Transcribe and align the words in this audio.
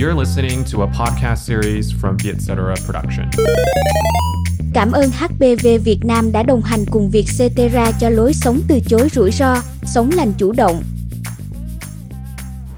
You're 0.00 0.18
listening 0.18 0.64
to 0.72 0.82
a 0.82 0.86
podcast 0.86 1.36
series 1.36 1.92
from 2.02 2.16
Vietcetera 2.24 2.74
Production. 2.86 3.30
Cảm 4.74 4.92
ơn 4.92 5.10
HPV 5.10 5.66
Việt 5.84 5.98
Nam 6.04 6.32
đã 6.32 6.42
đồng 6.42 6.62
hành 6.62 6.80
cùng 6.90 7.10
Vietcetera 7.10 7.92
cho 8.00 8.08
lối 8.08 8.32
sống 8.32 8.60
từ 8.68 8.78
chối 8.86 9.08
rủi 9.08 9.30
ro, 9.30 9.56
sống 9.82 10.10
lành 10.16 10.32
chủ 10.38 10.52
động. 10.52 10.82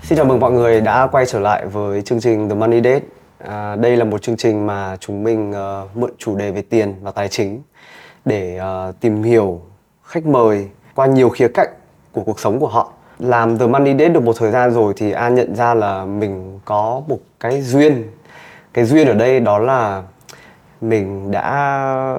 Xin 0.02 0.16
chào 0.16 0.24
mừng 0.24 0.40
mọi 0.40 0.52
người 0.52 0.80
đã 0.80 1.06
quay 1.06 1.26
trở 1.26 1.40
lại 1.40 1.66
với 1.66 2.02
chương 2.02 2.20
trình 2.20 2.48
The 2.48 2.54
Money 2.54 2.80
Date. 2.84 3.04
À, 3.38 3.76
đây 3.76 3.96
là 3.96 4.04
một 4.04 4.22
chương 4.22 4.36
trình 4.36 4.66
mà 4.66 4.96
chúng 5.00 5.24
mình 5.24 5.50
uh, 5.50 5.96
mượn 5.96 6.10
chủ 6.18 6.36
đề 6.36 6.50
về 6.50 6.62
tiền 6.62 6.94
và 7.02 7.10
tài 7.10 7.28
chính 7.28 7.62
để 8.24 8.60
uh, 8.60 9.00
tìm 9.00 9.22
hiểu 9.22 9.60
khách 10.04 10.26
mời 10.26 10.68
qua 10.94 11.06
nhiều 11.06 11.28
khía 11.28 11.48
cạnh 11.48 11.70
của 12.12 12.22
cuộc 12.22 12.40
sống 12.40 12.60
của 12.60 12.68
họ. 12.68 12.92
Làm 13.22 13.58
The 13.58 13.66
Money 13.66 13.92
Date 13.92 14.08
được 14.08 14.22
một 14.22 14.36
thời 14.38 14.50
gian 14.50 14.70
rồi 14.70 14.92
thì 14.96 15.12
An 15.12 15.34
nhận 15.34 15.54
ra 15.54 15.74
là 15.74 16.04
mình 16.04 16.60
có 16.64 17.02
một 17.08 17.18
cái 17.40 17.62
duyên. 17.62 18.04
Cái 18.72 18.84
duyên 18.84 19.06
ở 19.06 19.14
đây 19.14 19.40
đó 19.40 19.58
là 19.58 20.02
mình 20.80 21.30
đã 21.30 22.16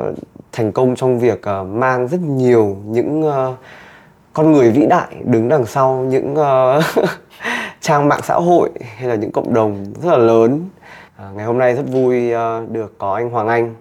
thành 0.52 0.72
công 0.72 0.96
trong 0.96 1.20
việc 1.20 1.42
uh, 1.62 1.68
mang 1.68 2.08
rất 2.08 2.20
nhiều 2.22 2.78
những 2.86 3.24
uh, 3.28 3.58
con 4.34 4.52
người 4.52 4.72
vĩ 4.72 4.86
đại 4.86 5.16
đứng 5.24 5.50
đằng 5.50 5.66
sau 5.66 5.96
những 6.10 6.34
uh, 6.34 6.84
trang 7.82 8.08
mạng 8.08 8.22
xã 8.24 8.36
hội 8.36 8.70
hay 8.98 9.08
là 9.08 9.16
những 9.16 9.32
cộng 9.32 9.54
đồng 9.54 9.86
rất 10.02 10.12
là 10.12 10.18
lớn 10.18 10.70
à, 11.18 11.30
ngày 11.36 11.46
hôm 11.46 11.58
nay 11.58 11.76
rất 11.76 11.84
vui 11.92 12.34
uh, 12.34 12.72
được 12.72 12.98
có 12.98 13.16
anh 13.16 13.30
Hoàng 13.30 13.48
Anh 13.48 13.76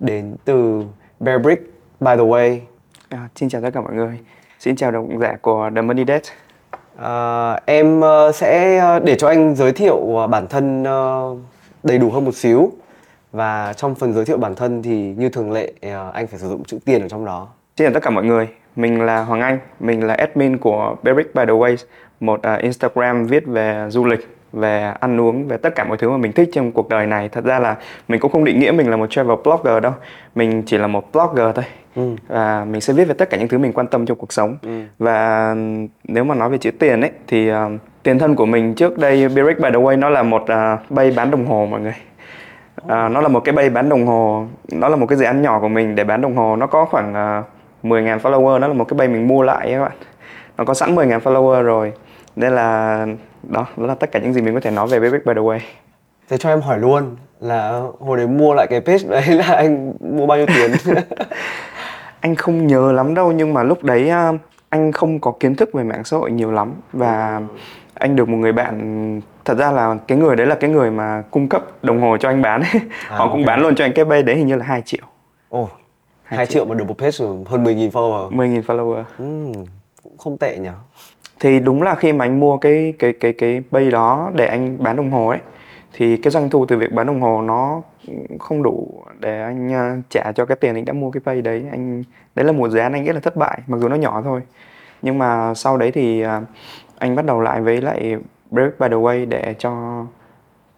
đến 0.00 0.36
từ 0.44 0.82
Bearbrick 1.20 1.62
by 2.00 2.16
the 2.16 2.24
way 2.24 2.58
À, 3.14 3.28
xin 3.36 3.48
chào 3.48 3.62
tất 3.62 3.70
cả 3.74 3.80
mọi 3.80 3.94
người. 3.94 4.18
Xin 4.58 4.76
chào 4.76 4.90
độc 4.90 5.04
giả 5.20 5.36
của 5.42 5.70
The 5.74 5.82
Money 5.82 6.04
Date 6.08 6.30
à, 6.96 7.52
em 7.66 8.00
ờ, 8.00 8.32
sẽ 8.32 8.78
ờ, 8.78 8.98
để 8.98 9.16
cho 9.16 9.28
anh 9.28 9.54
giới 9.54 9.72
thiệu 9.72 10.26
bản 10.30 10.46
thân 10.46 10.84
đầy 11.82 11.98
đủ 11.98 12.10
hơn 12.10 12.24
một 12.24 12.34
xíu. 12.34 12.72
Và 13.32 13.72
trong 13.72 13.94
phần 13.94 14.12
giới 14.12 14.24
thiệu 14.24 14.36
bản 14.36 14.54
thân 14.54 14.82
thì 14.82 15.14
như 15.16 15.28
thường 15.28 15.52
lệ 15.52 15.72
anh 16.12 16.26
phải 16.26 16.38
sử 16.38 16.48
dụng 16.48 16.64
chữ 16.64 16.78
tiền 16.84 17.02
ở 17.02 17.08
trong 17.08 17.24
đó. 17.24 17.48
Xin 17.76 17.86
chào 17.86 17.94
tất 17.94 18.02
cả 18.02 18.10
mọi 18.10 18.24
người. 18.24 18.48
Mình 18.76 19.00
là 19.00 19.22
Hoàng 19.22 19.40
Anh, 19.40 19.58
mình 19.80 20.06
là 20.06 20.14
admin 20.14 20.58
của 20.58 20.96
Beric 21.02 21.34
by 21.34 21.42
the 21.46 21.52
Way, 21.52 21.76
một 22.20 22.40
Instagram 22.60 23.26
viết 23.26 23.46
về 23.46 23.86
du 23.88 24.04
lịch, 24.04 24.33
về 24.54 24.92
ăn 25.00 25.20
uống, 25.20 25.48
về 25.48 25.56
tất 25.56 25.74
cả 25.74 25.84
mọi 25.84 25.96
thứ 25.96 26.10
mà 26.10 26.16
mình 26.16 26.32
thích 26.32 26.50
trong 26.52 26.72
cuộc 26.72 26.88
đời 26.88 27.06
này. 27.06 27.28
Thật 27.28 27.44
ra 27.44 27.58
là 27.58 27.76
mình 28.08 28.20
cũng 28.20 28.32
không 28.32 28.44
định 28.44 28.60
nghĩa 28.60 28.70
mình 28.70 28.90
là 28.90 28.96
một 28.96 29.06
travel 29.10 29.36
blogger 29.44 29.82
đâu. 29.82 29.92
Mình 30.34 30.62
chỉ 30.66 30.78
là 30.78 30.86
một 30.86 31.12
blogger 31.12 31.54
thôi. 31.54 31.64
Ừ. 31.96 32.16
Và 32.28 32.64
mình 32.64 32.80
sẽ 32.80 32.92
viết 32.92 33.04
về 33.04 33.14
tất 33.14 33.30
cả 33.30 33.36
những 33.36 33.48
thứ 33.48 33.58
mình 33.58 33.72
quan 33.72 33.86
tâm 33.86 34.06
trong 34.06 34.18
cuộc 34.18 34.32
sống. 34.32 34.56
Và 34.98 35.54
nếu 36.04 36.24
mà 36.24 36.34
nói 36.34 36.50
về 36.50 36.58
chữ 36.58 36.70
tiền 36.70 37.00
ấy 37.00 37.10
thì 37.26 37.52
uh, 37.52 37.56
tiền 38.02 38.18
thân 38.18 38.34
của 38.34 38.46
mình 38.46 38.74
trước 38.74 38.98
đây 38.98 39.28
Beric 39.28 39.60
by 39.60 39.70
the 39.70 39.78
Way 39.78 39.98
nó 39.98 40.08
là 40.08 40.22
một 40.22 40.42
uh, 40.42 40.90
bay 40.90 41.12
bán 41.16 41.30
đồng 41.30 41.46
hồ 41.46 41.66
mọi 41.70 41.80
người. 41.80 41.94
À, 42.88 43.08
nó 43.08 43.20
là 43.20 43.28
một 43.28 43.40
cái 43.40 43.52
bay 43.52 43.70
bán 43.70 43.88
đồng 43.88 44.06
hồ 44.06 44.46
nó 44.72 44.88
là 44.88 44.96
một 44.96 45.06
cái 45.06 45.18
dự 45.18 45.24
án 45.24 45.42
nhỏ 45.42 45.60
của 45.60 45.68
mình 45.68 45.94
để 45.94 46.04
bán 46.04 46.20
đồng 46.20 46.36
hồ 46.36 46.56
nó 46.56 46.66
có 46.66 46.84
khoảng 46.84 47.10
uh, 47.10 47.44
10.000 47.84 48.18
follower 48.18 48.58
nó 48.58 48.68
là 48.68 48.74
một 48.74 48.84
cái 48.84 48.98
bay 48.98 49.08
mình 49.08 49.28
mua 49.28 49.42
lại 49.42 49.68
các 49.70 49.82
bạn 49.82 49.92
nó 50.56 50.64
có 50.64 50.74
sẵn 50.74 50.94
10.000 50.94 51.20
follower 51.20 51.62
rồi 51.62 51.92
nên 52.36 52.52
là 52.52 53.06
đó 53.48 53.66
đó 53.76 53.86
là 53.86 53.94
tất 53.94 54.12
cả 54.12 54.18
những 54.18 54.32
gì 54.32 54.42
mình 54.42 54.54
có 54.54 54.60
thể 54.60 54.70
nói 54.70 54.86
về 54.86 55.00
Bebek 55.00 55.26
by 55.26 55.34
the 55.34 55.40
way. 55.40 55.58
Thế 56.28 56.36
cho 56.36 56.48
em 56.48 56.60
hỏi 56.60 56.78
luôn 56.78 57.16
là 57.40 57.82
hồi 58.00 58.16
đấy 58.16 58.26
mua 58.26 58.54
lại 58.54 58.66
cái 58.70 58.80
page 58.80 59.08
đấy 59.08 59.26
là 59.26 59.44
anh 59.44 59.92
mua 60.00 60.26
bao 60.26 60.38
nhiêu 60.38 60.46
tiền? 60.46 60.96
Anh 62.20 62.34
không 62.34 62.66
nhớ 62.66 62.92
lắm 62.92 63.14
đâu 63.14 63.32
nhưng 63.32 63.54
mà 63.54 63.62
lúc 63.62 63.82
đấy 63.82 64.10
uh, 64.30 64.40
anh 64.68 64.92
không 64.92 65.20
có 65.20 65.32
kiến 65.40 65.54
thức 65.54 65.72
về 65.72 65.84
mạng 65.84 66.04
xã 66.04 66.16
hội 66.16 66.30
nhiều 66.30 66.52
lắm. 66.52 66.72
Và 66.92 67.40
anh 67.94 68.16
được 68.16 68.28
một 68.28 68.36
người 68.36 68.52
bạn 68.52 69.20
thật 69.44 69.58
ra 69.58 69.72
là 69.72 69.96
cái 70.08 70.18
người 70.18 70.36
đấy 70.36 70.46
là 70.46 70.54
cái 70.54 70.70
người 70.70 70.90
mà 70.90 71.22
cung 71.30 71.48
cấp 71.48 71.64
đồng 71.82 72.00
hồ 72.00 72.16
cho 72.20 72.28
anh 72.28 72.42
bán. 72.42 72.62
Ấy. 72.62 72.80
họ 73.08 73.28
cũng 73.32 73.44
bán 73.44 73.60
luôn 73.60 73.74
cho 73.74 73.84
anh 73.84 73.92
cái 73.92 74.04
bay 74.04 74.22
đấy 74.22 74.36
hình 74.36 74.46
như 74.46 74.56
là 74.56 74.64
2 74.64 74.82
triệu. 74.82 75.04
Ồ 75.48 75.68
2 76.24 76.46
triệu 76.46 76.64
mà 76.64 76.74
được 76.74 76.84
một 76.88 76.98
page 76.98 77.18
hơn 77.46 77.64
10.000 77.64 77.90
follower. 77.90 78.30
10.000 78.30 78.62
follower. 78.62 79.04
Ừ, 79.18 79.52
cũng 80.02 80.18
không 80.18 80.36
tệ 80.38 80.58
nhỉ 80.58 80.68
thì 81.44 81.60
đúng 81.60 81.82
là 81.82 81.94
khi 81.94 82.12
mà 82.12 82.24
anh 82.24 82.40
mua 82.40 82.56
cái 82.56 82.94
cái 82.98 83.12
cái 83.12 83.32
cái 83.32 83.62
bay 83.70 83.90
đó 83.90 84.30
để 84.34 84.46
anh 84.46 84.76
bán 84.82 84.96
đồng 84.96 85.10
hồ 85.10 85.28
ấy 85.28 85.38
thì 85.92 86.16
cái 86.16 86.30
doanh 86.30 86.50
thu 86.50 86.66
từ 86.66 86.76
việc 86.76 86.92
bán 86.92 87.06
đồng 87.06 87.20
hồ 87.20 87.42
nó 87.42 87.82
không 88.38 88.62
đủ 88.62 89.02
để 89.20 89.42
anh 89.42 89.72
ờ, 89.72 89.96
trả 90.10 90.32
cho 90.32 90.44
cái 90.44 90.56
tiền 90.56 90.74
anh 90.74 90.84
đã 90.84 90.92
mua 90.92 91.10
cái 91.10 91.20
bay 91.24 91.42
đấy. 91.42 91.64
Anh 91.70 92.04
đấy 92.34 92.46
là 92.46 92.52
một 92.52 92.68
dự 92.68 92.78
án 92.78 92.92
anh 92.92 93.04
nghĩ 93.04 93.12
là 93.12 93.20
thất 93.20 93.36
bại 93.36 93.58
mặc 93.66 93.78
dù 93.80 93.88
nó 93.88 93.96
nhỏ 93.96 94.22
thôi. 94.24 94.40
Nhưng 95.02 95.18
mà 95.18 95.54
sau 95.54 95.76
đấy 95.76 95.90
thì 95.90 96.20
ờ, 96.20 96.42
anh 96.98 97.16
bắt 97.16 97.24
đầu 97.24 97.40
lại 97.40 97.60
với 97.60 97.80
lại 97.80 98.16
Break 98.50 98.80
by 98.80 98.88
the 98.88 98.96
Way 98.96 99.28
để 99.28 99.54
cho 99.58 100.04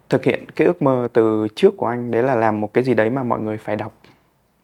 thực 0.09 0.23
hiện 0.23 0.51
cái 0.55 0.67
ước 0.67 0.81
mơ 0.81 1.07
từ 1.13 1.47
trước 1.55 1.77
của 1.77 1.87
anh. 1.87 2.11
Đấy 2.11 2.23
là 2.23 2.35
làm 2.35 2.61
một 2.61 2.73
cái 2.73 2.83
gì 2.83 2.93
đấy 2.93 3.09
mà 3.09 3.23
mọi 3.23 3.39
người 3.39 3.57
phải 3.57 3.75
đọc. 3.75 3.93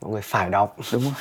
Mọi 0.02 0.12
người 0.12 0.22
phải 0.24 0.50
đọc. 0.50 0.76
Đúng 0.94 1.02
rồi. 1.02 1.14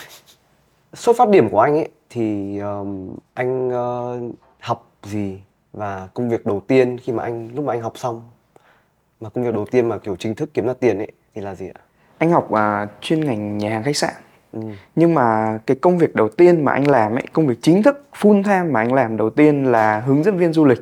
Xuất 0.93 1.17
phát 1.17 1.29
điểm 1.29 1.49
của 1.49 1.61
anh 1.61 1.75
ấy 1.75 1.89
thì 2.11 2.59
um, 2.59 3.17
anh 3.35 3.71
học 3.71 4.52
gì 5.03 5.39
và 5.73 6.09
công 6.15 6.31
việc 6.31 6.47
đầu 6.47 6.61
tiên 6.61 6.99
khi 6.99 7.13
mà 7.13 7.23
anh 7.23 7.49
lúc 7.55 7.65
mà 7.65 7.73
anh 7.73 7.81
học 7.81 7.99
xong? 7.99 8.23
Mà 9.21 9.29
công 9.29 9.45
việc 9.45 9.55
đầu 9.55 9.67
tiên 9.71 9.89
mà 9.89 9.99
kiểu 9.99 10.17
chính 10.17 10.35
thức 10.35 10.51
kiếm 10.55 10.67
ra 10.67 10.75
tiền 10.81 10.99
ấy 10.99 11.13
thì 11.35 11.43
là 11.43 11.55
gì 11.55 11.67
ạ? 11.75 11.81
Anh 12.19 12.31
học 12.31 12.53
à, 12.53 12.87
chuyên 13.01 13.21
ngành 13.21 13.59
nhà 13.59 13.71
hàng 13.71 13.83
khách 13.83 13.97
sạn. 13.97 14.15
Ừ. 14.53 14.61
nhưng 14.97 15.15
mà 15.15 15.59
cái 15.67 15.77
công 15.81 15.99
việc 15.99 16.15
đầu 16.15 16.29
tiên 16.29 16.65
mà 16.65 16.73
anh 16.73 16.91
làm 16.91 17.15
ấy 17.15 17.23
công 17.33 17.47
việc 17.47 17.55
chính 17.63 17.83
thức 17.83 18.05
full 18.21 18.43
time 18.43 18.63
mà 18.63 18.81
anh 18.81 18.93
làm 18.93 19.17
đầu 19.17 19.31
tiên 19.31 19.65
là 19.65 20.01
hướng 20.01 20.23
dẫn 20.23 20.37
viên 20.39 20.53
du 20.53 20.65
lịch. 20.65 20.79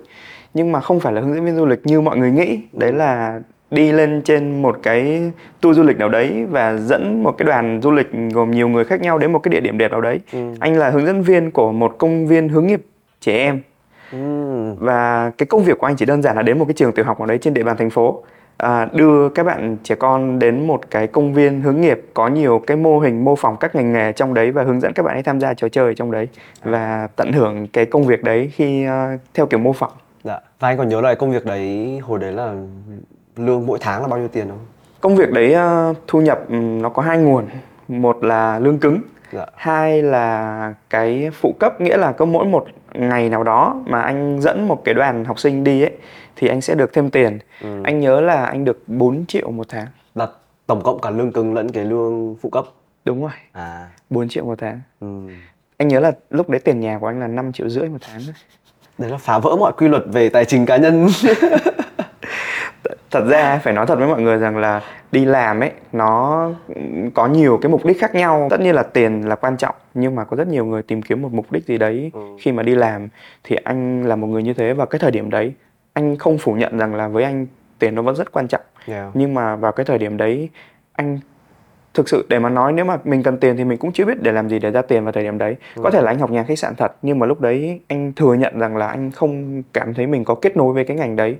Nhưng 0.54 0.72
mà 0.72 0.80
không 0.80 1.00
phải 1.00 1.12
là 1.12 1.20
hướng 1.20 1.34
dẫn 1.34 1.44
viên 1.44 1.56
du 1.56 1.66
lịch 1.66 1.80
như 1.84 2.00
mọi 2.00 2.16
người 2.16 2.30
nghĩ. 2.30 2.60
Đấy 2.72 2.92
là 2.92 3.40
đi 3.70 3.92
lên 3.92 4.22
trên 4.24 4.62
một 4.62 4.78
cái 4.82 5.32
tour 5.60 5.76
du 5.76 5.82
lịch 5.82 5.96
nào 5.98 6.08
đấy 6.08 6.46
và 6.50 6.76
dẫn 6.76 7.22
một 7.22 7.34
cái 7.38 7.46
đoàn 7.46 7.80
du 7.82 7.90
lịch 7.90 8.06
gồm 8.32 8.50
nhiều 8.50 8.68
người 8.68 8.84
khác 8.84 9.00
nhau 9.00 9.18
đến 9.18 9.32
một 9.32 9.38
cái 9.38 9.50
địa 9.50 9.60
điểm 9.60 9.78
đẹp 9.78 9.90
nào 9.90 10.00
đấy. 10.00 10.20
Ừ. 10.32 10.54
anh 10.60 10.76
là 10.78 10.90
hướng 10.90 11.06
dẫn 11.06 11.22
viên 11.22 11.50
của 11.50 11.72
một 11.72 11.94
công 11.98 12.26
viên 12.26 12.48
hướng 12.48 12.66
nghiệp 12.66 12.82
trẻ 13.20 13.36
em 13.36 13.60
Ừ. 14.12 14.74
và 14.78 15.30
cái 15.38 15.46
công 15.46 15.64
việc 15.64 15.78
của 15.78 15.86
anh 15.86 15.96
chỉ 15.96 16.06
đơn 16.06 16.22
giản 16.22 16.36
là 16.36 16.42
đến 16.42 16.58
một 16.58 16.64
cái 16.64 16.74
trường 16.74 16.92
tiểu 16.92 17.04
học 17.04 17.20
nào 17.20 17.26
đấy 17.26 17.38
trên 17.38 17.54
địa 17.54 17.62
bàn 17.62 17.76
thành 17.76 17.90
phố. 17.90 18.22
À, 18.56 18.88
đưa 18.92 19.28
các 19.28 19.46
bạn 19.46 19.76
trẻ 19.82 19.94
con 19.94 20.38
đến 20.38 20.66
một 20.66 20.80
cái 20.90 21.06
công 21.06 21.34
viên 21.34 21.60
hướng 21.60 21.80
nghiệp 21.80 22.00
có 22.14 22.28
nhiều 22.28 22.62
cái 22.66 22.76
mô 22.76 22.98
hình 22.98 23.24
mô 23.24 23.36
phỏng 23.36 23.56
các 23.56 23.74
ngành 23.74 23.92
nghề 23.92 24.12
trong 24.12 24.34
đấy 24.34 24.50
và 24.50 24.62
hướng 24.62 24.80
dẫn 24.80 24.92
các 24.92 25.02
bạn 25.02 25.16
ấy 25.16 25.22
tham 25.22 25.40
gia 25.40 25.54
trò 25.54 25.68
chơi 25.68 25.94
trong 25.94 26.10
đấy 26.10 26.28
và 26.62 27.08
tận 27.16 27.32
hưởng 27.32 27.66
cái 27.66 27.86
công 27.86 28.04
việc 28.04 28.24
đấy 28.24 28.50
khi 28.54 28.84
à, 28.84 29.18
theo 29.34 29.46
kiểu 29.46 29.60
mô 29.60 29.72
phỏng. 29.72 29.92
Dạ. 30.24 30.40
Và 30.60 30.68
anh 30.68 30.78
còn 30.78 30.88
nhớ 30.88 31.00
lại 31.00 31.14
công 31.14 31.30
việc 31.30 31.46
đấy 31.46 31.98
hồi 32.02 32.18
đấy 32.18 32.32
là 32.32 32.54
lương 33.36 33.66
mỗi 33.66 33.78
tháng 33.80 34.02
là 34.02 34.08
bao 34.08 34.18
nhiêu 34.18 34.28
tiền 34.28 34.48
không? 34.48 34.58
Công 35.00 35.16
việc 35.16 35.30
đấy 35.30 35.54
à, 35.54 35.92
thu 36.06 36.20
nhập 36.20 36.40
ừm, 36.48 36.82
nó 36.82 36.88
có 36.88 37.02
hai 37.02 37.18
nguồn. 37.18 37.44
Một 37.88 38.24
là 38.24 38.58
lương 38.58 38.78
cứng 38.78 39.00
dạ. 39.32 39.46
Hai 39.56 40.02
là 40.02 40.74
cái 40.90 41.30
phụ 41.32 41.54
cấp 41.60 41.80
nghĩa 41.80 41.96
là 41.96 42.12
có 42.12 42.24
mỗi 42.24 42.44
một 42.44 42.66
ngày 42.94 43.28
nào 43.28 43.44
đó 43.44 43.82
mà 43.86 44.00
anh 44.00 44.40
dẫn 44.40 44.68
một 44.68 44.84
cái 44.84 44.94
đoàn 44.94 45.24
học 45.24 45.38
sinh 45.38 45.64
đi 45.64 45.82
ấy 45.82 45.92
thì 46.36 46.48
anh 46.48 46.60
sẽ 46.60 46.74
được 46.74 46.92
thêm 46.92 47.10
tiền. 47.10 47.38
Ừ. 47.62 47.68
anh 47.84 48.00
nhớ 48.00 48.20
là 48.20 48.44
anh 48.44 48.64
được 48.64 48.82
4 48.86 49.26
triệu 49.26 49.50
một 49.50 49.66
tháng. 49.68 49.86
Là 50.14 50.28
tổng 50.66 50.82
cộng 50.82 51.00
cả 51.00 51.10
lương 51.10 51.32
cứng 51.32 51.54
lẫn 51.54 51.72
cái 51.72 51.84
lương 51.84 52.36
phụ 52.42 52.50
cấp? 52.50 52.64
Đúng 53.04 53.22
rồi. 53.22 53.32
À. 53.52 53.88
4 54.10 54.28
triệu 54.28 54.44
một 54.44 54.58
tháng. 54.58 54.80
Ừ. 55.00 55.06
anh 55.76 55.88
nhớ 55.88 56.00
là 56.00 56.12
lúc 56.30 56.48
đấy 56.48 56.60
tiền 56.64 56.80
nhà 56.80 56.98
của 56.98 57.06
anh 57.06 57.20
là 57.20 57.26
5 57.26 57.52
triệu 57.52 57.68
rưỡi 57.68 57.88
một 57.88 57.98
tháng 58.00 58.20
đấy 59.00 59.10
là 59.10 59.16
phá 59.16 59.38
vỡ 59.38 59.56
mọi 59.56 59.72
quy 59.76 59.88
luật 59.88 60.02
về 60.06 60.28
tài 60.28 60.44
chính 60.44 60.66
cá 60.66 60.76
nhân 60.76 61.08
thật 63.10 63.24
ra 63.28 63.58
phải 63.62 63.72
nói 63.72 63.86
thật 63.86 63.98
với 63.98 64.08
mọi 64.08 64.22
người 64.22 64.38
rằng 64.38 64.56
là 64.56 64.82
đi 65.12 65.24
làm 65.24 65.60
ấy 65.60 65.70
nó 65.92 66.48
có 67.14 67.26
nhiều 67.26 67.58
cái 67.62 67.70
mục 67.70 67.84
đích 67.86 68.00
khác 68.00 68.14
nhau. 68.14 68.46
Tất 68.50 68.60
nhiên 68.60 68.74
là 68.74 68.82
tiền 68.82 69.28
là 69.28 69.34
quan 69.34 69.56
trọng 69.56 69.74
nhưng 69.94 70.14
mà 70.14 70.24
có 70.24 70.36
rất 70.36 70.48
nhiều 70.48 70.64
người 70.64 70.82
tìm 70.82 71.02
kiếm 71.02 71.22
một 71.22 71.32
mục 71.32 71.52
đích 71.52 71.66
gì 71.66 71.78
đấy 71.78 72.10
Ừ. 72.14 72.20
khi 72.40 72.52
mà 72.52 72.62
đi 72.62 72.74
làm. 72.74 73.08
Thì 73.44 73.56
anh 73.64 74.06
là 74.06 74.16
một 74.16 74.26
người 74.26 74.42
như 74.42 74.52
thế 74.54 74.72
và 74.72 74.86
cái 74.86 74.98
thời 74.98 75.10
điểm 75.10 75.30
đấy 75.30 75.52
anh 75.92 76.16
không 76.16 76.38
phủ 76.38 76.52
nhận 76.52 76.78
rằng 76.78 76.94
là 76.94 77.08
với 77.08 77.24
anh 77.24 77.46
tiền 77.78 77.94
nó 77.94 78.02
vẫn 78.02 78.16
rất 78.16 78.32
quan 78.32 78.48
trọng. 78.48 78.60
Yeah. 78.88 79.10
nhưng 79.14 79.34
mà 79.34 79.56
vào 79.56 79.72
cái 79.72 79.86
thời 79.86 79.98
điểm 79.98 80.16
đấy 80.16 80.48
anh 80.92 81.18
thực 81.94 82.08
sự 82.08 82.26
để 82.28 82.38
mà 82.38 82.48
nói 82.48 82.72
nếu 82.72 82.84
mà 82.84 82.96
mình 83.04 83.22
cần 83.22 83.38
tiền 83.38 83.56
thì 83.56 83.64
mình 83.64 83.78
cũng 83.78 83.92
chưa 83.92 84.04
biết 84.04 84.22
để 84.22 84.32
làm 84.32 84.48
gì 84.48 84.58
để 84.58 84.70
ra 84.70 84.82
tiền 84.82 85.04
vào 85.04 85.12
thời 85.12 85.22
điểm 85.22 85.38
đấy. 85.38 85.56
Có 85.82 85.90
thể 85.90 86.02
là 86.02 86.10
anh 86.10 86.18
học 86.18 86.30
nhà 86.30 86.42
khách 86.42 86.58
sạn 86.58 86.74
thật 86.74 86.92
nhưng 87.02 87.18
mà 87.18 87.26
lúc 87.26 87.40
đấy 87.40 87.80
anh 87.88 88.12
thừa 88.16 88.34
nhận 88.34 88.58
rằng 88.58 88.76
là 88.76 88.86
anh 88.86 89.10
không 89.10 89.62
cảm 89.72 89.94
thấy 89.94 90.06
mình 90.06 90.24
có 90.24 90.34
kết 90.34 90.56
nối 90.56 90.72
với 90.74 90.84
cái 90.84 90.96
ngành 90.96 91.16
đấy 91.16 91.36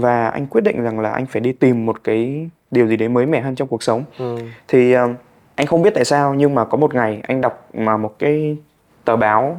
và 0.00 0.28
anh 0.28 0.46
quyết 0.46 0.60
định 0.64 0.82
rằng 0.82 1.00
là 1.00 1.10
anh 1.10 1.26
phải 1.26 1.40
đi 1.40 1.52
tìm 1.52 1.86
một 1.86 2.04
cái 2.04 2.48
điều 2.70 2.86
gì 2.86 2.96
đấy 2.96 3.08
mới 3.08 3.26
mẻ 3.26 3.40
hơn 3.40 3.54
trong 3.54 3.68
cuộc 3.68 3.82
sống 3.82 4.04
ừ. 4.18 4.36
thì 4.68 4.92
ờ, 4.92 5.08
anh 5.54 5.66
không 5.66 5.82
biết 5.82 5.94
tại 5.94 6.04
sao 6.04 6.34
nhưng 6.34 6.54
mà 6.54 6.64
có 6.64 6.76
một 6.78 6.94
ngày 6.94 7.20
anh 7.22 7.40
đọc 7.40 7.68
mà 7.74 7.96
một 7.96 8.14
cái 8.18 8.56
tờ 9.04 9.16
báo 9.16 9.56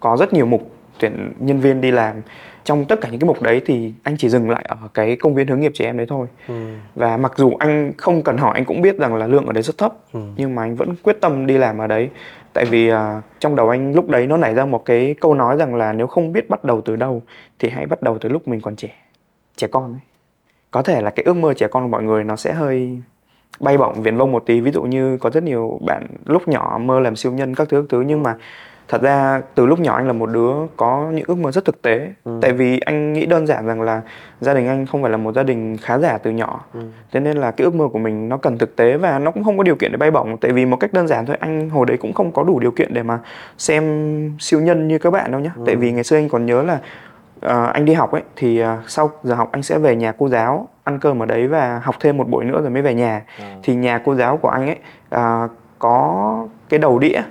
có 0.00 0.16
rất 0.16 0.32
nhiều 0.32 0.46
mục 0.46 0.70
tuyển 1.00 1.32
nhân 1.38 1.60
viên 1.60 1.80
đi 1.80 1.90
làm 1.90 2.16
trong 2.64 2.84
tất 2.84 3.00
cả 3.00 3.08
những 3.08 3.20
cái 3.20 3.26
mục 3.28 3.42
đấy 3.42 3.62
thì 3.66 3.92
anh 4.02 4.16
chỉ 4.18 4.28
dừng 4.28 4.50
lại 4.50 4.64
ở 4.68 4.76
cái 4.94 5.16
công 5.16 5.34
viên 5.34 5.46
hướng 5.48 5.60
nghiệp 5.60 5.72
trẻ 5.74 5.84
em 5.84 5.96
đấy 5.96 6.06
thôi 6.10 6.26
Ừ. 6.48 6.54
và 6.94 7.16
mặc 7.16 7.32
dù 7.36 7.52
anh 7.58 7.92
không 7.98 8.22
cần 8.22 8.36
hỏi 8.36 8.52
anh 8.54 8.64
cũng 8.64 8.82
biết 8.82 8.98
rằng 8.98 9.14
là 9.14 9.26
lương 9.26 9.46
ở 9.46 9.52
đấy 9.52 9.62
rất 9.62 9.78
thấp 9.78 9.92
Ừ. 10.12 10.20
nhưng 10.36 10.54
mà 10.54 10.62
anh 10.62 10.74
vẫn 10.76 10.94
quyết 11.02 11.20
tâm 11.20 11.46
đi 11.46 11.58
làm 11.58 11.78
ở 11.78 11.86
đấy 11.86 12.08
tại 12.52 12.64
vì 12.64 12.88
à, 12.88 13.22
trong 13.38 13.56
đầu 13.56 13.68
anh 13.68 13.94
lúc 13.94 14.08
đấy 14.08 14.26
nó 14.26 14.36
nảy 14.36 14.54
ra 14.54 14.64
một 14.64 14.84
cái 14.84 15.14
câu 15.20 15.34
nói 15.34 15.56
rằng 15.56 15.74
là 15.74 15.92
nếu 15.92 16.06
không 16.06 16.32
biết 16.32 16.50
bắt 16.50 16.64
đầu 16.64 16.80
từ 16.80 16.96
đâu 16.96 17.22
thì 17.58 17.68
hãy 17.68 17.86
bắt 17.86 18.02
đầu 18.02 18.18
từ 18.18 18.28
lúc 18.28 18.48
mình 18.48 18.60
còn 18.60 18.76
trẻ 18.76 18.88
trẻ 19.56 19.66
con 19.66 19.92
ấy. 19.92 20.00
Có 20.70 20.82
thể 20.82 21.02
là 21.02 21.10
cái 21.10 21.24
ước 21.24 21.34
mơ 21.34 21.54
trẻ 21.54 21.68
con 21.68 21.82
của 21.82 21.88
mọi 21.88 22.02
người 22.02 22.24
nó 22.24 22.36
sẽ 22.36 22.52
hơi 22.52 23.02
bay 23.60 23.78
bổng 23.78 24.02
viển 24.02 24.16
vông 24.16 24.32
một 24.32 24.46
tí. 24.46 24.60
Ví 24.60 24.70
dụ 24.70 24.82
như 24.82 25.18
có 25.18 25.30
rất 25.30 25.42
nhiều 25.42 25.80
bạn 25.86 26.06
lúc 26.26 26.48
nhỏ 26.48 26.78
mơ 26.82 27.00
làm 27.00 27.16
siêu 27.16 27.32
nhân 27.32 27.54
các 27.54 27.68
thứ 27.68 27.80
các 27.80 27.86
thứ. 27.90 28.00
Nhưng 28.00 28.22
mà 28.22 28.36
thật 28.88 29.02
ra 29.02 29.42
từ 29.54 29.66
lúc 29.66 29.80
nhỏ 29.80 29.96
anh 29.96 30.06
là 30.06 30.12
một 30.12 30.26
đứa 30.26 30.52
có 30.76 31.10
những 31.14 31.24
ước 31.26 31.38
mơ 31.38 31.50
rất 31.50 31.64
thực 31.64 31.82
tế. 31.82 32.12
Ừ. 32.24 32.38
tại 32.42 32.52
vì 32.52 32.78
anh 32.78 33.12
nghĩ 33.12 33.26
đơn 33.26 33.46
giản 33.46 33.66
rằng 33.66 33.82
là 33.82 34.02
gia 34.40 34.54
đình 34.54 34.66
anh 34.66 34.86
không 34.86 35.02
phải 35.02 35.10
là 35.10 35.16
một 35.16 35.34
gia 35.34 35.42
đình 35.42 35.76
khá 35.76 35.98
giả 35.98 36.18
từ 36.18 36.30
nhỏ. 36.30 36.64
Ừ. 36.74 36.80
thế 37.12 37.20
nên 37.20 37.36
là 37.36 37.50
cái 37.50 37.64
ước 37.64 37.74
mơ 37.74 37.88
của 37.92 37.98
mình 37.98 38.28
nó 38.28 38.36
cần 38.36 38.58
thực 38.58 38.76
tế 38.76 38.96
và 38.96 39.18
nó 39.18 39.30
cũng 39.30 39.44
không 39.44 39.56
có 39.56 39.62
điều 39.62 39.76
kiện 39.76 39.92
để 39.92 39.96
bay 39.96 40.10
bổng. 40.10 40.36
Tại 40.36 40.52
vì 40.52 40.66
một 40.66 40.76
cách 40.76 40.92
đơn 40.92 41.08
giản 41.08 41.26
thôi 41.26 41.36
anh 41.40 41.70
hồi 41.70 41.86
đấy 41.86 41.96
cũng 41.96 42.12
không 42.12 42.32
có 42.32 42.42
đủ 42.42 42.60
điều 42.60 42.70
kiện 42.70 42.94
để 42.94 43.02
mà 43.02 43.18
xem 43.58 43.84
siêu 44.38 44.60
nhân 44.60 44.88
như 44.88 44.98
các 44.98 45.10
bạn 45.10 45.30
đâu 45.30 45.40
nhá. 45.40 45.50
Ừ. 45.56 45.62
tại 45.66 45.76
vì 45.76 45.92
ngày 45.92 46.04
xưa 46.04 46.16
anh 46.16 46.28
còn 46.28 46.46
nhớ 46.46 46.62
là 46.62 46.78
uh, 47.48 47.74
anh 47.74 47.84
đi 47.84 47.92
học 47.92 48.12
ấy 48.12 48.22
thì 48.36 48.62
uh, 48.62 48.66
sau 48.86 49.10
giờ 49.22 49.34
học 49.34 49.48
anh 49.52 49.62
sẽ 49.62 49.78
về 49.78 49.96
nhà 49.96 50.12
cô 50.18 50.28
giáo 50.28 50.68
ăn 50.84 50.98
cơm 50.98 51.22
ở 51.22 51.26
đấy 51.26 51.48
và 51.48 51.80
học 51.84 51.94
thêm 52.00 52.16
một 52.16 52.28
buổi 52.28 52.44
nữa 52.44 52.60
rồi 52.60 52.70
mới 52.70 52.82
về 52.82 52.94
nhà 52.94 53.22
ừ. 53.38 53.44
thì 53.62 53.74
nhà 53.74 54.00
cô 54.04 54.14
giáo 54.14 54.36
của 54.36 54.48
anh 54.48 54.66
ấy 54.66 54.78
uh, 55.14 55.50
có 55.78 56.48
cái 56.68 56.78
đầu 56.78 56.98
đĩa 56.98 57.22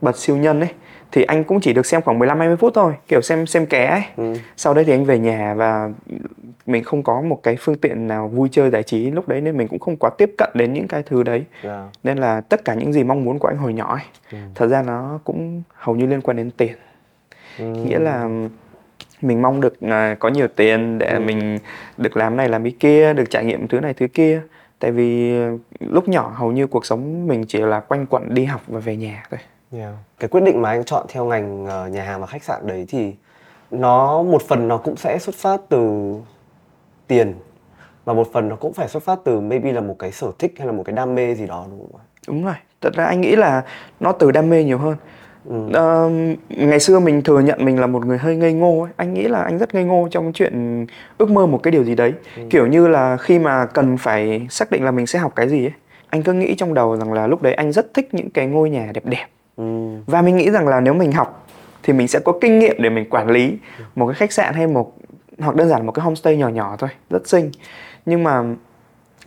bật 0.00 0.16
siêu 0.16 0.36
nhân 0.36 0.60
ấy 0.60 0.70
thì 1.12 1.22
anh 1.22 1.44
cũng 1.44 1.60
chỉ 1.60 1.72
được 1.72 1.86
xem 1.86 2.02
khoảng 2.02 2.18
15 2.18 2.38
20 2.38 2.56
phút 2.56 2.72
thôi, 2.74 2.94
kiểu 3.08 3.20
xem 3.20 3.46
xem 3.46 3.66
ké 3.66 3.86
ấy. 3.86 4.02
Ừ. 4.16 4.34
Sau 4.56 4.74
đấy 4.74 4.84
thì 4.84 4.92
anh 4.92 5.04
về 5.04 5.18
nhà 5.18 5.54
và 5.54 5.90
mình 6.66 6.84
không 6.84 7.02
có 7.02 7.20
một 7.20 7.42
cái 7.42 7.56
phương 7.60 7.76
tiện 7.76 8.06
nào 8.06 8.28
vui 8.28 8.48
chơi 8.52 8.70
giải 8.70 8.82
trí 8.82 9.10
lúc 9.10 9.28
đấy 9.28 9.40
nên 9.40 9.56
mình 9.56 9.68
cũng 9.68 9.78
không 9.78 9.96
quá 9.96 10.10
tiếp 10.18 10.34
cận 10.38 10.50
đến 10.54 10.72
những 10.72 10.88
cái 10.88 11.02
thứ 11.02 11.22
đấy. 11.22 11.44
Yeah. 11.62 11.64
Dạ. 11.64 11.88
Nên 12.02 12.18
là 12.18 12.40
tất 12.40 12.64
cả 12.64 12.74
những 12.74 12.92
gì 12.92 13.04
mong 13.04 13.24
muốn 13.24 13.38
của 13.38 13.48
anh 13.48 13.56
hồi 13.56 13.72
nhỏ 13.72 13.94
ấy, 13.94 14.04
ừ. 14.32 14.38
thật 14.54 14.66
ra 14.66 14.82
nó 14.82 15.20
cũng 15.24 15.62
hầu 15.74 15.96
như 15.96 16.06
liên 16.06 16.20
quan 16.20 16.36
đến 16.36 16.50
tiền. 16.50 16.74
Ừ. 17.58 17.64
Nghĩa 17.64 17.98
là 17.98 18.28
mình 19.22 19.42
mong 19.42 19.60
được 19.60 19.74
uh, 19.84 20.18
có 20.18 20.28
nhiều 20.28 20.48
tiền 20.56 20.98
để 20.98 21.12
ừ. 21.12 21.20
mình 21.20 21.58
được 21.96 22.16
làm 22.16 22.36
này 22.36 22.48
làm 22.48 22.62
cái 22.62 22.74
kia, 22.80 23.12
được 23.12 23.30
trải 23.30 23.44
nghiệm 23.44 23.68
thứ 23.68 23.80
này 23.80 23.94
thứ 23.94 24.06
kia. 24.08 24.42
Tại 24.78 24.90
vì 24.90 25.34
lúc 25.80 26.08
nhỏ 26.08 26.32
hầu 26.34 26.52
như 26.52 26.66
cuộc 26.66 26.86
sống 26.86 27.26
mình 27.26 27.44
chỉ 27.48 27.58
là 27.58 27.80
quanh 27.80 28.06
quẩn 28.06 28.34
đi 28.34 28.44
học 28.44 28.60
và 28.66 28.80
về 28.80 28.96
nhà 28.96 29.24
thôi. 29.30 29.40
Yeah. 29.72 29.94
Cái 30.18 30.28
quyết 30.28 30.40
định 30.40 30.62
mà 30.62 30.70
anh 30.70 30.84
chọn 30.84 31.06
theo 31.08 31.24
ngành 31.24 31.64
uh, 31.64 31.92
nhà 31.92 32.04
hàng 32.04 32.20
và 32.20 32.26
khách 32.26 32.44
sạn 32.44 32.66
đấy 32.66 32.86
thì 32.88 33.14
nó 33.70 34.22
một 34.22 34.42
phần 34.42 34.68
nó 34.68 34.76
cũng 34.76 34.96
sẽ 34.96 35.18
xuất 35.18 35.34
phát 35.34 35.60
từ 35.68 36.12
tiền 37.06 37.34
và 38.04 38.14
một 38.14 38.32
phần 38.32 38.48
nó 38.48 38.56
cũng 38.56 38.72
phải 38.72 38.88
xuất 38.88 39.02
phát 39.02 39.18
từ 39.24 39.40
maybe 39.40 39.72
là 39.72 39.80
một 39.80 39.96
cái 39.98 40.12
sở 40.12 40.26
thích 40.38 40.54
hay 40.58 40.66
là 40.66 40.72
một 40.72 40.82
cái 40.82 40.96
đam 40.96 41.14
mê 41.14 41.34
gì 41.34 41.46
đó 41.46 41.66
đúng 41.70 41.78
không 41.80 42.00
ạ? 42.00 42.04
Đúng 42.28 42.44
rồi. 42.44 42.54
Thật 42.80 42.94
ra 42.94 43.04
anh 43.04 43.20
nghĩ 43.20 43.36
là 43.36 43.62
nó 44.00 44.12
từ 44.12 44.30
đam 44.30 44.50
mê 44.50 44.64
nhiều 44.64 44.78
hơn. 44.78 44.96
Ừ. 45.48 45.54
Uh, 45.56 46.12
ngày 46.48 46.80
xưa 46.80 46.98
mình 47.00 47.22
thừa 47.22 47.40
nhận 47.40 47.64
mình 47.64 47.80
là 47.80 47.86
một 47.86 48.06
người 48.06 48.18
hơi 48.18 48.36
ngây 48.36 48.52
ngô 48.52 48.82
ấy. 48.82 48.90
anh 48.96 49.14
nghĩ 49.14 49.22
là 49.22 49.42
anh 49.42 49.58
rất 49.58 49.74
ngây 49.74 49.84
ngô 49.84 50.08
trong 50.10 50.32
chuyện 50.32 50.86
ước 51.18 51.30
mơ 51.30 51.46
một 51.46 51.62
cái 51.62 51.70
điều 51.70 51.84
gì 51.84 51.94
đấy 51.94 52.12
ừ. 52.36 52.42
kiểu 52.50 52.66
như 52.66 52.88
là 52.88 53.16
khi 53.16 53.38
mà 53.38 53.66
cần 53.66 53.96
phải 53.96 54.46
xác 54.50 54.70
định 54.70 54.84
là 54.84 54.90
mình 54.90 55.06
sẽ 55.06 55.18
học 55.18 55.32
cái 55.36 55.48
gì 55.48 55.64
ấy 55.64 55.72
anh 56.10 56.22
cứ 56.22 56.32
nghĩ 56.32 56.54
trong 56.54 56.74
đầu 56.74 56.96
rằng 56.96 57.12
là 57.12 57.26
lúc 57.26 57.42
đấy 57.42 57.54
anh 57.54 57.72
rất 57.72 57.94
thích 57.94 58.08
những 58.14 58.30
cái 58.30 58.46
ngôi 58.46 58.70
nhà 58.70 58.90
đẹp 58.94 59.04
đẹp 59.06 59.26
Ừ. 59.56 59.64
và 60.06 60.22
mình 60.22 60.36
nghĩ 60.36 60.50
rằng 60.50 60.68
là 60.68 60.80
nếu 60.80 60.94
mình 60.94 61.12
học 61.12 61.46
thì 61.82 61.92
mình 61.92 62.08
sẽ 62.08 62.18
có 62.18 62.32
kinh 62.40 62.58
nghiệm 62.58 62.82
để 62.82 62.90
mình 62.90 63.10
quản 63.10 63.30
lý 63.30 63.56
một 63.94 64.06
cái 64.06 64.14
khách 64.14 64.32
sạn 64.32 64.54
hay 64.54 64.66
một 64.66 64.92
hoặc 65.38 65.56
đơn 65.56 65.68
giản 65.68 65.86
một 65.86 65.92
cái 65.92 66.02
homestay 66.02 66.36
nhỏ 66.36 66.48
nhỏ 66.48 66.76
thôi 66.78 66.90
rất 67.10 67.28
xinh 67.28 67.50
nhưng 68.06 68.24
mà 68.24 68.42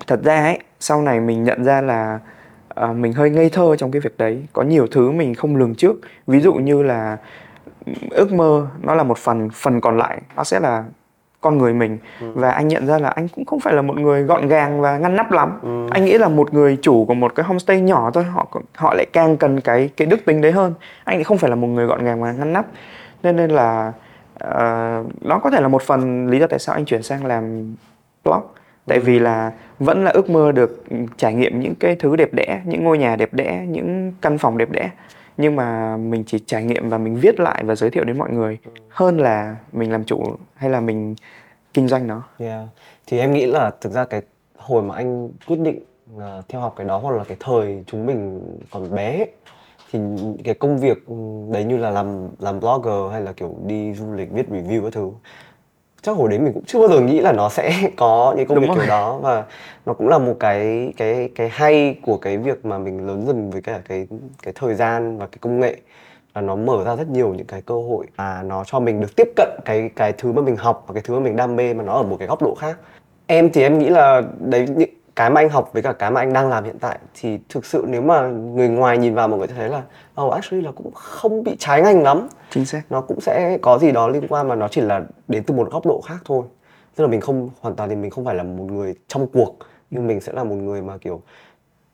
thật 0.07 0.19
ra 0.23 0.43
ấy 0.43 0.59
sau 0.79 1.01
này 1.01 1.19
mình 1.19 1.43
nhận 1.43 1.63
ra 1.63 1.81
là 1.81 2.19
uh, 2.83 2.95
mình 2.95 3.13
hơi 3.13 3.29
ngây 3.29 3.49
thơ 3.49 3.75
trong 3.75 3.91
cái 3.91 3.99
việc 3.99 4.17
đấy. 4.17 4.45
Có 4.53 4.63
nhiều 4.63 4.87
thứ 4.91 5.11
mình 5.11 5.35
không 5.35 5.55
lường 5.55 5.75
trước. 5.75 5.95
Ví 6.27 6.39
dụ 6.39 6.53
như 6.53 6.83
là 6.83 7.17
ước 8.09 8.33
mơ 8.33 8.67
nó 8.81 8.95
là 8.95 9.03
một 9.03 9.17
phần 9.17 9.49
phần 9.53 9.81
còn 9.81 9.97
lại 9.97 10.21
nó 10.35 10.43
sẽ 10.43 10.59
là 10.59 10.83
con 11.41 11.57
người 11.57 11.73
mình. 11.73 11.97
Ừ. 12.21 12.31
và 12.35 12.51
anh 12.51 12.67
nhận 12.67 12.87
ra 12.87 12.97
là 12.97 13.09
anh 13.09 13.27
cũng 13.27 13.45
không 13.45 13.59
phải 13.59 13.73
là 13.73 13.81
một 13.81 13.97
người 13.97 14.23
gọn 14.23 14.47
gàng 14.47 14.81
và 14.81 14.97
ngăn 14.97 15.15
nắp 15.15 15.31
lắm. 15.31 15.59
Ừ. 15.61 15.87
anh 15.91 16.05
nghĩ 16.05 16.17
là 16.17 16.27
một 16.27 16.53
người 16.53 16.77
chủ 16.81 17.05
của 17.05 17.13
một 17.13 17.35
cái 17.35 17.45
homestay 17.45 17.81
nhỏ 17.81 18.11
thôi 18.13 18.23
họ 18.23 18.47
họ 18.75 18.93
lại 18.93 19.05
càng 19.13 19.37
cần 19.37 19.61
cái 19.61 19.89
cái 19.97 20.05
đức 20.05 20.25
tính 20.25 20.41
đấy 20.41 20.51
hơn. 20.51 20.73
Anh 21.03 21.17
thì 21.17 21.23
không 21.23 21.37
phải 21.37 21.49
là 21.49 21.55
một 21.55 21.67
người 21.67 21.85
gọn 21.85 22.03
gàng 22.03 22.21
và 22.21 22.31
ngăn 22.31 22.53
nắp. 22.53 22.65
Nên 23.23 23.35
nên 23.35 23.49
là 23.51 23.93
uh, 24.43 25.07
nó 25.21 25.39
có 25.43 25.49
thể 25.51 25.61
là 25.61 25.67
một 25.67 25.81
phần 25.81 26.27
lý 26.27 26.39
do 26.39 26.47
tại 26.47 26.59
sao 26.59 26.75
anh 26.75 26.85
chuyển 26.85 27.03
sang 27.03 27.25
làm 27.25 27.75
blog 28.23 28.41
tại 28.85 28.97
ừ. 28.97 29.03
vì 29.05 29.19
là 29.19 29.51
vẫn 29.79 30.03
là 30.03 30.11
ước 30.11 30.29
mơ 30.29 30.51
được 30.51 30.83
trải 31.17 31.33
nghiệm 31.33 31.59
những 31.59 31.75
cái 31.75 31.95
thứ 31.95 32.15
đẹp 32.15 32.33
đẽ 32.33 32.61
những 32.65 32.83
ngôi 32.83 32.97
nhà 32.97 33.15
đẹp 33.15 33.33
đẽ 33.33 33.65
những 33.67 34.13
căn 34.21 34.37
phòng 34.37 34.57
đẹp 34.57 34.71
đẽ 34.71 34.89
nhưng 35.37 35.55
mà 35.55 35.97
mình 35.97 36.23
chỉ 36.27 36.39
trải 36.39 36.63
nghiệm 36.63 36.89
và 36.89 36.97
mình 36.97 37.15
viết 37.15 37.39
lại 37.39 37.63
và 37.63 37.75
giới 37.75 37.89
thiệu 37.89 38.03
đến 38.03 38.17
mọi 38.17 38.31
người 38.31 38.57
ừ. 38.65 38.71
hơn 38.89 39.17
là 39.17 39.55
mình 39.71 39.91
làm 39.91 40.03
chủ 40.03 40.23
hay 40.55 40.69
là 40.69 40.79
mình 40.79 41.15
kinh 41.73 41.87
doanh 41.87 42.07
nó. 42.07 42.23
Yeah. 42.39 42.67
Thì 43.07 43.19
em 43.19 43.33
nghĩ 43.33 43.45
là 43.45 43.71
thực 43.81 43.91
ra 43.91 44.05
cái 44.05 44.21
hồi 44.57 44.83
mà 44.83 44.95
anh 44.95 45.29
quyết 45.47 45.59
định 45.59 45.79
uh, 46.15 46.21
theo 46.49 46.61
học 46.61 46.73
cái 46.77 46.87
đó 46.87 46.97
hoặc 46.97 47.15
là 47.15 47.23
cái 47.23 47.37
thời 47.39 47.83
chúng 47.87 48.05
mình 48.05 48.41
còn 48.71 48.95
bé 48.95 49.25
thì 49.91 49.99
cái 50.43 50.53
công 50.53 50.77
việc 50.77 50.97
đấy 51.51 51.63
như 51.63 51.77
là 51.77 51.89
làm 51.89 52.27
làm 52.39 52.59
blogger 52.59 53.11
hay 53.11 53.21
là 53.21 53.33
kiểu 53.33 53.55
đi 53.65 53.93
du 53.93 54.13
lịch 54.13 54.31
viết 54.31 54.49
review 54.49 54.83
các 54.83 54.93
thứ 54.93 55.11
chắc 56.01 56.17
hồi 56.17 56.29
đấy 56.29 56.39
mình 56.39 56.53
cũng 56.53 56.63
chưa 56.65 56.79
bao 56.79 56.89
giờ 56.89 56.99
nghĩ 56.99 57.19
là 57.19 57.31
nó 57.31 57.49
sẽ 57.49 57.89
có 57.97 58.33
những 58.37 58.47
công 58.47 58.55
Đúng 58.55 58.61
việc 58.61 58.67
rồi. 58.67 58.77
kiểu 58.77 58.87
đó 58.89 59.17
và 59.21 59.43
nó 59.85 59.93
cũng 59.93 60.07
là 60.07 60.17
một 60.17 60.35
cái 60.39 60.93
cái 60.97 61.29
cái 61.35 61.49
hay 61.49 61.95
của 62.01 62.17
cái 62.17 62.37
việc 62.37 62.65
mà 62.65 62.77
mình 62.77 63.07
lớn 63.07 63.23
dần 63.27 63.49
với 63.49 63.61
cả 63.61 63.81
cái 63.89 64.07
cái 64.43 64.53
thời 64.57 64.75
gian 64.75 65.17
và 65.17 65.27
cái 65.27 65.37
công 65.41 65.59
nghệ 65.59 65.77
là 66.35 66.41
nó 66.41 66.55
mở 66.55 66.83
ra 66.85 66.95
rất 66.95 67.07
nhiều 67.07 67.33
những 67.33 67.47
cái 67.47 67.61
cơ 67.61 67.75
hội 67.75 68.05
và 68.15 68.43
nó 68.45 68.63
cho 68.63 68.79
mình 68.79 69.01
được 69.01 69.15
tiếp 69.15 69.27
cận 69.35 69.49
cái 69.65 69.89
cái 69.95 70.13
thứ 70.13 70.31
mà 70.31 70.41
mình 70.41 70.55
học 70.55 70.83
và 70.87 70.93
cái 70.93 71.03
thứ 71.05 71.13
mà 71.13 71.19
mình 71.19 71.35
đam 71.35 71.55
mê 71.55 71.73
mà 71.73 71.83
nó 71.83 71.93
ở 71.93 72.03
một 72.03 72.15
cái 72.19 72.27
góc 72.27 72.41
độ 72.41 72.55
khác 72.59 72.77
em 73.27 73.49
thì 73.51 73.61
em 73.61 73.79
nghĩ 73.79 73.89
là 73.89 74.21
đấy 74.39 74.65
những 74.75 74.89
cái 75.15 75.29
mà 75.29 75.41
anh 75.41 75.49
học 75.49 75.69
với 75.73 75.81
cả 75.81 75.93
cái 75.93 76.11
mà 76.11 76.21
anh 76.21 76.33
đang 76.33 76.49
làm 76.49 76.63
hiện 76.63 76.79
tại 76.79 76.99
thì 77.13 77.39
thực 77.49 77.65
sự 77.65 77.85
nếu 77.87 78.01
mà 78.01 78.27
người 78.27 78.69
ngoài 78.69 78.97
nhìn 78.97 79.15
vào 79.15 79.27
mọi 79.27 79.39
người 79.39 79.47
sẽ 79.47 79.53
thấy 79.53 79.69
là 79.69 79.83
oh 80.21 80.33
actually 80.33 80.65
là 80.65 80.71
cũng 80.71 80.91
không 80.93 81.43
bị 81.43 81.55
trái 81.59 81.81
ngành 81.81 82.03
lắm. 82.03 82.27
Chính 82.49 82.65
xác. 82.65 82.81
Nó 82.89 83.01
cũng 83.01 83.21
sẽ 83.21 83.57
có 83.61 83.77
gì 83.79 83.91
đó 83.91 84.07
liên 84.07 84.27
quan 84.29 84.47
mà 84.47 84.55
nó 84.55 84.67
chỉ 84.67 84.81
là 84.81 85.01
đến 85.27 85.43
từ 85.43 85.53
một 85.53 85.71
góc 85.71 85.85
độ 85.85 86.01
khác 86.05 86.17
thôi. 86.25 86.43
Tức 86.95 87.03
là 87.03 87.07
mình 87.07 87.21
không 87.21 87.49
hoàn 87.59 87.75
toàn 87.75 87.89
thì 87.89 87.95
mình 87.95 88.11
không 88.11 88.25
phải 88.25 88.35
là 88.35 88.43
một 88.43 88.63
người 88.63 88.95
trong 89.07 89.27
cuộc 89.27 89.55
nhưng 89.91 90.07
mình 90.07 90.21
sẽ 90.21 90.33
là 90.33 90.43
một 90.43 90.55
người 90.55 90.81
mà 90.81 90.97
kiểu 90.97 91.21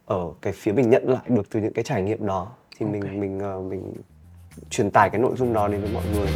ở 0.05 0.25
cái 0.41 0.53
phía 0.55 0.71
mình 0.71 0.89
nhận 0.89 1.09
lại 1.09 1.21
được 1.27 1.49
từ 1.51 1.59
những 1.59 1.73
cái 1.73 1.83
trải 1.83 2.01
nghiệm 2.01 2.25
đó. 2.25 2.47
Thì 2.79 2.85
okay. 2.85 3.01
mình 3.01 3.19
mình 3.19 3.57
uh, 3.57 3.65
mình 3.71 3.93
truyền 4.69 4.91
tải 4.91 5.09
cái 5.09 5.21
nội 5.21 5.33
dung 5.35 5.53
đó 5.53 5.67
đến 5.67 5.81
với 5.81 5.89
mọi 5.93 6.03
người 6.13 6.27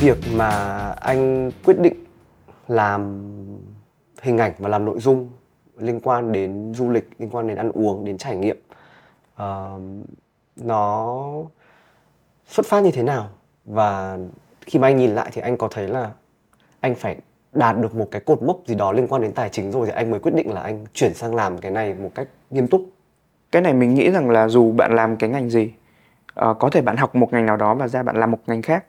việc 0.00 0.18
mà 0.34 0.48
anh 0.90 1.50
quyết 1.64 1.78
định 1.78 2.04
làm 2.68 3.22
hình 4.22 4.38
ảnh 4.38 4.52
và 4.58 4.68
làm 4.68 4.84
nội 4.84 5.00
dung 5.00 5.30
liên 5.76 6.00
quan 6.00 6.32
đến 6.32 6.72
du 6.74 6.90
lịch 6.90 7.10
liên 7.18 7.30
quan 7.30 7.48
đến 7.48 7.56
ăn 7.56 7.72
uống 7.72 8.04
đến 8.04 8.18
trải 8.18 8.36
nghiệm 8.36 8.56
uh, 9.42 9.80
nó 10.56 11.16
xuất 12.46 12.66
phát 12.66 12.82
như 12.82 12.90
thế 12.90 13.02
nào? 13.02 13.28
Và 13.64 14.18
khi 14.60 14.78
mà 14.78 14.88
anh 14.88 14.96
nhìn 14.96 15.10
lại 15.10 15.30
thì 15.32 15.42
anh 15.42 15.56
có 15.56 15.68
thấy 15.68 15.88
là 15.88 16.10
anh 16.80 16.94
phải 16.94 17.16
đạt 17.52 17.78
được 17.78 17.94
một 17.94 18.08
cái 18.10 18.20
cột 18.20 18.42
mốc 18.42 18.60
gì 18.66 18.74
đó 18.74 18.92
liên 18.92 19.08
quan 19.08 19.22
đến 19.22 19.32
tài 19.32 19.48
chính 19.48 19.72
rồi 19.72 19.86
thì 19.86 19.92
anh 19.92 20.10
mới 20.10 20.20
quyết 20.20 20.34
định 20.34 20.52
là 20.52 20.60
anh 20.60 20.86
chuyển 20.92 21.14
sang 21.14 21.34
làm 21.34 21.58
cái 21.58 21.70
này 21.70 21.94
một 21.94 22.10
cách 22.14 22.28
nghiêm 22.50 22.68
túc? 22.68 22.82
Cái 23.52 23.62
này 23.62 23.74
mình 23.74 23.94
nghĩ 23.94 24.10
rằng 24.10 24.30
là 24.30 24.48
dù 24.48 24.72
bạn 24.72 24.96
làm 24.96 25.16
cái 25.16 25.30
ngành 25.30 25.50
gì 25.50 25.72
uh, 26.44 26.56
có 26.58 26.70
thể 26.72 26.82
bạn 26.82 26.96
học 26.96 27.14
một 27.14 27.32
ngành 27.32 27.46
nào 27.46 27.56
đó 27.56 27.74
và 27.74 27.88
ra 27.88 28.02
bạn 28.02 28.16
làm 28.16 28.30
một 28.30 28.38
ngành 28.46 28.62
khác 28.62 28.84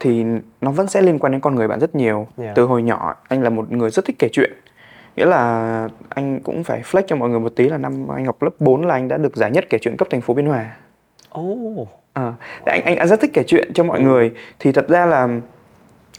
thì 0.00 0.24
nó 0.60 0.70
vẫn 0.70 0.86
sẽ 0.86 1.02
liên 1.02 1.18
quan 1.18 1.32
đến 1.32 1.40
con 1.40 1.54
người 1.54 1.68
bạn 1.68 1.80
rất 1.80 1.94
nhiều 1.94 2.26
yeah. 2.38 2.56
từ 2.56 2.64
hồi 2.64 2.82
nhỏ 2.82 3.14
anh 3.28 3.42
là 3.42 3.50
một 3.50 3.72
người 3.72 3.90
rất 3.90 4.04
thích 4.04 4.16
kể 4.18 4.28
chuyện 4.32 4.52
nghĩa 5.16 5.26
là 5.26 5.88
anh 6.08 6.40
cũng 6.40 6.64
phải 6.64 6.82
flex 6.82 7.02
cho 7.06 7.16
mọi 7.16 7.28
người 7.28 7.40
một 7.40 7.52
tí 7.56 7.68
là 7.68 7.78
năm 7.78 8.08
anh 8.08 8.24
học 8.24 8.42
lớp 8.42 8.50
4 8.58 8.86
là 8.86 8.94
anh 8.94 9.08
đã 9.08 9.16
được 9.16 9.36
giải 9.36 9.50
nhất 9.50 9.64
kể 9.70 9.78
chuyện 9.80 9.96
cấp 9.96 10.08
thành 10.10 10.20
phố 10.20 10.34
biên 10.34 10.46
hòa 10.46 10.76
oh. 11.38 11.88
à, 12.12 12.32
anh 12.64 12.84
anh 12.84 13.08
rất 13.08 13.20
thích 13.20 13.30
kể 13.34 13.42
chuyện 13.46 13.72
cho 13.74 13.84
mọi 13.84 14.00
người 14.00 14.32
thì 14.58 14.72
thật 14.72 14.88
ra 14.88 15.06
là 15.06 15.28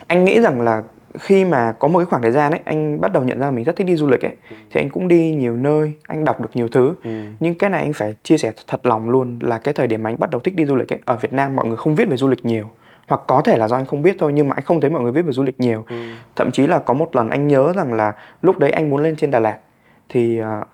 anh 0.08 0.26
nghĩ 0.26 0.42
rằng 0.42 0.62
là 0.62 0.84
khi 1.20 1.46
mà 1.46 1.72
có 1.80 1.88
một 1.88 2.00
cái 2.00 2.06
khoảng 2.06 2.22
thời 2.22 2.32
gian 2.32 2.52
ấy 2.52 2.60
anh 2.66 3.02
bắt 3.02 3.14
đầu 3.14 3.24
nhận 3.24 3.40
ra 3.40 3.52
mình 3.52 3.64
rất 3.64 3.76
thích 3.76 3.88
đi 3.88 3.96
du 3.96 4.08
lịch 4.08 4.26
ấy 4.26 4.36
ừ. 4.50 4.56
thì 4.72 4.82
anh 4.82 4.90
cũng 4.90 5.08
đi 5.08 5.36
nhiều 5.36 5.58
nơi 5.58 5.94
anh 6.08 6.26
đọc 6.26 6.42
được 6.42 6.50
nhiều 6.54 6.68
thứ 6.68 6.94
ừ. 7.04 7.10
nhưng 7.40 7.56
cái 7.56 7.70
này 7.70 7.82
anh 7.82 7.94
phải 7.94 8.16
chia 8.24 8.38
sẻ 8.38 8.52
thật 8.68 8.86
lòng 8.86 9.10
luôn 9.10 9.40
là 9.42 9.58
cái 9.58 9.74
thời 9.74 9.88
điểm 9.88 10.04
mà 10.04 10.10
anh 10.10 10.20
bắt 10.20 10.30
đầu 10.30 10.42
thích 10.42 10.56
đi 10.56 10.66
du 10.66 10.76
lịch 10.76 10.94
ấy 10.94 11.00
ở 11.06 11.16
Việt 11.16 11.34
Nam 11.34 11.56
mọi 11.56 11.66
người 11.66 11.78
không 11.78 11.96
viết 11.96 12.10
về 12.10 12.18
du 12.18 12.28
lịch 12.28 12.46
nhiều 12.46 12.70
hoặc 13.08 13.22
có 13.28 13.42
thể 13.42 13.58
là 13.58 13.68
do 13.68 13.76
anh 13.76 13.86
không 13.86 14.02
biết 14.02 14.16
thôi 14.20 14.34
nhưng 14.34 14.48
mà 14.48 14.56
anh 14.56 14.66
không 14.66 14.82
thấy 14.82 14.90
mọi 14.90 15.02
người 15.02 15.12
viết 15.12 15.22
về 15.22 15.32
du 15.32 15.44
lịch 15.44 15.60
nhiều 15.60 15.86
ừ. 15.90 15.96
thậm 16.36 16.52
chí 16.52 16.68
là 16.68 16.80
có 16.80 16.94
một 16.94 17.16
lần 17.16 17.30
anh 17.30 17.48
nhớ 17.48 17.74
rằng 17.76 17.94
là 17.94 18.14
lúc 18.42 18.58
đấy 18.58 18.72
anh 18.72 18.90
muốn 18.90 19.02
lên 19.02 19.16
trên 19.16 19.32
Đà 19.32 19.40
Lạt 19.40 19.58
thì 20.10 20.42
uh, 20.42 20.68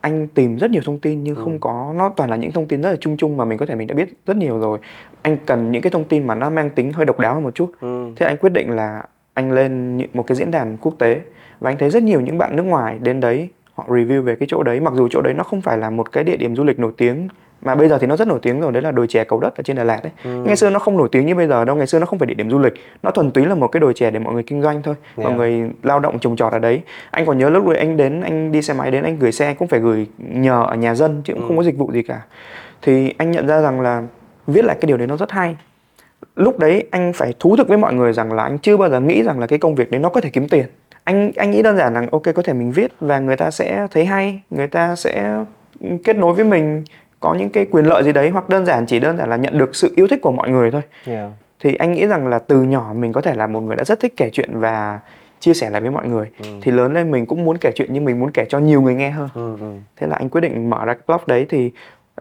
anh 0.00 0.28
tìm 0.28 0.56
rất 0.56 0.70
nhiều 0.70 0.82
thông 0.84 0.98
tin 0.98 1.24
nhưng 1.24 1.36
ừ. 1.36 1.42
không 1.44 1.60
có 1.60 1.94
nó 1.96 2.08
toàn 2.16 2.30
là 2.30 2.36
những 2.36 2.52
thông 2.52 2.66
tin 2.66 2.82
rất 2.82 2.90
là 2.90 2.96
chung 3.00 3.16
chung 3.16 3.36
mà 3.36 3.44
mình 3.44 3.58
có 3.58 3.66
thể 3.66 3.74
mình 3.74 3.86
đã 3.86 3.94
biết 3.94 4.08
rất 4.26 4.36
nhiều 4.36 4.58
rồi 4.58 4.78
anh 5.22 5.36
cần 5.46 5.70
những 5.70 5.82
cái 5.82 5.90
thông 5.90 6.04
tin 6.04 6.26
mà 6.26 6.34
nó 6.34 6.50
mang 6.50 6.70
tính 6.70 6.92
hơi 6.92 7.06
độc 7.06 7.18
đáo 7.18 7.34
hơn 7.34 7.42
một 7.42 7.54
chút 7.54 7.72
ừ. 7.80 8.12
thế 8.16 8.26
anh 8.26 8.36
quyết 8.36 8.52
định 8.52 8.70
là 8.70 9.02
anh 9.34 9.52
lên 9.52 10.00
một 10.14 10.26
cái 10.26 10.36
diễn 10.36 10.50
đàn 10.50 10.76
quốc 10.76 10.94
tế 10.98 11.20
và 11.60 11.70
anh 11.70 11.78
thấy 11.78 11.90
rất 11.90 12.02
nhiều 12.02 12.20
những 12.20 12.38
bạn 12.38 12.56
nước 12.56 12.62
ngoài 12.62 12.98
đến 12.98 13.20
đấy 13.20 13.48
họ 13.74 13.84
review 13.88 14.22
về 14.22 14.36
cái 14.36 14.46
chỗ 14.50 14.62
đấy 14.62 14.80
mặc 14.80 14.94
dù 14.96 15.08
chỗ 15.10 15.20
đấy 15.20 15.34
nó 15.34 15.44
không 15.44 15.60
phải 15.60 15.78
là 15.78 15.90
một 15.90 16.12
cái 16.12 16.24
địa 16.24 16.36
điểm 16.36 16.56
du 16.56 16.64
lịch 16.64 16.78
nổi 16.78 16.92
tiếng 16.96 17.28
mà 17.62 17.74
bây 17.74 17.88
giờ 17.88 17.98
thì 17.98 18.06
nó 18.06 18.16
rất 18.16 18.28
nổi 18.28 18.38
tiếng 18.42 18.60
rồi 18.60 18.72
đấy 18.72 18.82
là 18.82 18.90
đồi 18.90 19.06
chè 19.06 19.24
cầu 19.24 19.40
đất 19.40 19.56
ở 19.56 19.62
trên 19.62 19.76
Đà 19.76 19.84
Lạt 19.84 20.00
đấy. 20.02 20.34
Ngày 20.44 20.56
xưa 20.56 20.70
nó 20.70 20.78
không 20.78 20.96
nổi 20.96 21.08
tiếng 21.12 21.26
như 21.26 21.34
bây 21.34 21.46
giờ 21.48 21.64
đâu 21.64 21.76
ngày 21.76 21.86
xưa 21.86 21.98
nó 21.98 22.06
không 22.06 22.18
phải 22.18 22.26
địa 22.26 22.34
điểm 22.34 22.50
du 22.50 22.58
lịch. 22.58 22.74
Nó 23.02 23.10
thuần 23.10 23.30
túy 23.30 23.44
là 23.46 23.54
một 23.54 23.68
cái 23.68 23.80
đồi 23.80 23.94
chè 23.94 24.10
để 24.10 24.18
mọi 24.18 24.34
người 24.34 24.42
kinh 24.42 24.62
doanh 24.62 24.82
thôi 24.82 24.94
mọi 25.16 25.26
Yeah. 25.26 25.38
người 25.38 25.70
lao 25.82 26.00
động 26.00 26.18
trồng 26.18 26.36
trọt 26.36 26.52
ở 26.52 26.58
đấy. 26.58 26.80
Anh 27.10 27.26
còn 27.26 27.38
nhớ 27.38 27.50
lúc 27.50 27.66
đấy 27.66 27.78
anh 27.78 27.96
đến 27.96 28.20
anh 28.20 28.52
đi 28.52 28.62
xe 28.62 28.74
máy 28.74 28.90
đến 28.90 29.04
anh 29.04 29.18
gửi 29.18 29.32
xe 29.32 29.54
cũng 29.54 29.68
phải 29.68 29.80
gửi 29.80 30.06
nhờ 30.18 30.64
ở 30.68 30.74
nhà 30.74 30.94
dân 30.94 31.22
chứ 31.24 31.34
cũng 31.34 31.48
không 31.48 31.56
có 31.56 31.62
dịch 31.62 31.78
vụ 31.78 31.92
gì 31.92 32.02
cả. 32.02 32.20
Thì 32.82 33.14
anh 33.18 33.30
nhận 33.30 33.46
ra 33.46 33.60
rằng 33.60 33.80
là 33.80 34.02
viết 34.46 34.64
lại 34.64 34.76
cái 34.80 34.86
điều 34.86 34.96
đấy 34.96 35.06
nó 35.06 35.16
rất 35.16 35.32
hay. 35.32 35.56
Lúc 36.36 36.58
đấy 36.58 36.84
anh 36.90 37.12
phải 37.12 37.34
thú 37.40 37.56
thực 37.56 37.68
với 37.68 37.78
mọi 37.78 37.94
người 37.94 38.12
rằng 38.12 38.32
là 38.32 38.42
anh 38.42 38.58
chưa 38.58 38.76
bao 38.76 38.90
giờ 38.90 39.00
nghĩ 39.00 39.22
rằng 39.22 39.38
là 39.38 39.46
cái 39.46 39.58
công 39.58 39.74
việc 39.74 39.90
đấy 39.90 40.00
nó 40.00 40.08
có 40.08 40.20
thể 40.20 40.30
kiếm 40.30 40.48
tiền. 40.48 40.66
Anh 41.04 41.32
anh 41.36 41.50
nghĩ 41.50 41.62
đơn 41.62 41.76
giản 41.76 41.94
là 41.94 42.06
ok 42.12 42.22
có 42.34 42.42
thể 42.42 42.52
mình 42.52 42.72
viết 42.72 42.92
và 43.00 43.18
người 43.18 43.36
ta 43.36 43.50
sẽ 43.50 43.86
thấy 43.90 44.04
hay 44.04 44.40
người 44.50 44.66
ta 44.66 44.96
sẽ 44.96 45.44
kết 46.04 46.16
nối 46.16 46.34
với 46.34 46.44
mình 46.44 46.84
có 47.20 47.34
những 47.34 47.50
cái 47.50 47.66
quyền 47.70 47.84
lợi 47.84 48.04
gì 48.04 48.12
đấy 48.12 48.30
hoặc 48.30 48.48
đơn 48.48 48.66
giản 48.66 48.86
chỉ 48.86 48.98
đơn 48.98 49.16
giản 49.16 49.30
là 49.30 49.36
nhận 49.36 49.58
được 49.58 49.76
sự 49.76 49.92
yêu 49.96 50.06
thích 50.08 50.20
của 50.22 50.32
mọi 50.32 50.50
người 50.50 50.70
thôi. 50.70 50.82
Yeah. 51.06 51.30
thì 51.60 51.74
anh 51.74 51.92
nghĩ 51.92 52.06
rằng 52.06 52.26
là 52.28 52.38
từ 52.38 52.62
nhỏ 52.62 52.92
mình 52.96 53.12
có 53.12 53.20
thể 53.20 53.34
là 53.34 53.46
một 53.46 53.60
người 53.60 53.76
đã 53.76 53.84
rất 53.84 54.00
thích 54.00 54.14
kể 54.16 54.30
chuyện 54.32 54.60
và 54.60 55.00
chia 55.40 55.54
sẻ 55.54 55.70
lại 55.70 55.80
với 55.80 55.90
mọi 55.90 56.08
người. 56.08 56.26
Thì 56.62 56.72
lớn 56.72 56.94
lên 56.94 57.10
mình 57.10 57.26
cũng 57.26 57.44
muốn 57.44 57.56
kể 57.58 57.70
chuyện 57.74 57.88
nhưng 57.92 58.04
mình 58.04 58.20
muốn 58.20 58.30
kể 58.30 58.44
cho 58.48 58.58
nhiều 58.58 58.82
người 58.82 58.94
nghe 58.94 59.10
hơn. 59.10 59.28
Ừ, 59.34 59.56
ừ. 59.60 59.72
thế 59.96 60.06
là 60.06 60.16
anh 60.16 60.28
quyết 60.28 60.40
định 60.40 60.70
mở 60.70 60.84
ra 60.84 60.94
cái 60.94 61.02
blog 61.06 61.20
đấy. 61.26 61.46
Thì 61.48 61.70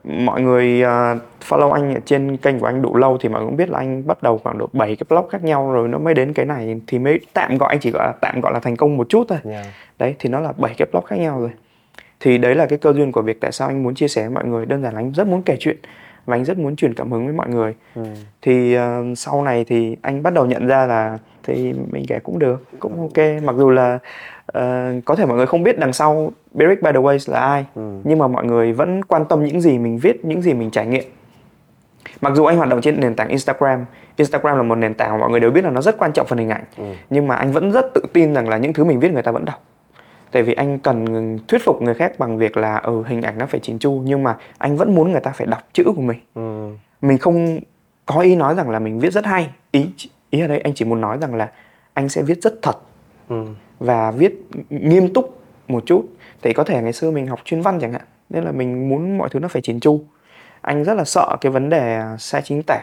mọi 0.03 0.41
người 0.41 0.83
uh, 0.83 1.21
follow 1.49 1.71
anh 1.71 1.93
ở 1.93 1.99
trên 2.05 2.37
kênh 2.37 2.59
của 2.59 2.65
anh 2.65 2.81
đủ 2.81 2.97
lâu 2.97 3.17
thì 3.21 3.29
mọi 3.29 3.41
người 3.41 3.47
cũng 3.47 3.57
biết 3.57 3.69
là 3.69 3.79
anh 3.79 4.07
bắt 4.07 4.23
đầu 4.23 4.37
khoảng 4.37 4.57
độ 4.57 4.69
7 4.73 4.95
cái 4.95 5.05
blog 5.09 5.29
khác 5.29 5.43
nhau 5.43 5.71
rồi 5.71 5.87
nó 5.87 5.97
mới 5.97 6.13
đến 6.13 6.33
cái 6.33 6.45
này. 6.45 6.81
Thì 6.87 6.99
mới 6.99 7.19
tạm 7.33 7.57
gọi 7.57 7.69
anh 7.69 7.79
chỉ 7.79 7.91
gọi 7.91 8.07
là 8.07 8.13
tạm 8.21 8.41
gọi 8.41 8.53
là 8.53 8.59
thành 8.59 8.75
công 8.75 8.97
một 8.97 9.09
chút 9.09 9.25
thôi. 9.29 9.39
Yeah. 9.43 9.65
đấy 9.99 10.15
thì 10.19 10.29
nó 10.29 10.39
là 10.39 10.53
7 10.57 10.73
cái 10.77 10.87
blog 10.91 11.05
khác 11.05 11.19
nhau 11.19 11.39
rồi 11.39 11.51
thì 12.19 12.37
đấy 12.37 12.55
là 12.55 12.65
cái 12.65 12.77
cơ 12.77 12.93
duyên 12.93 13.11
của 13.11 13.21
việc 13.21 13.41
tại 13.41 13.51
sao 13.51 13.67
anh 13.67 13.83
muốn 13.83 13.95
chia 13.95 14.07
sẻ 14.07 14.21
với 14.21 14.29
mọi 14.29 14.45
người. 14.45 14.65
Đơn 14.65 14.81
giản 14.81 14.93
là 14.93 14.99
anh 14.99 15.11
rất 15.11 15.27
muốn 15.27 15.41
kể 15.41 15.57
chuyện 15.59 15.77
và 16.25 16.35
anh 16.35 16.45
rất 16.45 16.57
muốn 16.57 16.75
truyền 16.75 16.93
cảm 16.93 17.11
hứng 17.11 17.25
với 17.25 17.33
mọi 17.33 17.49
người. 17.49 17.75
Ừ. 17.95 18.03
thì 18.41 18.73
ờ, 18.73 19.03
sau 19.15 19.43
này 19.43 19.65
thì 19.67 19.97
anh 20.01 20.23
bắt 20.23 20.33
đầu 20.33 20.45
nhận 20.45 20.67
ra 20.67 20.85
là 20.85 21.17
thì 21.43 21.73
mình 21.91 22.05
kể 22.07 22.19
cũng 22.19 22.39
được 22.39 22.63
cũng 22.79 23.01
ok. 23.01 23.43
Mặc 23.43 23.55
dù 23.57 23.69
là 23.69 23.99
ờ, 24.45 24.93
có 25.05 25.15
thể 25.15 25.25
mọi 25.25 25.37
người 25.37 25.45
không 25.45 25.63
biết 25.63 25.79
đằng 25.79 25.93
sau 25.93 26.31
Beric 26.53 26.81
by 26.81 26.91
the 26.91 26.99
Ways 26.99 27.31
là 27.33 27.39
ai. 27.39 27.65
Ừ. 27.75 27.99
nhưng 28.03 28.19
mà 28.19 28.27
mọi 28.27 28.45
người 28.45 28.73
vẫn 28.73 29.03
quan 29.03 29.25
tâm 29.25 29.43
những 29.43 29.61
gì 29.61 29.77
mình 29.77 29.97
viết 29.97 30.25
những 30.25 30.41
gì 30.41 30.53
mình 30.53 30.71
trải 30.71 30.87
nghiệm. 30.87 31.03
Mặc 32.21 32.33
dù 32.35 32.45
anh 32.45 32.57
hoạt 32.57 32.69
động 32.69 32.81
trên 32.81 32.99
nền 32.99 33.15
tảng 33.15 33.29
Instagram 33.29 33.85
Instagram 34.17 34.57
là 34.57 34.63
một 34.63 34.75
nền 34.75 34.93
tảng 34.93 35.11
mà 35.11 35.17
mọi 35.17 35.29
người 35.29 35.39
đều 35.39 35.51
biết 35.51 35.63
là 35.63 35.69
nó 35.69 35.81
rất 35.81 35.97
quan 35.97 36.11
trọng 36.11 36.27
phần 36.27 36.39
hình 36.39 36.49
ảnh. 36.49 36.63
Ừ. 36.77 36.83
nhưng 37.09 37.27
mà 37.27 37.35
anh 37.35 37.51
vẫn 37.51 37.71
rất 37.71 37.85
tự 37.93 38.01
tin 38.13 38.33
rằng 38.33 38.49
là 38.49 38.57
những 38.57 38.73
thứ 38.73 38.83
mình 38.83 38.99
viết 38.99 39.11
người 39.11 39.23
ta 39.23 39.31
vẫn 39.31 39.45
đọc 39.45 39.63
tại 40.35 40.43
vì 40.43 40.53
anh 40.53 40.79
cần 40.79 41.39
thuyết 41.47 41.61
phục 41.63 41.81
người 41.81 41.93
khác 41.93 42.19
bằng 42.19 42.37
việc 42.37 42.57
là 42.57 42.77
ừ 42.77 43.03
hình 43.07 43.21
ảnh 43.21 43.37
nó 43.37 43.45
phải 43.45 43.59
chỉn 43.59 43.79
chu 43.79 44.01
nhưng 44.05 44.23
mà 44.23 44.37
anh 44.57 44.77
vẫn 44.77 44.95
muốn 44.95 45.11
người 45.11 45.21
ta 45.21 45.31
phải 45.31 45.47
đọc 45.47 45.67
chữ 45.73 45.83
của 45.95 46.01
mình. 46.01 46.19
Ừ. 46.33 46.69
mình 47.01 47.17
không 47.17 47.59
có 48.05 48.19
ý 48.19 48.35
nói 48.35 48.55
rằng 48.55 48.69
là 48.69 48.79
mình 48.79 48.99
viết 48.99 49.13
rất 49.13 49.25
hay. 49.25 49.49
Ý 49.71 49.89
ý 50.29 50.41
ở 50.41 50.47
đây 50.47 50.59
anh 50.59 50.73
chỉ 50.73 50.85
muốn 50.85 51.01
nói 51.01 51.17
rằng 51.21 51.35
là 51.35 51.51
anh 51.93 52.09
sẽ 52.09 52.21
viết 52.21 52.41
rất 52.41 52.53
thật. 52.61 52.77
Ừ. 53.29 53.45
và 53.79 54.11
viết 54.11 54.33
nghiêm 54.69 55.13
túc 55.13 55.39
một 55.67 55.83
chút. 55.85 56.05
Thì 56.41 56.53
có 56.53 56.63
thể 56.63 56.81
ngày 56.81 56.93
xưa 56.93 57.11
mình 57.11 57.27
học 57.27 57.39
chuyên 57.45 57.61
văn 57.61 57.79
chẳng 57.81 57.93
hạn 57.93 58.05
nên 58.29 58.43
là 58.43 58.51
mình 58.51 58.89
muốn 58.89 59.17
mọi 59.17 59.29
thứ 59.29 59.39
nó 59.39 59.47
phải 59.47 59.61
chỉn 59.61 59.79
chu. 59.79 60.03
Anh 60.61 60.83
rất 60.83 60.93
là 60.93 61.03
sợ 61.03 61.37
cái 61.41 61.51
vấn 61.51 61.69
đề 61.69 62.01
sai 62.19 62.41
chính 62.45 62.61
tả 62.67 62.79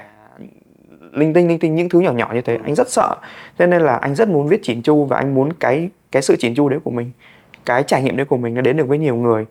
linh 1.13 1.33
tinh 1.33 1.49
linh 1.49 1.59
tinh 1.59 1.75
những 1.75 1.89
thứ 1.89 2.01
nhỏ 2.01 2.13
nhỏ 2.13 2.31
như 2.35 2.41
thế. 2.41 2.59
Anh 2.65 2.75
rất 2.75 2.91
sợ. 2.91 3.17
Cho 3.59 3.67
nên 3.67 3.83
là 3.83 3.97
anh 3.97 4.15
rất 4.15 4.29
muốn 4.29 4.49
viết 4.49 4.61
chỉn 4.63 4.83
chu 4.83 5.05
và 5.05 5.17
anh 5.17 5.35
muốn 5.35 5.53
cái 5.53 5.89
cái 6.13 6.23
sự 6.23 6.37
chỉn 6.37 6.55
chu 6.55 6.69
đấy 6.69 6.81
của 6.85 6.91
mình 6.91 7.11
cái 7.65 7.83
trải 7.83 8.03
nghiệm 8.03 8.17
đấy 8.17 8.27
của 8.27 8.37
mình 8.37 8.55
nó 8.55 8.61
đến 8.61 8.77
được 8.77 8.89
với 8.89 8.99
nhiều 8.99 9.17
người 9.17 9.47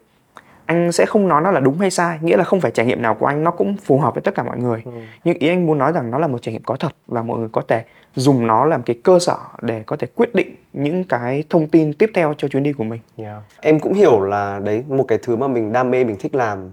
anh 0.65 0.91
sẽ 0.91 1.05
không 1.05 1.27
nói 1.27 1.41
nó 1.41 1.51
là 1.51 1.59
đúng 1.59 1.77
hay 1.77 1.91
sai 1.91 2.19
nghĩa 2.21 2.37
là 2.37 2.43
không 2.43 2.61
phải 2.61 2.71
trải 2.71 2.85
nghiệm 2.85 3.01
nào 3.01 3.15
của 3.15 3.25
anh 3.25 3.43
nó 3.43 3.51
cũng 3.51 3.77
phù 3.77 3.99
hợp 3.99 4.15
với 4.15 4.21
tất 4.21 4.35
cả 4.35 4.43
mọi 4.43 4.57
người 4.57 4.83
nhưng 5.23 5.37
ý 5.37 5.47
anh 5.47 5.65
muốn 5.65 5.77
nói 5.77 5.91
rằng 5.91 6.11
nó 6.11 6.17
là 6.17 6.27
một 6.27 6.41
trải 6.41 6.53
nghiệm 6.53 6.63
có 6.63 6.75
thật 6.75 6.91
và 7.07 7.23
mọi 7.23 7.39
người 7.39 7.49
có 7.51 7.61
thể 7.67 7.83
dùng 8.15 8.47
nó 8.47 8.65
làm 8.65 8.83
cái 8.83 8.95
cơ 9.03 9.19
sở 9.19 9.37
để 9.61 9.83
có 9.85 9.95
thể 9.95 10.07
quyết 10.15 10.35
định 10.35 10.55
những 10.73 11.03
cái 11.03 11.43
thông 11.49 11.67
tin 11.67 11.93
tiếp 11.93 12.11
theo 12.13 12.33
cho 12.37 12.47
chuyến 12.47 12.63
đi 12.63 12.73
của 12.73 12.83
mình 12.83 12.99
Yeah. 13.17 13.41
Em 13.61 13.79
cũng 13.79 13.93
hiểu 13.93 14.21
là 14.21 14.59
đấy 14.59 14.83
một 14.89 15.05
cái 15.07 15.17
thứ 15.23 15.35
mà 15.35 15.47
mình 15.47 15.73
đam 15.73 15.91
mê 15.91 16.03
mình 16.03 16.15
thích 16.19 16.35
làm 16.35 16.69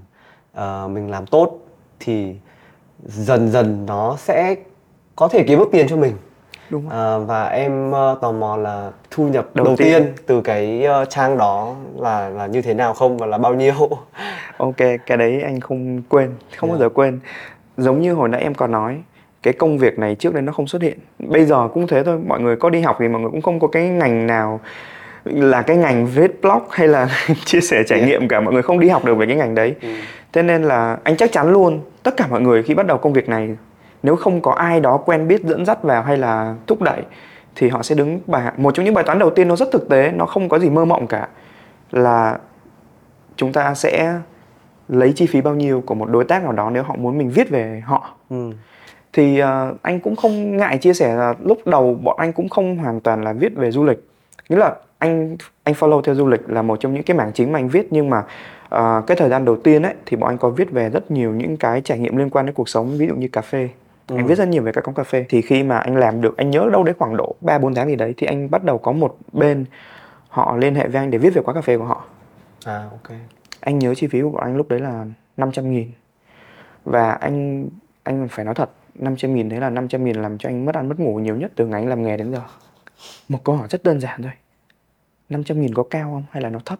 ờ, 0.53 0.89
mình 0.93 1.11
làm 1.11 1.27
tốt 1.27 1.59
thì 2.01 2.35
dần 3.05 3.49
dần 3.51 3.87
nó 3.87 4.17
sẽ 4.19 4.55
có 5.17 5.29
thể 5.29 5.45
kiếm 5.49 5.59
được 5.59 5.69
tiền 5.73 5.89
cho 5.89 5.97
mình. 5.97 6.13
Đúng 6.71 6.83
không 6.83 6.91
Ờ, 6.99 7.21
và 7.21 7.45
em 7.45 7.91
ờ, 7.93 8.19
tò 8.21 8.33
mò 8.33 8.57
là 8.57 8.91
thu 9.11 9.29
nhập 9.29 9.47
Đầu 9.55 9.67
đầu, 9.67 9.77
tiên. 9.77 10.03
tiên. 10.03 10.13
từ 10.27 10.41
cái 10.41 10.85
ờ, 10.85 11.05
trang 11.05 11.39
đó 11.39 11.75
là 11.97 12.29
là 12.29 12.47
như 12.47 12.63
thế 12.63 12.75
nào 12.75 12.95
không 12.95 13.19
và 13.19 13.27
là 13.27 13.39
bao 13.39 13.55
nhiêu? 13.55 13.75
ok 14.59 14.77
cái 15.07 15.17
đấy 15.17 15.43
anh 15.45 15.61
không 15.61 16.03
quên 16.09 16.31
không 16.57 16.71
bao 16.71 16.79
giờ 16.79 16.89
quên 16.89 17.19
giống 17.77 18.01
như 18.01 18.13
hồi 18.15 18.29
nãy 18.29 18.41
em 18.43 18.55
còn 18.55 18.73
nói 18.73 18.97
cái 19.43 19.53
công 19.55 19.79
việc 19.79 19.99
này 19.99 20.15
trước 20.15 20.35
đây 20.35 20.43
nó 20.43 20.53
không 20.53 20.67
xuất 20.67 20.83
hiện 20.83 20.99
bây 21.19 21.45
giờ 21.45 21.69
cũng 21.75 21.87
thế 21.87 22.03
thôi 22.05 22.19
mọi 22.27 22.41
người 22.41 22.57
có 22.57 22.71
đi 22.71 22.81
học 22.81 22.97
thì 23.01 23.09
mọi 23.09 23.21
người 23.21 23.31
cũng 23.31 23.43
không 23.43 23.61
có 23.61 23.69
cái 23.69 23.89
ngành 23.89 24.27
nào 24.27 24.61
là 25.25 25.63
cái 25.63 25.77
ngành 25.77 26.07
viết 26.07 26.43
blog 26.43 26.63
hay 26.71 26.89
là 26.89 27.09
chia 27.45 27.61
sẻ 27.61 27.83
trải 27.87 27.99
Yeah. 27.99 28.11
nghiệm 28.11 28.29
cả 28.29 28.41
mọi 28.41 28.53
người 28.55 28.63
không 28.63 28.81
đi 28.81 28.89
học 28.89 29.05
được 29.05 29.15
về 29.15 29.27
cái 29.27 29.37
ngành 29.37 29.55
đấy 29.55 29.75
thế 30.33 30.43
nên 30.43 30.63
là 30.63 30.99
anh 31.05 31.17
chắc 31.17 31.33
chắn 31.33 31.53
luôn 31.53 31.81
tất 32.03 32.17
cả 32.17 32.27
mọi 32.31 32.41
người 32.41 32.63
khi 32.63 32.75
bắt 32.75 32.87
đầu 32.87 32.99
công 32.99 33.13
việc 33.13 33.29
này 33.29 33.57
nếu 34.03 34.17
không 34.17 34.41
có 34.41 34.53
ai 34.53 34.81
đó 34.81 34.97
quen 34.97 35.29
biết 35.29 35.45
dẫn 35.45 35.65
dắt 35.65 35.83
vào 35.83 36.03
hay 36.03 36.17
là 36.17 36.55
thúc 36.67 36.83
đẩy 36.83 37.03
thì 37.57 37.69
họ 37.69 37.83
sẽ 37.83 37.95
đứng 37.95 38.21
bài 38.27 38.53
một 38.57 38.75
trong 38.75 38.85
những 38.85 38.95
bài 38.95 39.05
toán 39.05 39.19
đầu 39.19 39.31
tiên 39.31 39.49
nó 39.49 39.57
rất 39.57 39.69
thực 39.73 39.89
tế 39.89 40.13
nó 40.15 40.27
không 40.27 40.49
có 40.49 40.59
gì 40.59 40.71
mơ 40.71 40.85
mộng 40.85 41.07
cả 41.07 41.29
là 41.91 42.39
chúng 43.37 43.53
ta 43.53 43.75
sẽ 43.75 44.21
lấy 44.89 45.13
chi 45.13 45.27
phí 45.27 45.41
bao 45.41 45.55
nhiêu 45.55 45.83
của 45.87 45.95
một 45.95 46.11
đối 46.11 46.25
tác 46.25 46.43
nào 46.43 46.53
đó 46.53 46.71
nếu 46.71 46.83
họ 46.83 46.97
muốn 46.97 47.19
mình 47.19 47.31
viết 47.31 47.51
về 47.51 47.83
họ. 47.87 48.11
Ừ. 48.31 48.51
thì 49.13 49.39
ờ, 49.39 49.75
anh 49.83 50.01
cũng 50.01 50.17
không 50.17 50.57
ngại 50.57 50.79
chia 50.79 50.95
sẻ 50.95 51.15
là 51.15 51.35
lúc 51.45 51.67
đầu 51.67 51.95
bọn 52.05 52.17
anh 52.19 52.33
cũng 52.33 52.49
không 52.49 52.77
hoàn 52.77 53.01
toàn 53.01 53.25
là 53.25 53.33
viết 53.33 53.57
về 53.57 53.71
du 53.71 53.85
lịch. 53.85 54.09
Nghĩa 54.49 54.57
là 54.57 54.75
anh 54.99 55.37
anh 55.65 55.75
follow 55.75 56.03
theo 56.03 56.15
du 56.15 56.27
lịch 56.27 56.51
là 56.51 56.63
một 56.63 56.81
trong 56.81 56.95
những 56.95 57.03
cái 57.03 57.17
mảng 57.17 57.33
chính 57.33 57.53
mà 57.53 57.59
anh 57.59 57.69
viết 57.69 57.87
nhưng 57.91 58.11
mà 58.11 58.23
ờ, 58.69 59.03
cái 59.07 59.17
thời 59.17 59.29
gian 59.29 59.45
đầu 59.45 59.57
tiên 59.57 59.83
ấy 59.83 59.95
thì 60.07 60.17
bọn 60.17 60.31
anh 60.31 60.39
có 60.39 60.51
viết 60.51 60.71
về 60.71 60.91
rất 60.91 61.11
nhiều 61.11 61.33
những 61.33 61.57
cái 61.57 61.81
trải 61.81 61.99
nghiệm 61.99 62.17
liên 62.17 62.31
quan 62.31 62.47
đến 62.47 62.55
cuộc 62.55 62.69
sống 62.69 62.99
ví 62.99 63.07
dụ 63.07 63.15
như 63.15 63.29
cà 63.29 63.41
phê 63.41 63.69
anh 64.17 64.27
viết 64.27 64.35
rất 64.35 64.49
nhiều 64.49 64.63
về 64.63 64.73
các 64.73 64.85
quán 64.85 64.95
cà 64.95 65.03
phê. 65.03 65.27
Thì 65.29 65.43
khi 65.43 65.63
mà 65.63 65.79
anh 65.79 65.97
làm 65.97 66.21
được 66.21 66.37
anh 66.37 66.51
nhớ 66.51 66.69
đâu 66.73 66.85
đấy 66.85 66.95
khoảng 66.99 67.17
độ 67.17 67.35
3 67.41 67.59
4 67.59 67.75
tháng 67.75 67.89
gì 67.89 67.97
đấy 67.97 68.15
thì 68.17 68.27
anh 68.27 68.51
bắt 68.51 68.65
đầu 68.65 68.79
có 68.79 68.93
một 68.93 69.17
bên 69.33 69.65
họ 70.29 70.57
liên 70.57 70.75
hệ 70.75 70.89
với 70.89 71.03
anh 71.03 71.11
để 71.11 71.19
viết 71.19 71.35
về 71.35 71.43
quán 71.43 71.55
cà 71.55 71.61
phê 71.61 71.79
của 71.79 71.85
họ. 71.85 72.05
À 72.65 72.89
ok. 72.91 73.17
anh 73.61 73.79
nhớ 73.79 73.95
chi 73.95 74.07
phí 74.07 74.21
của 74.21 74.31
bọn 74.31 74.43
anh 74.43 74.57
lúc 74.57 74.69
đấy 74.69 74.81
là 74.81 75.07
500 75.37 75.73
nghìn. 75.73 75.91
Và 76.85 77.11
anh 77.11 77.69
anh 78.03 78.29
phải 78.29 78.45
nói 78.45 78.55
thật 78.55 78.71
500 78.95 79.35
nghìn 79.35 79.49
đấy 79.49 79.61
là 79.61 79.71
500 79.71 80.05
nghìn 80.05 80.23
làm 80.23 80.39
cho 80.39 80.49
anh 80.49 80.65
mất 80.65 80.75
ăn 80.75 80.89
mất 80.89 81.01
ngủ 81.01 81.19
nhiều 81.19 81.37
nhất 81.37 81.53
từ 81.57 81.67
ngày 81.67 81.81
anh 81.81 81.89
làm 81.89 82.03
nghề 82.03 82.17
đến 82.17 82.33
giờ. 82.33 82.43
Một 83.29 83.39
câu 83.45 83.57
hỏi 83.57 83.69
rất 83.71 83.83
đơn 83.83 84.01
giản 84.01 84.23
thôi. 84.23 84.33
500 85.29 85.61
nghìn 85.61 85.75
có 85.75 85.83
cao 85.91 86.05
không? 86.05 86.25
Hay 86.31 86.43
là 86.43 86.49
nó 86.49 86.59
thấp 86.65 86.79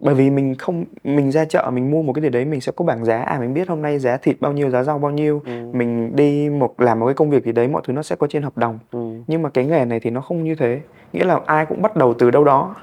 bởi 0.00 0.14
vì 0.14 0.30
mình 0.30 0.54
không 0.54 0.84
mình 1.04 1.32
ra 1.32 1.44
chợ 1.44 1.70
mình 1.72 1.90
mua 1.90 2.02
một 2.02 2.12
cái 2.12 2.22
gì 2.22 2.28
đấy 2.28 2.44
mình 2.44 2.60
sẽ 2.60 2.72
có 2.76 2.84
bảng 2.84 3.04
giá. 3.04 3.22
À 3.22 3.38
mình 3.40 3.54
biết 3.54 3.68
hôm 3.68 3.82
nay 3.82 3.98
giá 3.98 4.16
thịt 4.16 4.36
bao 4.40 4.52
nhiêu 4.52 4.70
giá 4.70 4.82
rau 4.82 4.98
bao 4.98 5.10
nhiêu. 5.10 5.42
Mình 5.72 6.16
đi 6.16 6.48
một 6.50 6.80
làm 6.80 7.00
một 7.00 7.06
cái 7.06 7.14
công 7.14 7.30
việc 7.30 7.44
gì 7.44 7.52
đấy 7.52 7.68
mọi 7.68 7.82
thứ 7.86 7.92
nó 7.92 8.02
sẽ 8.02 8.16
có 8.16 8.26
trên 8.26 8.42
hợp 8.42 8.58
đồng. 8.58 8.78
Ừ. 8.92 9.12
nhưng 9.26 9.42
mà 9.42 9.48
cái 9.48 9.66
nghề 9.66 9.84
này 9.84 10.00
thì 10.00 10.10
nó 10.10 10.20
không 10.20 10.44
như 10.44 10.54
thế. 10.54 10.80
Nghĩa 11.12 11.24
là 11.24 11.40
ai 11.46 11.66
cũng 11.66 11.82
bắt 11.82 11.96
đầu 11.96 12.14
từ 12.14 12.30
đâu 12.30 12.44
đó. 12.44 12.74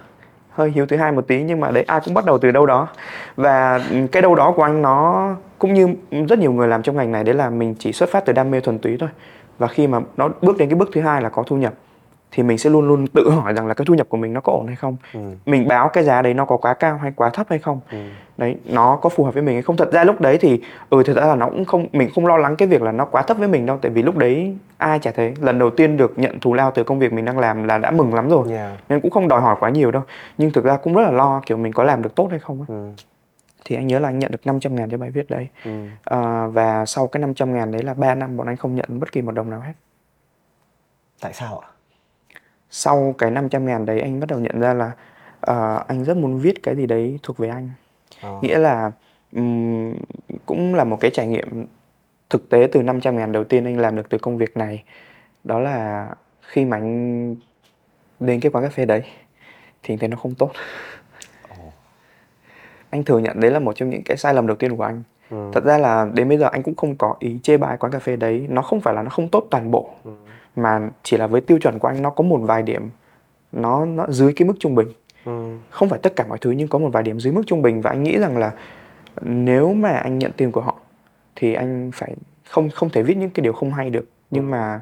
Hơi 0.49 0.71
hiếu 0.71 0.85
thứ 0.85 0.97
hai 0.97 1.11
một 1.11 1.27
tí 1.27 1.43
nhưng 1.43 1.59
mà 1.59 1.71
đấy 1.71 1.83
ai 1.87 1.99
cũng 2.05 2.13
bắt 2.13 2.25
đầu 2.25 2.37
từ 2.37 2.51
đâu 2.51 2.65
đó. 2.65 2.87
Và 3.35 3.79
cái 4.11 4.21
đâu 4.21 4.35
đó 4.35 4.53
của 4.55 4.63
anh 4.63 4.81
nó 4.81 5.35
cũng 5.59 5.73
như 5.73 5.87
rất 6.29 6.39
nhiều 6.39 6.51
người 6.51 6.67
làm 6.67 6.83
trong 6.83 6.95
ngành 6.95 7.11
này 7.11 7.23
đấy 7.23 7.35
là 7.35 7.49
mình 7.49 7.75
chỉ 7.79 7.91
xuất 7.93 8.09
phát 8.09 8.25
từ 8.25 8.33
đam 8.33 8.51
mê 8.51 8.59
thuần 8.59 8.79
túy 8.79 8.97
thôi. 8.99 9.09
Và 9.57 9.67
khi 9.67 9.87
mà 9.87 9.99
nó 10.17 10.29
bước 10.41 10.57
đến 10.57 10.69
cái 10.69 10.75
bước 10.75 10.89
thứ 10.93 11.01
hai 11.01 11.21
là 11.21 11.29
có 11.29 11.43
thu 11.43 11.55
nhập 11.55 11.73
thì 12.31 12.43
mình 12.43 12.57
sẽ 12.57 12.69
luôn 12.69 12.87
luôn 12.87 13.07
tự 13.07 13.29
hỏi 13.29 13.53
rằng 13.53 13.67
là 13.67 13.73
cái 13.73 13.85
thu 13.85 13.93
nhập 13.93 14.09
của 14.09 14.17
mình 14.17 14.33
nó 14.33 14.41
có 14.41 14.53
ổn 14.53 14.67
hay 14.67 14.75
không 14.75 14.97
Ừ. 15.13 15.19
mình 15.45 15.67
báo 15.67 15.89
cái 15.89 16.03
giá 16.03 16.21
đấy 16.21 16.33
nó 16.33 16.45
có 16.45 16.57
quá 16.57 16.73
cao 16.73 16.97
hay 16.97 17.11
quá 17.15 17.29
thấp 17.29 17.47
hay 17.49 17.59
không 17.59 17.79
Ừ. 17.91 17.97
đấy 18.37 18.55
nó 18.65 18.95
có 19.01 19.09
phù 19.09 19.23
hợp 19.23 19.33
với 19.33 19.43
mình 19.43 19.55
hay 19.55 19.61
không 19.61 19.77
thật 19.77 19.91
ra 19.91 20.03
lúc 20.03 20.21
đấy 20.21 20.37
thì 20.41 20.61
ừ 20.89 21.03
thật 21.05 21.13
ra 21.13 21.25
là 21.25 21.35
nó 21.35 21.45
cũng 21.49 21.65
không 21.65 21.87
mình 21.91 22.09
không 22.15 22.25
lo 22.25 22.37
lắng 22.37 22.55
cái 22.55 22.67
việc 22.67 22.81
là 22.81 22.91
nó 22.91 23.05
quá 23.05 23.21
thấp 23.21 23.37
với 23.37 23.47
mình 23.47 23.65
đâu 23.65 23.77
tại 23.81 23.91
vì 23.91 24.01
lúc 24.03 24.17
đấy 24.17 24.57
ai 24.77 24.99
chả 24.99 25.11
thế 25.11 25.33
lần 25.41 25.59
đầu 25.59 25.69
tiên 25.69 25.97
được 25.97 26.13
nhận 26.19 26.39
thù 26.39 26.53
lao 26.53 26.71
từ 26.71 26.83
công 26.83 26.99
việc 26.99 27.13
mình 27.13 27.25
đang 27.25 27.39
làm 27.39 27.63
là 27.63 27.77
đã 27.77 27.91
mừng 27.91 28.13
lắm 28.13 28.29
rồi 28.29 28.47
Yeah. 28.51 28.71
nên 28.89 29.01
cũng 29.01 29.11
không 29.11 29.27
đòi 29.27 29.41
hỏi 29.41 29.55
quá 29.59 29.69
nhiều 29.69 29.91
đâu 29.91 30.03
nhưng 30.37 30.51
thực 30.51 30.63
ra 30.63 30.77
cũng 30.77 30.93
rất 30.95 31.01
là 31.03 31.11
lo 31.11 31.41
kiểu 31.45 31.57
mình 31.57 31.73
có 31.73 31.83
làm 31.83 32.01
được 32.01 32.15
tốt 32.15 32.27
hay 32.29 32.39
không 32.39 32.59
á 32.61 32.65
Ừ. 32.69 32.89
thì 33.65 33.75
anh 33.75 33.87
nhớ 33.87 33.99
là 33.99 34.09
anh 34.09 34.19
nhận 34.19 34.31
được 34.31 34.47
500 34.47 34.75
ngàn 34.75 34.89
cho 34.89 34.97
bài 34.97 35.09
viết 35.11 35.29
đấy 35.29 35.47
Ừ. 35.65 35.71
à, 36.05 36.47
và 36.47 36.85
sau 36.85 37.07
cái 37.07 37.21
500 37.21 37.53
ngàn 37.53 37.71
đấy 37.71 37.83
là 37.83 37.93
3 37.93 38.15
năm 38.15 38.37
bọn 38.37 38.47
anh 38.47 38.55
không 38.57 38.75
nhận 38.75 38.99
bất 38.99 39.11
kỳ 39.11 39.21
một 39.21 39.31
đồng 39.31 39.49
nào 39.49 39.59
hết 39.59 39.73
Tại 41.21 41.33
sao 41.33 41.59
ạ? 41.59 41.67
Sau 42.69 43.15
cái 43.17 43.31
500 43.31 43.65
ngàn 43.65 43.85
đấy 43.85 44.01
anh 44.01 44.19
bắt 44.19 44.29
đầu 44.29 44.39
nhận 44.39 44.59
ra 44.59 44.73
là 44.73 44.91
ờ, 45.41 45.83
anh 45.87 46.03
rất 46.03 46.17
muốn 46.17 46.39
viết 46.39 46.63
cái 46.63 46.75
gì 46.75 46.85
đấy 46.85 47.19
thuộc 47.23 47.37
về 47.37 47.49
anh. 47.49 47.69
Ờ. 48.21 48.39
nghĩa 48.41 48.57
là 48.59 48.91
ừm, 49.35 49.93
cũng 50.45 50.75
là 50.75 50.83
một 50.83 50.97
cái 50.99 51.11
trải 51.11 51.27
nghiệm 51.27 51.65
thực 52.29 52.49
tế 52.49 52.67
từ 52.71 52.81
500 52.81 53.17
ngàn 53.17 53.31
đầu 53.31 53.43
tiên 53.43 53.65
anh 53.65 53.79
làm 53.79 53.95
được 53.95 54.09
từ 54.09 54.17
công 54.17 54.37
việc 54.37 54.57
này. 54.57 54.83
Đó 55.43 55.59
là 55.59 56.09
khi 56.41 56.65
mà 56.65 56.77
anh 56.77 57.35
đến 58.19 58.39
cái 58.39 58.51
quán 58.51 58.63
cà 58.63 58.69
phê 58.69 58.85
đấy 58.85 59.01
thì 59.83 59.93
anh 59.93 59.97
thấy 59.99 60.09
nó 60.09 60.17
không 60.17 60.35
tốt. 60.35 60.51
Anh 62.89 63.03
thừa 63.03 63.19
nhận 63.19 63.39
đấy 63.39 63.51
là 63.51 63.59
một 63.59 63.75
trong 63.75 63.89
những 63.89 64.03
cái 64.05 64.17
sai 64.17 64.33
lầm 64.33 64.47
đầu 64.47 64.55
tiên 64.55 64.77
của 64.77 64.83
anh. 64.83 65.03
Ừ. 65.29 65.51
thật 65.53 65.63
ra 65.63 65.77
là 65.77 66.07
đến 66.13 66.29
bây 66.29 66.37
giờ 66.37 66.49
anh 66.51 66.63
cũng 66.63 66.75
không 66.75 66.95
có 66.95 67.15
ý 67.19 67.39
chê 67.43 67.57
bai 67.57 67.77
quán 67.77 67.91
cà 67.91 67.99
phê 67.99 68.15
đấy. 68.15 68.45
Nó 68.49 68.61
không 68.61 68.81
phải 68.81 68.93
là 68.93 69.03
nó 69.03 69.09
không 69.09 69.29
tốt 69.29 69.47
toàn 69.51 69.71
bộ. 69.71 69.89
Ừ. 70.03 70.11
mà 70.57 70.89
chỉ 71.03 71.17
là 71.17 71.27
với 71.27 71.41
tiêu 71.41 71.59
chuẩn 71.61 71.79
của 71.79 71.87
anh 71.87 72.01
nó 72.01 72.09
có 72.09 72.23
một 72.23 72.37
vài 72.37 72.63
điểm 72.63 72.89
nó 73.51 73.85
nó 73.85 74.05
dưới 74.09 74.33
cái 74.33 74.47
mức 74.47 74.53
trung 74.59 74.75
bình. 74.75 74.87
Ừ. 75.25 75.57
không 75.69 75.89
phải 75.89 75.99
tất 75.99 76.15
cả 76.15 76.25
mọi 76.29 76.37
thứ 76.37 76.51
nhưng 76.51 76.67
có 76.67 76.79
một 76.79 76.89
vài 76.93 77.03
điểm 77.03 77.19
dưới 77.19 77.33
mức 77.33 77.41
trung 77.47 77.61
bình 77.61 77.81
và 77.81 77.89
anh 77.89 78.03
nghĩ 78.03 78.17
rằng 78.17 78.37
là 78.37 78.51
nếu 79.21 79.73
mà 79.73 79.89
anh 79.89 80.19
nhận 80.19 80.31
tiền 80.37 80.51
của 80.51 80.61
họ 80.61 80.79
thì 81.35 81.53
anh 81.53 81.91
phải 81.93 82.15
không 82.49 82.69
không 82.69 82.89
thể 82.89 83.03
viết 83.03 83.17
những 83.17 83.29
cái 83.29 83.43
điều 83.43 83.53
không 83.53 83.73
hay 83.73 83.89
được. 83.89 84.09
Nhưng 84.31 84.51
mà 84.51 84.81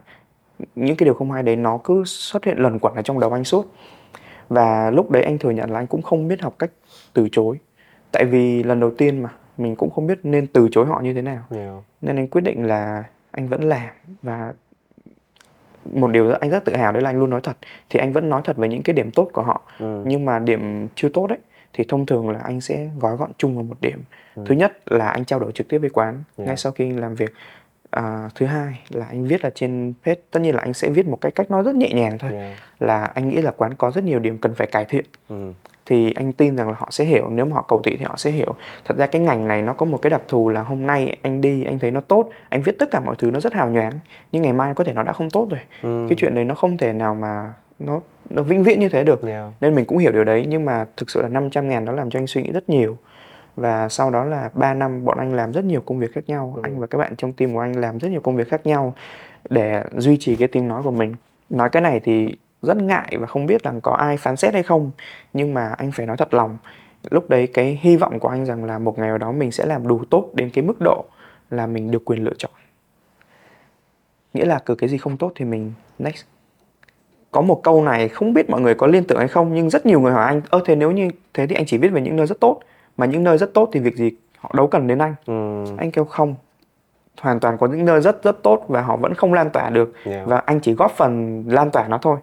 những 0.75 0.95
cái 0.95 1.05
điều 1.05 1.13
không 1.13 1.31
hay 1.31 1.43
đấy 1.43 1.55
nó 1.55 1.77
cứ 1.83 2.03
xuất 2.05 2.45
hiện 2.45 2.57
lần 2.57 2.79
quẩn 2.79 2.95
ở 2.95 3.01
trong 3.01 3.19
đầu 3.19 3.31
anh 3.31 3.43
suốt. 3.43 3.65
Và 4.49 4.91
lúc 4.91 5.11
đấy 5.11 5.23
anh 5.23 5.37
thừa 5.37 5.51
nhận 5.51 5.71
là 5.71 5.79
anh 5.79 5.87
cũng 5.87 6.01
không 6.01 6.27
biết 6.27 6.41
học 6.41 6.55
cách 6.59 6.71
từ 7.13 7.29
chối. 7.31 7.59
Tại 8.11 8.25
vì 8.25 8.63
lần 8.63 8.79
đầu 8.79 8.91
tiên 8.91 9.23
mà 9.23 9.29
mình 9.57 9.75
cũng 9.75 9.89
không 9.89 10.07
biết 10.07 10.19
nên 10.23 10.47
từ 10.47 10.67
chối 10.71 10.85
họ 10.85 11.01
như 11.01 11.13
thế 11.13 11.21
nào. 11.21 11.43
Yeah. 11.55 11.73
nên 12.01 12.15
anh 12.15 12.27
quyết 12.27 12.41
định 12.41 12.65
là 12.65 13.03
anh 13.31 13.47
vẫn 13.47 13.63
làm 13.63 13.89
và 14.21 14.53
một 15.93 16.07
điều 16.11 16.31
anh 16.31 16.49
rất 16.49 16.65
tự 16.65 16.75
hào 16.75 16.91
đấy 16.91 17.01
là 17.01 17.09
anh 17.09 17.19
luôn 17.19 17.29
nói 17.29 17.41
thật 17.43 17.57
thì 17.89 17.99
anh 17.99 18.13
vẫn 18.13 18.29
nói 18.29 18.41
thật 18.45 18.57
về 18.57 18.67
những 18.67 18.83
cái 18.83 18.93
điểm 18.93 19.11
tốt 19.11 19.29
của 19.33 19.41
họ 19.41 19.61
Ừ. 19.79 20.03
nhưng 20.05 20.25
mà 20.25 20.39
điểm 20.39 20.87
chưa 20.95 21.09
tốt 21.09 21.29
ấy 21.29 21.37
thì 21.73 21.83
thông 21.87 22.05
thường 22.05 22.29
là 22.29 22.39
anh 22.39 22.61
sẽ 22.61 22.89
gói 22.99 23.15
gọn 23.17 23.31
chung 23.37 23.55
vào 23.55 23.63
một 23.63 23.77
điểm 23.81 23.99
Ừ. 24.35 24.43
thứ 24.45 24.55
nhất 24.55 24.77
là 24.85 25.07
anh 25.07 25.25
trao 25.25 25.39
đổi 25.39 25.51
trực 25.51 25.67
tiếp 25.67 25.77
với 25.77 25.89
quán 25.89 26.23
Yeah. 26.37 26.47
ngay 26.47 26.57
sau 26.57 26.71
khi 26.71 26.89
làm 26.91 27.15
việc 27.15 27.33
à, 27.91 28.29
thứ 28.35 28.45
hai 28.45 28.79
là 28.89 29.05
anh 29.05 29.23
viết 29.27 29.43
là 29.43 29.49
trên 29.55 29.93
page 30.05 30.19
tất 30.31 30.39
nhiên 30.39 30.55
là 30.55 30.61
anh 30.61 30.73
sẽ 30.73 30.89
viết 30.89 31.07
một 31.07 31.17
cái 31.21 31.31
cách 31.31 31.51
nói 31.51 31.63
rất 31.63 31.75
nhẹ 31.75 31.89
nhàng 31.93 32.17
thôi 32.17 32.31
Yeah. 32.33 32.57
là 32.79 33.03
anh 33.03 33.29
nghĩ 33.29 33.41
là 33.41 33.51
quán 33.51 33.73
có 33.77 33.91
rất 33.91 34.03
nhiều 34.03 34.19
điểm 34.19 34.37
cần 34.37 34.53
phải 34.55 34.67
cải 34.67 34.85
thiện 34.85 35.05
Ừ. 35.29 35.51
thì 35.85 36.11
anh 36.11 36.33
tin 36.33 36.55
rằng 36.55 36.69
là 36.69 36.75
họ 36.77 36.87
sẽ 36.91 37.05
hiểu. 37.05 37.29
Nếu 37.29 37.45
mà 37.45 37.55
họ 37.55 37.65
cầu 37.67 37.81
thị 37.83 37.95
thì 37.99 38.05
họ 38.05 38.15
sẽ 38.17 38.31
hiểu. 38.31 38.55
Thật 38.85 38.97
ra 38.97 39.07
cái 39.07 39.21
ngành 39.21 39.47
này 39.47 39.61
nó 39.61 39.73
có 39.73 39.85
một 39.85 39.97
cái 40.01 40.09
đặc 40.09 40.21
thù 40.27 40.49
là 40.49 40.61
hôm 40.63 40.87
nay 40.87 41.17
anh 41.21 41.41
đi 41.41 41.63
anh 41.63 41.79
thấy 41.79 41.91
nó 41.91 42.01
tốt. 42.01 42.29
Anh 42.49 42.61
viết 42.61 42.79
tất 42.79 42.91
cả 42.91 42.99
mọi 42.99 43.15
thứ 43.17 43.31
nó 43.31 43.39
rất 43.39 43.53
hào 43.53 43.69
nhoáng. 43.69 43.91
Nhưng 44.31 44.41
ngày 44.41 44.53
mai 44.53 44.73
có 44.73 44.83
thể 44.83 44.93
nó 44.93 45.03
đã 45.03 45.13
không 45.13 45.29
tốt 45.29 45.47
rồi. 45.49 45.59
Ừ. 45.83 46.05
cái 46.09 46.15
chuyện 46.19 46.35
đấy 46.35 46.45
nó 46.45 46.55
không 46.55 46.77
thể 46.77 46.93
nào 46.93 47.15
mà 47.15 47.53
nó 47.79 48.01
nó 48.29 48.43
vĩnh 48.43 48.63
viễn 48.63 48.79
như 48.79 48.89
thế 48.89 49.03
được. 49.03 49.23
Yeah. 49.23 49.51
nên 49.61 49.75
mình 49.75 49.85
cũng 49.85 49.97
hiểu 49.97 50.11
điều 50.11 50.23
đấy. 50.23 50.45
Nhưng 50.49 50.65
mà 50.65 50.85
thực 50.97 51.09
sự 51.09 51.21
là 51.21 51.27
500 51.27 51.69
ngàn 51.69 51.85
nó 51.85 51.91
làm 51.91 52.09
cho 52.09 52.19
anh 52.19 52.27
suy 52.27 52.43
nghĩ 52.43 52.51
rất 52.51 52.69
nhiều. 52.69 52.97
Và 53.55 53.89
sau 53.89 54.11
đó 54.11 54.23
là 54.23 54.49
3 54.53 54.73
năm 54.73 55.05
bọn 55.05 55.17
anh 55.17 55.33
làm 55.33 55.51
rất 55.51 55.63
nhiều 55.65 55.81
công 55.81 55.99
việc 55.99 56.13
khác 56.13 56.23
nhau. 56.27 56.53
Ừ. 56.55 56.61
anh 56.63 56.79
và 56.79 56.87
các 56.87 56.97
bạn 56.97 57.15
trong 57.15 57.33
team 57.33 57.53
của 57.53 57.59
anh 57.59 57.79
làm 57.81 57.97
rất 57.97 58.11
nhiều 58.11 58.21
công 58.21 58.35
việc 58.35 58.49
khác 58.49 58.65
nhau 58.65 58.93
để 59.49 59.83
duy 59.97 60.17
trì 60.19 60.35
cái 60.35 60.47
tiếng 60.47 60.67
nói 60.67 60.83
của 60.83 60.91
mình. 60.91 61.15
Nói 61.49 61.69
cái 61.69 61.81
này 61.81 61.99
thì 61.99 62.35
rất 62.65 62.77
ngại 62.77 63.17
và 63.19 63.27
không 63.27 63.45
biết 63.45 63.63
rằng 63.63 63.81
có 63.81 63.91
ai 63.91 64.17
phán 64.17 64.35
xét 64.35 64.53
hay 64.53 64.63
không. 64.63 64.91
Nhưng 65.33 65.53
mà 65.53 65.67
anh 65.77 65.91
phải 65.91 66.05
nói 66.05 66.17
thật 66.17 66.33
lòng 66.33 66.57
lúc 67.11 67.29
đấy 67.29 67.47
cái 67.53 67.79
hy 67.81 67.97
vọng 67.97 68.19
của 68.19 68.27
anh 68.27 68.45
rằng 68.45 68.63
là 68.63 68.79
một 68.79 68.99
ngày 68.99 69.07
nào 69.07 69.17
đó 69.17 69.31
mình 69.31 69.51
sẽ 69.51 69.65
làm 69.65 69.87
đủ 69.87 70.03
tốt 70.09 70.29
đến 70.33 70.49
cái 70.49 70.63
mức 70.63 70.75
độ 70.79 71.05
là 71.49 71.67
mình 71.67 71.91
được 71.91 72.05
quyền 72.05 72.23
lựa 72.23 72.33
chọn. 72.37 72.51
Nghĩa 74.33 74.45
là 74.45 74.59
cứ 74.65 74.75
cái 74.75 74.89
gì 74.89 74.97
không 74.97 75.17
tốt 75.17 75.31
thì 75.35 75.45
mình 75.45 75.73
next. 75.99 76.25
Có 77.31 77.41
một 77.41 77.61
câu 77.63 77.83
này 77.83 78.09
không 78.09 78.33
biết 78.33 78.49
mọi 78.49 78.61
người 78.61 78.75
có 78.75 78.87
liên 78.87 79.03
tưởng 79.03 79.19
hay 79.19 79.27
không 79.27 79.53
nhưng 79.53 79.69
rất 79.69 79.85
nhiều 79.85 79.99
người 79.99 80.13
hỏi 80.13 80.25
anh 80.25 80.41
ơ 80.49 80.61
thế 80.65 80.75
nếu 80.75 80.91
như 80.91 81.09
thế 81.33 81.47
thì 81.47 81.55
anh 81.55 81.65
chỉ 81.65 81.77
viết 81.77 81.87
về 81.87 82.01
những 82.01 82.15
nơi 82.15 82.27
rất 82.27 82.39
tốt 82.39 82.59
mà 82.97 83.05
những 83.05 83.23
nơi 83.23 83.37
rất 83.37 83.53
tốt 83.53 83.69
thì 83.73 83.79
việc 83.79 83.95
gì 83.95 84.11
họ 84.37 84.51
đâu 84.53 84.67
cần 84.67 84.87
đến 84.87 84.99
anh. 84.99 85.15
Ừ. 85.25 85.65
anh 85.77 85.91
kêu 85.91 86.05
không 86.05 86.35
hoàn 87.21 87.39
toàn 87.39 87.57
có 87.57 87.67
những 87.67 87.85
nơi 87.85 88.01
rất 88.01 88.23
rất 88.23 88.43
tốt 88.43 88.65
và 88.67 88.81
họ 88.81 88.95
vẫn 88.97 89.13
không 89.13 89.33
lan 89.33 89.49
tỏa 89.49 89.69
được 89.69 89.93
Yeah. 90.05 90.27
và 90.27 90.37
anh 90.45 90.59
chỉ 90.59 90.73
góp 90.73 90.91
phần 90.91 91.43
lan 91.47 91.71
tỏa 91.71 91.87
nó 91.87 91.97
thôi 92.01 92.17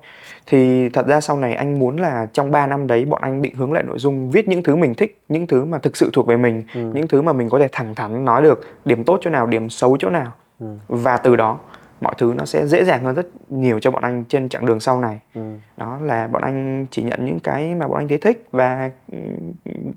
thì 0.47 0.89
thật 0.89 1.07
ra 1.07 1.21
sau 1.21 1.37
này 1.39 1.55
anh 1.55 1.79
muốn 1.79 1.97
là 1.97 2.27
trong 2.33 2.51
3 2.51 2.67
năm 2.67 2.87
đấy 2.87 3.05
bọn 3.05 3.21
anh 3.23 3.43
định 3.43 3.55
hướng 3.55 3.73
lại 3.73 3.83
nội 3.83 3.99
dung 3.99 4.31
viết 4.31 4.49
những 4.49 4.63
thứ 4.63 4.77
mình 4.77 4.95
thích 4.95 5.21
những 5.29 5.47
thứ 5.47 5.65
mà 5.65 5.79
thực 5.79 5.97
sự 5.97 6.11
thuộc 6.13 6.27
về 6.27 6.37
mình 6.37 6.63
Ừ. 6.75 6.81
những 6.95 7.09
thứ 7.09 7.23
mà 7.23 7.33
mình 7.33 7.49
có 7.51 7.59
thể 7.59 7.69
thẳng 7.73 7.95
thắn 7.95 8.25
nói 8.25 8.43
được 8.43 8.61
điểm 8.85 9.05
tốt 9.05 9.19
chỗ 9.23 9.31
nào 9.31 9.47
điểm 9.47 9.71
xấu 9.71 9.97
chỗ 10.01 10.11
nào 10.11 10.33
Ừ. 10.61 10.67
và 10.89 11.17
từ 11.17 11.37
đó 11.37 11.59
mọi 12.01 12.15
thứ 12.19 12.35
nó 12.39 12.45
sẽ 12.45 12.67
dễ 12.67 12.85
dàng 12.85 13.05
hơn 13.05 13.15
rất 13.15 13.27
nhiều 13.49 13.81
cho 13.81 13.91
bọn 13.91 14.03
anh 14.03 14.25
trên 14.29 14.49
chặng 14.49 14.67
đường 14.67 14.81
sau 14.81 15.01
này 15.01 15.19
Ừ. 15.35 15.41
đó 15.77 15.99
là 16.03 16.27
bọn 16.27 16.43
anh 16.43 16.87
chỉ 16.91 17.03
nhận 17.03 17.25
những 17.25 17.41
cái 17.41 17.75
mà 17.75 17.89
bọn 17.89 17.99
anh 17.99 18.09
thấy 18.09 18.19
thích 18.19 18.45
và 18.53 18.91
ừm, 19.13 19.93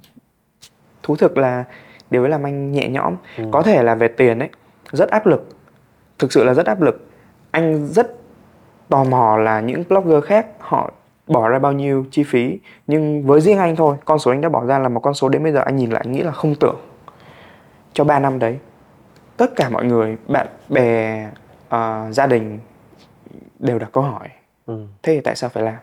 thú 1.03 1.15
thực 1.15 1.38
là 1.38 1.63
điều 2.12 2.23
ấy 2.23 2.29
làm 2.29 2.43
anh 2.45 2.71
nhẹ 2.71 2.89
nhõm 2.89 3.15
Ừ. 3.38 3.43
có 3.51 3.62
thể 3.62 3.84
là 3.84 3.95
về 3.95 4.08
tiền 4.08 4.39
ấy 4.39 4.49
rất 4.95 5.10
áp 5.10 5.25
lực. 5.25 5.47
Thực 6.19 6.34
sự 6.34 6.43
là 6.43 6.53
rất 6.53 6.65
áp 6.65 6.81
lực. 6.81 7.08
Anh 7.51 7.88
rất 7.88 8.15
tò 8.89 9.03
mò 9.03 9.38
là 9.38 9.60
những 9.60 9.84
blogger 9.89 10.23
khác 10.23 10.47
họ 10.60 10.91
bỏ 11.27 11.49
ra 11.49 11.60
bao 11.60 11.71
nhiêu 11.71 12.05
chi 12.12 12.23
phí 12.23 12.60
nhưng 12.88 13.23
với 13.27 13.41
riêng 13.41 13.58
anh 13.58 13.75
thôi 13.75 13.97
con 14.05 14.19
số 14.19 14.31
anh 14.31 14.41
đã 14.41 14.49
bỏ 14.49 14.65
ra 14.65 14.79
là 14.79 14.89
một 14.89 14.99
con 14.99 15.13
số 15.13 15.29
đến 15.29 15.43
bây 15.43 15.51
giờ 15.51 15.60
anh 15.65 15.75
nhìn 15.75 15.89
lại 15.91 16.01
anh 16.05 16.12
nghĩ 16.12 16.23
là 16.23 16.31
không 16.31 16.55
tưởng. 16.60 16.75
Cho 17.93 18.03
3 18.03 18.19
năm 18.19 18.39
đấy 18.39 18.58
tất 19.38 19.55
cả 19.55 19.69
mọi 19.69 19.86
người 19.86 20.17
bạn 20.27 20.47
bè 20.69 21.27
ờ, 21.69 22.08
gia 22.12 22.27
đình 22.27 22.60
đều 23.60 23.79
đặt 23.79 23.89
câu 23.91 24.03
hỏi 24.03 24.27
Ừ. 24.65 24.86
thế 25.03 25.13
thì 25.15 25.21
tại 25.21 25.36
sao 25.36 25.49
phải 25.49 25.63
làm? 25.63 25.75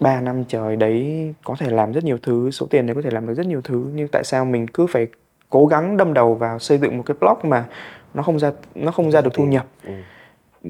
3 0.00 0.20
năm 0.20 0.44
trời 0.48 0.76
đấy 0.76 1.34
có 1.44 1.54
thể 1.58 1.70
làm 1.70 1.92
rất 1.92 2.04
nhiều 2.04 2.18
thứ 2.22 2.50
số 2.50 2.66
tiền 2.70 2.86
đấy 2.86 2.94
có 2.94 3.02
thể 3.02 3.10
làm 3.10 3.26
được 3.26 3.34
rất 3.34 3.46
nhiều 3.46 3.60
thứ 3.64 3.84
nhưng 3.94 4.08
tại 4.12 4.24
sao 4.24 4.44
mình 4.44 4.66
cứ 4.66 4.86
phải 4.86 5.06
cố 5.50 5.66
gắng 5.66 5.96
đâm 5.96 6.14
đầu 6.14 6.34
vào 6.34 6.58
xây 6.58 6.78
dựng 6.78 6.96
một 6.96 7.02
cái 7.06 7.16
blog 7.20 7.50
mà 7.50 7.66
nó 8.14 8.22
không 8.22 8.38
ra 8.38 8.52
nó 8.74 8.92
không 8.92 9.10
ra 9.10 9.20
được 9.20 9.30
thu 9.34 9.44
nhập. 9.44 9.66
Ừ. 9.84 9.92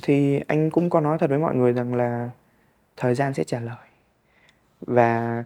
thì 0.02 0.40
anh 0.46 0.70
cũng 0.70 0.90
có 0.90 1.00
nói 1.00 1.18
thật 1.18 1.30
với 1.30 1.38
mọi 1.38 1.54
người 1.54 1.72
rằng 1.72 1.94
là 1.94 2.30
thời 2.96 3.14
gian 3.14 3.34
sẽ 3.34 3.44
trả 3.44 3.60
lời. 3.60 3.86
Và 4.80 5.44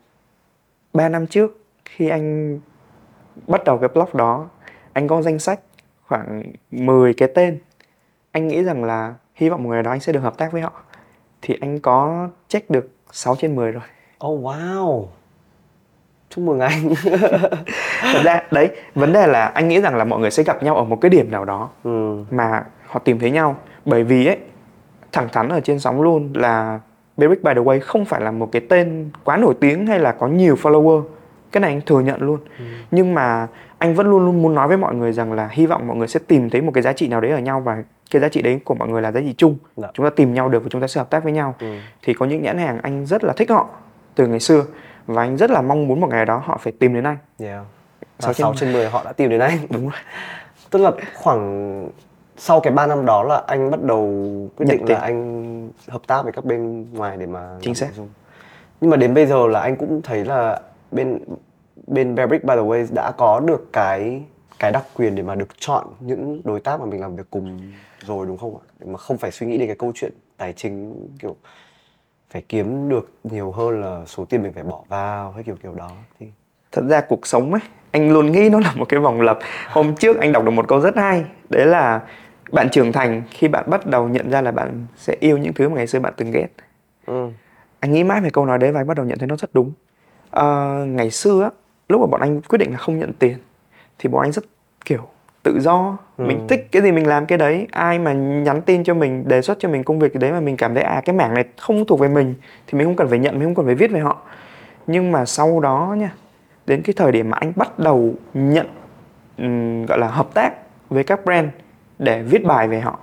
3 0.92 1.08
năm 1.08 1.26
trước 1.26 1.64
khi 1.84 2.08
anh 2.08 2.60
bắt 3.46 3.64
đầu 3.64 3.78
cái 3.78 3.88
blog 3.88 4.08
đó 4.12 4.48
anh 4.92 5.08
có 5.08 5.22
danh 5.22 5.38
sách 5.38 5.60
khoảng 6.06 6.42
10 6.70 7.14
cái 7.14 7.28
tên. 7.34 7.58
Anh 8.32 8.48
nghĩ 8.48 8.64
rằng 8.64 8.84
là 8.84 9.14
hy 9.34 9.48
vọng 9.48 9.62
một 9.62 9.70
ngày 9.70 9.82
đó 9.82 9.90
anh 9.90 10.00
sẽ 10.00 10.12
được 10.12 10.20
hợp 10.20 10.38
tác 10.38 10.52
với 10.52 10.62
họ. 10.62 10.72
Thì 11.42 11.58
anh 11.60 11.80
có 11.80 12.28
check 12.48 12.70
được 12.70 12.90
6 13.12 13.36
trên 13.36 13.56
10 13.56 13.72
rồi. 13.72 13.82
Oh 14.26 14.44
wow. 14.44 15.06
Chúc 16.34 16.44
mừng 16.44 16.60
anh. 16.60 16.94
thật 18.02 18.22
ra 18.24 18.42
đấy 18.50 18.68
vấn 18.94 19.12
đề 19.12 19.26
là 19.26 19.46
anh 19.46 19.68
nghĩ 19.68 19.80
rằng 19.80 19.96
là 19.96 20.04
mọi 20.04 20.20
người 20.20 20.30
sẽ 20.30 20.42
gặp 20.42 20.62
nhau 20.62 20.76
ở 20.76 20.84
một 20.84 21.00
cái 21.00 21.10
điểm 21.10 21.30
nào 21.30 21.44
đó 21.44 21.68
ừ. 21.84 22.24
mà 22.30 22.64
họ 22.86 22.98
tìm 22.98 23.18
thấy 23.18 23.30
nhau 23.30 23.56
bởi 23.84 24.04
vì 24.04 24.26
ấy 24.26 24.38
thẳng 25.12 25.28
thắn 25.32 25.48
ở 25.48 25.60
trên 25.60 25.78
sóng 25.80 26.02
luôn 26.02 26.32
là 26.34 26.80
Beric 27.16 27.42
by 27.42 27.52
the 27.54 27.60
way 27.60 27.80
không 27.80 28.04
phải 28.04 28.20
là 28.20 28.30
một 28.30 28.48
cái 28.52 28.62
tên 28.68 29.10
quá 29.24 29.36
nổi 29.36 29.54
tiếng 29.60 29.86
hay 29.86 29.98
là 29.98 30.12
có 30.12 30.26
nhiều 30.26 30.54
follower 30.62 31.02
cái 31.52 31.60
này 31.60 31.70
anh 31.70 31.80
thừa 31.80 32.00
nhận 32.00 32.22
luôn 32.22 32.38
nhưng 32.90 33.14
mà 33.14 33.46
anh 33.78 33.94
vẫn 33.94 34.06
luôn 34.10 34.24
luôn 34.26 34.42
muốn 34.42 34.54
nói 34.54 34.68
với 34.68 34.76
mọi 34.76 34.94
người 34.94 35.12
rằng 35.12 35.32
là 35.32 35.48
hy 35.52 35.66
vọng 35.66 35.86
mọi 35.86 35.96
người 35.96 36.08
sẽ 36.08 36.20
tìm 36.26 36.50
thấy 36.50 36.60
một 36.62 36.70
cái 36.74 36.82
giá 36.82 36.92
trị 36.92 37.08
nào 37.08 37.20
đấy 37.20 37.30
ở 37.30 37.38
nhau 37.38 37.60
và 37.60 37.82
cái 38.10 38.22
giá 38.22 38.28
trị 38.28 38.42
đấy 38.42 38.60
của 38.64 38.74
mọi 38.74 38.88
người 38.88 39.02
là 39.02 39.12
giá 39.12 39.20
trị 39.20 39.34
chung 39.38 39.56
Dạ. 39.76 39.88
chúng 39.94 40.06
ta 40.06 40.10
tìm 40.10 40.34
nhau 40.34 40.48
được 40.48 40.62
và 40.62 40.68
chúng 40.70 40.80
ta 40.80 40.86
sẽ 40.86 40.98
hợp 41.00 41.10
tác 41.10 41.24
với 41.24 41.32
nhau 41.32 41.54
Ừ. 41.60 41.66
thì 42.02 42.14
có 42.14 42.26
những 42.26 42.42
nhãn 42.42 42.58
hàng 42.58 42.78
anh 42.82 43.06
rất 43.06 43.24
là 43.24 43.32
thích 43.36 43.50
họ 43.50 43.66
từ 44.14 44.26
ngày 44.26 44.40
xưa 44.40 44.64
và 45.06 45.22
anh 45.22 45.36
rất 45.36 45.50
là 45.50 45.62
mong 45.62 45.88
muốn 45.88 46.00
một 46.00 46.06
ngày 46.10 46.26
đó 46.26 46.42
họ 46.44 46.58
phải 46.62 46.72
tìm 46.78 46.94
đến 46.94 47.04
anh 47.04 47.16
Yeah. 47.40 47.64
Sáu 48.18 48.28
Và 48.28 48.32
trên 48.32 48.42
6 48.44 48.50
mười. 48.50 48.56
trên 48.60 48.72
10 48.72 48.88
họ 48.88 49.04
đã 49.04 49.12
tìm 49.12 49.30
đến 49.30 49.40
anh. 49.40 49.58
đúng 49.70 49.82
rồi 49.82 50.00
Tức 50.70 50.78
là 50.78 50.90
khoảng 51.14 51.88
sau 52.36 52.60
cái 52.60 52.72
3 52.72 52.86
năm 52.86 53.06
đó 53.06 53.22
là 53.22 53.42
anh 53.46 53.70
bắt 53.70 53.82
đầu 53.82 54.00
quyết 54.56 54.66
Nhận 54.66 54.76
định 54.76 54.86
tiền. 54.86 54.96
là 54.96 55.02
anh 55.02 55.70
hợp 55.88 56.02
tác 56.06 56.22
với 56.22 56.32
các 56.32 56.44
bên 56.44 56.86
ngoài 56.92 57.16
để 57.16 57.26
mà 57.26 57.56
Chính 57.62 57.74
xác. 57.74 57.88
dung. 57.94 58.08
Nhưng 58.80 58.90
mà 58.90 58.96
đến 58.96 59.14
bây 59.14 59.26
giờ 59.26 59.46
là 59.46 59.60
anh 59.60 59.76
cũng 59.76 60.02
thấy 60.02 60.24
là 60.24 60.60
bên 60.90 61.18
bên 61.86 62.14
Bearbrick 62.14 62.44
by 62.44 62.54
the 62.54 62.62
way 62.62 62.86
đã 62.94 63.10
có 63.16 63.40
được 63.40 63.72
cái 63.72 64.22
cái 64.58 64.72
đặc 64.72 64.84
quyền 64.94 65.14
để 65.14 65.22
mà 65.22 65.34
được 65.34 65.48
chọn 65.58 65.86
những 66.00 66.40
đối 66.44 66.60
tác 66.60 66.80
mà 66.80 66.86
mình 66.86 67.00
làm 67.00 67.16
việc 67.16 67.30
cùng 67.30 67.60
rồi 68.06 68.26
đúng 68.26 68.38
không 68.38 68.56
ạ? 68.56 68.62
Để 68.78 68.86
mà 68.92 68.98
không 68.98 69.18
phải 69.18 69.30
suy 69.30 69.46
nghĩ 69.46 69.58
đến 69.58 69.68
cái 69.68 69.76
câu 69.76 69.92
chuyện 69.94 70.12
tài 70.36 70.52
chính 70.52 70.94
kiểu 71.18 71.36
phải 72.34 72.42
kiếm 72.48 72.88
được 72.88 73.10
nhiều 73.24 73.52
hơn 73.52 73.80
là 73.80 74.02
số 74.06 74.24
tiền 74.24 74.42
mình 74.42 74.52
phải 74.52 74.62
bỏ 74.62 74.80
vào 74.88 75.32
hay 75.32 75.44
kiểu 75.44 75.56
kiểu 75.62 75.74
đó 75.74 75.90
thì 76.20 76.26
thật 76.72 76.82
ra 76.88 77.00
cuộc 77.00 77.26
sống 77.26 77.52
ấy 77.52 77.60
anh 77.90 78.12
luôn 78.12 78.32
nghĩ 78.32 78.48
nó 78.48 78.60
là 78.60 78.72
một 78.76 78.84
cái 78.88 79.00
vòng 79.00 79.20
lặp. 79.20 79.38
Hôm 79.68 79.94
trước 79.94 80.20
anh 80.20 80.32
đọc 80.32 80.44
được 80.44 80.50
một 80.50 80.68
câu 80.68 80.80
rất 80.80 80.96
hay 80.96 81.24
đấy 81.50 81.66
là 81.66 82.00
bạn 82.52 82.68
trưởng 82.70 82.92
thành 82.92 83.22
khi 83.30 83.48
bạn 83.48 83.70
bắt 83.70 83.86
đầu 83.86 84.08
nhận 84.08 84.30
ra 84.30 84.40
là 84.40 84.50
bạn 84.50 84.86
sẽ 84.96 85.16
yêu 85.20 85.38
những 85.38 85.52
thứ 85.52 85.68
mà 85.68 85.76
ngày 85.76 85.86
xưa 85.86 86.00
bạn 86.00 86.12
từng 86.16 86.30
ghét. 86.30 86.48
Ừ. 87.06 87.28
anh 87.80 87.92
nghĩ 87.92 88.04
mãi 88.04 88.20
về 88.20 88.30
câu 88.30 88.46
nói 88.46 88.58
đấy 88.58 88.72
và 88.72 88.80
anh 88.80 88.86
bắt 88.86 88.96
đầu 88.96 89.06
nhận 89.06 89.18
thấy 89.18 89.28
nó 89.28 89.36
rất 89.36 89.50
đúng. 89.52 89.72
Ờ, 90.30 90.74
ngày 90.86 91.10
xưa 91.10 91.50
lúc 91.88 92.00
mà 92.00 92.06
bọn 92.06 92.20
anh 92.20 92.40
quyết 92.40 92.58
định 92.58 92.70
là 92.70 92.78
không 92.78 92.98
nhận 92.98 93.12
tiền 93.12 93.38
thì 93.98 94.08
bọn 94.08 94.22
anh 94.22 94.32
rất 94.32 94.44
kiểu 94.84 95.08
tự 95.44 95.60
do. 95.60 95.96
Mình 96.18 96.38
Ừ. 96.38 96.44
thích 96.48 96.68
cái 96.72 96.82
gì 96.82 96.92
mình 96.92 97.06
làm 97.06 97.26
cái 97.26 97.38
đấy. 97.38 97.66
Ai 97.70 97.98
mà 97.98 98.12
nhắn 98.12 98.62
tin 98.62 98.84
cho 98.84 98.94
mình 98.94 99.28
đề 99.28 99.42
xuất 99.42 99.58
cho 99.60 99.68
mình 99.68 99.84
công 99.84 99.98
việc 99.98 100.12
cái 100.12 100.20
đấy 100.20 100.32
mà 100.32 100.40
mình 100.40 100.56
cảm 100.56 100.74
thấy 100.74 100.82
à 100.82 101.02
cái 101.04 101.16
mảng 101.16 101.34
này 101.34 101.44
không 101.60 101.84
thuộc 101.86 102.00
về 102.00 102.08
mình 102.08 102.34
thì 102.66 102.78
mình 102.78 102.86
không 102.86 102.96
cần 102.96 103.08
phải 103.08 103.18
nhận 103.18 103.34
mình 103.38 103.44
không 103.44 103.54
cần 103.54 103.66
phải 103.66 103.74
viết 103.74 103.90
về 103.90 104.00
họ. 104.00 104.16
Nhưng 104.86 105.12
mà 105.12 105.24
sau 105.24 105.60
đó 105.60 105.94
nha 105.98 106.10
đến 106.66 106.82
cái 106.82 106.94
thời 106.96 107.12
điểm 107.12 107.30
mà 107.30 107.36
anh 107.40 107.52
bắt 107.56 107.78
đầu 107.78 108.14
nhận 108.34 108.66
ừm, 109.38 109.86
gọi 109.86 109.98
là 109.98 110.06
hợp 110.06 110.34
tác 110.34 110.52
với 110.90 111.04
các 111.04 111.24
brand 111.24 111.48
để 111.98 112.22
viết 112.22 112.44
bài 112.44 112.68
về 112.68 112.80
họ 112.80 112.98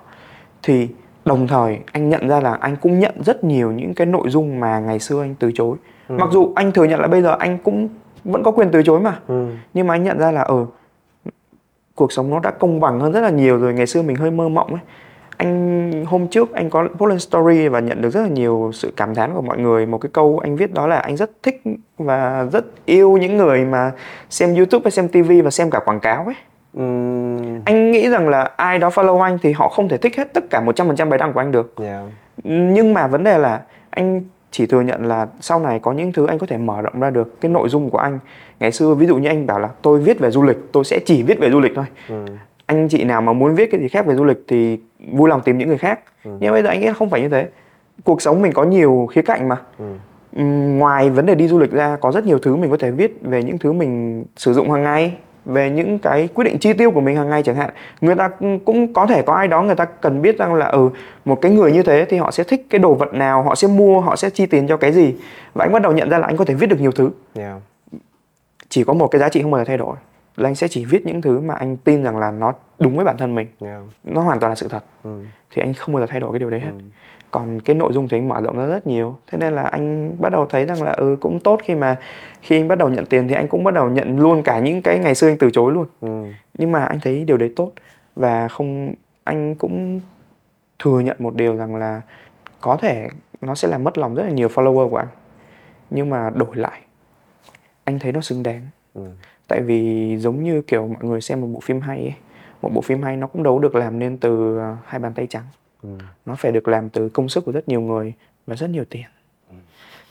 thì 0.63 0.87
đồng 1.25 1.47
thời 1.47 1.79
anh 1.91 2.09
nhận 2.09 2.27
ra 2.29 2.39
là 2.39 2.57
anh 2.61 2.75
cũng 2.75 2.99
nhận 2.99 3.23
rất 3.23 3.43
nhiều 3.43 3.71
những 3.71 3.93
cái 3.93 4.07
nội 4.07 4.29
dung 4.29 4.59
mà 4.59 4.79
ngày 4.79 4.99
xưa 4.99 5.21
anh 5.21 5.35
từ 5.39 5.51
chối. 5.55 5.77
Mặc 6.09 6.29
dù 6.31 6.53
anh 6.55 6.71
thừa 6.71 6.83
nhận 6.83 6.99
là 6.99 7.07
bây 7.07 7.21
giờ 7.21 7.35
anh 7.39 7.57
cũng 7.63 7.89
vẫn 8.23 8.43
có 8.43 8.51
quyền 8.51 8.69
từ 8.71 8.83
chối 8.83 8.99
mà. 8.99 9.19
Ừ. 9.27 9.47
nhưng 9.73 9.87
mà 9.87 9.95
anh 9.95 10.03
nhận 10.03 10.19
ra 10.19 10.31
là 10.31 10.41
ở 10.41 10.65
cuộc 12.01 12.11
sống 12.11 12.29
nó 12.29 12.39
đã 12.39 12.51
công 12.51 12.79
bằng 12.79 12.99
hơn 12.99 13.11
rất 13.11 13.21
là 13.21 13.29
nhiều 13.29 13.57
rồi. 13.57 13.73
Ngày 13.73 13.87
xưa 13.87 14.01
mình 14.01 14.15
hơi 14.15 14.31
mơ 14.31 14.49
mộng 14.49 14.67
ấy. 14.67 14.81
Anh 15.37 16.05
hôm 16.05 16.27
trước 16.27 16.53
anh 16.53 16.69
có 16.69 16.87
post 16.97 17.09
lên 17.09 17.19
story 17.19 17.67
và 17.67 17.79
nhận 17.79 18.01
được 18.01 18.09
rất 18.09 18.21
là 18.21 18.27
nhiều 18.27 18.71
sự 18.73 18.93
cảm 18.97 19.15
thán 19.15 19.33
của 19.33 19.41
mọi 19.41 19.57
người. 19.57 19.85
Một 19.85 19.97
cái 19.97 20.09
câu 20.13 20.39
anh 20.43 20.55
viết 20.55 20.73
đó 20.73 20.87
là 20.87 20.99
anh 20.99 21.17
rất 21.17 21.31
thích 21.43 21.61
và 21.97 22.47
rất 22.51 22.65
yêu 22.85 23.17
những 23.17 23.37
người 23.37 23.65
mà 23.65 23.91
xem 24.29 24.55
youtube 24.55 24.83
hay 24.83 24.91
xem 24.91 25.07
tv 25.07 25.31
và 25.43 25.49
xem 25.49 25.69
cả 25.69 25.79
quảng 25.79 25.99
cáo 25.99 26.25
ấy. 26.25 26.35
Ừm, 26.73 27.61
anh 27.65 27.91
nghĩ 27.91 28.09
rằng 28.09 28.29
là 28.29 28.51
ai 28.55 28.79
đó 28.79 28.89
follow 28.89 29.21
anh 29.21 29.37
thì 29.41 29.51
họ 29.51 29.69
không 29.69 29.89
thể 29.89 29.97
thích 29.97 30.17
hết 30.17 30.33
tất 30.33 30.43
cả 30.49 30.61
100% 30.65 31.09
bài 31.09 31.19
đăng 31.19 31.33
của 31.33 31.39
anh 31.39 31.51
được. 31.51 31.75
Yeah. 31.81 32.03
nhưng 32.43 32.93
mà 32.93 33.07
vấn 33.07 33.23
đề 33.23 33.37
là 33.37 33.61
anh 33.89 34.21
chỉ 34.51 34.65
thừa 34.65 34.81
nhận 34.81 35.05
là 35.05 35.27
sau 35.39 35.59
này 35.59 35.79
có 35.79 35.91
những 35.91 36.11
thứ 36.11 36.25
anh 36.25 36.39
có 36.39 36.47
thể 36.47 36.57
mở 36.57 36.81
rộng 36.81 36.99
ra 36.99 37.09
được 37.09 37.41
cái 37.41 37.51
nội 37.51 37.69
dung 37.69 37.89
của 37.89 37.97
anh. 37.97 38.19
Ngày 38.59 38.71
xưa 38.71 38.93
ví 38.93 39.07
dụ 39.07 39.17
như 39.17 39.29
anh 39.29 39.47
bảo 39.47 39.59
là 39.59 39.69
tôi 39.81 39.99
viết 39.99 40.19
về 40.19 40.31
du 40.31 40.43
lịch 40.43 40.57
tôi 40.71 40.83
sẽ 40.83 40.99
chỉ 41.05 41.23
viết 41.23 41.39
về 41.39 41.51
du 41.51 41.59
lịch 41.59 41.71
thôi. 41.75 41.85
Ừ. 42.09 42.25
anh 42.65 42.87
chị 42.89 43.03
nào 43.03 43.21
mà 43.21 43.33
muốn 43.33 43.55
viết 43.55 43.71
cái 43.71 43.81
gì 43.81 43.87
khác 43.87 44.05
về 44.05 44.15
du 44.15 44.23
lịch 44.23 44.43
thì 44.47 44.79
vui 45.11 45.29
lòng 45.29 45.41
tìm 45.41 45.57
những 45.57 45.67
người 45.67 45.77
khác. 45.77 45.99
Nhưng 46.23 46.51
bây 46.51 46.63
giờ 46.63 46.69
anh 46.69 46.79
nghĩ 46.79 46.89
không 46.95 47.09
phải 47.09 47.21
như 47.21 47.29
thế. 47.29 47.47
Cuộc 48.03 48.21
sống 48.21 48.41
mình 48.41 48.51
có 48.53 48.63
nhiều 48.63 49.07
khía 49.11 49.21
cạnh 49.21 49.49
mà. 49.49 49.55
Ừ. 49.79 49.85
Ngoài 50.77 51.09
vấn 51.09 51.25
đề 51.25 51.35
đi 51.35 51.47
du 51.47 51.59
lịch 51.59 51.71
ra 51.71 51.97
có 52.01 52.11
rất 52.11 52.25
nhiều 52.25 52.39
thứ 52.39 52.55
mình 52.55 52.71
có 52.71 52.77
thể 52.77 52.91
viết 52.91 53.17
về 53.21 53.43
những 53.43 53.57
thứ 53.57 53.73
mình 53.73 54.23
sử 54.37 54.53
dụng 54.53 54.71
hàng 54.71 54.83
ngày 54.83 55.17
về 55.45 55.69
những 55.69 55.99
cái 55.99 56.27
quyết 56.33 56.43
định 56.43 56.57
chi 56.59 56.73
tiêu 56.73 56.91
của 56.91 57.01
mình 57.01 57.15
hàng 57.15 57.29
ngày 57.29 57.43
chẳng 57.43 57.55
hạn 57.55 57.69
người 58.01 58.15
ta 58.15 58.27
cũng- 58.65 58.93
có 58.93 59.05
thể 59.05 59.21
có 59.21 59.33
ai 59.33 59.47
đó 59.47 59.61
người 59.61 59.75
ta 59.75 59.85
cần 59.85 60.21
biết 60.21 60.37
rằng 60.37 60.53
là 60.53 60.65
ừ 60.65 60.89
một 61.25 61.41
cái 61.41 61.51
người 61.51 61.71
như 61.71 61.83
thế 61.83 62.05
thì 62.09 62.17
họ 62.17 62.31
sẽ 62.31 62.43
thích 62.43 62.65
cái 62.69 62.79
đồ 62.79 62.93
vật 62.93 63.13
nào 63.13 63.43
họ 63.43 63.55
sẽ 63.55 63.67
mua 63.67 64.01
họ 64.01 64.15
sẽ 64.15 64.29
chi 64.29 64.45
tiền 64.45 64.67
cho 64.67 64.77
cái 64.77 64.91
gì. 64.91 65.15
Và 65.53 65.65
anh 65.65 65.71
bắt 65.73 65.81
đầu 65.81 65.91
nhận 65.91 66.09
ra 66.09 66.17
là 66.17 66.27
anh 66.27 66.37
có 66.37 66.45
thể 66.45 66.53
viết 66.53 66.67
được 66.67 66.79
nhiều 66.81 66.91
thứ. 66.91 67.09
Yeah. 67.35 67.55
chỉ 68.69 68.83
có 68.83 68.93
một 68.93 69.07
cái 69.07 69.19
giá 69.19 69.29
trị 69.29 69.41
không 69.41 69.51
bao 69.51 69.61
giờ 69.61 69.65
thay 69.65 69.77
đổi. 69.77 69.95
Là 70.37 70.49
anh 70.49 70.55
sẽ 70.55 70.67
chỉ 70.67 70.85
viết 70.85 71.05
những 71.05 71.21
thứ 71.21 71.39
mà 71.39 71.53
anh 71.53 71.77
tin 71.77 72.03
rằng 72.03 72.17
là 72.17 72.31
nó 72.31 72.53
đúng 72.79 72.95
với 72.95 73.05
bản 73.05 73.17
thân 73.17 73.35
mình. 73.35 73.47
Yeah. 73.61 73.81
nó 74.03 74.21
hoàn 74.21 74.39
toàn 74.39 74.51
là 74.51 74.55
sự 74.55 74.67
thật. 74.67 74.83
Ừ. 75.03 75.23
thì 75.55 75.61
anh 75.61 75.73
không 75.73 75.93
bao 75.95 76.01
giờ 76.01 76.07
thay 76.09 76.19
đổi 76.19 76.31
cái 76.31 76.39
điều 76.39 76.49
đấy 76.49 76.59
hết 76.59 76.71
còn 77.31 77.59
cái 77.61 77.75
nội 77.75 77.93
dung 77.93 78.07
thì 78.07 78.17
anh 78.17 78.29
mở 78.29 78.41
rộng 78.41 78.57
ra 78.57 78.65
rất 78.65 78.87
nhiều. 78.87 79.15
Thế 79.27 79.37
nên 79.37 79.53
là 79.53 79.63
anh 79.63 80.15
bắt 80.19 80.29
đầu 80.29 80.45
thấy 80.45 80.65
rằng 80.65 80.83
là 80.83 80.91
ừ 80.91 81.17
cũng 81.19 81.39
tốt 81.39 81.59
khi 81.63 81.75
mà 81.75 81.99
khi 82.41 82.57
anh 82.59 82.67
bắt 82.67 82.77
đầu 82.77 82.89
nhận 82.89 83.05
tiền 83.05 83.27
thì 83.27 83.35
anh 83.35 83.47
cũng 83.47 83.63
bắt 83.63 83.73
đầu 83.73 83.89
nhận 83.89 84.19
luôn 84.19 84.43
cả 84.43 84.59
những 84.59 84.81
cái 84.81 84.99
ngày 84.99 85.15
xưa 85.15 85.27
anh 85.27 85.37
từ 85.37 85.51
chối 85.51 85.73
luôn. 85.73 85.85
Ừ. 86.01 86.25
nhưng 86.57 86.71
mà 86.71 86.85
anh 86.85 86.99
thấy 87.01 87.23
điều 87.25 87.37
đấy 87.37 87.53
tốt 87.55 87.71
và 88.15 88.47
không 88.47 88.93
anh 89.23 89.55
cũng 89.55 90.01
thừa 90.79 90.99
nhận 90.99 91.17
một 91.19 91.35
điều 91.35 91.55
rằng 91.55 91.75
là 91.75 92.01
có 92.61 92.77
thể 92.81 93.07
nó 93.41 93.55
sẽ 93.55 93.67
làm 93.67 93.83
mất 93.83 93.97
lòng 93.97 94.15
rất 94.15 94.23
là 94.23 94.31
nhiều 94.31 94.47
follower 94.47 94.89
của 94.89 94.97
anh. 94.97 95.07
Nhưng 95.89 96.09
mà 96.09 96.29
đổi 96.29 96.55
lại 96.55 96.81
anh 97.83 97.99
thấy 97.99 98.11
nó 98.11 98.21
xứng 98.21 98.43
đáng. 98.43 98.61
Ừ. 98.93 99.01
tại 99.47 99.61
vì 99.61 100.17
giống 100.17 100.43
như 100.43 100.61
kiểu 100.61 100.87
mọi 100.87 101.03
người 101.03 101.21
xem 101.21 101.41
một 101.41 101.47
bộ 101.53 101.59
phim 101.59 101.81
hay 101.81 101.97
ấy, 101.97 102.13
một 102.61 102.69
bộ 102.73 102.81
phim 102.81 103.03
hay 103.03 103.17
nó 103.17 103.27
cũng 103.27 103.43
đâu 103.43 103.59
được 103.59 103.75
làm 103.75 103.99
nên 103.99 104.17
từ 104.17 104.59
à, 104.59 104.77
hai 104.85 104.99
bàn 104.99 105.13
tay 105.13 105.27
trắng 105.27 105.43
Ừ. 105.83 105.89
nó 106.25 106.35
phải 106.35 106.51
được 106.51 106.67
làm 106.67 106.89
từ 106.89 107.09
công 107.09 107.29
sức 107.29 107.45
của 107.45 107.51
rất 107.51 107.67
nhiều 107.67 107.81
người 107.81 108.13
và 108.47 108.55
rất 108.55 108.69
nhiều 108.69 108.85
tiền. 108.89 109.05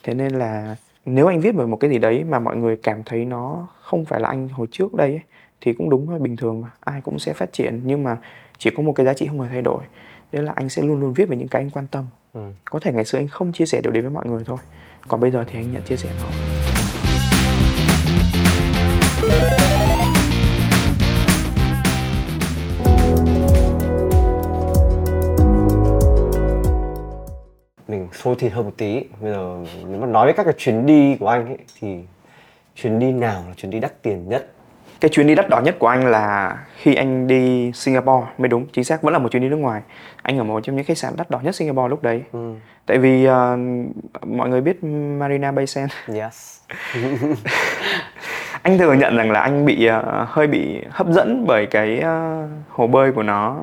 Thế 0.02 0.14
nên 0.14 0.32
là 0.32 0.76
nếu 1.04 1.26
anh 1.26 1.40
viết 1.40 1.54
về 1.54 1.66
một 1.66 1.76
cái 1.76 1.90
gì 1.90 1.98
đấy 1.98 2.24
mà 2.24 2.38
mọi 2.38 2.56
người 2.56 2.76
cảm 2.82 3.02
thấy 3.02 3.24
nó 3.24 3.68
không 3.80 4.04
phải 4.04 4.20
là 4.20 4.28
anh 4.28 4.48
hồi 4.48 4.66
trước 4.70 4.94
đây 4.94 5.10
ấy, 5.10 5.20
thì 5.60 5.72
cũng 5.72 5.90
đúng 5.90 6.06
thôi 6.06 6.18
bình 6.18 6.36
thường 6.36 6.60
mà 6.60 6.70
ai 6.80 7.00
cũng 7.00 7.18
sẽ 7.18 7.32
phát 7.32 7.52
triển. 7.52 7.80
Nhưng 7.84 8.02
mà 8.02 8.16
chỉ 8.58 8.70
có 8.76 8.82
một 8.82 8.92
cái 8.92 9.06
giá 9.06 9.14
trị 9.14 9.26
không 9.26 9.40
hề 9.40 9.48
thay 9.48 9.62
đổi 9.62 9.82
đấy 10.32 10.42
là 10.42 10.52
anh 10.56 10.68
sẽ 10.68 10.82
luôn 10.82 11.00
luôn 11.00 11.12
viết 11.12 11.28
về 11.28 11.36
những 11.36 11.48
cái 11.48 11.62
anh 11.62 11.70
quan 11.70 11.86
tâm. 11.86 12.04
Ừ. 12.32 12.52
có 12.64 12.78
thể 12.78 12.92
ngày 12.92 13.04
xưa 13.04 13.18
anh 13.18 13.28
không 13.28 13.52
chia 13.52 13.66
sẻ 13.66 13.80
điều 13.82 13.92
đấy 13.92 14.02
với 14.02 14.10
mọi 14.10 14.26
người 14.26 14.42
thôi 14.46 14.58
còn 15.08 15.20
bây 15.20 15.30
giờ 15.30 15.44
thì 15.48 15.58
anh 15.58 15.72
nhận 15.72 15.82
chia 15.82 15.96
sẻ 15.96 16.10
nó 16.20 16.26
xô 28.12 28.34
thịt 28.34 28.52
hơn 28.52 28.64
một 28.64 28.72
tí. 28.76 29.04
Bây 29.20 29.32
giờ 29.32 29.56
nếu 29.88 30.00
mà 30.00 30.06
nói 30.06 30.26
về 30.26 30.32
các 30.32 30.44
cái 30.44 30.54
chuyến 30.58 30.86
đi 30.86 31.16
của 31.20 31.28
anh 31.28 31.46
ấy 31.46 31.58
thì 31.80 31.98
chuyến 32.74 32.98
đi 32.98 33.12
nào 33.12 33.44
là 33.48 33.54
chuyến 33.56 33.70
đi 33.70 33.80
đắt 33.80 34.02
tiền 34.02 34.28
nhất? 34.28 34.52
Cái 35.00 35.08
chuyến 35.08 35.26
đi 35.26 35.34
đắt 35.34 35.48
đỏ 35.48 35.60
nhất 35.60 35.76
của 35.78 35.86
anh 35.86 36.06
là 36.06 36.58
khi 36.76 36.94
anh 36.94 37.26
đi 37.26 37.72
Singapore 37.72 38.26
mới 38.38 38.48
đúng 38.48 38.66
chính 38.72 38.84
xác 38.84 39.02
vẫn 39.02 39.12
là 39.12 39.18
một 39.18 39.32
chuyến 39.32 39.42
đi 39.42 39.48
nước 39.48 39.56
ngoài. 39.56 39.82
Anh 40.22 40.38
ở 40.38 40.44
một 40.44 40.60
trong 40.60 40.76
những 40.76 40.84
khách 40.84 40.98
sạn 40.98 41.12
đắt 41.16 41.30
đỏ 41.30 41.40
nhất 41.42 41.54
Singapore 41.54 41.88
lúc 41.88 42.02
đấy. 42.02 42.22
Ừ. 42.32 42.54
tại 42.86 42.98
vì 42.98 43.24
ờ, 43.24 43.56
mọi 44.26 44.48
người 44.48 44.60
biết 44.60 44.84
Marina 45.18 45.52
Bay 45.52 45.66
Sands. 45.66 45.94
Yes 46.14 46.60
anh 48.62 48.78
thừa 48.78 48.92
nhận 48.92 49.16
rằng 49.16 49.30
là 49.30 49.40
anh 49.40 49.64
bị 49.64 49.86
ờ, 49.86 50.26
hơi 50.28 50.46
bị 50.46 50.82
hấp 50.90 51.08
dẫn 51.08 51.44
bởi 51.46 51.66
cái 51.66 52.00
ờ, 52.00 52.46
hồ 52.68 52.86
bơi 52.86 53.12
của 53.12 53.22
nó. 53.22 53.56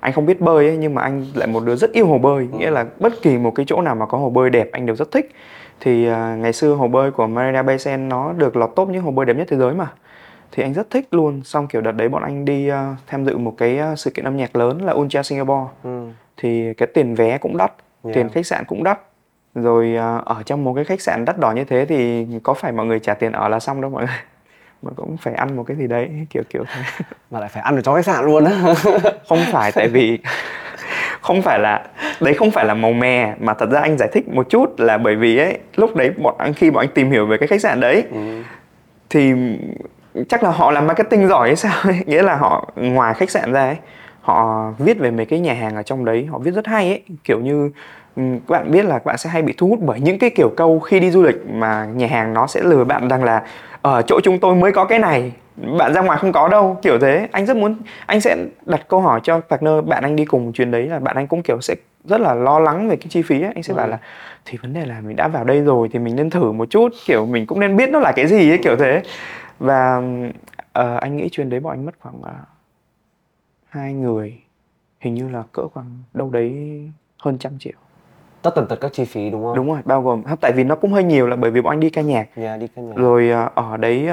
Anh 0.00 0.12
không 0.12 0.26
biết 0.26 0.40
bơi 0.40 0.66
ấy, 0.68 0.76
nhưng 0.76 0.94
mà 0.94 1.02
anh 1.02 1.26
lại 1.34 1.48
một 1.48 1.64
đứa 1.64 1.76
rất 1.76 1.92
yêu 1.92 2.06
hồ 2.06 2.18
bơi. 2.18 2.48
Nghĩa 2.52 2.70
là 2.70 2.84
bất 2.98 3.12
kỳ 3.22 3.38
một 3.38 3.50
cái 3.54 3.66
chỗ 3.68 3.80
nào 3.80 3.94
mà 3.94 4.06
có 4.06 4.18
hồ 4.18 4.30
bơi 4.30 4.50
đẹp 4.50 4.68
anh 4.72 4.86
đều 4.86 4.96
rất 4.96 5.10
thích. 5.10 5.30
Thì 5.80 6.06
ờ, 6.06 6.36
ngày 6.36 6.52
xưa 6.52 6.74
hồ 6.74 6.88
bơi 6.88 7.10
của 7.10 7.26
Marina 7.26 7.62
Bay 7.62 7.78
Sands 7.78 8.10
nó 8.10 8.32
được 8.32 8.56
lọt 8.56 8.72
top 8.76 8.88
những 8.88 9.02
hồ 9.02 9.10
bơi 9.10 9.26
đẹp 9.26 9.36
nhất 9.36 9.46
thế 9.50 9.56
giới 9.56 9.74
mà. 9.74 9.86
Thì 10.52 10.62
anh 10.62 10.74
rất 10.74 10.90
thích 10.90 11.08
luôn. 11.10 11.40
Xong 11.44 11.66
kiểu 11.66 11.82
đợt 11.82 11.92
đấy 11.92 12.08
bọn 12.08 12.22
anh 12.22 12.44
đi 12.44 12.68
ờ, 12.68 12.94
tham 13.06 13.24
dự 13.24 13.38
một 13.38 13.54
cái 13.58 13.80
sự 13.96 14.10
kiện 14.10 14.24
âm 14.24 14.36
nhạc 14.36 14.56
lớn 14.56 14.82
là 14.82 14.92
Ultra 14.92 15.22
Singapore. 15.22 15.70
Ừ. 15.84 16.08
thì 16.36 16.74
cái 16.74 16.88
tiền 16.94 17.14
vé 17.14 17.38
cũng 17.38 17.56
đắt 17.56 17.72
Yeah. 18.04 18.14
tiền 18.14 18.28
khách 18.28 18.46
sạn 18.46 18.64
cũng 18.64 18.84
đắt. 18.84 19.00
Rồi 19.54 19.96
à, 19.96 20.16
ở 20.16 20.42
trong 20.46 20.64
một 20.64 20.72
cái 20.74 20.84
khách 20.84 21.00
sạn 21.00 21.24
đắt 21.24 21.38
đỏ 21.38 21.52
như 21.52 21.64
thế 21.64 21.86
thì 21.86 22.26
có 22.42 22.54
phải 22.54 22.72
mọi 22.72 22.86
người 22.86 23.00
trả 23.00 23.14
tiền 23.14 23.32
ở 23.32 23.48
là 23.48 23.60
xong 23.60 23.80
đâu 23.80 23.90
mọi 23.90 24.04
người 24.04 24.14
mà 24.82 24.90
cũng 24.96 25.16
phải 25.16 25.34
ăn 25.34 25.56
một 25.56 25.64
cái 25.66 25.76
gì 25.76 25.86
đấy 25.86 26.10
kiểu 26.30 26.42
kiểu 26.50 26.64
thế 26.74 26.82
mà 27.30 27.40
lại 27.40 27.48
phải 27.48 27.62
ăn 27.62 27.76
ở 27.76 27.82
trong 27.82 27.94
khách 27.94 28.04
sạn 28.04 28.24
luôn 28.24 28.44
á 28.44 28.74
không 29.28 29.38
phải 29.52 29.72
tại 29.72 29.88
vì 29.88 30.18
không 31.20 31.42
phải 31.42 31.58
là 31.58 31.86
đấy 32.20 32.34
không 32.34 32.50
phải 32.50 32.64
là 32.64 32.74
màu 32.74 32.92
mè 32.92 33.34
mà 33.40 33.54
thật 33.54 33.70
ra 33.70 33.80
anh 33.80 33.96
giải 33.98 34.08
thích 34.12 34.28
một 34.28 34.48
chút 34.48 34.80
là 34.80 34.98
bởi 34.98 35.16
vì 35.16 35.38
ấy 35.38 35.58
lúc 35.76 35.96
đấy 35.96 36.10
bọn 36.10 36.34
anh 36.38 36.54
khi 36.54 36.70
bọn 36.70 36.82
anh 36.82 36.94
tìm 36.94 37.10
hiểu 37.10 37.26
về 37.26 37.36
cái 37.36 37.46
khách 37.46 37.60
sạn 37.60 37.80
đấy 37.80 38.04
ừ. 38.10 38.42
thì 39.10 39.32
chắc 40.28 40.42
là 40.42 40.50
họ 40.50 40.70
làm 40.70 40.86
marketing 40.86 41.28
giỏi 41.28 41.48
hay 41.48 41.56
sao 41.56 41.74
ấy. 41.82 41.96
nghĩa 42.06 42.22
là 42.22 42.36
họ 42.36 42.72
ngoài 42.76 43.14
khách 43.14 43.30
sạn 43.30 43.52
ra 43.52 43.64
ấy 43.64 43.76
họ 44.20 44.70
viết 44.78 44.98
về 44.98 45.10
mấy 45.10 45.26
cái 45.26 45.40
nhà 45.40 45.54
hàng 45.54 45.76
ở 45.76 45.82
trong 45.82 46.04
đấy 46.04 46.26
họ 46.30 46.38
viết 46.38 46.50
rất 46.54 46.66
hay 46.66 46.88
ấy 46.88 47.02
kiểu 47.24 47.40
như 47.40 47.70
ừm, 48.16 48.40
các 48.40 48.52
bạn 48.52 48.70
biết 48.70 48.84
là 48.84 48.98
các 48.98 49.04
bạn 49.04 49.18
sẽ 49.18 49.30
hay 49.30 49.42
bị 49.42 49.54
thu 49.56 49.68
hút 49.68 49.78
bởi 49.82 50.00
những 50.00 50.18
cái 50.18 50.30
kiểu 50.30 50.48
câu 50.56 50.80
khi 50.80 51.00
đi 51.00 51.10
du 51.10 51.22
lịch 51.22 51.46
mà 51.50 51.84
nhà 51.94 52.06
hàng 52.06 52.34
nó 52.34 52.46
sẽ 52.46 52.60
lừa 52.62 52.84
bạn 52.84 53.08
rằng 53.08 53.24
là 53.24 53.42
ở 53.82 54.02
chỗ 54.02 54.20
chúng 54.22 54.38
tôi 54.38 54.54
mới 54.54 54.72
có 54.72 54.84
cái 54.84 54.98
này. 54.98 55.32
Bạn 55.78 55.92
ra 55.94 56.00
ngoài 56.00 56.18
không 56.18 56.32
có 56.32 56.48
đâu 56.48 56.78
kiểu 56.82 56.98
thế. 56.98 57.28
Anh 57.32 57.46
rất 57.46 57.56
muốn 57.56 57.76
anh 58.06 58.20
sẽ 58.20 58.36
đặt 58.66 58.88
câu 58.88 59.00
hỏi 59.00 59.20
cho 59.22 59.40
partner 59.40 59.84
bạn 59.86 60.02
anh 60.02 60.16
đi 60.16 60.24
cùng 60.24 60.52
chuyến 60.52 60.70
đấy 60.70 60.86
là 60.86 60.98
bạn 60.98 61.16
anh 61.16 61.26
cũng 61.26 61.42
kiểu 61.42 61.60
sẽ 61.60 61.74
rất 62.04 62.20
là 62.20 62.34
lo 62.34 62.58
lắng 62.58 62.88
về 62.88 62.96
cái 62.96 63.06
chi 63.10 63.22
phí 63.22 63.42
ấy. 63.42 63.52
Anh 63.54 63.62
sẽ 63.62 63.74
bảo 63.74 63.88
là 63.88 63.98
thì 64.44 64.58
vấn 64.62 64.72
đề 64.72 64.86
là 64.86 65.00
mình 65.00 65.16
đã 65.16 65.28
vào 65.28 65.44
đây 65.44 65.60
rồi 65.60 65.88
thì 65.92 65.98
mình 65.98 66.16
nên 66.16 66.30
thử 66.30 66.52
một 66.52 66.70
chút 66.70 66.92
kiểu 67.06 67.26
mình 67.26 67.46
cũng 67.46 67.60
nên 67.60 67.76
biết 67.76 67.90
nó 67.90 67.98
là 67.98 68.12
cái 68.12 68.26
gì 68.26 68.50
ấy 68.50 68.58
kiểu 68.58 68.76
thế. 68.76 69.02
Và 69.58 70.02
ờ, 70.72 70.96
anh 70.96 71.16
nghĩ 71.16 71.28
chuyến 71.28 71.50
đấy 71.50 71.60
bọn 71.60 71.72
anh 71.72 71.86
mất 71.86 71.94
khoảng 72.00 72.20
uh, 72.20 72.26
hai 73.68 73.92
người. 73.92 74.38
Hình 75.00 75.14
như 75.14 75.28
là 75.28 75.42
cỡ 75.52 75.68
khoảng 75.68 75.86
đâu 76.14 76.30
đấy 76.30 76.80
hơn 77.18 77.38
trăm 77.38 77.58
triệu 77.58 77.72
tất 78.42 78.50
tần 78.54 78.66
tật 78.66 78.76
các 78.80 78.92
chi 78.92 79.04
phí 79.04 79.30
đúng 79.30 79.42
không 79.44 79.54
đúng 79.56 79.66
rồi 79.68 79.78
bao 79.84 80.02
gồm 80.02 80.22
tại 80.40 80.52
vì 80.52 80.64
nó 80.64 80.74
cũng 80.74 80.92
hơi 80.92 81.04
nhiều 81.04 81.26
là 81.26 81.36
bởi 81.36 81.50
vì 81.50 81.60
bọn 81.60 81.72
anh 81.72 81.80
đi 81.80 81.90
ca 81.90 82.02
nhạc 82.02 82.26
yeah, 82.36 82.60
đi 82.60 82.66
căn 82.76 82.88
nhà 82.88 82.94
rồi 82.96 83.30
ờ, 83.30 83.48
ở 83.54 83.76
đấy 83.76 84.08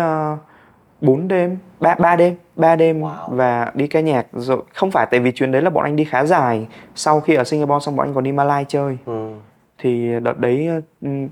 4 1.02 1.28
đêm 1.28 1.58
ba 1.80 1.96
ba 1.96 2.16
đêm 2.16 2.36
ba 2.56 2.76
đêm 2.76 3.02
Wow. 3.02 3.16
và 3.30 3.72
đi 3.74 3.88
ca 3.88 4.00
nhạc 4.00 4.26
rồi 4.34 4.62
không 4.74 4.92
phải 4.92 5.08
tại 5.12 5.20
vì 5.20 5.32
chuyến 5.32 5.52
đấy 5.52 5.62
là 5.62 5.70
bọn 5.70 5.84
anh 5.84 5.96
đi 5.96 6.04
khá 6.04 6.26
dài 6.26 6.68
sau 6.96 7.20
khi 7.20 7.36
ở 7.36 7.44
Singapore 7.44 7.86
xong 7.86 7.96
bọn 7.96 8.08
anh 8.08 8.14
còn 8.14 8.24
đi 8.24 8.32
Malai 8.32 8.66
chơi 8.68 8.98
ừ. 9.06 9.30
thì 9.78 10.20
đợt 10.24 10.40
đấy 10.40 10.68
ờ, 10.68 10.82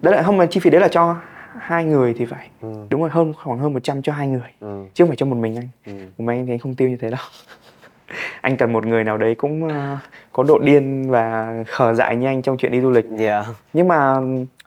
đấy 0.01 0.15
là 0.15 0.21
không 0.23 0.37
mà 0.37 0.45
chi 0.45 0.59
phí 0.59 0.69
đấy 0.69 0.81
là 0.81 0.87
cho 0.87 1.15
hai 1.59 1.85
người 1.85 2.13
thì 2.17 2.25
phải 2.25 2.49
Ừ. 2.61 2.73
đúng 2.89 3.01
rồi 3.01 3.09
hơn 3.13 3.33
khoảng 3.43 3.59
hơn 3.59 3.73
100 3.73 4.01
cho 4.01 4.13
hai 4.13 4.27
người 4.27 4.49
Ừ. 4.59 4.83
chứ 4.93 5.03
không 5.03 5.09
phải 5.09 5.17
cho 5.17 5.25
một 5.25 5.35
mình 5.35 5.55
anh 5.55 5.67
Ừ. 5.85 5.91
một 6.17 6.25
mình 6.25 6.39
anh 6.39 6.45
thì 6.45 6.53
anh 6.53 6.59
không 6.59 6.75
tiêu 6.75 6.89
như 6.89 6.97
thế 6.97 7.09
đâu 7.09 7.19
anh 8.41 8.57
cần 8.57 8.73
một 8.73 8.85
người 8.85 9.03
nào 9.03 9.17
đấy 9.17 9.35
cũng 9.35 9.69
có 10.37 10.43
độ 10.43 10.59
điên 10.59 11.09
và 11.09 11.55
khờ 11.67 11.93
dại 11.93 12.15
như 12.15 12.27
anh 12.27 12.41
trong 12.41 12.57
chuyện 12.57 12.71
đi 12.71 12.81
du 12.81 12.91
lịch 12.91 13.05
yeah. 13.17 13.45
nhưng 13.73 13.87
mà 13.87 14.17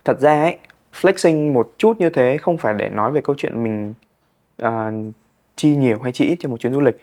thật 0.04 0.20
ra 0.20 0.42
ấy 0.42 0.58
flexing 1.00 1.52
một 1.52 1.72
chút 1.78 2.00
như 2.00 2.10
thế 2.10 2.36
không 2.42 2.58
phải 2.58 2.74
để 2.74 2.88
nói 2.88 3.12
về 3.12 3.20
câu 3.20 3.36
chuyện 3.38 3.62
mình 3.62 3.94
ờ, 4.56 4.92
chi 5.56 5.76
nhiều 5.76 5.98
hay 6.02 6.12
chi 6.12 6.24
ít 6.24 6.36
cho 6.40 6.48
một 6.48 6.60
chuyến 6.60 6.72
du 6.72 6.80
lịch 6.80 6.96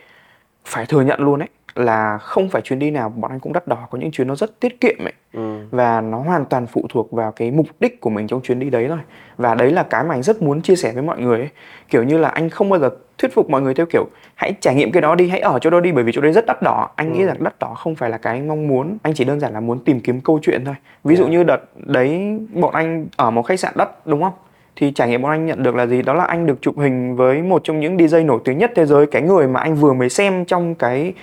phải 0.66 0.86
thừa 0.86 1.02
nhận 1.02 1.20
luôn 1.20 1.40
ấy 1.40 1.50
là 1.78 2.18
không 2.18 2.50
phải 2.50 2.62
chuyến 2.62 2.80
đi 2.80 2.92
nào 2.92 3.10
bọn 3.10 3.32
anh 3.32 3.40
cũng 3.40 3.54
đắt 3.54 3.68
đỏ 3.68 3.88
có 3.92 3.98
những 3.98 4.12
chuyến 4.12 4.28
nó 4.28 4.36
rất 4.36 4.60
tiết 4.60 4.82
kiệm 4.82 4.98
ấy. 5.06 5.14
Ừ. 5.34 5.60
và 5.72 6.02
nó 6.02 6.20
hoàn 6.20 6.46
toàn 6.46 6.68
phụ 6.68 6.86
thuộc 6.90 7.12
vào 7.12 7.32
cái 7.32 7.52
mục 7.52 7.66
đích 7.80 8.02
của 8.02 8.10
mình 8.10 8.28
trong 8.28 8.42
chuyến 8.42 8.60
đi 8.60 8.70
đấy 8.70 8.86
thôi. 8.90 8.98
Và 9.38 9.56
đấy 9.56 9.72
là 9.72 9.84
cái 9.84 10.04
mà 10.04 10.16
anh 10.16 10.24
rất 10.24 10.42
muốn 10.42 10.62
chia 10.62 10.76
sẻ 10.76 10.92
với 10.94 11.04
mọi 11.04 11.22
người 11.22 11.40
ấy. 11.40 11.50
kiểu 11.90 12.04
như 12.04 12.18
là 12.18 12.30
anh 12.30 12.50
không 12.50 12.70
bao 12.70 12.80
giờ 12.80 12.90
thuyết 13.18 13.34
phục 13.34 13.50
mọi 13.50 13.62
người 13.62 13.74
theo 13.74 13.86
kiểu 13.86 14.06
hãy 14.36 14.54
trải 14.62 14.76
nghiệm 14.76 14.92
cái 14.92 15.02
đó 15.02 15.16
đi 15.16 15.30
hãy 15.30 15.40
ở 15.40 15.60
chỗ 15.60 15.70
đó 15.70 15.80
đi 15.80 15.92
bởi 15.92 16.04
vì 16.04 16.12
chỗ 16.12 16.22
đấy 16.22 16.32
rất 16.32 16.46
đắt 16.46 16.62
đỏ. 16.62 16.90
Anh 16.96 17.14
nghĩ 17.14 17.24
rằng 17.26 17.38
đắt 17.40 17.60
đỏ 17.60 17.74
không 17.74 17.96
phải 17.96 18.10
là 18.10 18.18
cái 18.18 18.34
anh 18.34 18.48
mong 18.48 18.68
muốn 18.68 18.98
anh 19.04 19.14
chỉ 19.14 19.24
đơn 19.24 19.40
giản 19.40 19.54
là 19.54 19.60
muốn 19.60 19.80
tìm 19.80 20.00
kiếm 20.00 20.22
câu 20.22 20.40
chuyện 20.42 20.66
thôi. 20.66 20.76
Ví 21.04 21.16
dụ 21.16 21.24
Yeah. 21.24 21.32
như 21.32 21.44
đợt 21.44 21.60
đấy 21.76 22.40
bọn 22.54 22.74
anh 22.74 23.08
ở 23.16 23.32
một 23.32 23.42
khách 23.42 23.60
sạn 23.60 23.74
đắt 23.76 23.90
đúng 24.06 24.24
không? 24.24 24.34
Thì 24.76 24.92
trải 24.92 25.10
nghiệm 25.10 25.22
bọn 25.22 25.32
anh 25.32 25.46
nhận 25.46 25.64
được 25.64 25.76
là 25.76 25.86
gì? 25.86 26.02
Đó 26.02 26.14
là 26.14 26.24
anh 26.24 26.46
được 26.46 26.62
chụp 26.62 26.80
hình 26.80 27.16
với 27.16 27.42
một 27.42 27.62
trong 27.64 27.80
những 27.80 27.98
DJ 27.98 28.26
nổi 28.26 28.40
tiếng 28.44 28.58
nhất 28.58 28.72
thế 28.76 28.86
giới 28.86 29.06
cái 29.06 29.22
người 29.22 29.48
mà 29.48 29.60
anh 29.60 29.76
vừa 29.76 29.94
mới 29.94 30.10
xem 30.10 30.46
trong 30.46 30.76
cái 30.76 31.14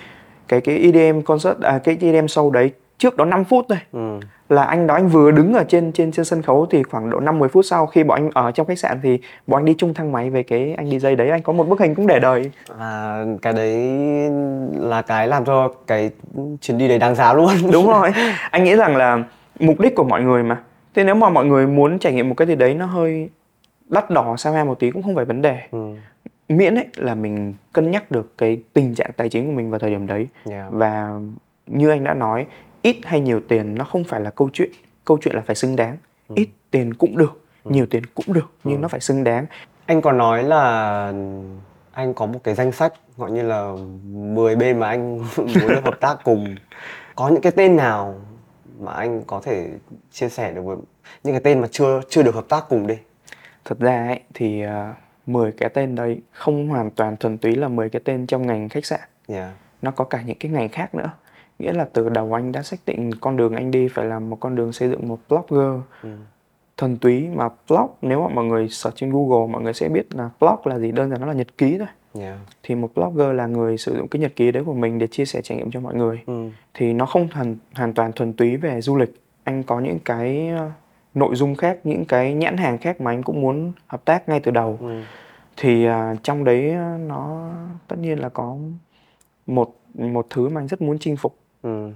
cái 0.47 0.61
cái 0.61 0.77
EDM 0.77 1.21
concert 1.21 1.61
à, 1.61 1.79
cái 1.83 1.97
EDM 2.01 2.25
show 2.25 2.51
đấy 2.51 2.71
trước 2.97 3.17
đó 3.17 3.25
5 3.25 3.43
phút 3.43 3.65
thôi. 3.69 3.77
Ừ. 3.91 4.19
là 4.49 4.63
anh 4.63 4.87
đó 4.87 4.93
anh 4.93 5.07
vừa 5.07 5.31
đứng 5.31 5.53
ở 5.53 5.63
trên 5.67 5.91
trên 5.91 6.11
trên 6.11 6.25
sân 6.25 6.41
khấu 6.41 6.65
thì 6.65 6.83
khoảng 6.83 7.09
độ 7.09 7.19
5 7.19 7.39
10 7.39 7.49
phút 7.49 7.65
sau 7.65 7.85
khi 7.85 8.03
bọn 8.03 8.17
anh 8.21 8.29
ở 8.33 8.51
trong 8.51 8.67
khách 8.67 8.79
sạn 8.79 8.99
thì 9.03 9.19
bọn 9.47 9.59
anh 9.59 9.65
đi 9.65 9.75
chung 9.77 9.93
thang 9.93 10.11
máy 10.11 10.29
về 10.29 10.43
cái 10.43 10.73
anh 10.77 10.89
DJ 10.89 11.15
đấy. 11.15 11.29
Anh 11.29 11.41
có 11.41 11.53
một 11.53 11.67
bức 11.67 11.79
hình 11.79 11.95
cũng 11.95 12.07
để 12.07 12.19
đời. 12.19 12.51
Và 12.77 13.25
cái 13.41 13.53
đấy 13.53 13.73
là 14.79 15.01
cái 15.01 15.27
làm 15.27 15.45
cho 15.45 15.69
cái 15.87 16.09
chuyến 16.61 16.77
đi 16.77 16.87
đấy 16.87 16.99
đáng 16.99 17.15
giá 17.15 17.33
luôn. 17.33 17.49
Đúng 17.71 17.87
rồi. 17.87 18.11
Anh 18.51 18.63
nghĩ 18.63 18.75
rằng 18.75 18.95
là 18.95 19.23
mục 19.59 19.79
đích 19.79 19.95
của 19.95 20.03
mọi 20.03 20.21
người 20.21 20.43
mà. 20.43 20.61
Thế 20.95 21.03
nếu 21.03 21.15
mà 21.15 21.29
mọi 21.29 21.45
người 21.45 21.67
muốn 21.67 21.99
trải 21.99 22.13
nghiệm 22.13 22.29
một 22.29 22.35
cái 22.37 22.47
gì 22.47 22.55
đấy 22.55 22.73
nó 22.73 22.85
hơi 22.85 23.29
đắt 23.89 24.09
đỏ 24.09 24.35
sao 24.37 24.53
hai 24.53 24.65
một 24.65 24.79
tí 24.79 24.91
cũng 24.91 25.03
không 25.03 25.15
phải 25.15 25.25
vấn 25.25 25.41
đề. 25.41 25.57
Ừ. 25.71 25.95
miễn 26.49 26.75
ấy 26.75 26.87
là 26.95 27.15
mình 27.15 27.53
cân 27.73 27.91
nhắc 27.91 28.11
được 28.11 28.37
cái 28.37 28.63
tình 28.73 28.95
trạng 28.95 29.11
tài 29.17 29.29
chính 29.29 29.45
của 29.45 29.51
mình 29.51 29.69
vào 29.69 29.79
thời 29.79 29.89
điểm 29.89 30.07
đấy. 30.07 30.27
Yeah. 30.49 30.71
và 30.71 31.19
như 31.67 31.89
anh 31.89 32.03
đã 32.03 32.13
nói 32.13 32.45
ít 32.81 32.97
hay 33.03 33.19
nhiều 33.19 33.41
tiền 33.47 33.75
nó 33.75 33.85
không 33.85 34.03
phải 34.03 34.21
là 34.21 34.29
câu 34.29 34.49
chuyện 34.53 34.69
câu 35.05 35.17
chuyện 35.21 35.35
là 35.35 35.41
phải 35.41 35.55
xứng 35.55 35.75
đáng. 35.75 35.97
Ít 36.35 36.49
tiền 36.71 36.93
cũng 36.93 37.17
được 37.17 37.41
nhiều 37.63 37.85
tiền 37.85 38.03
cũng 38.05 38.33
được 38.33 38.51
nhưng 38.63 38.81
nó 38.81 38.87
phải 38.87 38.99
xứng 38.99 39.23
đáng. 39.23 39.45
Anh 39.85 40.01
còn 40.01 40.17
nói 40.17 40.43
là 40.43 41.13
anh 41.91 42.13
có 42.13 42.25
một 42.25 42.39
cái 42.43 42.55
danh 42.55 42.71
sách 42.71 42.93
gọi 43.17 43.31
như 43.31 43.41
là 43.41 43.73
10 44.03 44.55
bên 44.55 44.79
mà 44.79 44.87
anh 44.87 45.17
muốn 45.37 45.67
được 45.67 45.83
hợp 45.83 45.99
tác 45.99 46.17
cùng. 46.23 46.55
Có 47.15 47.29
những 47.29 47.41
cái 47.41 47.51
tên 47.51 47.75
nào 47.75 48.15
mà 48.79 48.91
anh 48.91 49.23
có 49.27 49.41
thể 49.43 49.69
chia 50.11 50.29
sẻ 50.29 50.51
được 50.51 50.61
với 50.61 50.77
những 51.23 51.33
cái 51.33 51.41
tên 51.43 51.61
mà 51.61 51.67
chưa 51.71 52.01
chưa 52.09 52.23
được 52.23 52.35
hợp 52.35 52.45
tác 52.49 52.65
cùng 52.69 52.87
đi? 52.87 52.95
Thật 53.65 53.79
ra 53.79 54.07
ấy, 54.07 54.19
thì 54.33 54.65
uh, 54.65 54.71
10 55.25 55.51
cái 55.51 55.69
tên 55.69 55.95
đấy 55.95 56.21
không 56.31 56.67
hoàn 56.67 56.91
toàn 56.91 57.17
thuần 57.17 57.37
túy 57.37 57.55
là 57.55 57.67
10 57.67 57.89
cái 57.89 58.01
tên 58.05 58.27
trong 58.27 58.47
ngành 58.47 58.69
khách 58.69 58.85
sạn 58.85 58.99
yeah. 59.27 59.49
nó 59.81 59.91
có 59.91 60.03
cả 60.05 60.21
những 60.25 60.37
cái 60.39 60.51
ngành 60.51 60.69
khác 60.69 60.95
nữa 60.95 61.09
nghĩa 61.59 61.73
là 61.73 61.87
từ 61.93 62.09
đầu 62.09 62.33
anh 62.37 62.51
đã 62.51 62.61
xác 62.63 62.77
định 62.85 63.11
con 63.21 63.37
đường 63.37 63.55
anh 63.55 63.71
đi 63.71 63.87
phải 63.87 64.05
là 64.05 64.19
một 64.19 64.37
con 64.39 64.55
đường 64.55 64.73
xây 64.73 64.89
dựng 64.89 65.07
một 65.07 65.19
blogger 65.29 65.81
ừ. 66.03 66.09
thuần 66.77 66.97
túy 66.97 67.27
mà 67.35 67.49
blog 67.69 67.89
nếu 68.01 68.21
mà 68.21 68.27
mọi 68.35 68.45
người 68.45 68.69
search 68.69 68.95
trên 68.97 69.11
Google 69.11 69.53
mọi 69.53 69.61
người 69.61 69.73
sẽ 69.73 69.89
biết 69.89 70.15
là 70.15 70.29
blog 70.39 70.55
là 70.63 70.79
gì 70.79 70.91
đơn 70.91 71.09
giản 71.09 71.21
nó 71.21 71.27
là 71.27 71.33
nhật 71.33 71.57
ký 71.57 71.77
thôi 71.77 71.87
Yeah. 72.19 72.37
thì 72.63 72.75
một 72.75 72.89
blogger 72.95 73.35
là 73.35 73.45
người 73.47 73.77
sử 73.77 73.97
dụng 73.97 74.07
cái 74.07 74.19
nhật 74.19 74.35
ký 74.35 74.51
đấy 74.51 74.63
của 74.63 74.73
mình 74.73 74.99
để 74.99 75.07
chia 75.07 75.25
sẻ 75.25 75.41
trải 75.41 75.57
nghiệm 75.57 75.71
cho 75.71 75.79
mọi 75.79 75.95
người 75.95 76.19
Ừ. 76.25 76.49
thì 76.73 76.93
nó 76.93 77.05
không 77.05 77.27
hoàn 77.33 77.55
hoàn 77.73 77.93
toàn 77.93 78.11
thuần 78.13 78.33
túy 78.33 78.57
về 78.57 78.81
du 78.81 78.95
lịch 78.97 79.13
anh 79.43 79.63
có 79.63 79.79
những 79.79 79.99
cái 80.05 80.51
nội 81.15 81.35
dung 81.35 81.55
khác 81.55 81.77
những 81.83 82.05
cái 82.05 82.33
nhãn 82.33 82.57
hàng 82.57 82.77
khác 82.77 83.01
mà 83.01 83.11
anh 83.11 83.23
cũng 83.23 83.41
muốn 83.41 83.71
hợp 83.87 84.05
tác 84.05 84.29
ngay 84.29 84.39
từ 84.39 84.51
đầu 84.51 84.77
Ừ. 84.81 85.01
thì 85.57 85.85
à, 85.85 86.15
trong 86.23 86.43
đấy 86.43 86.69
ờ, 86.73 86.97
nó 87.07 87.49
tất 87.87 87.95
nhiên 87.99 88.19
là 88.19 88.29
có 88.29 88.55
một 89.47 89.75
một 89.93 90.27
thứ 90.29 90.49
mà 90.49 90.61
anh 90.61 90.67
rất 90.67 90.81
muốn 90.81 90.97
chinh 90.99 91.17
phục 91.17 91.35
Ừ. 91.61 91.89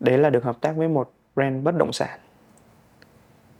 đấy 0.00 0.18
là 0.18 0.30
được 0.30 0.44
hợp 0.44 0.56
tác 0.60 0.76
với 0.76 0.88
một 0.88 1.12
brand 1.36 1.64
bất 1.64 1.76
động 1.76 1.92
sản 1.92 2.18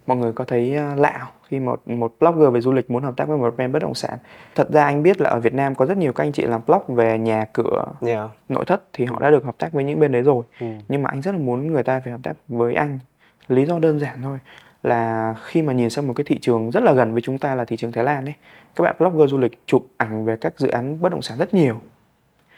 mọi 0.06 0.16
người 0.16 0.32
có 0.32 0.44
thấy 0.44 0.74
ờ, 0.76 0.94
lạ 0.94 1.18
không 1.20 1.32
khi 1.48 1.60
một 1.60 1.88
một 1.88 2.14
blogger 2.20 2.52
về 2.52 2.60
du 2.60 2.72
lịch 2.72 2.90
muốn 2.90 3.02
hợp 3.02 3.14
tác 3.16 3.28
với 3.28 3.38
một 3.38 3.54
brand 3.56 3.72
bất 3.72 3.78
động 3.82 3.94
sản 3.94 4.18
thật 4.54 4.68
ra 4.72 4.84
anh 4.84 5.02
biết 5.02 5.20
là 5.20 5.30
ở 5.30 5.40
Việt 5.40 5.54
Nam 5.54 5.74
có 5.74 5.86
rất 5.86 5.96
nhiều 5.96 6.12
các 6.12 6.24
anh 6.24 6.32
chị 6.32 6.42
làm 6.42 6.60
blog 6.66 6.82
về 6.88 7.18
nhà 7.18 7.44
cửa 7.52 7.84
Yeah. 8.06 8.30
nội 8.48 8.64
thất 8.64 8.82
thì 8.92 9.04
họ 9.04 9.18
đã 9.20 9.30
được 9.30 9.44
hợp 9.44 9.54
tác 9.58 9.72
với 9.72 9.84
những 9.84 10.00
bên 10.00 10.12
đấy 10.12 10.22
rồi 10.22 10.44
Ừ. 10.60 10.66
nhưng 10.88 11.02
mà 11.02 11.08
anh 11.10 11.22
rất 11.22 11.32
là 11.32 11.38
muốn 11.38 11.66
người 11.72 11.82
ta 11.82 12.00
phải 12.04 12.12
hợp 12.12 12.20
tác 12.22 12.32
với 12.48 12.74
anh 12.74 12.98
lý 13.48 13.64
do 13.66 13.78
đơn 13.78 13.98
giản 14.00 14.22
thôi 14.22 14.38
là 14.84 15.34
khi 15.44 15.62
mà 15.62 15.72
nhìn 15.72 15.90
sang 15.90 16.06
một 16.06 16.12
cái 16.16 16.24
thị 16.24 16.38
trường 16.42 16.70
rất 16.70 16.82
là 16.82 16.92
gần 16.92 17.12
với 17.12 17.22
chúng 17.22 17.38
ta 17.38 17.54
là 17.54 17.64
thị 17.64 17.76
trường 17.76 17.92
Thái 17.92 18.04
Lan 18.04 18.24
ấy 18.24 18.34
các 18.76 18.84
bạn 18.84 18.96
blogger 18.98 19.30
du 19.30 19.38
lịch 19.38 19.58
chụp 19.66 19.86
ảnh 19.96 20.24
về 20.24 20.36
các 20.40 20.54
dự 20.58 20.68
án 20.68 21.00
bất 21.00 21.12
động 21.12 21.22
sản 21.22 21.38
rất 21.38 21.54
nhiều 21.54 21.80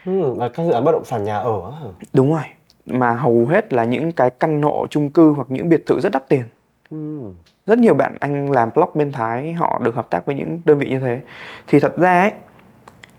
Ừ. 0.05 0.33
Và 0.33 0.49
các 0.49 0.63
dự 0.65 0.71
án 0.71 0.83
bất 0.83 0.91
động 0.91 1.05
sản 1.05 1.23
nhà 1.23 1.37
ở 1.37 1.71
đúng 2.13 2.31
rồi 2.33 2.43
mà 2.85 3.13
hầu 3.13 3.45
hết 3.45 3.73
là 3.73 3.83
những 3.83 4.11
cái 4.11 4.29
căn 4.29 4.61
hộ 4.61 4.87
chung 4.89 5.09
cư 5.09 5.31
hoặc 5.31 5.47
những 5.51 5.69
biệt 5.69 5.85
thự 5.85 5.99
rất 5.99 6.11
đắt 6.11 6.29
tiền 6.29 6.43
Ừ. 6.89 7.21
rất 7.65 7.77
nhiều 7.79 7.93
bạn 7.93 8.17
anh 8.19 8.51
làm 8.51 8.69
blog 8.75 8.89
bên 8.93 9.11
Thái 9.11 9.53
họ 9.53 9.79
được 9.83 9.95
hợp 9.95 10.09
tác 10.09 10.25
với 10.25 10.35
những 10.35 10.61
đơn 10.65 10.77
vị 10.77 10.89
như 10.89 10.99
thế 10.99 11.19
thì 11.67 11.79
thật 11.79 11.97
ra 11.97 12.21
ấy 12.21 12.31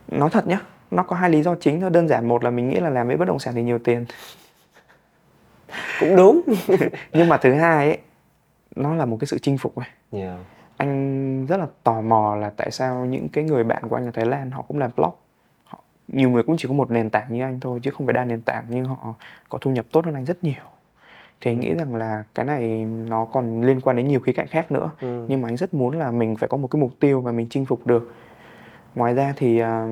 nói 0.09 0.31
thật 0.33 0.47
nhá 0.47 0.61
nó 0.91 1.03
có 1.03 1.17
hai 1.17 1.31
lý 1.31 1.43
do 1.43 1.55
chính 1.61 1.81
thôi 1.81 1.91
đơn 1.91 2.09
giản 2.09 2.29
một 2.29 2.45
là 2.45 2.51
mình 2.51 2.69
nghĩ 2.69 2.81
là 2.81 2.91
làm 2.91 3.07
với 3.07 3.17
bất 3.17 3.29
động 3.29 3.39
sản 3.39 3.55
thì 3.55 3.63
nhiều 3.63 3.79
tiền 3.79 4.05
Cũng 6.01 6.17
đúng. 6.17 6.41
nhưng 7.13 7.29
mà 7.29 7.37
thứ 7.37 7.53
hai 7.55 7.87
ấy 7.87 7.99
nó 8.77 8.95
là 8.95 9.05
một 9.05 9.17
cái 9.21 9.27
sự 9.27 9.39
chinh 9.39 9.59
phục 9.59 9.75
ấy. 9.77 9.87
Yeah. 10.13 10.39
anh 10.77 11.47
rất 11.47 11.57
là 11.57 11.67
tò 11.83 12.01
mò 12.01 12.37
là 12.37 12.51
tại 12.57 12.71
sao 12.71 13.05
những 13.05 13.29
cái 13.29 13.45
người 13.45 13.65
bạn 13.65 13.83
của 13.89 13.97
anh 13.97 14.05
ở 14.07 14.11
Thái 14.11 14.27
Lan 14.27 14.51
họ 14.51 14.63
cũng 14.69 14.79
làm 14.79 14.91
blog 14.97 15.11
họ, 15.65 15.79
nhiều 16.09 16.31
người 16.31 16.43
cũng 16.43 16.57
chỉ 16.59 16.69
có 16.69 16.75
một 16.75 16.91
nền 16.91 17.11
tảng 17.11 17.27
như 17.31 17.43
anh 17.43 17.61
thôi 17.61 17.81
chứ 17.83 17.91
không 17.91 18.07
phải 18.07 18.13
đa 18.15 18.25
nền 18.25 18.41
tảng 18.41 18.65
nhưng 18.69 18.85
họ 18.85 19.15
có 19.49 19.59
thu 19.61 19.71
nhập 19.71 19.87
tốt 19.93 20.05
hơn 20.05 20.15
anh 20.15 20.25
rất 20.25 20.45
nhiều 20.45 20.63
thì 21.41 21.51
anh 21.51 21.61
nghĩ 21.61 21.75
rằng 21.75 21.95
là 21.95 22.25
cái 22.35 22.47
này 22.47 22.85
nó 22.85 23.25
còn 23.25 23.63
liên 23.63 23.81
quan 23.81 23.97
đến 23.97 24.09
nhiều 24.09 24.21
khía 24.21 24.33
cạnh 24.33 24.47
khác 24.47 24.73
nữa 24.73 24.91
Ừ. 25.01 25.27
nhưng 25.29 25.43
mà 25.43 25.49
anh 25.49 25.57
rất 25.57 25.75
muốn 25.75 25.99
là 25.99 26.11
mình 26.11 26.37
phải 26.37 26.49
có 26.49 26.57
một 26.57 26.69
cái 26.69 26.81
mục 26.83 26.93
tiêu 27.01 27.21
mà 27.21 27.33
mình 27.33 27.47
chinh 27.51 27.65
phục 27.65 27.87
được 27.87 28.13
ngoài 28.95 29.15
ra 29.15 29.33
thì 29.37 29.59
à, 29.59 29.87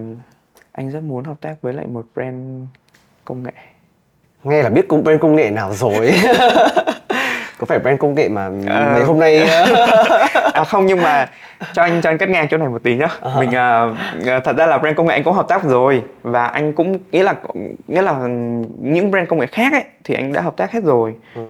anh 0.73 0.91
rất 0.91 1.03
muốn 1.03 1.25
hợp 1.25 1.41
tác 1.41 1.63
với 1.63 1.73
lại 1.73 1.87
một 1.87 2.07
brand 2.15 2.65
công 3.25 3.43
nghệ 3.43 3.53
Nghe 4.45 4.63
là 4.63 4.71
biết 4.71 4.89
công 4.89 5.05
brand 5.05 5.21
công 5.21 5.37
nghệ 5.37 5.51
nào 5.51 5.73
rồi. 5.75 6.11
có 7.59 7.67
phải 7.67 7.79
brand 7.79 7.99
công 8.01 8.15
nghệ 8.15 8.29
mà 8.29 8.51
Ờ. 8.69 8.91
mấy 8.95 9.05
hôm 9.05 9.19
nay 9.21 9.39
à 10.55 10.65
không 10.65 10.87
nhưng 10.87 11.03
mà 11.03 11.29
cho 11.73 11.83
anh 11.83 12.01
cho 12.03 12.11
anh 12.11 12.19
cắt 12.19 12.29
ngang 12.29 12.47
chỗ 12.51 12.57
này 12.57 12.69
một 12.69 12.83
tí 12.83 12.97
nhá 12.97 13.09
mình 13.39 13.55
à, 13.55 13.87
à, 14.27 14.41
thật 14.45 14.57
ra 14.57 14.67
là 14.67 14.79
brand 14.79 14.97
công 14.97 15.07
nghệ 15.07 15.15
anh 15.15 15.23
cũng 15.23 15.35
hợp 15.35 15.49
tác 15.49 15.65
rồi 15.65 16.03
và 16.23 16.47
anh 16.47 16.73
cũng 16.73 16.99
nghĩa 17.13 17.23
là 17.23 17.35
nghĩa 17.89 18.03
là 18.03 18.13
những 18.81 19.11
brand 19.11 19.29
công 19.29 19.39
nghệ 19.39 19.47
khác 19.47 19.73
ấy 19.73 19.85
thì 20.05 20.15
anh 20.15 20.33
đã 20.33 20.41
hợp 20.41 20.57
tác 20.57 20.73
hết 20.73 20.81
rồi 20.85 21.15
Ừ. 21.35 21.43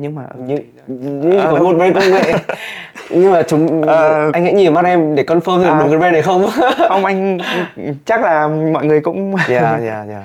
nhưng 0.00 0.14
mà 0.14 0.26
như, 0.46 0.58
như 0.86 1.38
À, 1.38 1.48
có 1.50 1.58
một 1.62 1.74
brand 1.76 1.94
công 1.94 2.10
nghệ. 2.10 2.32
Nhưng 3.10 3.32
mà 3.32 3.42
chúng 3.42 3.82
Ờ. 3.82 4.30
anh 4.32 4.42
hãy 4.44 4.52
nhìn 4.54 4.74
mắt 4.74 4.84
em 4.84 5.14
để 5.14 5.22
confirm 5.22 5.58
được 5.58 5.64
À. 5.68 5.78
đúng 5.80 5.88
cái 5.90 5.98
brand 5.98 6.12
này 6.12 6.22
không? 6.22 6.46
Không 6.88 7.04
anh 7.04 7.38
chắc 8.04 8.20
là 8.22 8.48
mọi 8.72 8.86
người 8.86 9.00
cũng 9.00 9.34
yeah 9.48 9.80
yeah 9.80 10.08
yeah 10.08 10.24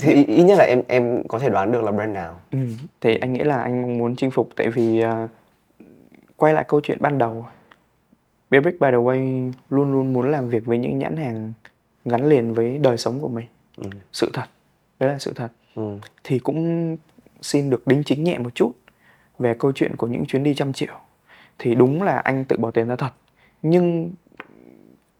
thì 0.00 0.24
ý, 0.24 0.42
nhất 0.42 0.58
là 0.58 0.64
em 0.64 0.82
em 0.88 1.22
có 1.28 1.38
thể 1.38 1.48
đoán 1.48 1.72
được 1.72 1.82
là 1.84 1.90
brand 1.92 2.14
nào? 2.14 2.34
Ừ, 2.52 2.58
thì 3.00 3.18
anh 3.18 3.32
nghĩ 3.32 3.40
là 3.44 3.56
anh 3.62 3.82
mong 3.82 3.98
muốn 3.98 4.16
chinh 4.16 4.30
phục 4.30 4.48
tại 4.56 4.68
vì 4.68 5.00
à, 5.00 5.28
quay 6.36 6.54
lại 6.54 6.64
câu 6.68 6.80
chuyện 6.82 6.98
ban 7.00 7.18
đầu. 7.18 7.46
Bebrick 8.50 8.80
by 8.80 8.88
the 8.90 8.96
way 8.96 9.52
luôn 9.70 9.92
luôn 9.92 10.12
muốn 10.12 10.30
làm 10.30 10.48
việc 10.48 10.66
với 10.66 10.78
những 10.78 10.98
nhãn 10.98 11.16
hàng 11.16 11.52
gắn 12.04 12.28
liền 12.28 12.54
với 12.54 12.78
đời 12.78 12.96
sống 12.96 13.20
của 13.20 13.28
mình. 13.28 13.46
Ừ. 13.76 13.84
sự 14.12 14.30
thật. 14.32 14.46
Đấy 15.00 15.10
là 15.10 15.18
sự 15.18 15.32
thật. 15.36 15.48
Ừ. 15.74 15.82
thì 16.24 16.38
cũng 16.38 16.96
xin 17.42 17.70
được 17.70 17.86
đính 17.86 18.02
chính 18.04 18.24
nhẹ 18.24 18.38
một 18.38 18.54
chút 18.54 18.72
về 19.38 19.54
câu 19.54 19.72
chuyện 19.72 19.96
của 19.96 20.06
những 20.06 20.26
chuyến 20.26 20.42
đi 20.42 20.54
trăm 20.54 20.72
triệu 20.72 20.94
thì 21.58 21.74
đúng 21.74 22.02
là 22.02 22.18
anh 22.18 22.44
tự 22.44 22.56
bỏ 22.56 22.70
tiền 22.70 22.88
ra 22.88 22.96
thật. 22.96 23.10
Nhưng 23.62 24.12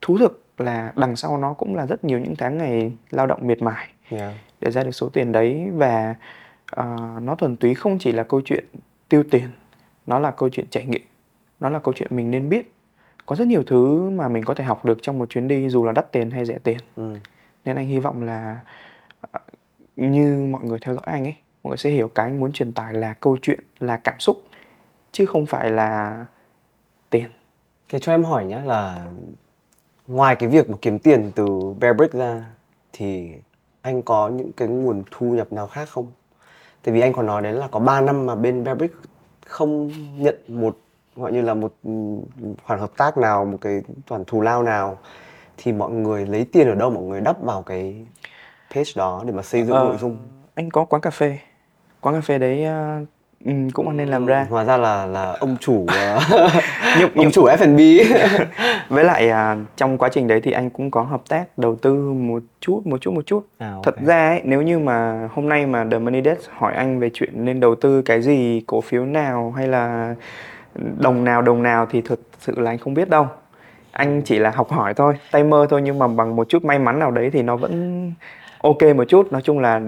thú 0.00 0.18
thực 0.18 0.44
là 0.58 0.92
đằng 0.96 1.16
sau 1.16 1.38
nó 1.38 1.52
cũng 1.52 1.76
là 1.76 1.86
rất 1.86 2.04
nhiều 2.04 2.18
những 2.18 2.36
tháng 2.36 2.58
ngày 2.58 2.92
lao 3.10 3.26
động 3.26 3.46
miệt 3.46 3.62
mài 3.62 3.88
yeah. 4.10 4.34
để 4.60 4.70
ra 4.70 4.82
được 4.82 4.90
số 4.90 5.08
tiền 5.08 5.32
đấy. 5.32 5.68
Và 5.72 6.14
ờ, 6.70 6.96
nó 7.22 7.34
thuần 7.34 7.56
túy 7.56 7.74
không 7.74 7.98
chỉ 7.98 8.12
là 8.12 8.22
câu 8.22 8.40
chuyện 8.44 8.64
tiêu 9.08 9.22
tiền 9.30 9.48
nó 10.06 10.18
là 10.18 10.30
câu 10.30 10.48
chuyện 10.48 10.66
trải 10.70 10.86
nghiệm 10.86 11.02
nó 11.60 11.68
là 11.68 11.78
câu 11.78 11.94
chuyện 11.96 12.16
mình 12.16 12.30
nên 12.30 12.48
biết. 12.48 12.72
Có 13.26 13.36
rất 13.36 13.48
nhiều 13.48 13.62
thứ 13.66 14.10
mà 14.10 14.28
mình 14.28 14.44
có 14.44 14.54
thể 14.54 14.64
học 14.64 14.84
được 14.84 14.98
trong 15.02 15.18
một 15.18 15.30
chuyến 15.30 15.48
đi 15.48 15.68
dù 15.68 15.84
là 15.84 15.92
đắt 15.92 16.12
tiền 16.12 16.30
hay 16.30 16.44
rẻ 16.44 16.58
tiền. 16.58 16.78
Ừ. 16.96 17.14
nên 17.64 17.76
anh 17.76 17.86
hy 17.86 17.98
vọng 17.98 18.22
là 18.22 18.60
ờ, 19.20 19.40
như 19.96 20.48
mọi 20.50 20.64
người 20.64 20.78
theo 20.82 20.94
dõi 20.94 21.04
anh 21.06 21.24
ấy 21.24 21.34
mọi 21.66 21.70
người 21.70 21.76
sẽ 21.76 21.90
hiểu 21.90 22.08
cái 22.08 22.26
anh 22.26 22.40
muốn 22.40 22.52
truyền 22.52 22.72
tải 22.72 22.94
là 22.94 23.12
câu 23.12 23.36
chuyện 23.42 23.60
là 23.80 23.96
cảm 23.96 24.20
xúc 24.20 24.42
chứ 25.12 25.26
không 25.26 25.46
phải 25.46 25.70
là 25.70 26.24
tiền 27.10 27.30
Thế 27.88 27.98
cho 27.98 28.12
em 28.12 28.24
hỏi 28.24 28.44
nhé 28.44 28.60
là 28.64 29.06
ngoài 30.06 30.36
cái 30.36 30.48
việc 30.48 30.70
mà 30.70 30.76
kiếm 30.82 30.98
tiền 30.98 31.32
từ 31.34 31.74
Bearbrick 31.80 32.14
ra 32.14 32.44
thì 32.92 33.32
anh 33.82 34.02
có 34.02 34.28
những 34.28 34.52
cái 34.52 34.68
nguồn 34.68 35.02
thu 35.10 35.26
nhập 35.26 35.52
nào 35.52 35.66
khác 35.66 35.88
không? 35.88 36.06
Tại 36.82 36.94
vì 36.94 37.00
anh 37.00 37.12
còn 37.12 37.26
nói 37.26 37.42
đến 37.42 37.54
là 37.54 37.68
có 37.68 37.80
3 37.80 38.00
năm 38.00 38.26
mà 38.26 38.34
bên 38.34 38.64
Bearbrick 38.64 38.94
không 39.46 39.90
nhận 40.22 40.34
một 40.48 40.78
gọi 41.16 41.32
như 41.32 41.42
là 41.42 41.54
một 41.54 41.74
ừ, 41.84 41.90
khoản 42.64 42.80
hợp 42.80 42.90
tác 42.96 43.18
nào, 43.18 43.44
một 43.44 43.58
cái 43.60 43.82
khoản 44.08 44.24
thù 44.24 44.40
lao 44.40 44.62
nào 44.62 44.98
thì 45.56 45.72
mọi 45.72 45.90
người 45.90 46.26
lấy 46.26 46.46
tiền 46.52 46.68
ở 46.68 46.74
đâu 46.74 46.90
mọi 46.90 47.02
người 47.02 47.20
đắp 47.20 47.42
vào 47.42 47.62
cái 47.62 48.06
page 48.74 48.90
đó 48.96 49.22
để 49.26 49.32
mà 49.32 49.42
xây 49.42 49.62
dựng 49.64 49.76
Ờ, 49.76 49.84
nội 49.84 49.96
dung. 50.00 50.16
anh 50.54 50.70
có 50.70 50.84
quán 50.84 51.02
cà 51.02 51.10
phê 51.10 51.38
quán 52.06 52.14
cà 52.14 52.20
phê 52.20 52.38
đấy 52.38 52.64
ừ, 53.44 53.52
cũng 53.72 53.88
anh 53.88 53.96
nên 53.96 54.08
làm 54.08 54.26
ra 54.26 54.46
Hóa 54.50 54.64
ra 54.64 54.76
là 54.76 55.06
là 55.06 55.32
ông 55.40 55.56
chủ 55.60 55.86
ờ, 55.88 56.20
nhưng, 56.98 57.10
ông 57.14 57.30
chủ 57.30 57.46
F&B. 57.46 57.80
với 58.88 59.04
lại 59.04 59.30
à, 59.30 59.56
trong 59.76 59.98
quá 59.98 60.08
trình 60.12 60.26
đấy 60.28 60.40
thì 60.40 60.52
anh 60.52 60.70
cũng 60.70 60.90
có 60.90 61.02
hợp 61.02 61.22
tác 61.28 61.58
đầu 61.58 61.76
tư 61.76 61.94
một 62.12 62.42
chút 62.60 62.82
một 62.84 63.00
chút 63.00 63.10
một 63.10 63.26
chút 63.26 63.46
À, 63.58 63.72
thật 63.82 63.96
ok. 63.96 64.06
ra 64.06 64.28
ấy, 64.28 64.40
nếu 64.44 64.62
như 64.62 64.78
mà 64.78 65.28
hôm 65.32 65.48
nay 65.48 65.66
mà 65.66 65.84
The 65.90 65.98
Money 65.98 66.22
Desk 66.24 66.50
hỏi 66.50 66.74
anh 66.74 66.98
về 67.00 67.10
chuyện 67.14 67.44
nên 67.44 67.60
đầu 67.60 67.74
tư 67.74 68.02
cái 68.02 68.22
gì 68.22 68.62
cổ 68.66 68.80
phiếu 68.80 69.04
nào 69.04 69.52
hay 69.56 69.68
là 69.68 70.14
đồng 70.98 71.24
nào 71.24 71.42
đồng 71.42 71.62
nào 71.62 71.86
thì 71.90 72.00
thực 72.00 72.20
sự 72.40 72.58
là 72.60 72.70
anh 72.70 72.78
không 72.78 72.94
biết 72.94 73.08
đâu 73.08 73.26
anh 73.92 74.22
chỉ 74.24 74.38
là 74.38 74.50
học 74.50 74.70
hỏi 74.72 74.94
thôi 74.94 75.14
tay 75.30 75.44
mơ 75.44 75.66
thôi 75.70 75.82
nhưng 75.82 75.98
mà 75.98 76.08
bằng 76.08 76.36
một 76.36 76.48
chút 76.48 76.64
may 76.64 76.78
mắn 76.78 76.98
nào 76.98 77.10
đấy 77.10 77.30
thì 77.32 77.42
nó 77.42 77.56
vẫn 77.56 78.12
ok 78.66 78.96
một 78.96 79.04
chút. 79.08 79.32
Nói 79.32 79.42
chung 79.42 79.58
là 79.58 79.80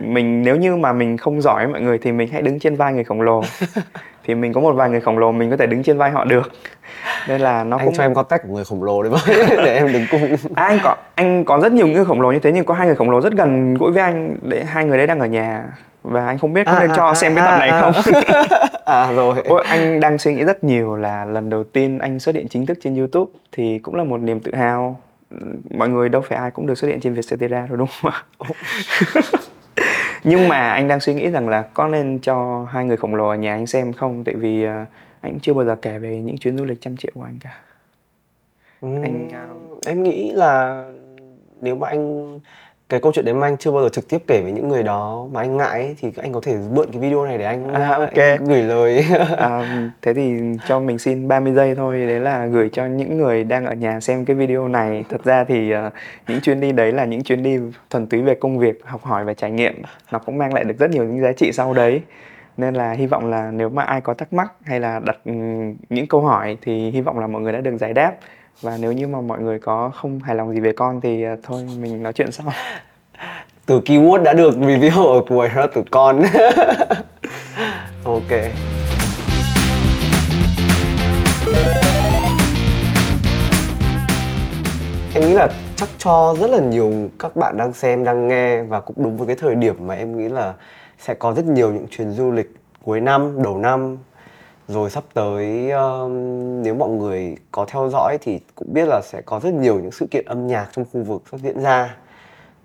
mình 0.00 0.42
nếu 0.42 0.56
như 0.56 0.76
mà 0.76 0.92
mình 0.92 1.16
không 1.16 1.40
giỏi 1.40 1.66
mọi 1.66 1.80
người 1.80 1.98
thì 1.98 2.12
mình 2.12 2.28
hãy 2.32 2.42
đứng 2.42 2.58
trên 2.58 2.76
vai 2.76 2.92
người 2.92 3.04
khổng 3.04 3.20
lồ. 3.20 3.42
Thì 4.24 4.34
mình 4.34 4.52
có 4.52 4.60
một 4.60 4.72
vài 4.72 4.90
người 4.90 5.00
khổng 5.00 5.18
lồ 5.18 5.32
mình 5.32 5.50
có 5.50 5.56
thể 5.56 5.66
đứng 5.66 5.82
trên 5.82 5.98
vai 5.98 6.10
họ 6.10 6.24
được. 6.24 6.52
Nên 7.28 7.40
là 7.40 7.64
nó 7.64 7.76
anh 7.76 7.86
cũng 7.86 7.94
cho 7.94 8.02
em 8.02 8.14
contact 8.14 8.42
của 8.42 8.54
người 8.54 8.64
khổng 8.64 8.82
lồ 8.82 9.02
đấy 9.02 9.12
với 9.12 9.46
để 9.64 9.76
em 9.76 9.92
đứng 9.92 10.04
cùng. 10.10 10.36
À, 10.54 10.64
anh 10.64 10.78
có 10.82 10.96
anh 11.14 11.44
có 11.44 11.60
rất 11.60 11.72
nhiều 11.72 11.86
người 11.86 12.04
khổng 12.04 12.20
lồ 12.20 12.32
như 12.32 12.38
thế 12.38 12.52
nhưng 12.52 12.64
có 12.64 12.74
hai 12.74 12.86
người 12.86 12.96
khổng 12.96 13.10
lồ 13.10 13.20
rất 13.20 13.32
gần 13.32 13.74
gũi 13.74 13.92
với 13.92 14.02
anh. 14.02 14.36
Để 14.42 14.64
hai 14.64 14.84
người 14.84 14.98
đấy 14.98 15.06
đang 15.06 15.20
ở 15.20 15.26
nhà 15.26 15.64
và 16.02 16.26
anh 16.26 16.38
không 16.38 16.52
biết 16.52 16.66
có 16.66 16.72
À, 16.72 16.80
nên 16.80 16.90
à, 16.90 16.94
cho 16.96 17.06
à, 17.06 17.14
xem 17.14 17.34
cái 17.34 17.44
tập 17.44 17.50
à, 17.50 17.58
này 17.58 17.68
à. 17.68 17.80
không. 17.80 17.92
À 18.84 19.12
rồi. 19.12 19.34
Ôi, 19.44 19.64
anh 19.68 20.00
đang 20.00 20.18
suy 20.18 20.34
nghĩ 20.34 20.44
rất 20.44 20.64
nhiều 20.64 20.96
là 20.96 21.24
lần 21.24 21.50
đầu 21.50 21.64
tiên 21.64 21.98
anh 21.98 22.18
xuất 22.18 22.34
hiện 22.34 22.48
chính 22.48 22.66
thức 22.66 22.78
trên 22.82 22.96
YouTube 22.96 23.32
thì 23.52 23.78
cũng 23.78 23.94
là 23.94 24.04
một 24.04 24.20
niềm 24.20 24.40
tự 24.40 24.54
hào. 24.54 25.00
Mọi 25.70 25.88
người 25.88 26.08
đâu 26.08 26.22
phải 26.22 26.38
ai 26.38 26.50
cũng 26.50 26.66
được 26.66 26.74
xuất 26.74 26.88
hiện 26.88 27.00
trên 27.00 27.14
Vietcetera 27.14 27.66
rồi 27.66 27.78
đúng 27.78 27.88
không 28.02 28.12
ạ? 28.12 28.24
Nhưng 30.24 30.48
mà 30.48 30.70
anh 30.70 30.88
đang 30.88 31.00
suy 31.00 31.14
nghĩ 31.14 31.30
rằng 31.30 31.48
là 31.48 31.62
có 31.62 31.88
nên 31.88 32.18
cho 32.18 32.66
hai 32.70 32.84
người 32.84 32.96
khổng 32.96 33.14
lồ 33.14 33.28
ở 33.28 33.36
nhà 33.36 33.54
anh 33.54 33.66
xem 33.66 33.92
không? 33.92 34.24
Tại 34.24 34.34
vì 34.34 34.64
à, 34.64 34.86
anh 35.20 35.38
chưa 35.40 35.54
bao 35.54 35.64
giờ 35.64 35.76
kể 35.82 35.98
về 35.98 36.16
những 36.16 36.38
chuyến 36.38 36.58
du 36.58 36.64
lịch 36.64 36.80
trăm 36.80 36.96
triệu 36.96 37.10
của 37.14 37.22
anh 37.22 37.38
cả. 37.40 37.60
Ừm, 38.80 39.02
Anh, 39.02 39.28
à, 39.32 39.46
em 39.86 40.02
nghĩ 40.02 40.32
là 40.32 40.84
nếu 41.60 41.76
mà 41.76 41.88
anh 41.88 42.40
cái 42.94 43.00
câu 43.00 43.12
chuyện 43.12 43.24
đấy 43.24 43.34
mà 43.34 43.46
anh 43.46 43.56
chưa 43.56 43.70
bao 43.70 43.82
giờ 43.82 43.88
trực 43.88 44.08
tiếp 44.08 44.18
kể 44.26 44.40
với 44.42 44.52
những 44.52 44.68
người 44.68 44.82
đó 44.82 45.26
mà 45.32 45.40
anh 45.40 45.56
ngại 45.56 45.70
ấy, 45.80 45.96
thì 46.00 46.12
anh 46.22 46.32
có 46.32 46.40
thể 46.42 46.56
mượn 46.72 46.88
cái 46.92 47.00
video 47.00 47.24
này 47.24 47.38
để 47.38 47.44
anh, 47.44 47.68
À, 47.74 47.88
ok. 47.88 48.14
anh 48.14 48.44
gửi 48.44 48.62
lời. 48.62 49.04
À, 49.36 49.82
thế 50.02 50.14
thì 50.14 50.40
cho 50.68 50.80
mình 50.80 50.98
xin 50.98 51.28
30 51.28 51.52
giây 51.52 51.74
thôi 51.74 52.06
đấy 52.06 52.20
là 52.20 52.46
gửi 52.46 52.68
cho 52.72 52.86
những 52.86 53.18
người 53.18 53.44
đang 53.44 53.66
ở 53.66 53.74
nhà 53.74 54.00
xem 54.00 54.24
cái 54.24 54.36
video 54.36 54.68
này. 54.68 55.04
Thật 55.08 55.24
ra 55.24 55.44
thì 55.44 55.70
à, 55.70 55.90
những 56.28 56.40
chuyến 56.40 56.60
đi 56.60 56.72
đấy 56.72 56.92
là 56.92 57.04
những 57.04 57.22
chuyến 57.22 57.42
đi 57.42 57.58
thuần 57.90 58.06
túy 58.06 58.22
về 58.22 58.34
công 58.34 58.58
việc 58.58 58.80
học 58.84 59.02
hỏi 59.04 59.24
và 59.24 59.34
trải 59.34 59.50
nghiệm. 59.50 59.82
Nó 60.12 60.18
cũng 60.18 60.38
mang 60.38 60.54
lại 60.54 60.64
được 60.64 60.78
rất 60.78 60.90
nhiều 60.90 61.04
những 61.04 61.20
giá 61.22 61.32
trị 61.32 61.52
sau 61.52 61.74
đấy. 61.74 62.02
Nên 62.56 62.74
là 62.74 62.92
hy 62.92 63.06
vọng 63.06 63.30
là 63.30 63.50
nếu 63.50 63.68
mà 63.68 63.82
ai 63.82 64.00
có 64.00 64.14
thắc 64.14 64.32
mắc 64.32 64.52
hay 64.64 64.80
là 64.80 65.00
đặt 65.06 65.16
ừm, 65.24 65.74
những 65.88 66.06
câu 66.06 66.20
hỏi 66.20 66.56
thì 66.62 66.90
hy 66.90 67.00
vọng 67.00 67.18
là 67.18 67.26
mọi 67.26 67.42
người 67.42 67.52
đã 67.52 67.60
được 67.60 67.76
giải 67.76 67.92
đáp 67.92 68.12
và 68.60 68.76
nếu 68.80 68.92
như 68.92 69.06
mà 69.06 69.20
mọi 69.20 69.40
người 69.40 69.58
có 69.58 69.90
không 69.94 70.20
hài 70.20 70.36
lòng 70.36 70.54
gì 70.54 70.60
về 70.60 70.72
con 70.72 71.00
thì 71.00 71.22
à, 71.22 71.36
thôi, 71.42 71.66
mình 71.80 72.02
nói 72.02 72.12
chuyện 72.12 72.32
sau. 72.32 72.46
Từ 73.66 73.80
keyword 73.80 74.22
đã 74.22 74.32
được 74.32 74.54
review 74.54 75.14
ở 75.14 75.22
cuối 75.28 75.48
đó 75.56 75.66
từ 75.74 75.82
con. 75.90 76.22
Ok. 78.04 78.30
Em 85.14 85.22
nghĩ 85.22 85.34
là 85.34 85.48
chắc 85.76 85.88
cho 85.98 86.36
rất 86.40 86.50
là 86.50 86.58
nhiều 86.58 86.92
các 87.18 87.36
bạn 87.36 87.56
đang 87.56 87.72
xem, 87.72 88.04
đang 88.04 88.28
nghe 88.28 88.62
và 88.62 88.80
cũng 88.80 88.96
đúng 88.98 89.16
với 89.16 89.26
cái 89.26 89.36
thời 89.36 89.54
điểm 89.54 89.86
mà 89.86 89.94
em 89.94 90.18
nghĩ 90.18 90.28
là 90.28 90.54
sẽ 90.98 91.14
có 91.14 91.32
rất 91.32 91.44
nhiều 91.44 91.72
những 91.72 91.86
chuyến 91.90 92.10
du 92.10 92.30
lịch 92.30 92.54
cuối 92.84 93.00
năm, 93.00 93.42
đầu 93.42 93.58
năm 93.58 93.96
rồi 94.68 94.90
sắp 94.90 95.04
tới 95.14 95.70
um, 95.70 96.12
nếu 96.62 96.74
mọi 96.74 96.88
người 96.88 97.36
có 97.52 97.64
theo 97.68 97.88
dõi 97.92 98.18
thì 98.20 98.40
cũng 98.54 98.72
biết 98.72 98.88
là 98.88 99.00
sẽ 99.04 99.22
có 99.22 99.40
rất 99.40 99.54
nhiều 99.54 99.80
những 99.80 99.92
sự 99.92 100.06
kiện 100.10 100.24
âm 100.24 100.46
nhạc 100.46 100.68
trong 100.72 100.84
khu 100.92 101.02
vực 101.02 101.22
sắp 101.30 101.40
diễn 101.40 101.62
ra. 101.62 101.96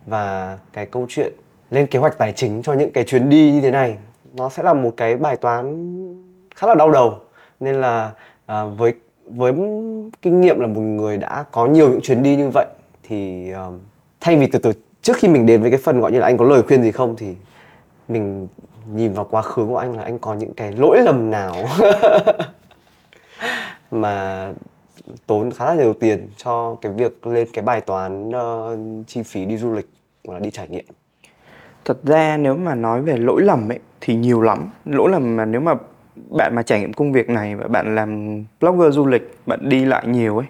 Và 0.05 0.57
cái 0.73 0.85
câu 0.85 1.05
chuyện 1.09 1.33
lên 1.71 1.88
kế 1.88 1.99
hoạch 1.99 2.17
tài 2.17 2.33
chính 2.33 2.62
cho 2.62 2.73
những 2.73 2.91
cái 2.91 3.03
chuyến 3.03 3.29
đi 3.29 3.51
như 3.51 3.62
thế 3.62 3.71
này 3.71 3.97
nó 4.33 4.49
sẽ 4.49 4.63
là 4.63 4.73
một 4.73 4.93
cái 4.97 5.17
bài 5.17 5.38
toán 5.38 5.65
khá 6.55 6.67
là 6.67 6.75
đau 6.75 6.91
đầu. 6.91 7.13
Nên 7.59 7.75
là 7.75 8.12
à, 8.45 8.63
với 8.63 8.93
với 9.25 9.53
kinh 10.21 10.41
nghiệm 10.41 10.59
là 10.59 10.67
một 10.67 10.81
người 10.81 11.17
đã 11.17 11.45
có 11.51 11.65
nhiều 11.65 11.89
những 11.89 12.01
chuyến 12.01 12.23
đi 12.23 12.35
như 12.35 12.49
vậy 12.53 12.65
thì 13.03 13.51
um, 13.51 13.79
thay 14.19 14.35
vì 14.35 14.47
từ 14.47 14.59
từ 14.59 14.71
trước 15.01 15.17
khi 15.17 15.27
mình 15.27 15.45
đến 15.45 15.62
với 15.62 15.71
cái 15.71 15.79
phần 15.83 15.99
gọi 16.01 16.12
như 16.12 16.19
là 16.19 16.25
anh 16.25 16.38
có 16.38 16.45
lời 16.45 16.62
khuyên 16.62 16.83
gì 16.83 16.91
không 16.91 17.15
thì 17.15 17.35
mình 18.07 18.47
nhìn 18.93 19.13
vào 19.13 19.28
quá 19.32 19.41
khứ 19.41 19.65
của 19.65 19.78
anh 19.78 19.97
là 19.97 20.04
anh 20.04 20.19
có 20.19 20.34
những 20.34 20.54
cái 20.54 20.71
lỗi 20.71 21.02
lầm 21.02 21.32
nào 21.32 21.56
mà 23.91 24.47
tốn 25.28 25.52
khá 25.52 25.65
là 25.65 25.75
nhiều 25.75 25.93
tiền 25.93 26.30
cho 26.38 26.75
cái 26.82 26.91
việc 26.91 27.28
lên 27.28 27.47
cái 27.54 27.65
bài 27.65 27.82
toán 27.82 28.32
ờ, 28.32 28.78
chi 29.08 29.23
phí 29.23 29.45
đi 29.45 29.58
du 29.58 29.73
lịch 29.73 29.89
hoặc 30.28 30.34
là 30.34 30.39
đi 30.39 30.52
trải 30.52 30.67
nghiệm 30.67 30.86
Thật 31.86 31.97
ra 32.04 32.38
nếu 32.38 32.56
mà 32.56 32.75
nói 32.75 33.02
về 33.02 33.17
lỗi 33.17 33.41
lầm 33.41 33.71
ấy 33.71 33.80
thì 34.02 34.15
nhiều 34.15 34.41
lắm. 34.41 34.69
Lỗi 34.86 35.12
lầm 35.12 35.36
mà 35.36 35.45
nếu 35.45 35.62
mà 35.62 35.73
bạn 36.30 36.56
mà 36.56 36.63
trải 36.63 36.80
nghiệm 36.80 36.93
công 36.93 37.12
việc 37.12 37.30
này 37.30 37.56
và 37.56 37.67
bạn 37.67 37.95
làm 37.95 38.43
blogger 38.62 38.95
du 38.95 39.06
lịch, 39.06 39.38
bạn 39.45 39.69
đi 39.69 39.86
lại 39.86 40.08
nhiều 40.08 40.38
ấy 40.38 40.47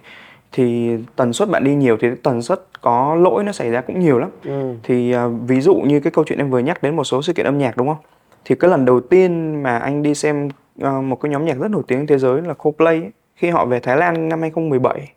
thì 0.52 0.98
tần 1.16 1.34
suất 1.34 1.50
bạn 1.50 1.64
đi 1.64 1.76
nhiều 1.76 1.98
thì 2.02 2.08
tần 2.24 2.42
suất 2.42 2.82
có 2.82 3.16
lỗi 3.16 3.44
nó 3.44 3.52
xảy 3.52 3.70
ra 3.70 3.82
cũng 3.82 4.00
nhiều 4.00 4.20
lắm. 4.20 4.30
Ừ. 4.44 4.74
Thì 4.84 5.12
à, 5.12 5.28
ví 5.48 5.62
dụ 5.62 5.76
như 5.76 6.00
cái 6.00 6.12
câu 6.12 6.26
chuyện 6.28 6.40
em 6.40 6.50
vừa 6.50 6.60
nhắc 6.60 6.84
đến 6.84 6.96
một 6.96 7.04
số 7.04 7.22
sự 7.22 7.34
kiện 7.34 7.46
âm 7.46 7.58
nhạc 7.58 7.78
đúng 7.78 7.88
không? 7.88 7.98
Thì 8.46 8.56
cái 8.56 8.72
lần 8.72 8.86
đầu 8.86 9.00
tiên 9.00 9.64
mà 9.64 9.78
anh 9.78 10.02
đi 10.02 10.16
xem 10.16 10.50
à, 10.82 10.92
một 10.92 11.16
cái 11.16 11.30
nhóm 11.30 11.46
nhạc 11.46 11.58
rất 11.60 11.72
nổi 11.72 11.84
tiếng 11.88 12.08
thế 12.08 12.18
giới 12.18 12.42
là 12.42 12.54
Coldplay 12.54 12.96
ấy, 12.96 13.12
khi 13.36 13.50
họ 13.50 13.66
về 13.66 13.80
Thái 13.80 13.98
Lan 13.98 14.30
năm 14.30 14.42
2017 14.42 15.12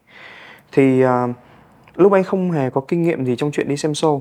thì 0.73 1.03
à, 1.03 1.29
lúc 1.97 2.13
anh 2.13 2.25
không 2.25 2.51
hề 2.51 2.71
có 2.71 2.81
kinh 2.89 3.03
nghiệm 3.03 3.25
gì 3.25 3.37
trong 3.37 3.51
chuyện 3.51 3.69
đi 3.69 3.77
xem 3.77 3.93
show. 3.93 4.21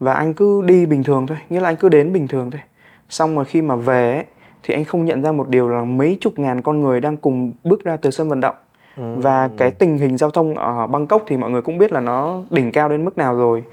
Và 0.00 0.14
anh 0.14 0.34
cứ 0.34 0.62
đi 0.62 0.86
bình 0.86 1.04
thường 1.04 1.26
thôi 1.26 1.38
nghĩa 1.50 1.60
là 1.60 1.68
anh 1.68 1.76
cứ 1.76 1.88
đến 1.88 2.12
bình 2.12 2.28
thường 2.28 2.50
thôi. 2.50 2.60
Xong 3.08 3.36
rồi 3.36 3.44
khi 3.44 3.62
mà 3.62 3.76
về 3.76 4.12
ấy, 4.14 4.24
thì 4.62 4.74
anh 4.74 4.84
không 4.84 5.04
nhận 5.04 5.22
ra 5.22 5.32
một 5.32 5.48
điều 5.48 5.68
là 5.68 5.84
mấy 5.84 6.18
chục 6.20 6.38
ngàn 6.38 6.62
con 6.62 6.80
người 6.80 7.00
đang 7.00 7.16
cùng 7.16 7.52
bước 7.64 7.84
ra 7.84 7.96
từ 7.96 8.10
sân 8.10 8.28
vận 8.28 8.40
động. 8.40 8.56
Và 8.96 9.50
cái 9.56 9.70
tình 9.70 9.98
hình 9.98 10.16
giao 10.16 10.30
thông 10.30 10.54
ở 10.54 10.86
Bangkok 10.86 11.22
thì 11.26 11.36
mọi 11.36 11.50
người 11.50 11.62
cũng 11.62 11.78
biết 11.78 11.92
là 11.92 12.00
nó 12.00 12.42
đỉnh 12.50 12.72
cao 12.72 12.88
đến 12.88 13.04
mức 13.04 13.18
nào 13.18 13.36
rồi. 13.36 13.64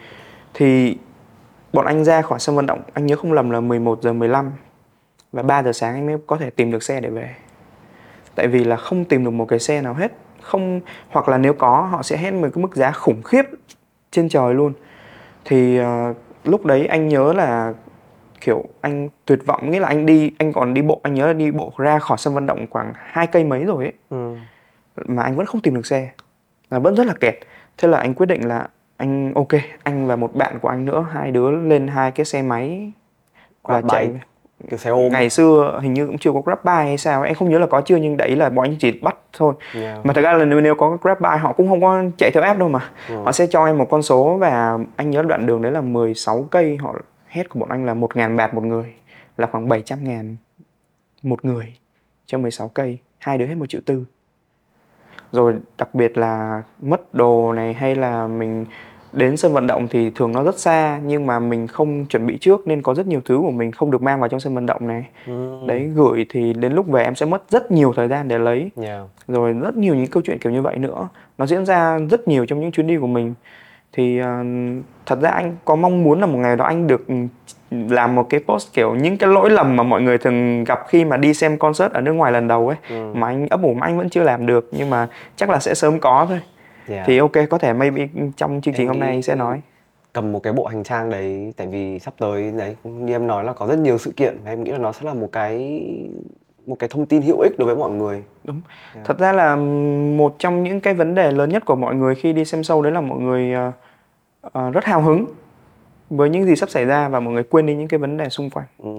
Thì 0.53 0.97
bọn 1.73 1.85
anh 1.85 2.03
ra 2.03 2.21
khỏi 2.21 2.39
sân 2.39 2.55
vận 2.55 2.65
động 2.65 2.81
anh 2.93 3.05
nhớ 3.05 3.15
không 3.15 3.33
lầm 3.33 3.49
là 3.49 3.59
11 3.59 4.01
giờ 4.01 4.13
15 4.13 4.51
và 5.33 5.43
3 5.43 5.63
giờ 5.63 5.73
sáng 5.73 5.93
anh 5.93 6.05
mới 6.05 6.17
có 6.27 6.37
thể 6.37 6.49
tìm 6.49 6.71
được 6.71 6.83
xe 6.83 6.99
để 6.99 7.09
về. 7.09 7.35
Tại 8.35 8.47
vì 8.47 8.63
là 8.63 8.75
không 8.75 9.05
tìm 9.05 9.23
được 9.23 9.29
một 9.29 9.45
cái 9.45 9.59
xe 9.59 9.81
nào 9.81 9.93
hết. 9.93 10.11
Không 10.41 10.81
hoặc 11.09 11.29
là 11.29 11.37
nếu 11.37 11.53
có 11.53 11.81
họ 11.81 12.03
sẽ 12.03 12.17
hét 12.17 12.31
một 12.31 12.47
cái 12.53 12.61
mức 12.61 12.75
giá 12.75 12.91
khủng 12.91 13.23
khiếp 13.23 13.45
trên 14.11 14.29
trời 14.29 14.53
luôn. 14.53 14.73
Thì 15.45 15.77
ờ, 15.77 16.13
lúc 16.43 16.65
đấy 16.65 16.85
anh 16.85 17.07
nhớ 17.07 17.33
là 17.33 17.73
kiểu 18.41 18.65
anh 18.81 19.09
tuyệt 19.25 19.39
vọng. 19.45 19.71
Nghĩa 19.71 19.79
là 19.79 19.87
anh 19.87 20.05
đi 20.05 20.31
anh 20.39 20.53
còn 20.53 20.73
đi 20.73 20.81
bộ 20.81 20.99
anh 21.03 21.13
nhớ 21.13 21.27
là 21.27 21.33
đi 21.33 21.51
bộ 21.51 21.71
ra 21.77 21.99
khỏi 21.99 22.17
sân 22.17 22.33
vận 22.33 22.45
động 22.45 22.65
khoảng 22.69 22.93
hai 22.95 23.27
cây 23.27 23.43
mấy 23.43 23.63
rồi 23.63 23.83
ấy. 23.83 23.93
Ừ. 24.09 24.35
mà 24.95 25.23
anh 25.23 25.35
vẫn 25.35 25.45
không 25.45 25.61
tìm 25.61 25.75
được 25.75 25.85
xe. 25.85 26.11
Là 26.69 26.79
vẫn 26.79 26.95
rất 26.95 27.07
là 27.07 27.13
kẹt. 27.13 27.35
Thế 27.77 27.87
là 27.87 27.97
anh 27.97 28.13
quyết 28.13 28.25
định 28.25 28.47
là 28.47 28.67
anh 28.97 29.33
ok 29.33 29.61
anh 29.83 30.07
và 30.07 30.15
một 30.15 30.35
bạn 30.35 30.59
của 30.59 30.67
anh 30.67 30.85
nữa 30.85 31.05
hai 31.11 31.31
đứa 31.31 31.51
lên 31.51 31.87
hai 31.87 32.11
cái 32.11 32.25
xe 32.25 32.41
máy 32.41 32.91
và 33.63 33.81
chạy. 33.89 34.11
Kiểu 34.69 34.77
xe 34.77 34.89
ôm. 34.89 35.11
Ngày 35.11 35.29
xưa 35.29 35.79
hình 35.81 35.93
như 35.93 36.07
cũng 36.07 36.17
chưa 36.17 36.31
có 36.31 36.41
Grab 36.41 36.57
bike 36.63 36.87
hay 36.87 36.97
sao 36.97 37.23
em 37.23 37.35
không 37.35 37.49
nhớ 37.49 37.59
là 37.59 37.67
có 37.67 37.81
chưa 37.81 37.95
nhưng 37.95 38.17
đấy 38.17 38.35
là 38.35 38.49
bọn 38.49 38.65
anh 38.65 38.75
chỉ 38.79 38.91
bắt 38.91 39.17
thôi. 39.33 39.53
Yeah. 39.75 40.05
mà 40.05 40.13
thật 40.13 40.21
ra 40.21 40.33
là 40.33 40.45
nếu, 40.45 40.61
nếu 40.61 40.75
có 40.75 40.97
Grab 41.01 41.21
bike 41.21 41.37
họ 41.37 41.53
cũng 41.53 41.69
không 41.69 41.81
có 41.81 42.03
chạy 42.17 42.31
theo 42.33 42.43
app 42.43 42.59
đâu 42.59 42.69
mà. 42.69 42.79
Ừ. 43.09 43.15
họ 43.23 43.31
sẽ 43.31 43.47
cho 43.47 43.65
em 43.65 43.77
một 43.77 43.87
con 43.89 44.03
số 44.03 44.37
và 44.37 44.77
anh 44.95 45.09
nhớ 45.09 45.21
đoạn 45.21 45.45
đường 45.45 45.61
đấy 45.61 45.71
là 45.71 45.81
16 45.81 46.47
cây. 46.51 46.77
Họ 46.77 46.95
hết 47.27 47.49
của 47.49 47.59
bọn 47.59 47.69
anh 47.69 47.85
là 47.85 47.93
1.000 47.93 48.35
bạt 48.35 48.53
một 48.53 48.63
người 48.63 48.93
là 49.37 49.47
khoảng 49.51 49.69
700 49.69 50.03
ngàn 50.03 50.35
một 51.23 51.45
người 51.45 51.77
cho 52.25 52.37
16 52.37 52.67
cây. 52.67 52.97
Hai 53.19 53.37
đứa 53.37 53.45
hết 53.45 53.55
một 53.55 53.65
triệu 53.69 53.81
tư. 53.85 54.05
Rồi 55.31 55.55
đặc 55.77 55.95
biệt 55.95 56.17
là 56.17 56.63
mất 56.81 57.13
đồ 57.13 57.53
này 57.53 57.73
hay 57.73 57.95
là 57.95 58.27
mình 58.27 58.65
đến 59.13 59.37
sân 59.37 59.53
vận 59.53 59.67
động 59.67 59.87
thì 59.87 60.09
thường 60.09 60.31
nó 60.31 60.43
rất 60.43 60.59
xa 60.59 60.99
nhưng 61.05 61.25
mà 61.27 61.39
mình 61.39 61.67
không 61.67 62.05
chuẩn 62.05 62.25
bị 62.27 62.37
trước 62.37 62.67
nên 62.67 62.81
có 62.81 62.93
rất 62.93 63.07
nhiều 63.07 63.21
thứ 63.25 63.37
của 63.37 63.51
mình 63.51 63.71
không 63.71 63.91
được 63.91 64.01
mang 64.01 64.19
vào 64.19 64.29
trong 64.29 64.39
sân 64.39 64.55
vận 64.55 64.65
động 64.65 64.87
này 64.87 65.05
Ừ. 65.27 65.57
đấy 65.67 65.91
gửi 65.95 66.25
thì 66.29 66.53
đến 66.53 66.73
lúc 66.73 66.87
về 66.87 67.03
em 67.03 67.15
sẽ 67.15 67.25
mất 67.25 67.43
rất 67.49 67.71
nhiều 67.71 67.93
thời 67.95 68.07
gian 68.07 68.27
để 68.27 68.37
lấy 68.37 68.69
Yeah. 68.81 69.01
rồi 69.27 69.53
rất 69.53 69.77
nhiều 69.77 69.95
những 69.95 70.07
câu 70.07 70.23
chuyện 70.25 70.37
kiểu 70.39 70.51
như 70.51 70.61
vậy 70.61 70.77
nữa 70.77 71.07
nó 71.37 71.45
diễn 71.45 71.65
ra 71.65 71.99
rất 72.11 72.27
nhiều 72.27 72.45
trong 72.45 72.59
những 72.61 72.71
chuyến 72.71 72.87
đi 72.87 72.97
của 72.97 73.07
mình 73.07 73.33
thì 73.93 74.19
ờ, 74.19 74.43
thật 75.05 75.19
ra 75.21 75.29
anh 75.29 75.55
có 75.65 75.75
mong 75.75 76.03
muốn 76.03 76.19
là 76.19 76.25
một 76.25 76.37
ngày 76.37 76.55
đó 76.55 76.65
anh 76.65 76.87
được 76.87 77.07
ừ, 77.07 77.13
làm 77.89 78.15
một 78.15 78.29
cái 78.29 78.39
post 78.47 78.73
kiểu 78.73 78.95
những 78.95 79.17
cái 79.17 79.29
lỗi 79.29 79.49
lầm 79.49 79.75
mà 79.75 79.83
mọi 79.83 80.01
người 80.01 80.17
thường 80.17 80.63
gặp 80.63 80.79
khi 80.87 81.05
mà 81.05 81.17
đi 81.17 81.33
xem 81.33 81.57
concert 81.57 81.91
ở 81.93 82.01
nước 82.01 82.13
ngoài 82.13 82.31
lần 82.31 82.47
đầu 82.47 82.67
ấy 82.67 82.77
Ừ. 82.89 83.11
mà 83.13 83.27
anh 83.27 83.47
ấp 83.49 83.61
ủ 83.63 83.73
mà 83.73 83.87
anh 83.87 83.97
vẫn 83.97 84.09
chưa 84.09 84.23
làm 84.23 84.45
được 84.45 84.69
nhưng 84.71 84.89
mà 84.89 85.07
chắc 85.35 85.49
là 85.49 85.59
sẽ 85.59 85.73
sớm 85.73 85.99
có 85.99 86.25
thôi 86.29 86.39
Yeah. 86.87 87.07
thì 87.07 87.17
ok 87.17 87.31
có 87.49 87.57
thể 87.57 87.73
maybe 87.73 88.07
trong 88.37 88.61
chương 88.61 88.73
trình 88.73 88.87
Em 88.87 88.87
hôm 88.87 88.99
nay 88.99 89.21
sẽ 89.21 89.35
nói 89.35 89.61
cầm 90.13 90.31
một 90.31 90.39
cái 90.43 90.53
bộ 90.53 90.65
hành 90.65 90.83
trang 90.83 91.09
đấy 91.09 91.53
tại 91.57 91.67
vì 91.67 91.99
sắp 91.99 92.13
tới 92.19 92.51
đấy 92.51 92.75
như 92.83 93.13
em 93.13 93.27
nói 93.27 93.43
là 93.43 93.53
có 93.53 93.67
rất 93.67 93.79
nhiều 93.79 93.97
sự 93.97 94.11
kiện 94.11 94.37
và 94.43 94.51
em 94.51 94.63
nghĩ 94.63 94.71
là 94.71 94.77
nó 94.77 94.91
sẽ 94.91 95.05
là 95.05 95.13
một 95.13 95.29
cái 95.31 95.83
một 96.65 96.75
cái 96.79 96.89
thông 96.89 97.05
tin 97.05 97.21
hữu 97.21 97.39
ích 97.39 97.59
đối 97.59 97.65
với 97.65 97.75
mọi 97.75 97.91
người 97.91 98.23
Đúng. 98.43 98.61
Thật 99.05 99.19
ra 99.19 99.31
là 99.31 99.55
một 100.17 100.35
trong 100.39 100.63
những 100.63 100.81
cái 100.81 100.93
vấn 100.93 101.15
đề 101.15 101.31
lớn 101.31 101.49
nhất 101.49 101.65
của 101.65 101.75
mọi 101.75 101.95
người 101.95 102.15
khi 102.15 102.33
đi 102.33 102.45
xem 102.45 102.61
show 102.61 102.81
đấy 102.81 102.91
là 102.91 103.01
mọi 103.01 103.19
người 103.19 103.53
ờ, 103.53 103.71
ờ, 104.41 104.71
rất 104.71 104.85
hào 104.85 105.01
hứng 105.01 105.25
với 106.09 106.29
những 106.29 106.45
gì 106.45 106.55
sắp 106.55 106.69
xảy 106.69 106.85
ra 106.85 107.09
và 107.09 107.19
mọi 107.19 107.33
người 107.33 107.43
quên 107.43 107.65
đi 107.65 107.75
những 107.75 107.87
cái 107.87 107.97
vấn 107.97 108.17
đề 108.17 108.29
xung 108.29 108.49
quanh. 108.49 108.65
Hứ. 108.83 108.91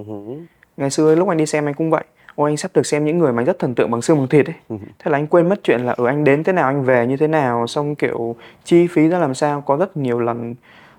Ngày 0.76 0.90
xưa 0.90 1.14
lúc 1.14 1.28
anh 1.28 1.38
đi 1.38 1.46
xem 1.46 1.68
anh 1.68 1.74
cũng 1.74 1.90
vậy. 1.90 2.04
Ôi 2.36 2.50
anh 2.50 2.56
sắp 2.56 2.70
được 2.74 2.86
xem 2.86 3.04
những 3.04 3.18
người 3.18 3.32
mà 3.32 3.40
anh 3.40 3.46
rất 3.46 3.58
thần 3.58 3.74
tượng 3.74 3.90
bằng 3.90 4.02
xương 4.02 4.18
bằng 4.18 4.28
thịt 4.28 4.46
ấy. 4.46 4.54
Ừ. 4.68 4.76
thế 4.98 5.10
là 5.10 5.18
anh 5.18 5.26
quên 5.26 5.48
mất 5.48 5.60
chuyện 5.62 5.80
là 5.80 5.92
ở 5.92 6.06
anh 6.06 6.24
đến 6.24 6.44
thế 6.44 6.52
nào 6.52 6.66
anh 6.66 6.82
về 6.82 7.06
như 7.06 7.16
thế 7.16 7.26
nào 7.26 7.66
xong 7.66 7.94
kiểu 7.94 8.36
chi 8.64 8.86
phí 8.86 9.08
ra 9.08 9.18
làm 9.18 9.34
sao. 9.34 9.60
Có 9.60 9.76
rất 9.76 9.96
nhiều 9.96 10.20
lần 10.20 10.54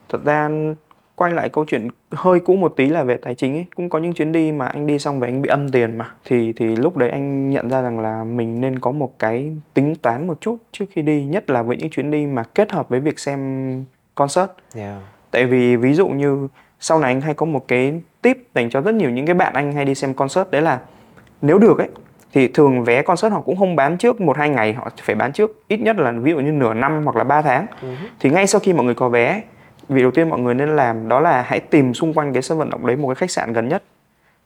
thật 0.10 0.20
ra 0.26 0.50
quay 1.16 1.34
lại 1.34 1.50
câu 1.50 1.66
chuyện 1.68 1.88
hơi 2.12 2.40
cũ 2.40 2.56
một 2.56 2.74
tí 2.76 2.90
là 2.90 3.04
về 3.04 3.18
tài 3.18 3.36
chính 3.36 3.54
ấy. 3.54 3.66
Cũng 3.76 3.90
có 3.90 4.00
những 4.00 4.14
chuyến 4.14 4.32
đi 4.32 4.52
mà 4.52 4.68
anh 4.68 4.88
đi 4.88 5.00
xong 5.00 5.20
về 5.20 5.28
anh 5.28 5.42
bị 5.42 5.50
âm 5.50 5.70
tiền 5.72 5.98
mà. 5.98 6.12
Thì 6.26 6.54
thì 6.54 6.76
lúc 6.76 6.98
đấy 6.98 7.10
anh 7.10 7.50
nhận 7.50 7.70
ra 7.70 7.82
rằng 7.82 8.00
là 8.00 8.24
mình 8.24 8.62
nên 8.62 8.80
có 8.80 8.92
một 8.92 9.20
cái 9.20 9.58
tính 9.74 9.96
toán 9.96 10.28
một 10.28 10.42
chút 10.42 10.58
trước 10.72 10.86
khi 10.92 11.02
đi 11.02 11.26
nhất 11.26 11.50
là 11.50 11.62
với 11.62 11.78
những 11.78 11.90
chuyến 11.90 12.12
đi 12.12 12.26
mà 12.26 12.44
kết 12.44 12.72
hợp 12.72 12.90
với 12.90 13.00
việc 13.00 13.20
xem 13.20 13.84
concert. 14.16 14.50
Yeah. 14.76 15.02
tại 15.32 15.46
vì 15.46 15.76
ví 15.76 15.94
dụ 15.94 16.08
như 16.08 16.48
sau 16.80 17.00
này 17.00 17.12
anh 17.12 17.22
hay 17.22 17.34
có 17.34 17.46
một 17.46 17.68
cái 17.68 18.02
tip 18.22 18.38
dành 18.56 18.70
cho 18.70 18.82
rất 18.82 18.96
nhiều 18.96 19.10
những 19.10 19.26
cái 19.26 19.36
bạn 19.36 19.54
anh 19.54 19.72
hay 19.72 19.86
đi 19.86 19.96
xem 19.96 20.14
concert 20.14 20.52
đấy 20.52 20.62
là 20.62 20.80
nếu 21.46 21.58
được 21.58 21.78
ấy 21.78 21.90
thì 22.34 22.48
thường 22.48 22.84
vé 22.84 23.02
concert 23.02 23.34
họ 23.34 23.42
cũng 23.42 23.56
không 23.58 23.76
bán 23.76 23.98
trước 23.98 24.22
một 24.22 24.38
hai 24.38 24.50
ngày 24.50 24.74
họ 24.74 24.90
phải 25.04 25.16
bán 25.16 25.32
trước 25.32 25.64
ít 25.68 25.78
nhất 25.78 25.98
là 25.98 26.12
ví 26.12 26.32
dụ 26.32 26.40
như 26.40 26.52
nửa 26.52 26.74
năm 26.74 27.02
hoặc 27.04 27.16
là 27.16 27.24
3 27.24 27.42
tháng. 27.42 27.66
Thì 28.20 28.30
ngay 28.30 28.48
sau 28.48 28.60
khi 28.60 28.74
mọi 28.74 28.86
người 28.86 28.96
có 28.96 29.10
vé 29.10 29.42
việc 29.90 30.02
đầu 30.02 30.12
tiên 30.12 30.30
mọi 30.30 30.40
người 30.40 30.54
nên 30.54 30.76
làm 30.76 31.10
đó 31.10 31.20
là 31.20 31.42
hãy 31.42 31.60
tìm 31.60 31.94
xung 31.94 32.14
quanh 32.14 32.34
cái 32.34 32.42
sân 32.42 32.58
vận 32.58 32.70
động 32.70 32.88
đấy 32.88 32.96
một 32.96 33.08
cái 33.08 33.16
khách 33.16 33.32
sạn 33.32 33.54
gần 33.54 33.68
nhất. 33.70 33.84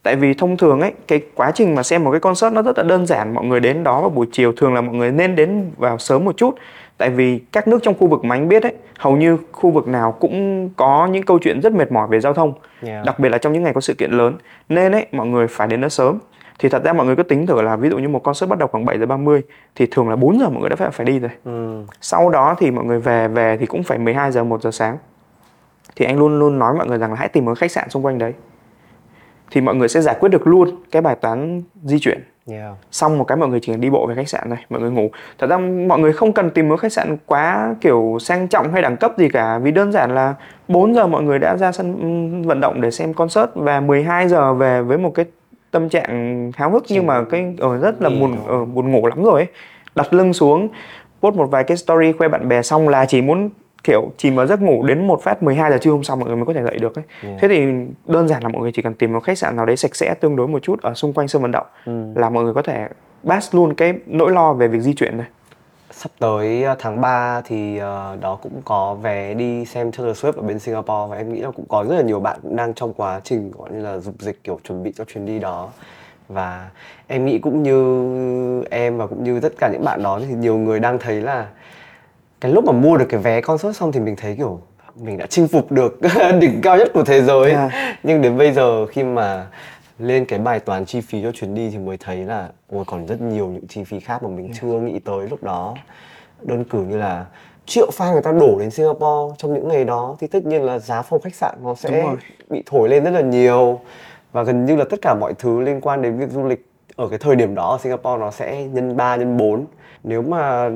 Tại 0.04 0.16
vì 0.16 0.34
thông 0.34 0.58
thường 0.58 0.82
ấy 0.82 0.93
cái 1.08 1.22
quá 1.36 1.52
trình 1.52 1.76
mà 1.76 1.84
xem 1.84 2.04
một 2.04 2.12
cái 2.12 2.20
concert 2.20 2.54
nó 2.54 2.62
rất 2.62 2.78
là 2.78 2.84
đơn 2.84 3.06
giản 3.06 3.34
mọi 3.34 3.45
người 3.45 3.60
đến 3.60 3.84
đó 3.84 4.02
vào 4.02 4.10
buổi 4.10 4.28
chiều 4.32 4.54
thường 4.58 4.74
là 4.74 4.82
mọi 4.82 4.95
người 4.95 5.12
nên 5.12 5.36
đến 5.36 5.72
vào 5.78 5.97
sớm 5.97 6.26
một 6.26 6.38
chút. 6.38 6.56
Tại 6.97 7.10
vì 7.10 7.39
các 7.52 7.68
nước 7.68 7.80
trong 7.84 7.95
khu 8.00 8.08
vực 8.08 8.24
mà 8.24 8.36
anh 8.36 8.47
biết 8.47 8.64
ấy 8.64 8.74
hầu 8.97 9.18
như 9.18 9.38
khu 9.52 9.72
vực 9.72 9.88
nào 9.88 10.12
cũng 10.12 10.70
có 10.76 11.08
những 11.12 11.24
câu 11.24 11.39
chuyện 11.39 11.62
rất 11.62 11.74
mệt 11.74 11.91
mỏi 11.91 12.08
về 12.08 12.20
giao 12.20 12.34
thông 12.34 12.54
Yeah. 12.86 13.06
đặc 13.06 13.20
biệt 13.20 13.30
là 13.30 13.38
trong 13.38 13.54
những 13.54 13.64
ngày 13.64 13.74
có 13.74 13.82
sự 13.82 13.93
kiện 13.93 14.12
lớn. 14.12 14.34
Nên 14.70 14.91
ấy 14.91 15.06
mọi 15.12 15.28
người 15.28 15.47
phải 15.47 15.68
đến 15.68 15.82
đó 15.82 15.89
sớm 15.89 16.20
thì 16.60 16.70
thật 16.70 16.84
ra 16.84 16.93
mọi 16.93 17.05
người 17.05 17.16
cứ 17.16 17.24
tính 17.24 17.47
thử 17.47 17.62
là 17.62 17.76
ví 17.76 17.89
dụ 17.89 17.97
như 17.97 18.10
một 18.10 18.24
concert 18.24 18.49
bắt 18.49 18.60
đầu 18.60 18.68
khoảng 18.68 18.86
7 18.86 18.99
giờ 18.99 19.05
30 19.05 19.41
thì 19.76 19.88
thường 19.91 20.10
là 20.10 20.16
4 20.16 20.39
giờ 20.39 20.49
mọi 20.49 20.62
người 20.62 20.70
đã 20.70 20.76
phải 20.76 20.91
phải 20.91 21.05
đi 21.05 21.20
rồi. 21.20 21.32
Ừ. 21.45 21.84
sau 22.01 22.30
đó 22.30 22.55
thì 22.60 22.72
mọi 22.72 22.86
người 22.86 22.99
về 22.99 23.28
về 23.28 23.57
thì 23.57 23.66
cũng 23.66 23.84
phải 23.84 23.97
12 23.97 24.32
giờ 24.32 24.43
1 24.43 24.62
giờ 24.62 24.72
sáng. 24.72 24.97
Thì 25.95 26.05
anh 26.05 26.20
luôn 26.20 26.39
luôn 26.39 26.60
nói 26.60 26.74
mọi 26.78 26.88
người 26.88 26.97
rằng 26.97 27.10
là 27.10 27.16
hãy 27.20 27.28
tìm 27.28 27.45
một 27.45 27.57
khách 27.57 27.72
sạn 27.72 27.89
xung 27.89 28.05
quanh 28.05 28.18
đấy. 28.18 28.34
Thì 29.51 29.62
mọi 29.62 29.76
người 29.76 29.88
sẽ 29.88 30.01
giải 30.01 30.16
quyết 30.20 30.30
được 30.30 30.47
luôn 30.47 30.70
cái 30.91 31.01
bài 31.01 31.16
toán 31.16 31.62
di 31.84 31.99
chuyển. 31.99 32.24
Yeah. 32.51 32.74
xong 32.91 33.18
một 33.18 33.24
cái 33.24 33.38
mọi 33.38 33.49
người 33.49 33.60
chỉ 33.60 33.72
cần 33.72 33.82
đi 33.82 33.89
bộ 33.89 34.07
về 34.07 34.16
khách 34.16 34.30
sạn 34.30 34.49
thôi 34.49 34.57
mọi 34.70 34.82
người 34.82 34.91
ngủ. 34.91 35.10
Thật 35.38 35.49
ra 35.49 35.57
mọi 35.57 35.99
người 35.99 36.14
không 36.14 36.34
cần 36.34 36.49
tìm 36.49 36.70
một 36.70 36.78
khách 36.78 36.93
sạn 36.93 37.18
quá 37.26 37.76
kiểu 37.82 38.18
sang 38.22 38.47
trọng 38.47 38.72
hay 38.72 38.82
đẳng 38.82 38.97
cấp 38.97 39.14
gì 39.18 39.30
cả 39.30 39.57
vì 39.57 39.72
đơn 39.72 39.91
giản 39.91 40.16
là 40.16 40.36
4 40.68 40.95
giờ 40.95 41.07
mọi 41.07 41.24
người 41.24 41.39
đã 41.39 41.57
ra 41.57 41.72
sân 41.72 41.97
ừm, 42.01 42.41
vận 42.41 42.62
động 42.62 42.82
để 42.82 42.91
xem 42.91 43.14
concert 43.14 43.49
và 43.55 43.80
12 43.80 44.28
giờ 44.28 44.53
về 44.53 44.82
với 44.82 44.97
một 44.97 45.12
cái 45.16 45.26
tâm 45.72 45.89
trạng 45.89 46.51
háo 46.55 46.70
hức 46.72 46.84
nhưng 46.89 47.07
mà 47.07 47.24
cái 47.24 47.55
ở 47.59 47.78
rất 47.78 48.01
là 48.01 48.09
buồn 48.09 48.36
ở 48.47 48.65
buồn 48.65 48.91
ngủ 48.91 49.07
lắm 49.07 49.24
rồi 49.24 49.39
ấy. 49.41 49.47
đặt 49.95 50.13
lưng 50.13 50.34
xuống 50.34 50.70
post 51.22 51.36
một 51.36 51.45
vài 51.51 51.63
cái 51.63 51.78
story 51.78 52.11
khoe 52.11 52.28
bạn 52.28 52.47
bè 52.49 52.61
xong 52.61 52.89
là 52.89 53.05
chỉ 53.05 53.22
muốn 53.22 53.49
kiểu 53.84 54.11
chìm 54.17 54.36
vào 54.36 54.47
giấc 54.47 54.61
ngủ 54.61 54.84
đến 54.86 55.07
một 55.07 55.22
phát 55.24 55.43
12 55.43 55.72
giờ 55.72 55.78
trưa 55.78 55.91
hôm 55.91 56.03
sau 56.03 56.15
mọi 56.17 56.28
người 56.28 56.36
mới 56.36 56.45
có 56.45 56.53
thể 56.53 56.63
dậy 56.63 56.78
được 56.82 56.95
ấy. 56.95 57.03
Yeah. 57.24 57.38
Thế 57.41 57.47
thì 57.47 57.65
đơn 58.07 58.28
giản 58.28 58.43
là 58.43 58.49
mọi 58.49 58.61
người 58.61 58.72
chỉ 58.72 58.82
cần 58.82 58.93
tìm 58.93 59.13
một 59.13 59.20
khách 59.20 59.38
sạn 59.38 59.55
nào 59.55 59.65
đấy 59.65 59.78
sạch 59.78 59.95
sẽ 59.95 60.13
tương 60.13 60.36
đối 60.36 60.47
một 60.47 60.59
chút 60.63 60.82
ở 60.82 60.93
xung 60.93 61.13
quanh 61.13 61.28
sân 61.28 61.41
vận 61.41 61.51
động 61.51 61.65
Ừ. 61.86 62.03
là 62.15 62.30
mọi 62.30 62.43
người 62.43 62.53
có 62.53 62.61
thể 62.61 62.88
pass 63.28 63.55
luôn 63.55 63.74
cái 63.74 63.93
nỗi 64.05 64.32
lo 64.32 64.53
về 64.53 64.67
việc 64.67 64.80
di 64.80 64.93
chuyển 64.93 65.17
này. 65.17 65.28
Sắp 66.02 66.12
tới 66.20 66.66
uh, 66.72 66.78
tháng 66.80 67.02
3 67.02 67.41
thì 67.41 67.76
uh, 67.76 68.22
đó 68.22 68.39
cũng 68.43 68.62
có 68.66 68.93
vé 68.93 69.34
đi 69.34 69.66
xem 69.66 69.91
Taylor 69.91 70.26
Swift 70.26 70.34
ở 70.34 70.41
bên 70.41 70.60
Singapore 70.60 71.10
và 71.10 71.18
em 71.18 71.34
nghĩ 71.34 71.39
là 71.39 71.52
cũng 71.52 71.66
có 71.70 71.86
rất 71.89 71.95
là 71.95 72.02
nhiều 72.02 72.20
bạn 72.20 72.39
cũng 72.43 72.56
đang 72.56 72.74
trong 72.74 72.93
quá 72.93 73.22
trình 73.24 73.52
gọi 73.58 73.70
như 73.72 73.82
là 73.82 73.97
dục 73.97 74.16
dịch 74.20 74.43
kiểu 74.43 74.60
chuẩn 74.64 74.84
bị 74.84 74.93
cho 74.95 75.04
chuyến 75.04 75.26
đi 75.26 75.39
đó 75.39 75.70
và 76.28 76.70
em 77.08 77.26
nghĩ 77.26 77.39
cũng 77.39 77.64
như 77.64 78.64
em 78.70 78.97
và 78.97 79.08
cũng 79.08 79.24
như 79.24 79.39
tất 79.39 79.54
cả 79.58 79.70
những 79.74 79.84
bạn 79.84 80.04
đó 80.04 80.20
thì 80.28 80.34
nhiều 80.34 80.58
người 80.58 80.80
đang 80.80 81.00
thấy 81.00 81.22
là 81.22 81.47
cái 82.41 82.52
lúc 82.52 82.66
mà 82.66 82.72
mua 82.72 82.97
được 82.97 83.06
cái 83.10 83.20
vé 83.20 83.41
concert 83.41 83.78
xong 83.78 83.91
thì 83.91 84.00
mình 84.00 84.16
thấy 84.16 84.36
kiểu 84.36 84.60
mình 84.95 85.18
đã 85.18 85.26
chinh 85.26 85.47
phục 85.47 85.72
được 85.72 86.00
đỉnh 86.39 86.62
cao 86.62 86.78
nhất 86.78 86.91
của 86.93 87.04
thế 87.04 87.22
giới 87.22 87.52
Yeah. 87.52 87.72
nhưng 88.04 88.22
đến 88.22 88.38
bây 88.38 88.52
giờ 88.52 88.86
khi 88.86 89.04
mà 89.04 89.47
lên 90.00 90.26
cái 90.26 90.39
bài 90.39 90.60
toán 90.60 90.86
chi 90.86 91.02
phí 91.02 91.24
cho 91.24 91.32
chuyến 91.32 91.56
đi 91.56 91.70
thì 91.70 91.78
mới 91.78 91.97
thấy 91.97 92.18
là 92.18 92.50
ôi 92.72 92.84
còn 92.88 93.06
rất 93.06 93.22
nhiều 93.22 93.47
những 93.47 93.68
chi 93.68 93.84
phí 93.84 94.00
khác 94.00 94.24
mà 94.24 94.30
mình 94.30 94.52
chưa 94.62 94.80
nghĩ 94.80 95.00
tới 95.00 95.28
lúc 95.30 95.43
đó. 95.43 95.76
Đơn 96.41 96.64
cử 96.64 96.84
như 96.84 96.97
là 96.97 97.26
triệu 97.66 97.89
fan 97.97 98.14
người 98.14 98.22
ta 98.22 98.32
đổ 98.32 98.60
đến 98.60 98.72
Singapore 98.72 99.36
trong 99.38 99.54
những 99.54 99.68
ngày 99.68 99.86
đó 99.86 100.16
thì 100.20 100.28
tất 100.28 100.45
nhiên 100.45 100.64
là 100.64 100.80
giá 100.80 101.02
phòng 101.02 101.22
khách 101.22 101.36
sạn 101.36 101.56
nó 101.64 101.76
sẽ 101.76 102.16
bị 102.50 102.64
thổi 102.66 102.89
lên 102.89 103.04
rất 103.04 103.12
là 103.12 103.22
nhiều. 103.22 103.80
Và 104.32 104.43
gần 104.43 104.66
như 104.66 104.76
là 104.76 104.86
tất 104.89 105.00
cả 105.02 105.16
mọi 105.20 105.34
thứ 105.34 105.62
liên 105.62 105.82
quan 105.82 106.02
đến 106.02 106.18
việc 106.18 106.30
du 106.32 106.43
lịch 106.43 106.66
ở 106.95 107.08
cái 107.08 107.20
thời 107.20 107.36
điểm 107.36 107.56
đó 107.56 107.72
ở 107.72 107.78
Singapore 107.78 108.20
nó 108.20 108.32
sẽ 108.32 108.64
nhân 108.64 108.97
3 108.97 109.16
nhân 109.16 109.38
4 109.38 109.66
nếu 110.04 110.22
mà 110.22 110.70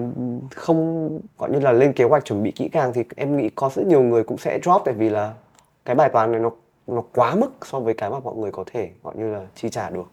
không 0.55 1.09
gọi 1.37 1.49
như 1.49 1.59
là 1.59 1.71
lên 1.71 1.93
kế 1.93 2.03
hoạch 2.03 2.25
chuẩn 2.25 2.43
bị 2.43 2.51
kỹ 2.51 2.69
càng 2.69 2.93
thì 2.93 3.03
em 3.15 3.37
nghĩ 3.37 3.49
có 3.55 3.69
rất 3.75 3.85
nhiều 3.85 4.01
người 4.01 4.23
cũng 4.23 4.37
sẽ 4.37 4.59
drop 4.63 4.81
tại 4.85 4.93
vì 4.93 5.09
là 5.09 5.33
cái 5.85 5.95
bài 5.95 6.09
toán 6.09 6.31
này 6.31 6.41
nó 6.41 6.51
nó 6.87 7.03
quá 7.15 7.35
mức 7.35 7.51
so 7.61 7.79
với 7.79 7.93
cái 7.93 8.09
mà 8.09 8.19
mọi 8.19 8.35
người 8.35 8.51
có 8.51 8.63
thể 8.73 8.89
gọi 9.03 9.13
như 9.17 9.33
là 9.33 9.41
chi 9.55 9.69
trả 9.69 9.89
được 9.89 10.11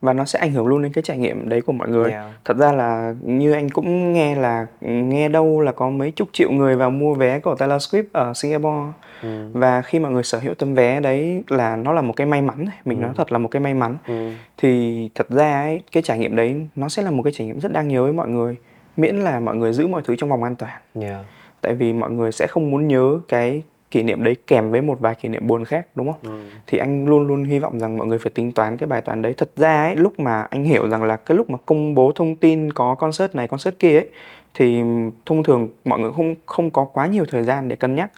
và 0.00 0.12
nó 0.12 0.24
sẽ 0.24 0.38
ảnh 0.38 0.52
hưởng 0.52 0.66
luôn 0.66 0.82
đến 0.82 0.92
cái 0.92 1.02
trải 1.02 1.18
nghiệm 1.18 1.48
đấy 1.48 1.60
của 1.60 1.72
mọi 1.72 1.88
người. 1.88 2.10
Yeah. 2.10 2.24
Thật 2.44 2.56
ra 2.56 2.72
là 2.72 3.14
như 3.22 3.52
anh 3.52 3.70
cũng 3.70 4.12
nghe 4.12 4.34
là 4.34 4.66
nghe 4.80 5.28
đâu 5.28 5.60
là 5.60 5.72
có 5.72 5.90
mấy 5.90 6.10
chục 6.10 6.28
triệu 6.32 6.50
người 6.50 6.76
vào 6.76 6.90
mua 6.90 7.14
vé 7.14 7.38
của 7.40 7.54
Taylor 7.54 7.82
Swift 7.82 8.04
ở 8.12 8.32
Singapore 8.34 8.92
ừ. 9.22 9.48
và 9.52 9.82
khi 9.82 9.98
mọi 9.98 10.12
người 10.12 10.22
sở 10.22 10.38
hữu 10.38 10.54
tấm 10.54 10.74
vé 10.74 11.00
đấy 11.00 11.44
là 11.48 11.76
nó 11.76 11.92
là 11.92 12.02
một 12.02 12.12
cái 12.16 12.26
may 12.26 12.42
mắn 12.42 12.66
mình 12.84 13.00
nói 13.00 13.10
thật 13.16 13.32
là 13.32 13.38
một 13.38 13.48
cái 13.48 13.60
may 13.62 13.74
mắn 13.74 13.96
Ừ. 14.06 14.30
thì 14.56 15.10
thật 15.14 15.26
ra 15.28 15.62
ấy, 15.62 15.82
cái 15.92 16.02
trải 16.02 16.18
nghiệm 16.18 16.36
đấy 16.36 16.66
nó 16.76 16.88
sẽ 16.88 17.02
là 17.02 17.10
một 17.10 17.22
cái 17.22 17.32
trải 17.32 17.46
nghiệm 17.46 17.60
rất 17.60 17.72
đáng 17.72 17.88
nhớ 17.88 18.02
với 18.02 18.12
mọi 18.12 18.28
người 18.28 18.56
miễn 18.96 19.16
là 19.16 19.40
mọi 19.40 19.56
người 19.56 19.72
giữ 19.72 19.86
mọi 19.86 20.02
thứ 20.04 20.16
trong 20.16 20.30
vòng 20.30 20.42
an 20.42 20.56
toàn 20.56 20.80
Yeah. 21.00 21.24
tại 21.60 21.74
vì 21.74 21.92
mọi 21.92 22.10
người 22.10 22.32
sẽ 22.32 22.46
không 22.46 22.70
muốn 22.70 22.88
nhớ 22.88 23.20
cái 23.28 23.62
kỷ 23.92 24.02
niệm 24.02 24.24
đấy 24.24 24.36
kèm 24.46 24.70
với 24.70 24.80
một 24.82 25.00
vài 25.00 25.14
kỷ 25.14 25.28
niệm 25.28 25.46
buồn 25.46 25.64
khác 25.64 25.86
đúng 25.94 26.12
không 26.12 26.20
Ừ. 26.32 26.40
thì 26.66 26.78
anh 26.78 27.06
luôn 27.06 27.26
luôn 27.26 27.44
hy 27.44 27.58
vọng 27.58 27.78
rằng 27.80 27.96
mọi 27.98 28.06
người 28.06 28.18
phải 28.18 28.30
tính 28.34 28.52
toán 28.52 28.76
cái 28.76 28.86
bài 28.86 29.00
toán 29.00 29.22
đấy 29.22 29.34
thật 29.36 29.50
ra 29.56 29.82
ấy 29.82 29.96
lúc 29.96 30.20
mà 30.20 30.42
anh 30.50 30.64
hiểu 30.64 30.88
rằng 30.88 31.02
là 31.02 31.16
cái 31.16 31.36
lúc 31.36 31.50
mà 31.50 31.58
công 31.66 31.94
bố 31.94 32.12
thông 32.14 32.36
tin 32.36 32.72
có 32.72 32.94
concert 32.94 33.34
này 33.34 33.48
concert 33.48 33.78
kia 33.78 33.98
ấy 33.98 34.08
thì 34.54 34.82
thông 35.26 35.42
thường 35.42 35.68
mọi 35.84 35.98
người 36.00 36.10
không 36.16 36.34
không 36.46 36.70
có 36.70 36.84
quá 36.84 37.06
nhiều 37.06 37.24
thời 37.30 37.42
gian 37.42 37.68
để 37.68 37.76
cân 37.76 37.94
nhắc 37.94 38.10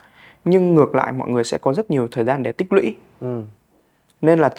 nhưng 0.45 0.75
ngược 0.75 0.95
lại 0.95 1.13
mọi 1.13 1.29
người 1.29 1.45
sẽ 1.45 1.59
có 1.59 1.75
rất 1.75 1.91
nhiều 1.91 2.09
thời 2.11 2.25
gian 2.25 2.43
để 2.43 2.53
tích 2.53 2.73
lũy 2.73 2.97
Ừ. 3.21 3.43
nên 4.23 4.39
là 4.39 4.51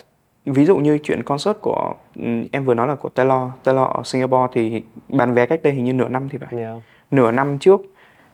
ví 0.45 0.65
dụ 0.65 0.77
như 0.77 0.97
chuyện 1.03 1.23
concert 1.23 1.57
của 1.61 1.93
ừm, 2.15 2.45
em 2.51 2.65
vừa 2.65 2.73
nói 2.73 2.87
là 2.87 2.95
của 2.95 3.09
Taylor 3.09 3.49
Taylor 3.63 3.87
ở 3.89 4.01
Singapore 4.05 4.47
thì 4.53 4.83
bán 5.09 5.33
vé 5.33 5.45
cách 5.45 5.63
đây 5.63 5.73
hình 5.73 5.83
như 5.85 5.93
nửa 5.93 6.07
năm 6.09 6.29
thì 6.29 6.37
phải 6.37 6.59
Yeah. 6.59 6.77
nửa 7.11 7.31
năm 7.31 7.57
trước 7.59 7.81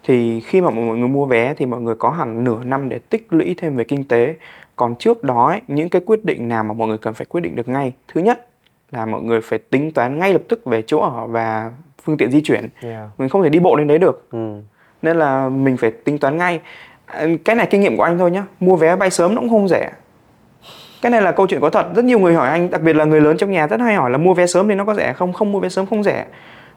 thì 0.04 0.42
khi 0.42 0.62
mà 0.62 0.70
mọi 0.70 0.98
người 0.98 1.08
mua 1.08 1.26
vé 1.26 1.54
thì 1.54 1.66
mọi 1.66 1.82
người 1.82 1.96
có 1.96 2.10
hẳn 2.10 2.44
nửa 2.44 2.64
năm 2.64 2.90
để 2.90 3.00
tích 3.00 3.28
lũy 3.30 3.56
thêm 3.58 3.76
về 3.76 3.84
kinh 3.84 4.04
tế. 4.04 4.36
Còn 4.76 4.96
trước 4.96 5.24
đó 5.24 5.48
ấy, 5.48 5.62
những 5.68 5.90
cái 5.90 6.02
quyết 6.06 6.26
định 6.26 6.48
nào 6.48 6.64
mà 6.64 6.74
mọi 6.74 6.88
người 6.88 6.98
cần 6.98 7.14
phải 7.14 7.26
quyết 7.26 7.42
định 7.42 7.56
được 7.56 7.70
ngay? 7.70 7.94
Thứ 8.14 8.22
nhất 8.22 8.48
là 8.92 9.06
mọi 9.06 9.22
người 9.22 9.42
phải 9.42 9.60
tính 9.60 9.92
toán 9.92 10.20
ngay 10.20 10.34
lập 10.34 10.42
tức 10.48 10.66
về 10.66 10.82
chỗ 10.82 11.00
ở 11.00 11.28
và 11.28 11.72
phương 12.04 12.18
tiện 12.18 12.32
di 12.32 12.42
chuyển. 12.42 12.70
Yeah. 12.82 13.10
mình 13.18 13.30
không 13.30 13.44
thể 13.44 13.50
đi 13.50 13.60
bộ 13.60 13.76
lên 13.76 13.88
đấy 13.88 13.98
được. 13.98 14.28
Ừ. 14.32 14.62
nên 15.02 15.18
là 15.18 15.50
mình 15.50 15.78
phải 15.78 15.92
tính 15.92 16.18
toán 16.18 16.38
ngay. 16.38 16.60
Cái 17.46 17.56
này 17.56 17.68
kinh 17.70 17.82
nghiệm 17.82 17.98
của 17.98 18.04
anh 18.04 18.18
thôi 18.18 18.32
nhá. 18.32 18.44
Mua 18.60 18.76
vé 18.76 18.96
bay 18.96 19.10
sớm 19.10 19.36
nó 19.36 19.42
cũng 19.42 19.50
không 19.50 19.68
rẻ. 19.68 19.92
Cái 21.02 21.12
này 21.12 21.22
là 21.22 21.32
câu 21.32 21.48
chuyện 21.48 21.62
có 21.62 21.70
thật. 21.70 21.96
Rất 21.96 22.06
nhiều 22.06 22.20
người 22.20 22.34
hỏi 22.34 22.50
anh 22.50 22.70
đặc 22.70 22.82
biệt 22.82 22.96
là 22.96 23.06
người 23.06 23.22
lớn 23.22 23.38
trong 23.38 23.52
nhà 23.52 23.68
rất 23.68 23.80
hay 23.80 23.96
hỏi 23.96 24.12
là 24.12 24.18
mua 24.18 24.34
vé 24.34 24.48
sớm 24.48 24.68
thì 24.68 24.76
nó 24.76 24.86
có 24.86 24.94
rẻ 24.94 25.14
không? 25.14 25.34
Không 25.34 25.52
mua 25.52 25.60
vé 25.60 25.70
sớm 25.70 25.86
không 25.86 26.04
rẻ 26.04 26.26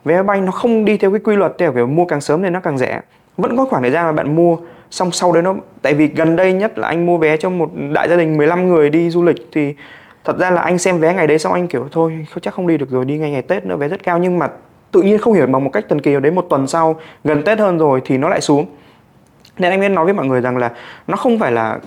vé 0.05 0.14
máy 0.14 0.22
bay 0.22 0.40
nó 0.40 0.52
không 0.52 0.84
đi 0.84 0.96
theo 0.96 1.11
cái 1.11 1.20
quy 1.20 1.36
luật, 1.36 1.55
theo 1.59 1.72
kiểu 1.72 1.86
mua 1.86 2.05
càng 2.05 2.20
sớm 2.20 2.42
thì 2.42 2.50
nó 2.50 2.61
càng 2.61 2.78
rẻ. 2.78 3.00
Vẫn 3.36 3.57
có 3.57 3.64
khoảng 3.64 3.82
thời 3.82 3.90
gian 3.90 4.07
mà 4.07 4.12
bạn 4.12 4.36
mua, 4.36 4.57
xong 4.90 5.12
sau 5.12 5.32
đấy 5.32 5.42
nó, 5.42 5.55
tại 5.82 5.94
vì 5.94 6.07
gần 6.07 6.36
đây 6.36 6.52
nhất 6.52 6.78
là 6.78 6.88
anh 6.88 7.07
mua 7.07 7.18
vé 7.18 7.36
cho 7.36 7.50
một 7.50 7.70
đại 7.92 8.09
gia 8.09 8.16
đình 8.16 8.36
15 8.36 8.68
người 8.68 8.90
đi 8.90 9.11
du 9.11 9.22
lịch 9.22 9.36
thì 9.52 9.74
thật 10.24 10.38
ra 10.38 10.50
là 10.50 10.61
anh 10.61 10.78
xem 10.78 10.98
vé 10.98 11.14
ngày 11.14 11.26
đấy 11.26 11.38
xong 11.38 11.52
anh 11.52 11.68
kiểu, 11.68 11.88
thôi 11.92 12.26
chắc 12.42 12.55
không 12.55 12.66
đi 12.66 12.76
được 12.76 12.90
rồi, 12.90 13.05
đi 13.05 13.18
ngay 13.18 13.30
ngày 13.30 13.42
Tết 13.42 13.66
nữa, 13.66 13.76
vé 13.76 13.88
rất 13.88 14.02
cao. 14.02 14.18
Nhưng 14.18 14.38
mà 14.38 14.48
tự 14.90 15.02
nhiên 15.02 15.18
không 15.18 15.34
hiểu 15.34 15.46
bằng 15.46 15.64
một 15.64 15.70
cách 15.72 15.84
thần 15.88 16.00
kỳ 16.00 16.11
nào 16.11 16.20
đấy, 16.20 16.32
một 16.32 16.46
tuần 16.50 16.66
sau, 16.66 16.96
gần 17.24 17.42
Tết 17.42 17.59
hơn 17.59 17.78
rồi 17.78 18.02
thì 18.05 18.18
nó 18.18 18.28
lại 18.28 18.40
xuống 18.40 18.66
nên 19.59 19.70
anh 19.70 19.80
nên 19.80 19.94
nói 19.94 20.05
với 20.05 20.14
mọi 20.14 20.26
người 20.26 20.40
rằng 20.40 20.57
là 20.57 20.70
nó 21.07 21.16
không 21.16 21.38
phải 21.38 21.52
là 21.52 21.78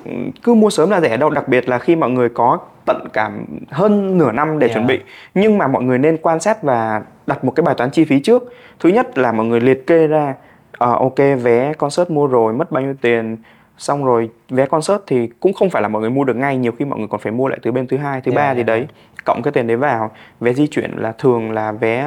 cứ 0.44 0.54
mua 0.54 0.70
sớm 0.70 0.90
là 0.90 1.02
rẻ 1.02 1.18
đâu 1.18 1.30
đặc 1.30 1.48
biệt 1.48 1.70
là 1.70 1.80
khi 1.80 1.96
mọi 1.96 2.10
người 2.10 2.30
có 2.30 2.58
tận 2.86 3.08
cảm 3.14 3.46
hơn 3.72 4.18
nửa 4.18 4.32
năm 4.32 4.60
để 4.60 4.68
Yeah. 4.68 4.76
chuẩn 4.76 4.88
bị 4.88 5.00
nhưng 5.34 5.58
mà 5.58 5.68
mọi 5.68 5.84
người 5.84 5.98
nên 5.98 6.18
quan 6.18 6.40
sát 6.40 6.64
và 6.64 7.02
đặt 7.28 7.46
một 7.46 7.52
cái 7.56 7.64
bài 7.64 7.76
toán 7.78 7.90
chi 7.92 8.06
phí 8.06 8.20
trước 8.20 8.44
thứ 8.80 8.90
nhất 8.90 9.18
là 9.18 9.32
mọi 9.32 9.46
người 9.46 9.62
liệt 9.62 9.88
kê 9.88 10.08
ra 10.08 10.34
ờ, 10.78 10.94
ok 10.94 11.18
vé 11.44 11.74
concert 11.74 12.10
mua 12.10 12.28
rồi 12.28 12.54
mất 12.54 12.72
bao 12.72 12.84
nhiêu 12.84 12.94
tiền 13.02 13.38
xong 13.78 14.06
rồi 14.06 14.30
vé 14.50 14.66
concert 14.66 15.02
thì 15.08 15.30
cũng 15.40 15.54
không 15.54 15.70
phải 15.70 15.82
là 15.82 15.88
mọi 15.88 16.02
người 16.02 16.10
mua 16.12 16.24
được 16.24 16.36
ngay 16.36 16.58
nhiều 16.58 16.72
khi 16.72 16.86
mọi 16.86 17.00
người 17.00 17.08
còn 17.08 17.20
phải 17.22 17.32
mua 17.32 17.48
lại 17.48 17.60
từ 17.62 17.72
bên 17.72 17.88
thứ 17.88 17.98
hai 17.98 18.22
thứ 18.22 18.32
Yeah, 18.32 18.36
ba 18.36 18.44
yeah, 18.44 18.58
gì 18.58 18.64
đấy. 18.64 18.78
yeah. 18.78 18.90
cộng 19.26 19.42
cái 19.42 19.52
tiền 19.52 19.68
đấy 19.68 19.78
vào 19.78 20.12
vé 20.40 20.54
di 20.54 20.68
chuyển 20.68 20.92
là 20.98 21.12
thường 21.12 21.52
là 21.52 21.72
vé 21.72 22.06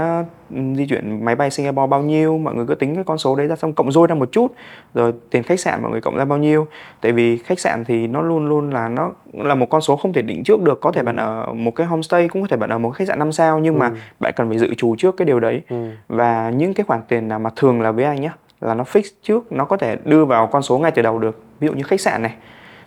ừ, 0.54 0.56
di 0.76 0.86
chuyển 0.86 1.24
máy 1.24 1.34
bay 1.34 1.50
Singapore 1.50 1.86
bao 1.86 2.02
nhiêu 2.02 2.38
mọi 2.38 2.54
người 2.54 2.66
cứ 2.66 2.74
tính 2.74 2.94
cái 2.94 3.04
con 3.04 3.18
số 3.18 3.36
đấy 3.36 3.46
ra 3.46 3.56
xong 3.56 3.72
cộng 3.72 3.92
dôi 3.92 4.06
ra 4.06 4.14
một 4.14 4.32
chút 4.32 4.54
rồi 4.94 5.12
tiền 5.30 5.42
khách 5.42 5.60
sạn 5.60 5.82
mọi 5.82 5.90
người 5.90 6.00
cộng 6.00 6.16
ra 6.16 6.24
bao 6.24 6.38
nhiêu. 6.38 6.66
Tại 7.00 7.12
vì 7.12 7.36
khách 7.38 7.60
sạn 7.60 7.84
thì 7.84 8.06
nó 8.06 8.22
luôn 8.22 8.48
luôn 8.48 8.70
là 8.70 8.88
nó 8.88 9.12
là 9.32 9.54
một 9.54 9.66
con 9.70 9.80
số 9.80 9.96
không 9.96 10.12
thể 10.12 10.22
định 10.22 10.44
trước 10.44 10.62
được 10.62 10.80
có 10.80 10.92
thể 10.92 11.02
bạn 11.02 11.16
ở 11.16 11.52
một 11.54 11.70
cái 11.76 11.86
homestay 11.86 12.28
cũng 12.28 12.42
có 12.42 12.48
thể 12.50 12.56
bạn 12.56 12.70
ở 12.70 12.78
một 12.78 12.90
khách 12.90 13.08
sạn 13.08 13.18
5 13.18 13.32
sao 13.32 13.58
nhưng 13.58 13.78
mà 13.78 13.90
bạn 14.20 14.32
cần 14.36 14.48
phải 14.48 14.58
dự 14.58 14.74
trù 14.74 14.96
trước 14.98 15.16
cái 15.16 15.26
điều 15.26 15.40
đấy. 15.40 15.62
Ừ. 15.70 15.76
và 16.08 16.50
những 16.50 16.74
cái 16.74 16.84
khoản 16.84 17.00
tiền 17.08 17.28
nào 17.28 17.38
mà 17.38 17.50
thường 17.56 17.80
là 17.80 17.90
với 17.92 18.04
anh 18.04 18.20
nhá 18.20 18.34
là 18.60 18.74
nó 18.74 18.84
fix 18.84 19.02
trước 19.22 19.52
nó 19.52 19.64
có 19.64 19.76
thể 19.76 19.96
đưa 20.04 20.24
vào 20.24 20.46
con 20.46 20.62
số 20.62 20.78
ngay 20.78 20.90
từ 20.90 21.02
đầu 21.02 21.18
được 21.18 21.40
ví 21.61 21.68
dụ 21.68 21.72
như 21.72 21.82
khách 21.82 22.00
sạn 22.00 22.22
này 22.22 22.34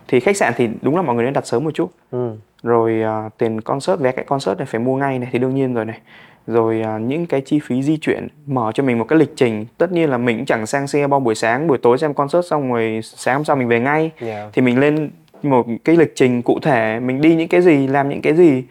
thì 0.08 0.20
khách 0.20 0.36
sạn 0.36 0.52
thì 0.56 0.68
đúng 0.82 0.96
là 0.96 1.02
mọi 1.02 1.14
người 1.14 1.24
nên 1.24 1.32
đặt 1.32 1.46
sớm 1.46 1.64
một 1.64 1.70
chút. 1.74 1.90
Ừ. 2.10 2.36
rồi 2.62 3.02
à, 3.02 3.28
tiền 3.38 3.60
concert 3.60 4.00
vé 4.00 4.12
cái 4.12 4.24
concert 4.24 4.58
này 4.58 4.66
phải 4.66 4.80
mua 4.80 4.96
ngay 4.96 5.18
này 5.18 5.28
thì 5.32 5.38
đương 5.38 5.54
nhiên 5.54 5.74
rồi 5.74 5.84
này. 5.84 5.98
Rồi 6.46 6.82
à, 6.82 6.98
những 6.98 7.26
cái 7.26 7.40
chi 7.40 7.60
phí 7.64 7.82
di 7.82 7.96
chuyển 7.96 8.28
mở 8.46 8.72
cho 8.74 8.82
mình 8.82 8.98
một 8.98 9.04
cái 9.08 9.18
lịch 9.18 9.32
trình. 9.36 9.66
Tất 9.78 9.92
nhiên 9.92 10.10
là 10.10 10.18
mình 10.18 10.36
cũng 10.36 10.46
chẳng 10.46 10.66
sang 10.66 10.86
Singapore 10.86 11.24
buổi 11.24 11.34
sáng 11.34 11.66
buổi 11.66 11.78
tối 11.78 11.98
xem 11.98 12.14
concert 12.14 12.44
xong 12.50 12.72
rồi 12.72 13.00
sáng 13.02 13.34
hôm 13.34 13.44
sau 13.44 13.56
mình 13.56 13.68
về 13.68 13.80
ngay. 13.80 14.10
Yeah. 14.20 14.50
thì 14.52 14.62
mình 14.62 14.78
lên 14.78 15.10
một 15.42 15.66
cái 15.84 15.96
lịch 15.96 16.12
trình 16.14 16.42
cụ 16.42 16.58
thể 16.62 17.00
mình 17.00 17.20
đi 17.20 17.34
những 17.34 17.48
cái 17.48 17.62
gì 17.62 17.86
làm 17.86 18.08
những 18.08 18.22
cái 18.22 18.34
gì 18.34 18.64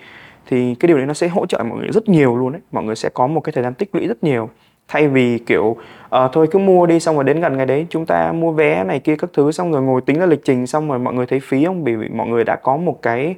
thì 0.45 0.75
cái 0.75 0.87
điều 0.87 0.97
đấy 0.97 1.05
nó 1.05 1.13
sẽ 1.13 1.27
hỗ 1.27 1.45
trợ 1.45 1.63
mọi 1.63 1.79
người 1.79 1.87
rất 1.93 2.09
nhiều 2.09 2.37
luôn 2.37 2.51
đấy 2.51 2.61
mọi 2.71 2.83
người 2.83 2.95
sẽ 2.95 3.09
có 3.13 3.27
một 3.27 3.41
cái 3.41 3.53
thời 3.53 3.63
gian 3.63 3.73
tích 3.73 3.95
lũy 3.95 4.07
rất 4.07 4.23
nhiều 4.23 4.49
thay 4.87 5.07
vì 5.07 5.37
kiểu 5.37 5.75
ờ, 6.09 6.29
thôi 6.33 6.47
cứ 6.51 6.59
mua 6.59 6.85
đi 6.85 6.99
xong 6.99 7.15
rồi 7.15 7.23
đến 7.23 7.41
gần 7.41 7.57
ngày 7.57 7.65
đấy 7.65 7.85
chúng 7.89 8.05
ta 8.05 8.31
mua 8.31 8.51
vé 8.51 8.83
này 8.83 8.99
kia 8.99 9.15
các 9.15 9.29
thứ 9.33 9.51
xong 9.51 9.71
rồi 9.71 9.81
ngồi 9.81 10.01
tính 10.01 10.19
ra 10.19 10.25
lịch 10.25 10.45
trình 10.45 10.67
xong 10.67 10.89
rồi 10.89 10.99
mọi 10.99 11.13
người 11.13 11.25
thấy 11.25 11.39
phí 11.39 11.65
không? 11.65 11.83
Bởi 11.83 11.95
vì 11.95 12.09
mọi 12.09 12.27
người 12.27 12.43
đã 12.43 12.55
có 12.55 12.77
một 12.77 13.01
cái 13.01 13.35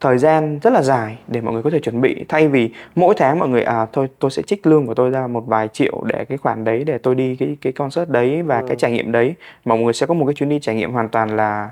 thời 0.00 0.18
gian 0.18 0.58
rất 0.62 0.72
là 0.72 0.82
dài 0.82 1.18
để 1.28 1.40
mọi 1.40 1.52
người 1.52 1.62
có 1.62 1.70
thể 1.70 1.80
chuẩn 1.80 2.00
bị. 2.00 2.24
Thay 2.28 2.48
vì 2.48 2.70
mỗi 2.94 3.14
tháng 3.18 3.38
mọi 3.38 3.48
người 3.48 3.62
à 3.62 3.86
thôi 3.92 4.08
tôi 4.18 4.30
sẽ 4.30 4.42
trích 4.42 4.66
lương 4.66 4.86
của 4.86 4.94
tôi 4.94 5.10
ra 5.10 5.26
một 5.26 5.44
vài 5.46 5.68
triệu 5.68 6.02
để 6.04 6.24
cái 6.24 6.38
khoản 6.38 6.64
đấy 6.64 6.84
để 6.84 6.98
tôi 6.98 7.14
đi 7.14 7.36
cái 7.36 7.56
cái 7.60 7.72
concert 7.72 8.08
đấy 8.08 8.42
và 8.42 8.62
cái 8.68 8.76
trải 8.76 8.92
nghiệm 8.92 9.12
đấy 9.12 9.34
mọi 9.64 9.78
người 9.78 9.92
sẽ 9.92 10.06
có 10.06 10.14
một 10.14 10.26
cái 10.26 10.34
chuyến 10.34 10.48
đi 10.48 10.58
trải 10.60 10.74
nghiệm 10.74 10.92
hoàn 10.92 11.08
toàn 11.08 11.36
là 11.36 11.70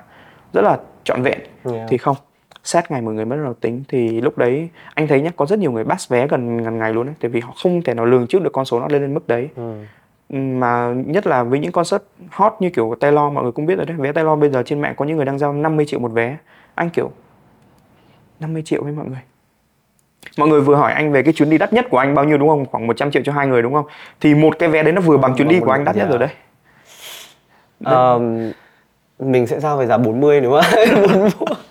rất 0.53 0.63
là 0.63 0.79
trọn 1.05 1.23
vẹn. 1.23 1.39
Yeah. 1.73 1.87
thì 1.89 1.97
không 1.97 2.17
sát 2.65 2.91
ngày 2.91 3.01
mọi 3.03 3.15
người 3.15 3.25
bắt 3.25 3.37
đầu 3.45 3.55
tính 3.55 3.83
thì 3.89 4.21
lúc 4.21 4.39
đấy 4.39 4.69
anh 4.95 5.07
thấy 5.09 5.21
nhá 5.23 5.31
có 5.37 5.47
rất 5.47 5.59
nhiều 5.59 5.73
người 5.73 5.85
bắt 5.85 5.99
vé 6.09 6.27
gần 6.27 6.57
gần 6.59 6.79
ngày 6.79 6.93
luôn 6.95 7.07
đấy 7.07 7.15
tại 7.21 7.29
vì 7.31 7.41
họ 7.41 7.53
không 7.63 7.83
thể 7.83 7.95
nào 7.95 8.05
lường 8.07 8.27
trước 8.27 8.43
được 8.43 8.53
con 8.53 8.65
số 8.65 8.81
nó 8.81 8.87
lên 8.89 9.01
đến 9.03 9.15
mức 9.15 9.29
đấy. 9.29 9.49
Ừ. 9.57 9.73
mà 10.37 10.93
nhất 11.07 11.27
là 11.27 11.43
với 11.43 11.59
những 11.59 11.73
concert 11.73 12.03
hot 12.31 12.53
như 12.61 12.71
kiểu 12.71 12.95
Taylor 13.01 13.33
mọi 13.33 13.43
người 13.43 13.53
cũng 13.53 13.67
biết 13.67 13.77
rồi 13.77 13.87
đấy. 13.87 13.97
Vé 14.01 14.13
Taylor 14.13 14.39
bây 14.39 14.51
giờ 14.51 14.63
trên 14.67 14.81
mạng 14.81 14.95
có 14.97 15.05
những 15.05 15.17
người 15.17 15.27
đang 15.27 15.39
giao 15.39 15.53
50 15.53 15.87
triệu 15.87 16.01
một 16.01 16.13
vé. 16.13 16.37
Anh 16.75 16.91
kiểu 16.91 17.11
50 18.41 18.63
triệu 18.63 18.83
với 18.85 18.93
mọi 18.93 19.07
người. 19.07 19.19
Mọi 20.39 20.49
người 20.49 20.61
vừa 20.61 20.75
hỏi 20.77 20.93
anh 20.93 21.13
về 21.13 21.23
cái 21.23 21.33
chuyến 21.33 21.51
đi 21.51 21.59
đắt 21.59 21.73
nhất 21.73 21.87
của 21.91 21.99
anh 21.99 22.15
bao 22.15 22.25
nhiêu 22.25 22.39
đúng 22.39 22.49
không? 22.49 22.67
Khoảng 22.67 22.87
100 22.87 23.11
triệu 23.11 23.23
cho 23.23 23.33
hai 23.33 23.47
người 23.47 23.63
đúng 23.63 23.75
không? 23.75 23.85
Thì 24.21 24.35
một 24.35 24.59
cái 24.59 24.69
vé 24.69 24.83
đấy 24.83 24.93
nó 24.93 25.01
vừa 25.01 25.17
bằng 25.17 25.35
chuyến 25.37 25.49
đi 25.49 25.61
của 25.61 25.71
anh 25.71 25.85
đắt 25.85 25.97
nhất 25.97 26.05
Dạ. 26.05 26.11
rồi 26.11 26.19
đấy. 26.19 26.29
Ờm, 27.85 28.53
mình 29.19 29.47
sẽ 29.47 29.61
giao 29.61 29.77
về 29.77 29.87
giá 29.87 29.99
40 29.99 30.41
đúng 30.41 30.53
không? 30.63 31.29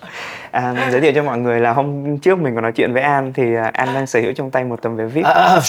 40. 0.52 0.82
à, 0.84 0.90
giới 0.90 1.00
thiệu 1.00 1.12
cho 1.14 1.22
mọi 1.22 1.38
người 1.38 1.60
là 1.60 1.72
hôm 1.72 2.18
trước 2.18 2.38
mình 2.38 2.54
có 2.54 2.60
nói 2.60 2.72
chuyện 2.72 2.92
với 2.92 3.02
An 3.02 3.32
thì 3.32 3.54
à, 3.54 3.70
An 3.74 3.88
đang 3.94 4.06
sở 4.06 4.20
hữu 4.20 4.32
trong 4.32 4.50
tay 4.50 4.64
một 4.64 4.82
tấm 4.82 4.96
vé 4.96 5.04
VIP 5.04 5.24
À, 5.24 5.32
à, 5.34 5.60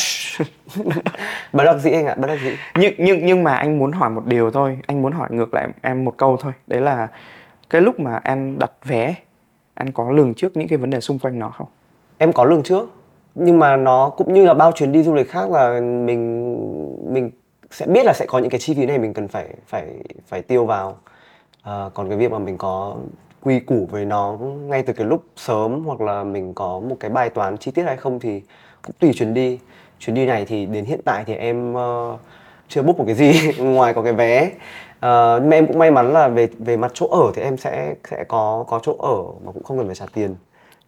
bất 1.53 1.63
đắc 1.63 1.77
dĩ 1.77 1.91
anh 1.91 2.05
ạ, 2.05 2.15
bất 2.17 2.27
đắc 2.27 2.37
dĩ. 2.43 2.51
nhưng 2.79 2.93
nhưng 2.97 3.25
nhưng 3.25 3.43
mà 3.43 3.55
anh 3.55 3.79
muốn 3.79 3.91
hỏi 3.91 4.09
một 4.09 4.25
điều 4.25 4.51
thôi 4.51 4.77
anh 4.87 5.01
muốn 5.01 5.11
hỏi 5.11 5.27
ngược 5.31 5.53
lại 5.53 5.67
em 5.81 6.05
một 6.05 6.13
câu 6.17 6.37
thôi 6.37 6.53
đấy 6.67 6.81
là 6.81 7.07
cái 7.69 7.81
lúc 7.81 7.99
mà 7.99 8.15
anh 8.23 8.59
đặt 8.59 8.71
vé 8.85 9.15
anh 9.73 9.91
có 9.91 10.11
lường 10.11 10.33
trước 10.33 10.57
những 10.57 10.67
cái 10.67 10.77
vấn 10.77 10.89
đề 10.89 10.99
xung 10.99 11.19
quanh 11.19 11.39
nó 11.39 11.49
không 11.49 11.67
Em 12.17 12.33
có 12.33 12.43
lường 12.45 12.63
trước 12.63 12.89
nhưng 13.35 13.59
mà 13.59 13.75
nó 13.77 14.09
cũng 14.17 14.33
như 14.33 14.45
là 14.45 14.53
bao 14.53 14.71
chuyến 14.71 14.91
đi 14.91 15.03
du 15.03 15.13
lịch 15.13 15.29
khác 15.31 15.51
là 15.51 15.79
mình 15.79 17.13
mình 17.13 17.31
sẽ 17.71 17.85
biết 17.85 18.05
là 18.05 18.13
sẽ 18.13 18.25
có 18.25 18.39
những 18.39 18.49
cái 18.49 18.59
chi 18.59 18.73
phí 18.73 18.85
này 18.85 18.97
mình 18.97 19.13
cần 19.13 19.27
phải 19.27 19.47
phải 19.67 19.85
phải 20.27 20.41
tiêu 20.41 20.65
vào. 20.65 20.97
À, 21.63 21.85
còn 21.93 22.09
cái 22.09 22.17
việc 22.17 22.31
mà 22.31 22.39
mình 22.39 22.57
có 22.57 22.95
quy 23.41 23.59
củ 23.59 23.87
về 23.91 24.05
nó 24.05 24.37
ngay 24.41 24.83
từ 24.83 24.93
cái 24.93 25.07
lúc 25.07 25.23
sớm 25.35 25.83
hoặc 25.85 26.01
là 26.01 26.23
mình 26.23 26.53
có 26.53 26.79
một 26.79 26.95
cái 26.99 27.11
bài 27.11 27.29
toán 27.29 27.57
chi 27.57 27.71
tiết 27.71 27.83
hay 27.83 27.97
không 27.97 28.19
thì 28.19 28.41
cũng 28.81 28.95
tùy 28.99 29.11
chuyến 29.13 29.33
đi. 29.33 29.59
Chuyến 29.99 30.15
đi 30.15 30.25
này 30.25 30.45
thì 30.45 30.65
đến 30.65 30.85
hiện 30.85 30.99
tại 31.05 31.23
thì 31.27 31.33
em 31.33 31.73
ờ, 31.73 32.17
chưa 32.67 32.81
book 32.81 32.97
một 32.97 33.03
cái 33.07 33.15
gì 33.15 33.51
ngoài 33.57 33.93
có 33.93 34.01
cái 34.03 34.13
vé. 34.13 34.51
Ờ, 34.99 35.39
nhưng 35.41 35.49
mà 35.49 35.55
em 35.57 35.67
cũng 35.67 35.79
may 35.79 35.91
mắn 35.91 36.13
là 36.13 36.27
về 36.27 36.47
về 36.59 36.77
mặt 36.77 36.91
chỗ 36.93 37.07
ở 37.07 37.31
thì 37.35 37.41
em 37.41 37.57
sẽ 37.57 37.95
sẽ 38.09 38.23
có 38.23 38.65
có 38.67 38.79
chỗ 38.83 38.95
ở 38.99 39.23
mà 39.45 39.51
cũng 39.51 39.63
không 39.63 39.77
cần 39.77 39.85
phải 39.85 39.95
trả 39.95 40.05
tiền 40.13 40.35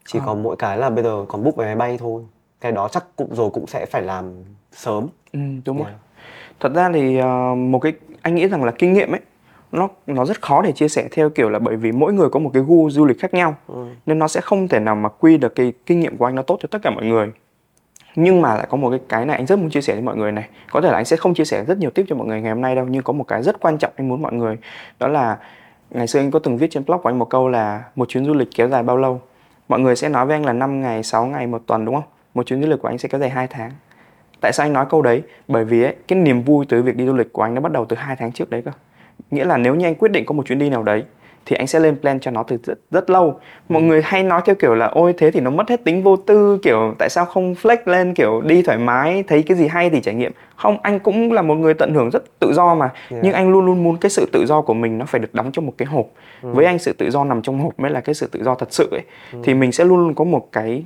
chỉ 0.06 0.18
có 0.26 0.34
mỗi 0.34 0.56
cái 0.56 0.78
là 0.78 0.90
bây 0.90 1.04
giờ 1.04 1.24
còn 1.28 1.44
book 1.44 1.56
vé 1.56 1.64
máy 1.64 1.76
bay 1.76 1.98
thôi 1.98 2.22
cái 2.60 2.72
đó 2.72 2.88
chắc 2.88 3.04
cũng 3.16 3.34
rồi 3.34 3.50
cũng 3.50 3.66
sẽ 3.66 3.86
phải 3.86 4.02
làm 4.02 4.32
sớm 4.72 5.08
ừ, 5.32 5.40
đúng 5.64 5.76
rồi 5.76 5.86
Yeah. 5.86 6.00
thật 6.60 6.72
ra 6.74 6.90
thì 6.94 7.18
ờ, 7.18 7.54
một 7.54 7.78
cái 7.78 7.92
anh 8.22 8.34
nghĩ 8.34 8.48
rằng 8.48 8.64
là 8.64 8.72
kinh 8.78 8.92
nghiệm 8.92 9.12
ấy 9.14 9.20
nó 9.74 9.88
nó 10.06 10.24
rất 10.24 10.42
khó 10.42 10.62
để 10.62 10.72
chia 10.72 10.88
sẻ 10.88 11.08
theo 11.12 11.30
kiểu 11.30 11.50
là 11.50 11.58
bởi 11.58 11.76
vì 11.76 11.92
mỗi 11.92 12.12
người 12.12 12.28
có 12.28 12.40
một 12.40 12.50
cái 12.54 12.62
gu 12.66 12.90
du 12.90 13.04
lịch 13.04 13.20
khác 13.20 13.34
nhau. 13.34 13.54
Nên 14.06 14.18
nó 14.18 14.28
sẽ 14.28 14.40
không 14.40 14.68
thể 14.68 14.80
nào 14.80 14.94
mà 14.94 15.08
quy 15.08 15.36
được 15.36 15.54
cái 15.54 15.72
kinh 15.86 16.00
nghiệm 16.00 16.16
của 16.16 16.24
anh 16.24 16.34
nó 16.34 16.42
tốt 16.42 16.58
cho 16.62 16.68
tất 16.70 16.78
cả 16.82 16.90
mọi 16.90 17.04
người. 17.04 17.32
Nhưng 18.16 18.42
mà 18.42 18.54
lại 18.54 18.66
có 18.70 18.76
một 18.76 18.90
cái 18.90 19.00
cái 19.08 19.26
này 19.26 19.36
anh 19.36 19.46
rất 19.46 19.58
muốn 19.58 19.70
chia 19.70 19.80
sẻ 19.80 19.92
với 19.92 20.02
mọi 20.02 20.16
người 20.16 20.32
này. 20.32 20.48
Có 20.72 20.80
thể 20.80 20.88
là 20.88 20.94
anh 20.94 21.04
sẽ 21.04 21.16
không 21.16 21.34
chia 21.34 21.44
sẻ 21.44 21.64
rất 21.64 21.78
nhiều 21.78 21.90
tip 21.90 22.06
cho 22.08 22.16
mọi 22.16 22.26
người 22.26 22.40
ngày 22.40 22.52
hôm 22.52 22.60
nay 22.60 22.74
đâu 22.74 22.86
nhưng 22.90 23.02
có 23.02 23.12
một 23.12 23.24
cái 23.24 23.42
rất 23.42 23.60
quan 23.60 23.78
trọng 23.78 23.92
anh 23.96 24.08
muốn 24.08 24.22
mọi 24.22 24.32
người. 24.32 24.58
Đó 24.98 25.08
là 25.08 25.38
ngày 25.90 26.06
xưa 26.06 26.20
anh 26.20 26.30
có 26.30 26.38
từng 26.38 26.56
viết 26.56 26.70
trên 26.70 26.84
blog 26.84 27.02
của 27.02 27.08
anh 27.08 27.18
một 27.18 27.30
câu 27.30 27.48
là 27.48 27.84
một 27.96 28.08
chuyến 28.08 28.24
du 28.24 28.34
lịch 28.34 28.48
kéo 28.54 28.68
dài 28.68 28.82
bao 28.82 28.96
lâu? 28.96 29.20
Mọi 29.68 29.80
người 29.80 29.96
sẽ 29.96 30.08
nói 30.08 30.26
với 30.26 30.36
anh 30.36 30.46
là 30.46 30.52
5 30.52 30.80
ngày 30.80 31.02
6 31.02 31.26
ngày 31.26 31.46
một 31.46 31.62
tuần 31.66 31.84
đúng 31.84 31.94
không? 31.94 32.04
Một 32.34 32.46
chuyến 32.46 32.62
du 32.62 32.68
lịch 32.68 32.82
của 32.82 32.88
anh 32.88 32.98
sẽ 32.98 33.08
kéo 33.08 33.20
dài 33.20 33.30
2 33.30 33.46
tháng. 33.46 33.70
Tại 34.40 34.52
sao 34.52 34.66
anh 34.66 34.72
nói 34.72 34.86
câu 34.90 35.02
đấy? 35.02 35.22
Bởi 35.48 35.64
vì 35.64 35.82
ấy, 35.82 35.94
cái 36.08 36.18
niềm 36.18 36.42
vui 36.42 36.66
từ 36.68 36.82
việc 36.82 36.96
đi 36.96 37.06
du 37.06 37.14
lịch 37.14 37.32
của 37.32 37.42
anh 37.42 37.54
nó 37.54 37.60
bắt 37.60 37.72
đầu 37.72 37.84
từ 37.84 37.96
hai 37.96 38.16
tháng 38.16 38.32
trước 38.32 38.50
đấy 38.50 38.62
cơ 38.62 38.70
nghĩa 39.30 39.44
là 39.44 39.56
nếu 39.56 39.74
như 39.74 39.86
anh 39.86 39.94
quyết 39.94 40.12
định 40.12 40.24
có 40.26 40.32
một 40.32 40.46
chuyến 40.46 40.58
đi 40.58 40.70
nào 40.70 40.82
đấy 40.82 41.04
thì 41.46 41.56
anh 41.56 41.66
sẽ 41.66 41.80
lên 41.80 41.96
plan 42.00 42.20
cho 42.20 42.30
nó 42.30 42.42
từ 42.42 42.56
rất, 42.64 42.78
rất 42.90 43.10
lâu. 43.10 43.40
Mọi 43.68 43.82
người 43.82 44.02
hay 44.04 44.22
nói 44.22 44.40
theo 44.44 44.54
kiểu 44.54 44.74
là 44.74 44.86
ôi 44.86 45.14
thế 45.18 45.30
thì 45.30 45.40
nó 45.40 45.50
mất 45.50 45.68
hết 45.68 45.84
tính 45.84 46.02
vô 46.02 46.16
tư 46.16 46.58
kiểu 46.62 46.94
tại 46.98 47.08
sao 47.08 47.24
không 47.24 47.54
flex 47.62 47.76
lên 47.84 48.14
kiểu 48.14 48.40
đi 48.40 48.62
thoải 48.62 48.78
mái 48.78 49.22
thấy 49.22 49.42
cái 49.42 49.56
gì 49.56 49.66
hay 49.66 49.90
thì 49.90 50.00
trải 50.00 50.14
nghiệm. 50.14 50.32
Không 50.56 50.78
anh 50.82 50.98
cũng 50.98 51.32
là 51.32 51.42
một 51.42 51.54
người 51.54 51.74
tận 51.74 51.94
hưởng 51.94 52.10
rất 52.10 52.38
tự 52.38 52.52
do 52.52 52.74
mà. 52.74 52.90
Yeah. 53.10 53.24
nhưng 53.24 53.32
anh 53.32 53.52
luôn 53.52 53.66
luôn 53.66 53.84
muốn 53.84 53.96
cái 53.96 54.10
sự 54.10 54.28
tự 54.32 54.46
do 54.46 54.60
của 54.60 54.74
mình 54.74 54.98
nó 54.98 55.04
phải 55.06 55.20
được 55.20 55.34
đóng 55.34 55.52
trong 55.52 55.66
một 55.66 55.72
cái 55.78 55.86
hộp. 55.86 56.06
Với 56.42 56.64
anh 56.64 56.78
sự 56.78 56.92
tự 56.92 57.10
do 57.10 57.24
nằm 57.24 57.42
trong 57.42 57.60
hộp 57.60 57.80
mới 57.80 57.90
là 57.90 58.00
cái 58.00 58.14
sự 58.14 58.28
tự 58.32 58.44
do 58.44 58.54
thật 58.54 58.68
sự 58.70 58.88
ấy. 58.90 59.02
Thì 59.42 59.54
mình 59.54 59.72
sẽ 59.72 59.84
luôn 59.84 59.98
luôn 59.98 60.14
có 60.14 60.24
một 60.24 60.48
cái 60.52 60.84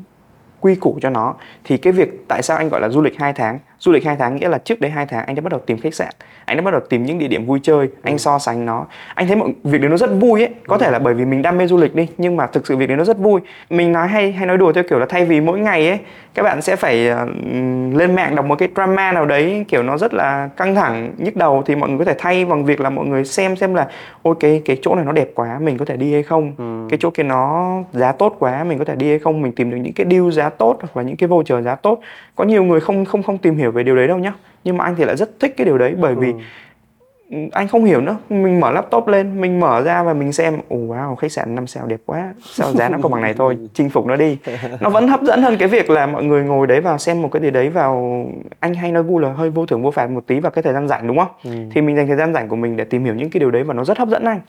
quy 0.60 0.74
củ 0.74 0.98
cho 1.02 1.10
nó. 1.10 1.34
Thì 1.64 1.76
cái 1.76 1.92
việc 1.92 2.28
tại 2.28 2.42
sao 2.42 2.56
anh 2.56 2.68
gọi 2.68 2.80
là 2.80 2.88
du 2.88 3.02
lịch 3.02 3.18
2 3.18 3.32
tháng 3.32 3.58
du 3.80 3.92
lịch 3.92 4.04
2 4.04 4.16
tháng 4.16 4.36
nghĩa 4.36 4.48
là 4.48 4.58
trước 4.58 4.80
đấy 4.80 4.90
2 4.90 5.06
tháng 5.06 5.26
anh 5.26 5.36
đã 5.36 5.40
bắt 5.42 5.52
đầu 5.52 5.60
tìm 5.66 5.78
khách 5.78 5.94
sạn 5.94 6.14
anh 6.48 6.56
đã 6.56 6.62
bắt 6.62 6.70
đầu 6.70 6.80
tìm 6.80 7.04
những 7.04 7.18
địa 7.18 7.28
điểm 7.28 7.46
vui 7.46 7.60
chơi 7.62 7.88
anh 8.02 8.18
so 8.18 8.38
sánh 8.38 8.66
nó. 8.66 8.86
Anh 9.14 9.26
thấy 9.26 9.36
mọi 9.36 9.48
việc 9.64 9.80
đấy 9.80 9.90
nó 9.90 9.96
rất 9.96 10.10
vui 10.20 10.42
ấy. 10.42 10.50
Có 10.66 10.78
thể 10.78 10.90
là 10.90 10.98
bởi 10.98 11.14
vì 11.14 11.24
mình 11.24 11.42
đam 11.42 11.58
mê 11.58 11.66
du 11.66 11.76
lịch 11.76 11.94
đi 11.94 12.06
nhưng 12.18 12.36
mà 12.36 12.46
thực 12.46 12.66
sự 12.66 12.76
việc 12.76 12.86
đấy 12.86 12.96
nó 12.96 13.04
rất 13.04 13.18
vui. 13.18 13.40
Mình 13.70 13.92
nói 13.92 14.08
hay 14.08 14.32
hay 14.32 14.46
nói 14.46 14.56
đùa 14.56 14.72
theo 14.72 14.84
kiểu 14.90 14.98
là 14.98 15.06
thay 15.08 15.24
vì 15.24 15.40
mỗi 15.40 15.58
ngày 15.58 15.88
ấy 15.88 15.98
các 16.34 16.42
bạn 16.42 16.62
sẽ 16.62 16.76
phải 16.76 17.08
ừm, 17.08 17.94
lên 17.94 18.14
mạng 18.14 18.36
đọc 18.36 18.44
một 18.44 18.58
cái 18.58 18.68
drama 18.74 19.12
nào 19.12 19.26
đấy 19.26 19.64
kiểu 19.68 19.82
nó 19.82 19.98
rất 19.98 20.14
là 20.14 20.48
căng 20.56 20.74
thẳng 20.74 21.14
nhức 21.16 21.36
đầu 21.36 21.62
thì 21.66 21.74
mọi 21.74 21.88
người 21.88 21.98
có 21.98 22.04
thể 22.04 22.14
thay 22.18 22.44
bằng 22.44 22.64
việc 22.64 22.80
là 22.80 22.90
mọi 22.90 23.06
người 23.06 23.24
xem 23.24 23.56
xem 23.56 23.74
là 23.74 23.88
ôi 24.22 24.34
cái 24.40 24.62
cái 24.64 24.78
chỗ 24.82 24.94
này 24.94 25.04
nó 25.04 25.12
đẹp 25.12 25.30
quá 25.34 25.58
mình 25.62 25.78
có 25.78 25.84
thể 25.84 25.96
đi 25.96 26.12
hay 26.12 26.22
không? 26.22 26.52
Cái 26.90 26.98
chỗ 27.00 27.10
kia 27.10 27.22
nó 27.22 27.74
giá 27.92 28.12
tốt 28.12 28.36
quá 28.38 28.64
mình 28.64 28.78
có 28.78 28.84
thể 28.84 28.94
đi 28.96 29.08
hay 29.08 29.18
không? 29.18 29.42
Mình 29.42 29.52
tìm 29.52 29.70
được 29.70 29.76
những 29.76 29.92
cái 29.92 30.06
deal 30.10 30.30
giá 30.30 30.48
tốt 30.48 30.78
hoặc 30.80 30.96
là 30.96 31.02
những 31.02 31.16
cái 31.16 31.28
voucher 31.28 31.64
giá 31.64 31.74
tốt. 31.74 32.00
Có 32.36 32.44
nhiều 32.44 32.64
người 32.64 32.80
không 32.80 33.04
không 33.04 33.22
không 33.22 33.38
tìm 33.38 33.56
hiểu 33.56 33.67
về 33.70 33.82
điều 33.82 33.96
đấy 33.96 34.08
đâu 34.08 34.18
nhá. 34.18 34.32
Nhưng 34.64 34.76
mà 34.76 34.84
anh 34.84 34.94
thì 34.96 35.04
lại 35.04 35.16
rất 35.16 35.40
thích 35.40 35.54
cái 35.56 35.64
điều 35.64 35.78
đấy 35.78 35.94
bởi 35.98 36.14
vì 36.14 36.32
anh 37.52 37.68
không 37.68 37.84
hiểu 37.84 38.00
nữa. 38.00 38.16
Mình 38.28 38.60
mở 38.60 38.70
laptop 38.72 39.08
lên 39.08 39.40
mình 39.40 39.60
mở 39.60 39.82
ra 39.82 40.02
và 40.02 40.12
mình 40.12 40.32
xem 40.32 40.58
ồ 40.68 40.76
wow 40.76 41.14
khách 41.14 41.32
sạn 41.32 41.54
5 41.54 41.66
sao 41.66 41.86
đẹp 41.86 42.00
quá 42.06 42.34
sao 42.44 42.72
giá 42.72 42.88
nó 42.88 42.98
có 43.02 43.08
bằng 43.08 43.22
này 43.22 43.34
thôi 43.34 43.58
chinh 43.74 43.90
phục 43.90 44.06
nó 44.06 44.16
đi. 44.16 44.38
Nó 44.80 44.90
vẫn 44.90 45.08
hấp 45.08 45.22
dẫn 45.22 45.42
hơn 45.42 45.56
cái 45.58 45.68
việc 45.68 45.90
là 45.90 46.06
mọi 46.06 46.24
người 46.24 46.44
ngồi 46.44 46.66
đấy 46.66 46.80
vào 46.80 46.98
xem 46.98 47.22
một 47.22 47.28
cái 47.32 47.42
gì 47.42 47.50
đấy 47.50 47.68
vào 47.68 48.24
anh 48.60 48.74
hay 48.74 48.92
nói 48.92 49.02
vui 49.02 49.22
là 49.22 49.32
hơi 49.32 49.50
vô 49.50 49.66
thưởng 49.66 49.82
vô 49.82 49.90
phạt 49.90 50.10
một 50.10 50.26
tí 50.26 50.40
vào 50.40 50.50
cái 50.50 50.62
thời 50.62 50.72
gian 50.72 50.88
rảnh 50.88 51.06
đúng 51.06 51.18
không? 51.18 51.28
Thì 51.70 51.80
mình 51.80 51.96
dành 51.96 52.06
thời 52.06 52.16
gian 52.16 52.34
rảnh 52.34 52.48
của 52.48 52.56
mình 52.56 52.76
để 52.76 52.84
tìm 52.84 53.04
hiểu 53.04 53.14
những 53.14 53.30
cái 53.30 53.40
điều 53.40 53.50
đấy 53.50 53.62
và 53.62 53.74
nó 53.74 53.84
rất 53.84 53.98
hấp 53.98 54.08
dẫn 54.08 54.24
anh. 54.24 54.40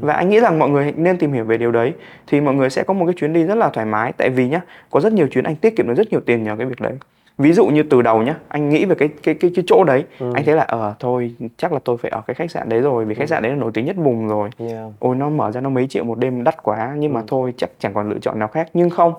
Và 0.00 0.14
anh 0.14 0.28
nghĩ 0.28 0.40
rằng 0.40 0.58
mọi 0.58 0.70
người 0.70 0.94
nên 0.96 1.18
tìm 1.18 1.32
hiểu 1.32 1.44
về 1.44 1.56
điều 1.56 1.72
đấy 1.72 1.92
thì 2.26 2.40
mọi 2.40 2.54
người 2.54 2.70
sẽ 2.70 2.82
có 2.82 2.94
một 2.94 3.06
cái 3.06 3.14
chuyến 3.14 3.32
đi 3.32 3.44
rất 3.44 3.54
là 3.54 3.68
thoải 3.68 3.86
mái. 3.86 4.12
Tại 4.12 4.30
vì 4.30 4.48
nhá 4.48 4.60
có 4.90 5.00
rất 5.00 5.12
nhiều 5.12 5.26
chuyến 5.28 5.44
anh 5.44 5.56
tiết 5.56 5.76
kiệm 5.76 5.88
được 5.88 5.94
rất 5.94 6.10
nhiều 6.10 6.20
tiền 6.26 6.44
nhờ 6.44 6.56
cái 6.58 6.66
việc 6.66 6.80
đấy 6.80 6.92
ví 7.38 7.52
dụ 7.52 7.66
như 7.66 7.82
từ 7.82 8.02
đầu 8.02 8.22
nhá 8.22 8.34
anh 8.48 8.68
nghĩ 8.68 8.84
về 8.84 8.94
cái 8.94 9.08
cái 9.22 9.34
cái, 9.34 9.50
cái 9.54 9.64
chỗ 9.66 9.84
đấy 9.84 10.04
anh 10.18 10.44
thấy 10.44 10.54
là 10.54 10.62
ờ 10.62 10.94
thôi 10.98 11.34
chắc 11.56 11.72
là 11.72 11.78
tôi 11.84 11.96
phải 11.96 12.10
ở 12.10 12.22
cái 12.26 12.34
khách 12.34 12.50
sạn 12.50 12.68
đấy 12.68 12.80
rồi 12.80 13.04
vì 13.04 13.14
khách 13.14 13.28
sạn 13.28 13.42
đấy 13.42 13.52
là 13.52 13.58
nổi 13.58 13.70
tiếng 13.74 13.84
nhất 13.84 13.96
vùng 13.96 14.28
rồi. 14.28 14.50
Yeah. 14.58 14.92
ôi 14.98 15.16
nó 15.16 15.28
mở 15.28 15.52
ra 15.52 15.60
nó 15.60 15.70
mấy 15.70 15.86
triệu 15.86 16.04
một 16.04 16.18
đêm 16.18 16.44
đắt 16.44 16.62
quá 16.62 16.94
nhưng 16.96 17.12
mà 17.12 17.22
thôi 17.26 17.54
chắc 17.56 17.70
chẳng 17.78 17.94
còn 17.94 18.10
lựa 18.10 18.18
chọn 18.18 18.38
nào 18.38 18.48
khác. 18.48 18.68
Nhưng 18.74 18.90
không 18.90 19.14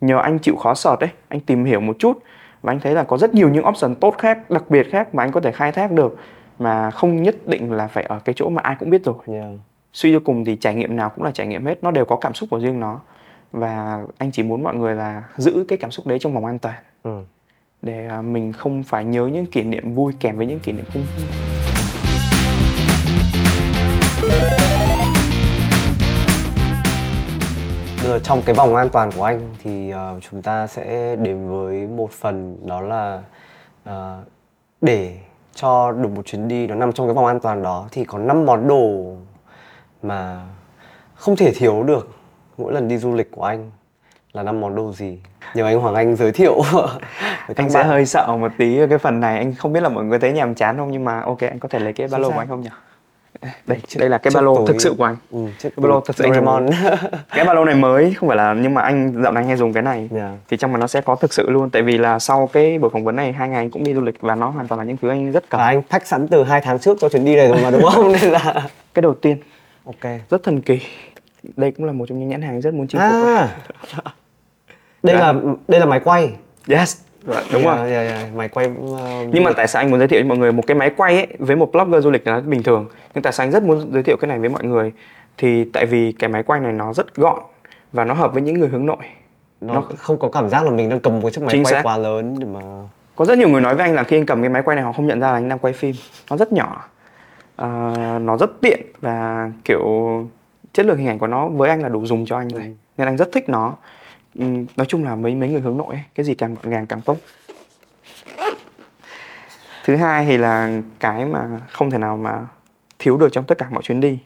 nhờ 0.00 0.18
anh 0.18 0.38
chịu 0.38 0.56
khó 0.56 0.74
sọt 0.74 1.00
đấy 1.00 1.10
anh 1.28 1.40
tìm 1.40 1.64
hiểu 1.64 1.80
một 1.80 1.96
chút 1.98 2.18
và 2.62 2.72
anh 2.72 2.80
thấy 2.80 2.94
là 2.94 3.02
có 3.02 3.18
rất 3.18 3.34
nhiều 3.34 3.48
những 3.50 3.66
option 3.66 3.94
tốt 3.94 4.14
khác 4.18 4.50
đặc 4.50 4.64
biệt 4.68 4.90
khác 4.90 5.14
mà 5.14 5.22
anh 5.22 5.32
có 5.32 5.40
thể 5.40 5.52
khai 5.52 5.72
thác 5.72 5.92
được 5.92 6.16
mà 6.58 6.90
không 6.90 7.22
nhất 7.22 7.36
định 7.46 7.72
là 7.72 7.86
phải 7.86 8.04
ở 8.04 8.18
cái 8.24 8.34
chỗ 8.34 8.48
mà 8.48 8.62
ai 8.62 8.76
cũng 8.80 8.90
biết 8.90 9.04
rồi. 9.04 9.14
Yeah. 9.26 9.46
suy 9.92 10.12
cho 10.12 10.20
cùng 10.24 10.44
thì 10.44 10.56
trải 10.56 10.74
nghiệm 10.74 10.96
nào 10.96 11.10
cũng 11.10 11.24
là 11.24 11.30
trải 11.30 11.46
nghiệm 11.46 11.66
hết 11.66 11.78
nó 11.82 11.90
đều 11.90 12.04
có 12.04 12.16
cảm 12.16 12.34
xúc 12.34 12.48
của 12.50 12.60
riêng 12.60 12.80
nó. 12.80 13.00
Và 13.52 14.02
anh 14.18 14.30
chỉ 14.32 14.42
muốn 14.42 14.62
mọi 14.62 14.74
người 14.74 14.94
là 14.94 15.22
giữ 15.36 15.64
cái 15.68 15.78
cảm 15.78 15.90
xúc 15.90 16.06
đấy 16.06 16.18
trong 16.18 16.34
vòng 16.34 16.44
an 16.44 16.58
toàn. 16.58 16.74
Ừ 17.02 17.22
để 17.82 18.06
à, 18.06 18.22
mình 18.22 18.52
không 18.52 18.82
phải 18.82 19.04
nhớ 19.04 19.26
những 19.26 19.46
kỷ 19.46 19.62
niệm 19.62 19.94
vui 19.94 20.12
kèm 20.20 20.36
với 20.36 20.46
những 20.46 20.60
kỷ 20.60 20.72
niệm 20.72 20.84
không 20.92 21.02
vui. 21.16 21.26
Bây 27.96 28.10
giờ 28.10 28.18
trong 28.18 28.42
cái 28.42 28.54
vòng 28.54 28.74
an 28.74 28.88
toàn 28.88 29.10
của 29.16 29.24
anh 29.24 29.54
thì 29.62 29.94
uh, 29.94 30.22
chúng 30.30 30.42
ta 30.42 30.66
sẽ 30.66 31.16
đến 31.16 31.48
với 31.48 31.86
một 31.86 32.10
phần 32.10 32.66
đó 32.66 32.80
là 32.80 33.22
uh, 33.88 34.26
để 34.80 35.16
cho 35.54 35.92
được 35.92 36.08
một 36.08 36.26
chuyến 36.26 36.48
đi 36.48 36.66
nó 36.66 36.74
nằm 36.74 36.92
trong 36.92 37.06
cái 37.06 37.14
vòng 37.14 37.26
an 37.26 37.40
toàn 37.40 37.62
đó 37.62 37.88
thì 37.90 38.04
có 38.04 38.18
5 38.18 38.46
món 38.46 38.68
đồ 38.68 39.16
mà 40.02 40.46
không 41.14 41.36
thể 41.36 41.52
thiếu 41.54 41.82
được 41.82 42.08
mỗi 42.58 42.72
lần 42.72 42.88
đi 42.88 42.98
du 42.98 43.14
lịch 43.14 43.30
của 43.30 43.44
anh 43.44 43.70
là 44.34 44.42
năm 44.42 44.60
món 44.60 44.74
đồ 44.74 44.92
gì? 44.92 45.18
Nhờ 45.54 45.64
anh 45.64 45.80
Hoàng 45.80 45.94
Anh 45.94 46.16
giới 46.16 46.32
thiệu. 46.32 46.62
Anh 47.56 47.70
sẽ 47.70 47.78
bạn. 47.78 47.88
hơi 47.88 48.06
sợ 48.06 48.36
một 48.40 48.52
tí 48.58 48.78
ở 48.78 48.86
cái 48.86 48.98
phần 48.98 49.20
này. 49.20 49.38
Anh 49.38 49.54
không 49.54 49.72
biết 49.72 49.82
là 49.82 49.88
mọi 49.88 50.04
người 50.04 50.18
thấy 50.18 50.32
nhàm 50.32 50.54
chán 50.54 50.76
không 50.76 50.90
nhưng 50.90 51.04
mà 51.04 51.20
ok 51.20 51.40
anh 51.40 51.58
có 51.58 51.68
thể 51.68 51.78
lấy 51.78 51.92
cái 51.92 52.08
ba 52.10 52.18
lô 52.18 52.30
của 52.30 52.38
anh 52.38 52.48
không 52.48 52.60
nhỉ? 52.60 52.68
Đây 53.66 53.78
đây 53.96 54.08
là 54.08 54.18
cái 54.18 54.30
ba 54.34 54.40
lô 54.40 54.66
thực 54.66 54.80
sự 54.80 54.94
của 54.98 55.04
anh. 55.04 55.16
Ừ, 55.30 55.38
chiếc 55.58 55.76
Cái 55.76 55.82
ba 55.82 55.88
lô 55.88 56.00
thật 56.00 56.16
sự 56.16 56.24
anh. 56.24 56.32
Doraemon. 56.32 56.66
Cái 57.30 57.44
ba 57.44 57.54
lô 57.54 57.64
này 57.64 57.74
mới 57.74 58.14
không 58.14 58.28
phải 58.28 58.36
là 58.36 58.54
nhưng 58.54 58.74
mà 58.74 58.82
anh 58.82 59.22
dạo 59.22 59.32
này 59.32 59.44
hay 59.44 59.56
dùng 59.56 59.72
cái 59.72 59.82
này. 59.82 60.08
Yeah. 60.14 60.30
thì 60.48 60.56
trong 60.56 60.72
mà 60.72 60.78
nó 60.78 60.86
sẽ 60.86 61.00
có 61.00 61.14
thực 61.14 61.32
sự 61.32 61.50
luôn 61.50 61.70
tại 61.70 61.82
vì 61.82 61.98
là 61.98 62.18
sau 62.18 62.50
cái 62.52 62.78
buổi 62.78 62.90
phỏng 62.90 63.04
vấn 63.04 63.16
này 63.16 63.32
hai 63.32 63.48
ngày 63.48 63.58
anh 63.58 63.70
cũng 63.70 63.84
đi 63.84 63.94
du 63.94 64.00
lịch 64.00 64.20
và 64.20 64.34
nó 64.34 64.48
hoàn 64.48 64.68
toàn 64.68 64.78
là 64.78 64.84
những 64.84 64.96
thứ 64.96 65.08
anh 65.08 65.32
rất 65.32 65.44
cần. 65.48 65.58
Và 65.58 65.66
anh 65.66 65.82
pack 65.90 66.06
sẵn 66.06 66.28
từ 66.28 66.44
hai 66.44 66.60
tháng 66.60 66.78
trước 66.78 66.98
cho 67.00 67.08
chuyến 67.08 67.24
đi 67.24 67.36
này 67.36 67.48
rồi 67.48 67.58
mà 67.62 67.70
đúng 67.70 67.82
không? 67.90 68.12
Nên 68.22 68.30
là 68.30 68.68
cái 68.94 69.02
đầu 69.02 69.14
tiên. 69.14 69.36
Ok. 69.84 70.12
Rất 70.30 70.42
thần 70.42 70.60
kỳ. 70.60 70.80
Đây 71.56 71.70
cũng 71.70 71.86
là 71.86 71.92
một 71.92 72.06
trong 72.08 72.18
những 72.18 72.28
nhãn 72.28 72.42
hàng 72.42 72.60
rất 72.60 72.74
muốn 72.74 72.86
chinh 72.88 73.00
phục. 73.00 73.26
À 73.26 73.48
đây 75.02 75.16
là 75.16 75.34
đây 75.68 75.80
là 75.80 75.86
máy 75.86 76.00
quay. 76.04 76.30
Yes. 76.68 77.00
Đúng 77.26 77.62
Yeah, 77.62 77.78
rồi. 77.78 77.90
yeah, 77.90 78.10
yeah. 78.10 78.34
máy 78.34 78.48
quay 78.48 78.66
uh, 78.66 79.00
nhưng 79.32 79.44
mà 79.44 79.52
tại 79.56 79.68
sao 79.68 79.82
anh 79.82 79.90
muốn 79.90 79.98
giới 79.98 80.08
thiệu 80.08 80.20
cho 80.22 80.28
mọi 80.28 80.38
người 80.38 80.52
một 80.52 80.66
cái 80.66 80.74
máy 80.74 80.90
quay 80.96 81.16
ấy 81.16 81.26
với 81.38 81.56
một 81.56 81.72
blogger 81.72 82.04
du 82.04 82.10
lịch 82.10 82.26
là 82.26 82.40
bình 82.40 82.62
thường? 82.62 82.88
Nhưng 83.14 83.22
tại 83.22 83.32
sao 83.32 83.44
anh 83.44 83.50
rất 83.50 83.62
muốn 83.62 83.92
giới 83.92 84.02
thiệu 84.02 84.16
cái 84.20 84.28
này 84.28 84.38
với 84.38 84.48
mọi 84.48 84.64
người? 84.64 84.92
Thì 85.38 85.64
tại 85.64 85.86
vì 85.86 86.12
cái 86.12 86.28
máy 86.28 86.42
quay 86.42 86.60
này 86.60 86.72
nó 86.72 86.92
rất 86.92 87.14
gọn 87.14 87.38
và 87.92 88.04
nó 88.04 88.14
hợp 88.14 88.32
với 88.32 88.42
những 88.42 88.60
người 88.60 88.68
hướng 88.68 88.86
nội. 88.86 88.96
Nó, 89.60 89.82
không 89.98 90.18
có 90.18 90.28
cảm 90.28 90.48
giác 90.48 90.64
là 90.64 90.70
mình 90.70 90.88
đang 90.88 91.00
cầm 91.00 91.20
một 91.20 91.30
chiếc 91.30 91.40
máy 91.40 91.48
Chính 91.52 91.64
quay 91.64 91.72
xác. 91.72 91.82
quá 91.82 91.96
lớn 91.96 92.36
để 92.38 92.46
mà 92.46 92.60
có 93.16 93.24
rất 93.24 93.38
nhiều 93.38 93.48
người 93.48 93.60
nói 93.60 93.74
với 93.74 93.86
anh 93.86 93.94
là 93.94 94.02
khi 94.02 94.16
anh 94.16 94.26
cầm 94.26 94.40
cái 94.42 94.50
máy 94.50 94.62
quay 94.62 94.74
này 94.74 94.84
họ 94.84 94.92
không 94.92 95.06
nhận 95.06 95.20
ra 95.20 95.26
là 95.26 95.34
anh 95.34 95.48
đang 95.48 95.58
quay 95.58 95.72
phim. 95.72 95.94
Nó 96.30 96.36
rất 96.36 96.52
nhỏ. 96.52 96.84
À, 97.56 97.68
nó 98.22 98.36
rất 98.36 98.50
tiện 98.60 98.80
và 99.00 99.50
kiểu 99.64 99.84
chất 100.72 100.86
lượng 100.86 100.96
hình 100.96 101.08
ảnh 101.08 101.18
của 101.18 101.26
nó 101.26 101.48
với 101.48 101.70
anh 101.70 101.82
là 101.82 101.88
đủ 101.88 102.06
dùng 102.06 102.26
cho 102.26 102.36
anh 102.36 102.48
rồi. 102.48 102.76
Nên 102.98 103.08
anh 103.08 103.16
rất 103.16 103.32
thích 103.32 103.48
nó 103.48 103.74
Ừm, 104.34 104.66
nói 104.76 104.86
chung 104.86 105.04
là 105.04 105.14
mấy 105.14 105.34
mấy 105.34 105.48
người 105.48 105.60
hướng 105.60 105.76
nội 105.76 105.94
ấy, 105.94 106.04
cái 106.14 106.26
gì 106.26 106.34
càng 106.34 106.54
gọn 106.54 106.70
gàng 106.70 106.86
càng 106.86 107.00
tốt. 107.00 107.16
Thứ 109.84 109.96
hai 109.96 110.26
thì 110.26 110.36
là 110.36 110.80
cái 111.00 111.24
mà 111.24 111.60
không 111.70 111.90
thể 111.90 111.98
nào 111.98 112.16
mà 112.16 112.46
thiếu 112.98 113.16
được 113.16 113.28
trong 113.32 113.44
tất 113.44 113.58
cả 113.58 113.66
mọi 113.70 113.82
chuyến 113.82 114.00
đi 114.00 114.18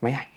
máy 0.00 0.12
ảnh. 0.12 0.28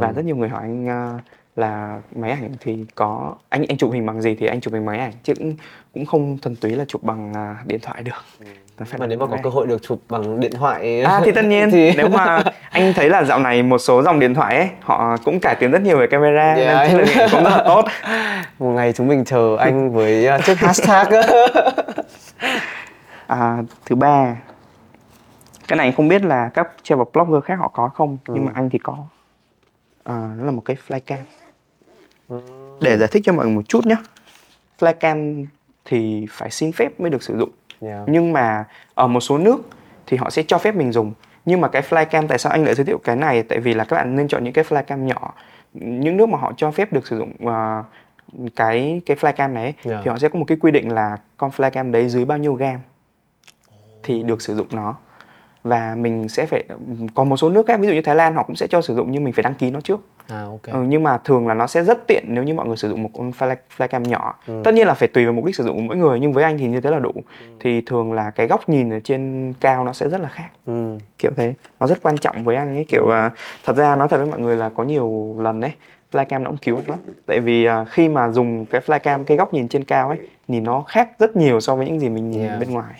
Và 0.00 0.12
rất 0.12 0.24
nhiều 0.24 0.36
người 0.36 0.48
hỏi 0.48 0.62
anh 0.62 0.86
ờ, 0.86 1.18
là 1.56 2.00
máy 2.16 2.30
ảnh 2.30 2.52
thì 2.60 2.84
có 2.94 3.34
anh 3.48 3.64
anh 3.68 3.78
chụp 3.78 3.92
hình 3.92 4.06
bằng 4.06 4.22
gì 4.22 4.34
thì 4.40 4.46
anh 4.46 4.60
chụp 4.60 4.74
hình 4.74 4.84
máy 4.86 4.98
ảnh 4.98 5.12
chứ 5.22 5.34
cũng, 5.38 5.56
cũng 5.94 6.06
không 6.06 6.38
thuần 6.38 6.56
túy 6.56 6.70
là 6.70 6.84
chụp 6.88 7.02
bằng 7.02 7.32
à, 7.34 7.56
điện 7.66 7.80
thoại 7.82 8.02
được 8.02 8.24
Nó 8.78 8.86
phải 8.88 9.00
mà 9.00 9.06
nếu 9.06 9.18
mà 9.18 9.26
có 9.26 9.36
cơ 9.42 9.50
hội 9.50 9.66
được 9.66 9.82
chụp 9.82 9.98
bằng 10.08 10.40
điện 10.40 10.52
thoại 10.52 11.02
À 11.02 11.20
thì 11.24 11.32
tất 11.32 11.44
nhiên 11.44 11.70
thì 11.72 11.92
nếu 11.96 12.08
mà 12.08 12.42
anh 12.70 12.92
thấy 12.96 13.08
là 13.08 13.24
dạo 13.24 13.38
này 13.38 13.62
một 13.62 13.78
số 13.78 14.02
dòng 14.02 14.18
điện 14.20 14.34
thoại 14.34 14.56
ấy 14.56 14.68
họ 14.80 15.16
cũng 15.24 15.40
cải 15.40 15.54
tiến 15.60 15.70
rất 15.70 15.82
nhiều 15.82 15.98
về 15.98 16.06
camera 16.06 16.54
Yeah, 16.54 16.94
nên 16.94 17.06
chất 17.06 17.16
lượng 17.16 17.28
cũng 17.32 17.44
rất 17.44 17.50
là 17.50 17.64
tốt. 17.66 17.84
một 18.58 18.70
ngày 18.70 18.92
chúng 18.92 19.08
mình 19.08 19.24
chờ 19.24 19.56
anh 19.56 19.92
với 19.92 20.28
uh, 20.38 20.44
chiếc 20.44 20.58
hashtag 20.58 21.06
À, 23.26 23.62
thứ 23.86 23.96
ba 23.96 24.36
cái 25.68 25.76
này 25.76 25.86
anh 25.86 25.96
không 25.96 26.08
biết 26.08 26.24
là 26.24 26.50
các 26.54 26.68
travel 26.82 27.06
blogger 27.12 27.44
khác 27.44 27.54
họ 27.58 27.68
có 27.68 27.88
không 27.88 28.18
nhưng 28.28 28.36
Ừ. 28.36 28.40
mà 28.46 28.52
anh 28.54 28.70
thì 28.70 28.78
có. 28.78 28.96
À, 30.04 30.28
nó 30.38 30.44
là 30.44 30.50
một 30.50 30.62
cái 30.64 30.76
flycam. 30.88 31.16
Để 32.80 32.98
giải 32.98 33.08
thích 33.12 33.22
cho 33.26 33.32
mọi 33.32 33.46
người 33.46 33.54
một 33.54 33.68
chút 33.68 33.86
nhé. 33.86 33.96
Flycam 34.78 35.46
thì 35.84 36.26
phải 36.30 36.50
xin 36.50 36.72
phép 36.72 37.00
mới 37.00 37.10
được 37.10 37.22
sử 37.22 37.38
dụng. 37.38 37.50
yeah. 37.80 38.02
nhưng 38.06 38.32
mà 38.32 38.64
ở 38.94 39.06
một 39.06 39.20
số 39.20 39.38
nước 39.38 39.60
thì 40.06 40.16
họ 40.16 40.30
sẽ 40.30 40.42
cho 40.42 40.58
phép 40.58 40.74
mình 40.74 40.92
dùng 40.92 41.12
nhưng 41.44 41.60
mà 41.60 41.68
cái 41.68 41.82
flycam 41.82 42.26
tại 42.28 42.38
sao 42.38 42.52
anh 42.52 42.64
lại 42.64 42.74
giới 42.74 42.86
thiệu 42.86 42.98
cái 43.04 43.16
này 43.16 43.42
tại 43.42 43.58
vì 43.58 43.74
là 43.74 43.84
các 43.84 43.96
bạn 43.96 44.16
nên 44.16 44.28
chọn 44.28 44.44
những 44.44 44.52
cái 44.52 44.64
flycam 44.64 44.98
nhỏ 44.98 45.34
những 45.74 46.16
nước 46.16 46.28
mà 46.28 46.38
họ 46.38 46.52
cho 46.56 46.70
phép 46.70 46.92
được 46.92 47.06
sử 47.06 47.18
dụng 47.18 47.32
ờ, 47.46 47.82
cái 48.56 49.00
cái 49.06 49.16
flycam 49.16 49.52
này 49.52 49.64
ấy, 49.64 49.74
Yeah. 49.92 50.04
thì 50.04 50.10
họ 50.10 50.18
sẽ 50.18 50.28
có 50.28 50.38
một 50.38 50.44
cái 50.48 50.58
quy 50.60 50.70
định 50.70 50.92
là 50.92 51.16
con 51.36 51.50
flycam 51.50 51.90
đấy 51.90 52.08
dưới 52.08 52.24
bao 52.24 52.38
nhiêu 52.38 52.54
gam 52.54 52.80
thì 54.02 54.22
được 54.22 54.42
sử 54.42 54.56
dụng 54.56 54.66
nó 54.70 54.94
và 55.64 55.94
mình 55.98 56.28
sẽ 56.28 56.46
phải 56.46 56.64
còn 57.14 57.28
một 57.28 57.36
số 57.36 57.50
nước 57.50 57.66
khác 57.66 57.80
ví 57.80 57.86
dụ 57.88 57.92
như 57.94 58.02
Thái 58.02 58.14
Lan 58.16 58.34
họ 58.34 58.42
cũng 58.42 58.56
sẽ 58.56 58.66
cho 58.66 58.82
sử 58.82 58.94
dụng 58.94 59.10
nhưng 59.10 59.24
mình 59.24 59.32
phải 59.32 59.42
đăng 59.42 59.54
ký 59.54 59.70
nó 59.70 59.80
trước 59.80 60.00
à 60.28 60.42
ok 60.44 60.62
Ừ, 60.62 60.82
nhưng 60.88 61.02
mà 61.02 61.18
thường 61.24 61.48
là 61.48 61.54
nó 61.54 61.66
sẽ 61.66 61.84
rất 61.84 62.06
tiện 62.06 62.24
nếu 62.28 62.44
như 62.44 62.54
mọi 62.54 62.66
người 62.66 62.76
sử 62.76 62.88
dụng 62.88 63.02
một 63.02 63.10
con 63.14 63.30
fly, 63.30 63.56
flycam 63.78 64.00
nhỏ. 64.00 64.34
Ừ. 64.46 64.60
Tất 64.64 64.74
nhiên 64.74 64.86
là 64.86 64.94
phải 64.94 65.08
tùy 65.08 65.24
vào 65.24 65.32
mục 65.32 65.44
đích 65.44 65.56
sử 65.56 65.64
dụng 65.64 65.76
của 65.76 65.82
mỗi 65.82 65.96
người 65.96 66.20
nhưng 66.20 66.32
với 66.32 66.44
anh 66.44 66.58
thì 66.58 66.66
như 66.66 66.80
thế 66.80 66.90
là 66.90 66.98
đủ. 66.98 67.12
Thì 67.60 67.80
thường 67.80 68.12
là 68.12 68.30
cái 68.30 68.46
góc 68.46 68.68
nhìn 68.68 68.90
ở 68.92 69.00
trên 69.00 69.52
cao 69.60 69.84
nó 69.84 69.92
sẽ 69.92 70.08
rất 70.08 70.20
là 70.20 70.28
khác. 70.28 70.48
ừ. 70.66 70.98
Kiểu 71.18 71.30
thế. 71.36 71.54
Nó 71.80 71.86
rất 71.86 72.02
quan 72.02 72.18
trọng 72.18 72.44
với 72.44 72.56
anh 72.56 72.76
ấy 72.76 72.84
kiểu 72.88 73.08
à, 73.12 73.30
thật 73.64 73.76
ra 73.76 73.96
nói 73.96 74.08
thật 74.08 74.16
với 74.16 74.26
mọi 74.26 74.40
người 74.40 74.56
là 74.56 74.68
có 74.68 74.84
nhiều 74.84 75.36
lần 75.38 75.60
đấy 75.60 75.72
flycam 76.12 76.42
nó 76.42 76.50
cũng 76.50 76.58
cứu 76.58 76.76
anh 76.76 76.90
lắm. 76.90 76.98
Tại 77.26 77.40
vì 77.40 77.64
à, 77.64 77.84
khi 77.84 78.08
mà 78.08 78.28
dùng 78.28 78.66
cái 78.66 78.80
flycam 78.86 79.24
cái 79.24 79.36
góc 79.36 79.54
nhìn 79.54 79.68
trên 79.68 79.84
cao 79.84 80.08
ấy 80.08 80.18
nhìn 80.48 80.64
nó 80.64 80.84
khác 80.88 81.08
rất 81.18 81.36
nhiều 81.36 81.60
so 81.60 81.76
với 81.76 81.86
những 81.86 82.00
gì 82.00 82.08
mình 82.08 82.30
nhìn 82.30 82.42
Yeah. 82.46 82.60
bên 82.60 82.70
ngoài. 82.70 82.94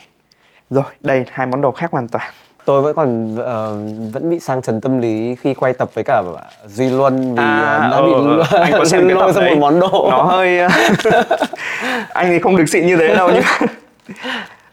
Rồi, 0.70 0.84
đây 1.00 1.24
hai 1.30 1.46
món 1.46 1.60
đồ 1.60 1.70
khác 1.72 1.90
hoàn 1.90 2.08
toàn. 2.08 2.32
Tôi 2.64 2.82
vẫn 2.82 2.96
còn 2.96 3.36
ờ, 3.36 3.76
vẫn 4.12 4.30
bị 4.30 4.40
sang 4.40 4.62
chấn 4.62 4.80
tâm 4.80 5.00
lý 5.00 5.34
khi 5.34 5.54
quay 5.54 5.72
tập 5.72 5.90
với 5.94 6.04
cả 6.04 6.22
Duy 6.66 6.90
Luân 6.90 7.34
vì 7.34 7.42
À, 7.42 7.78
ờ, 7.82 7.90
đã 7.90 7.96
ừ, 7.96 8.02
bị 8.06 8.12
ừ, 8.12 8.42
anh 8.60 8.72
có 8.72 8.84
xem 8.90 9.08
cái 9.08 9.16
tập 9.20 9.32
ra 9.32 9.40
đấy. 9.40 9.54
một 9.54 9.60
món 9.60 9.80
đồ. 9.80 10.10
Nó 10.10 10.22
hơi 10.22 10.58
anh 12.08 12.26
thì 12.28 12.38
không 12.38 12.56
được 12.56 12.68
xịn 12.68 12.86
như 12.86 12.96
thế 12.96 13.14
đâu 13.14 13.30
nhưng 13.34 13.44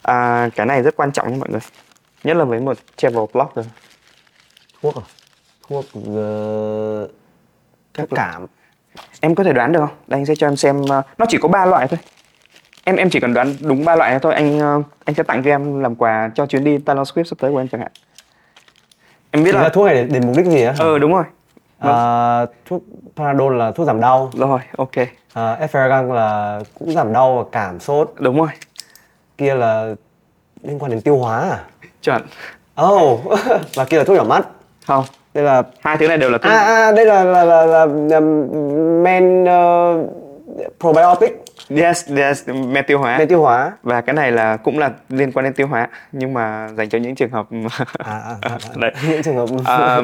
à, 0.02 0.50
cái 0.56 0.66
này 0.66 0.82
rất 0.82 0.96
quan 0.96 1.12
trọng 1.12 1.32
nha 1.32 1.38
mọi 1.40 1.50
người. 1.50 1.62
Nhất 2.24 2.38
là 2.38 2.44
với 2.44 2.60
một 2.60 2.78
travel 2.98 3.24
blogger. 3.34 3.66
Thuốc 4.82 4.96
à? 4.96 5.06
Thuốc 5.70 5.86
ờ, 6.16 7.08
các 7.94 8.08
cảm. 8.16 8.46
Em 9.22 9.36
có 9.36 9.44
thể 9.44 9.54
đoán 9.54 9.72
được 9.72 9.80
không? 9.80 9.96
Đây 10.08 10.20
anh 10.20 10.26
sẽ 10.26 10.36
cho 10.36 10.48
em 10.48 10.56
xem 10.56 10.82
uh, 10.82 10.90
nó 11.18 11.26
chỉ 11.30 11.38
có 11.42 11.48
ba 11.48 11.66
loại 11.66 11.88
thôi 11.88 12.00
em 12.90 12.96
em 12.96 13.10
chỉ 13.10 13.20
cần 13.20 13.34
đoán 13.34 13.56
đúng 13.62 13.86
ba 13.86 13.96
loại 13.96 14.20
thôi. 14.20 14.34
Anh 14.34 14.58
uh, 14.58 14.86
anh 15.06 15.16
sẽ 15.16 15.24
tặng 15.24 15.44
cho 15.44 15.50
em 15.50 15.80
làm 15.80 15.96
quà 15.96 16.32
cho 16.36 16.46
chuyến 16.46 16.64
đi 16.64 16.78
Taylor 16.78 17.10
Swift 17.10 17.24
sắp 17.24 17.40
tới 17.40 17.52
của 17.52 17.58
em 17.58 17.68
chẳng 17.68 17.82
hạn. 17.82 17.92
Em 19.32 19.44
biết 19.44 19.54
ra 19.54 19.62
là 19.62 19.70
thuốc 19.70 19.86
này 19.86 19.96
để, 19.96 20.04
để 20.04 20.20
mục 20.20 20.36
đích 20.38 20.46
gì 20.46 20.64
á? 20.64 20.74
Ờ 20.80 21.00
đúng 21.00 21.14
rồi. 21.14 21.24
À, 21.80 22.46
thuốc 22.66 22.84
Panadol 23.16 23.58
là 23.58 23.72
thuốc 23.72 23.88
giảm 23.88 24.02
đau. 24.02 24.32
Rồi 24.38 24.60
ok. 24.78 24.96
À, 25.34 25.58
Effergan 25.62 26.14
là 26.14 26.60
cũng 26.80 26.92
giảm 26.92 27.14
đau 27.14 27.38
và 27.38 27.44
cảm 27.52 27.80
sốt. 27.80 28.14
Đúng 28.20 28.38
rồi. 28.38 28.50
Kia 29.38 29.56
là 29.56 29.96
liên 30.64 30.80
quan 30.80 30.92
đến 30.92 31.02
tiêu 31.02 31.18
hóa 31.18 31.40
à? 31.40 31.60
Chuẩn. 32.02 32.22
Oh 32.86 33.20
và 33.76 33.86
kia 33.86 33.98
là 33.98 34.04
thuốc 34.04 34.18
nhỏ 34.18 34.24
mắt. 34.24 34.48
Không. 34.88 35.06
Đây 35.34 35.44
là 35.44 35.64
hai 35.80 35.98
thứ 35.98 36.08
này 36.08 36.18
đều 36.18 36.30
là 36.30 36.38
thuốc 36.38 36.52
à, 36.52 36.58
à 36.58 36.92
đây 36.92 37.06
là 37.06 37.24
là 37.24 37.44
là, 37.44 37.66
là, 37.66 37.86
là 37.86 38.20
men 39.04 39.44
uh, 39.44 40.10
probiotic 40.80 41.49
yes 41.70 42.10
yes 42.18 42.50
men 42.50 42.86
tiêu 42.88 43.00
hóa 43.00 43.18
men 43.18 43.28
tiêu 43.28 43.42
hóa 43.42 43.72
và 43.84 44.02
cái 44.02 44.14
này 44.14 44.32
là 44.32 44.58
cũng 44.58 44.80
là 44.80 44.92
liên 45.10 45.32
quan 45.32 45.44
đến 45.44 45.54
tiêu 45.54 45.68
hóa 45.68 45.88
nhưng 46.12 46.34
mà 46.34 46.70
dành 46.78 46.90
cho 46.90 46.98
những 46.98 47.16
trường 47.16 47.30
hợp 47.30 47.48
à, 47.52 47.86
à, 47.98 48.36
à, 48.42 48.52
à. 48.52 48.58
Đấy. 48.76 48.92
những 49.10 49.24
trường 49.24 49.36
hợp 49.36 49.50
à, 49.66 50.02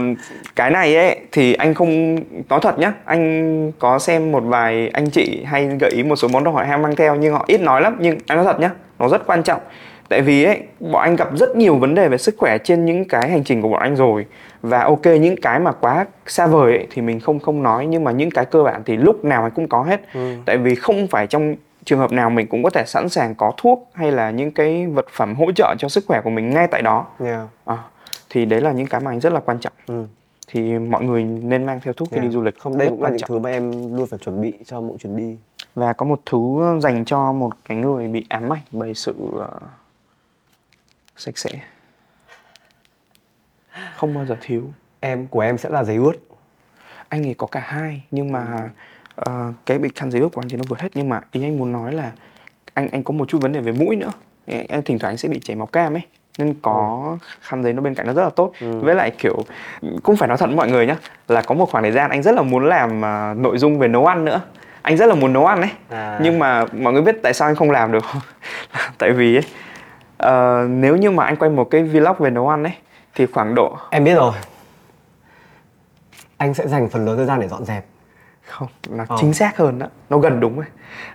cái 0.55 0.71
này 0.71 0.95
ấy 0.95 1.19
thì 1.31 1.53
anh 1.53 1.73
không 1.73 2.15
nói 2.49 2.59
thật 2.61 2.79
nhá 2.79 2.93
anh 3.05 3.71
có 3.79 3.99
xem 3.99 4.31
một 4.31 4.43
vài 4.43 4.89
anh 4.93 5.09
chị 5.09 5.43
hay 5.45 5.67
gợi 5.79 5.91
ý 5.91 6.03
một 6.03 6.15
số 6.15 6.27
món 6.27 6.43
đồ 6.43 6.51
hỏi 6.51 6.65
ham 6.65 6.81
mang 6.81 6.95
theo 6.95 7.15
nhưng 7.15 7.33
họ 7.33 7.45
ít 7.47 7.61
nói 7.61 7.81
lắm 7.81 7.97
nhưng 7.99 8.17
anh 8.27 8.37
nói 8.37 8.45
thật 8.45 8.59
nhá 8.59 8.69
nó 8.99 9.07
rất 9.07 9.25
quan 9.25 9.43
trọng 9.43 9.61
tại 10.09 10.21
vì 10.21 10.43
ấy 10.43 10.61
bọn 10.79 11.01
anh 11.01 11.15
gặp 11.15 11.27
rất 11.37 11.55
nhiều 11.55 11.75
vấn 11.75 11.95
đề 11.95 12.07
về 12.07 12.17
sức 12.17 12.35
khỏe 12.37 12.57
trên 12.57 12.85
những 12.85 13.05
cái 13.05 13.29
hành 13.29 13.43
trình 13.43 13.61
của 13.61 13.69
bọn 13.69 13.81
anh 13.81 13.95
rồi 13.95 14.25
và 14.69 14.83
ok 14.83 15.05
những 15.05 15.35
cái 15.41 15.59
mà 15.59 15.71
quá 15.71 16.05
xa 16.25 16.47
vời 16.47 16.77
ấy, 16.77 16.87
thì 16.91 17.01
mình 17.01 17.19
không 17.19 17.39
không 17.39 17.63
nói 17.63 17.85
nhưng 17.85 18.03
mà 18.03 18.11
những 18.11 18.31
cái 18.31 18.45
cơ 18.45 18.63
bản 18.63 18.81
thì 18.85 18.97
lúc 18.97 19.25
nào 19.25 19.43
anh 19.43 19.51
cũng 19.51 19.67
có 19.67 19.83
hết 19.83 20.01
Ừ. 20.13 20.35
tại 20.45 20.57
vì 20.57 20.75
không 20.75 21.07
phải 21.07 21.27
trong 21.27 21.55
trường 21.85 21.99
hợp 21.99 22.11
nào 22.11 22.29
mình 22.29 22.47
cũng 22.47 22.63
có 22.63 22.69
thể 22.69 22.83
sẵn 22.87 23.09
sàng 23.09 23.35
có 23.35 23.53
thuốc 23.57 23.89
hay 23.93 24.11
là 24.11 24.31
những 24.31 24.51
cái 24.51 24.87
vật 24.87 25.05
phẩm 25.11 25.35
hỗ 25.35 25.51
trợ 25.51 25.75
cho 25.79 25.89
sức 25.89 26.03
khỏe 26.07 26.21
của 26.23 26.29
mình 26.29 26.49
ngay 26.49 26.67
tại 26.67 26.81
đó 26.81 27.05
yeah. 27.19 27.47
à, 27.65 27.77
thì 28.29 28.45
đấy 28.45 28.61
là 28.61 28.71
những 28.71 28.87
cái 28.87 29.01
mà 29.01 29.11
anh 29.11 29.19
rất 29.19 29.33
là 29.33 29.39
quan 29.39 29.59
trọng 29.59 29.73
ừ. 29.87 30.05
thì 30.47 30.79
mọi 30.79 31.03
người 31.03 31.23
nên 31.23 31.65
mang 31.65 31.79
theo 31.83 31.93
thuốc 31.93 32.07
khi 32.11 32.17
yeah. 32.17 32.23
đi 32.23 32.33
du 32.33 32.41
lịch 32.41 32.59
không 32.59 32.77
đây 32.77 32.89
cũng 32.89 33.03
là 33.03 33.09
những 33.09 33.19
trọng. 33.19 33.29
thứ 33.29 33.39
mà 33.39 33.49
em 33.49 33.95
luôn 33.95 34.07
phải 34.07 34.19
chuẩn 34.19 34.41
bị 34.41 34.53
cho 34.65 34.81
mỗi 34.81 34.97
chuyến 34.97 35.17
đi 35.17 35.37
và 35.75 35.93
có 35.93 36.05
một 36.05 36.19
thứ 36.25 36.39
dành 36.79 37.05
cho 37.05 37.31
một 37.31 37.51
cái 37.65 37.77
người 37.77 38.07
bị 38.07 38.25
ám 38.29 38.53
ảnh 38.53 38.61
bởi 38.71 38.93
sự 38.93 39.15
uh, 39.19 39.43
sạch 41.15 41.37
sẽ 41.37 41.49
không 43.95 44.13
bao 44.13 44.25
giờ 44.25 44.35
thiếu. 44.41 44.63
Em 44.99 45.27
của 45.27 45.39
em 45.39 45.57
sẽ 45.57 45.69
là 45.69 45.83
giấy 45.83 45.95
ướt. 45.95 46.13
Anh 47.09 47.21
nghĩ 47.21 47.33
có 47.33 47.47
cả 47.47 47.59
hai 47.65 48.03
nhưng 48.11 48.31
mà 48.31 48.69
ờ, 49.15 49.53
cái 49.65 49.79
bị 49.79 49.89
khăn 49.95 50.11
giấy 50.11 50.21
ướt 50.21 50.29
của 50.33 50.41
anh 50.41 50.49
thì 50.49 50.57
nó 50.57 50.63
vượt 50.67 50.79
hết. 50.79 50.89
Nhưng 50.93 51.09
mà 51.09 51.21
ý 51.31 51.43
anh 51.43 51.57
muốn 51.57 51.71
nói 51.71 51.93
là 51.93 52.11
anh 52.73 52.89
anh 52.91 53.03
có 53.03 53.11
một 53.11 53.29
chút 53.29 53.41
vấn 53.41 53.53
đề 53.53 53.59
về 53.59 53.71
mũi 53.71 53.95
nữa. 53.95 54.11
Anh 54.69 54.81
thỉnh 54.83 54.99
thoảng 54.99 55.11
anh 55.11 55.17
sẽ 55.17 55.29
bị 55.29 55.39
chảy 55.39 55.55
máu 55.55 55.65
cam 55.65 55.93
ấy 55.93 56.01
nên 56.37 56.53
có 56.61 57.17
khăn 57.41 57.63
giấy 57.63 57.73
nó 57.73 57.81
bên 57.81 57.95
cạnh 57.95 58.07
nó 58.07 58.13
rất 58.13 58.23
là 58.23 58.29
tốt. 58.29 58.51
Với 58.59 58.95
lại 58.95 59.11
kiểu 59.11 59.37
cũng 60.03 60.15
phải 60.15 60.27
nói 60.27 60.37
thật 60.37 60.45
với 60.45 60.55
mọi 60.55 60.71
người 60.71 60.87
nhá 60.87 60.95
là 61.27 61.41
có 61.41 61.55
một 61.55 61.71
khoảng 61.71 61.83
thời 61.83 61.91
gian 61.91 62.09
anh 62.09 62.23
rất 62.23 62.35
là 62.35 62.41
muốn 62.41 62.65
làm 62.65 63.05
à, 63.05 63.33
nội 63.33 63.57
dung 63.57 63.79
về 63.79 63.87
nấu 63.87 64.05
ăn 64.05 64.25
nữa. 64.25 64.41
Anh 64.81 64.97
rất 64.97 65.05
là 65.05 65.15
muốn 65.15 65.33
nấu 65.33 65.45
ăn 65.45 65.61
ấy. 65.61 65.69
À. 65.89 66.19
nhưng 66.21 66.39
mà 66.39 66.65
mọi 66.65 66.93
người 66.93 67.01
biết 67.01 67.15
tại 67.23 67.33
sao 67.33 67.49
anh 67.49 67.55
không 67.55 67.71
làm 67.71 67.91
được. 67.91 68.03
Không? 68.03 68.21
tại 68.97 69.11
vì 69.11 69.35
ấy 69.35 69.43
ờ, 70.17 70.67
nếu 70.69 70.95
như 70.95 71.11
mà 71.11 71.23
anh 71.25 71.35
quay 71.35 71.51
một 71.51 71.63
cái 71.63 71.83
vlog 71.83 72.15
về 72.19 72.29
nấu 72.29 72.49
ăn 72.49 72.63
ấy 72.63 72.73
thì 73.15 73.25
khoảng 73.25 73.55
độ 73.55 73.77
em 73.89 74.03
biết 74.03 74.15
rồi. 74.15 74.33
Anh 76.37 76.53
sẽ 76.53 76.67
dành 76.67 76.89
phần 76.89 77.05
lớn 77.05 77.17
thời 77.17 77.25
gian 77.25 77.39
để 77.39 77.47
dọn 77.47 77.65
dẹp. 77.65 77.85
Không 78.45 78.67
nó 78.89 79.05
Ờ. 79.09 79.17
chính 79.19 79.33
xác 79.33 79.57
hơn 79.57 79.79
đó 79.79 79.87
nó 80.09 80.17
gần 80.17 80.39
đúng 80.39 80.55
rồi 80.55 80.65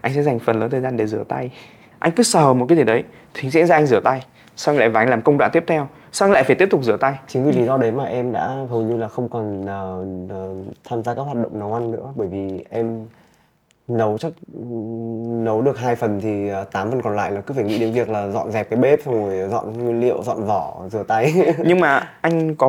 anh 0.00 0.14
sẽ 0.14 0.22
dành 0.22 0.38
phần 0.38 0.60
lớn 0.60 0.70
thời 0.70 0.80
gian 0.80 0.96
để 0.96 1.06
rửa 1.06 1.24
tay. 1.28 1.50
Anh 1.98 2.12
cứ 2.12 2.22
sờ 2.22 2.54
một 2.54 2.66
cái 2.68 2.78
gì 2.78 2.84
đấy 2.84 3.04
thì 3.34 3.50
sẽ 3.50 3.66
ra 3.66 3.76
anh 3.76 3.86
rửa 3.86 4.00
tay. 4.00 4.26
Xong 4.56 4.78
lại 4.78 4.88
và 4.88 5.00
anh 5.00 5.08
làm 5.08 5.22
công 5.22 5.38
đoạn 5.38 5.50
tiếp 5.52 5.64
theo. 5.66 5.88
Xong 6.12 6.32
lại 6.32 6.44
phải 6.44 6.56
tiếp 6.56 6.68
tục 6.70 6.84
rửa 6.84 6.96
tay. 6.96 7.14
Chính 7.26 7.44
vì 7.44 7.52
lý 7.52 7.64
do 7.64 7.76
đấy 7.76 7.92
mà 7.92 8.04
em 8.04 8.32
đã 8.32 8.46
hầu 8.70 8.82
như 8.82 8.96
là 8.96 9.08
không 9.08 9.28
còn 9.28 9.66
ờ, 9.66 10.04
ờ, 10.30 10.54
tham 10.88 11.02
gia 11.02 11.14
các 11.14 11.22
hoạt 11.22 11.36
động 11.36 11.58
nấu 11.58 11.74
ăn 11.74 11.90
nữa. 11.92 12.12
Bởi 12.14 12.28
vì 12.28 12.64
em 12.70 13.06
nấu 13.96 14.18
chắc 14.18 14.32
nấu 15.44 15.62
được 15.62 15.78
hai 15.78 15.96
phần 15.96 16.20
thì 16.20 16.48
ờ, 16.48 16.64
tám 16.64 16.90
phần 16.90 17.02
còn 17.02 17.16
lại 17.16 17.32
là 17.32 17.40
cứ 17.40 17.54
phải 17.54 17.64
nghĩ 17.64 17.78
đến 17.78 17.92
việc 17.92 18.08
là 18.08 18.28
dọn 18.28 18.52
dẹp 18.52 18.70
cái 18.70 18.78
bếp 18.78 19.02
xong 19.04 19.14
rồi 19.14 19.48
dọn 19.48 19.84
nguyên 19.84 20.00
liệu 20.00 20.22
dọn 20.22 20.44
vỏ 20.44 20.88
rửa 20.90 21.02
tay. 21.02 21.34
Nhưng 21.64 21.80
mà 21.80 22.10
anh 22.20 22.54
có 22.54 22.68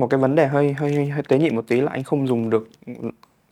một 0.00 0.06
cái 0.10 0.20
vấn 0.20 0.34
đề 0.34 0.46
hơi 0.46 0.72
hơi 0.72 1.06
hơi 1.06 1.22
tế 1.28 1.38
nhị 1.38 1.50
một 1.50 1.64
tí 1.68 1.80
là 1.80 1.90
anh 1.92 2.02
không 2.02 2.26
dùng 2.26 2.50
được 2.50 2.68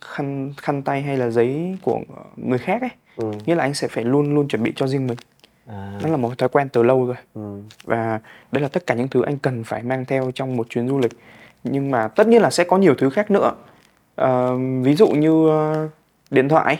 khăn 0.00 0.52
khăn 0.56 0.82
tay 0.82 1.02
hay 1.02 1.16
là 1.16 1.30
giấy 1.30 1.76
của 1.82 2.00
người 2.36 2.58
khác 2.58 2.80
ấy. 2.80 2.90
Ừ. 3.16 3.32
nghĩa 3.46 3.54
là 3.54 3.64
anh 3.64 3.74
sẽ 3.74 3.88
phải 3.88 4.04
luôn 4.04 4.34
luôn 4.34 4.48
chuẩn 4.48 4.62
bị 4.62 4.72
cho 4.76 4.86
riêng 4.86 5.06
mình. 5.06 5.18
À, 5.66 5.98
nó 6.02 6.08
là 6.08 6.16
một 6.16 6.38
thói 6.38 6.48
quen 6.48 6.68
từ 6.68 6.82
lâu 6.82 7.06
rồi. 7.06 7.16
Ừ. 7.34 7.60
và 7.84 8.20
đây 8.52 8.62
là 8.62 8.68
tất 8.68 8.86
cả 8.86 8.94
những 8.94 9.08
thứ 9.08 9.22
anh 9.22 9.38
cần 9.38 9.64
phải 9.64 9.82
mang 9.82 10.04
theo 10.04 10.30
trong 10.34 10.56
một 10.56 10.66
chuyến 10.70 10.88
du 10.88 10.98
lịch. 10.98 11.12
Nhưng 11.64 11.90
mà 11.90 12.08
tất 12.08 12.26
nhiên 12.26 12.42
là 12.42 12.50
sẽ 12.50 12.64
có 12.64 12.78
nhiều 12.78 12.94
thứ 12.98 13.10
khác 13.10 13.30
nữa. 13.30 13.52
Ờ, 14.14 14.56
ví 14.82 14.94
dụ 14.94 15.08
như 15.08 15.48
ờ, 15.48 15.88
điện 16.30 16.48
thoại. 16.48 16.78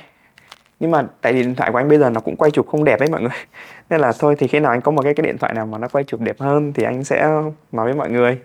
Nhưng 0.80 0.90
mà 0.90 1.04
tại 1.20 1.32
vì 1.32 1.42
điện 1.42 1.54
thoại 1.54 1.72
của 1.72 1.78
anh 1.78 1.88
bây 1.88 1.98
giờ 1.98 2.10
nó 2.10 2.20
cũng 2.20 2.36
quay 2.36 2.50
chụp 2.50 2.66
không 2.68 2.84
đẹp 2.84 3.00
ấy 3.00 3.08
mọi 3.10 3.20
người. 3.20 3.30
Nên 3.90 4.00
là 4.00 4.12
thôi 4.18 4.34
thì 4.38 4.46
khi 4.46 4.60
nào 4.60 4.70
anh 4.70 4.80
có 4.80 4.92
một 4.92 5.02
cái 5.02 5.14
cái 5.14 5.26
điện 5.26 5.38
thoại 5.38 5.54
nào 5.54 5.66
mà 5.66 5.78
nó 5.78 5.88
quay 5.88 6.04
chụp 6.04 6.20
đẹp 6.20 6.36
hơn 6.40 6.72
thì 6.72 6.82
anh 6.82 7.04
sẽ 7.04 7.28
nói 7.72 7.84
với 7.84 7.94
mọi 7.94 8.10
người. 8.10 8.38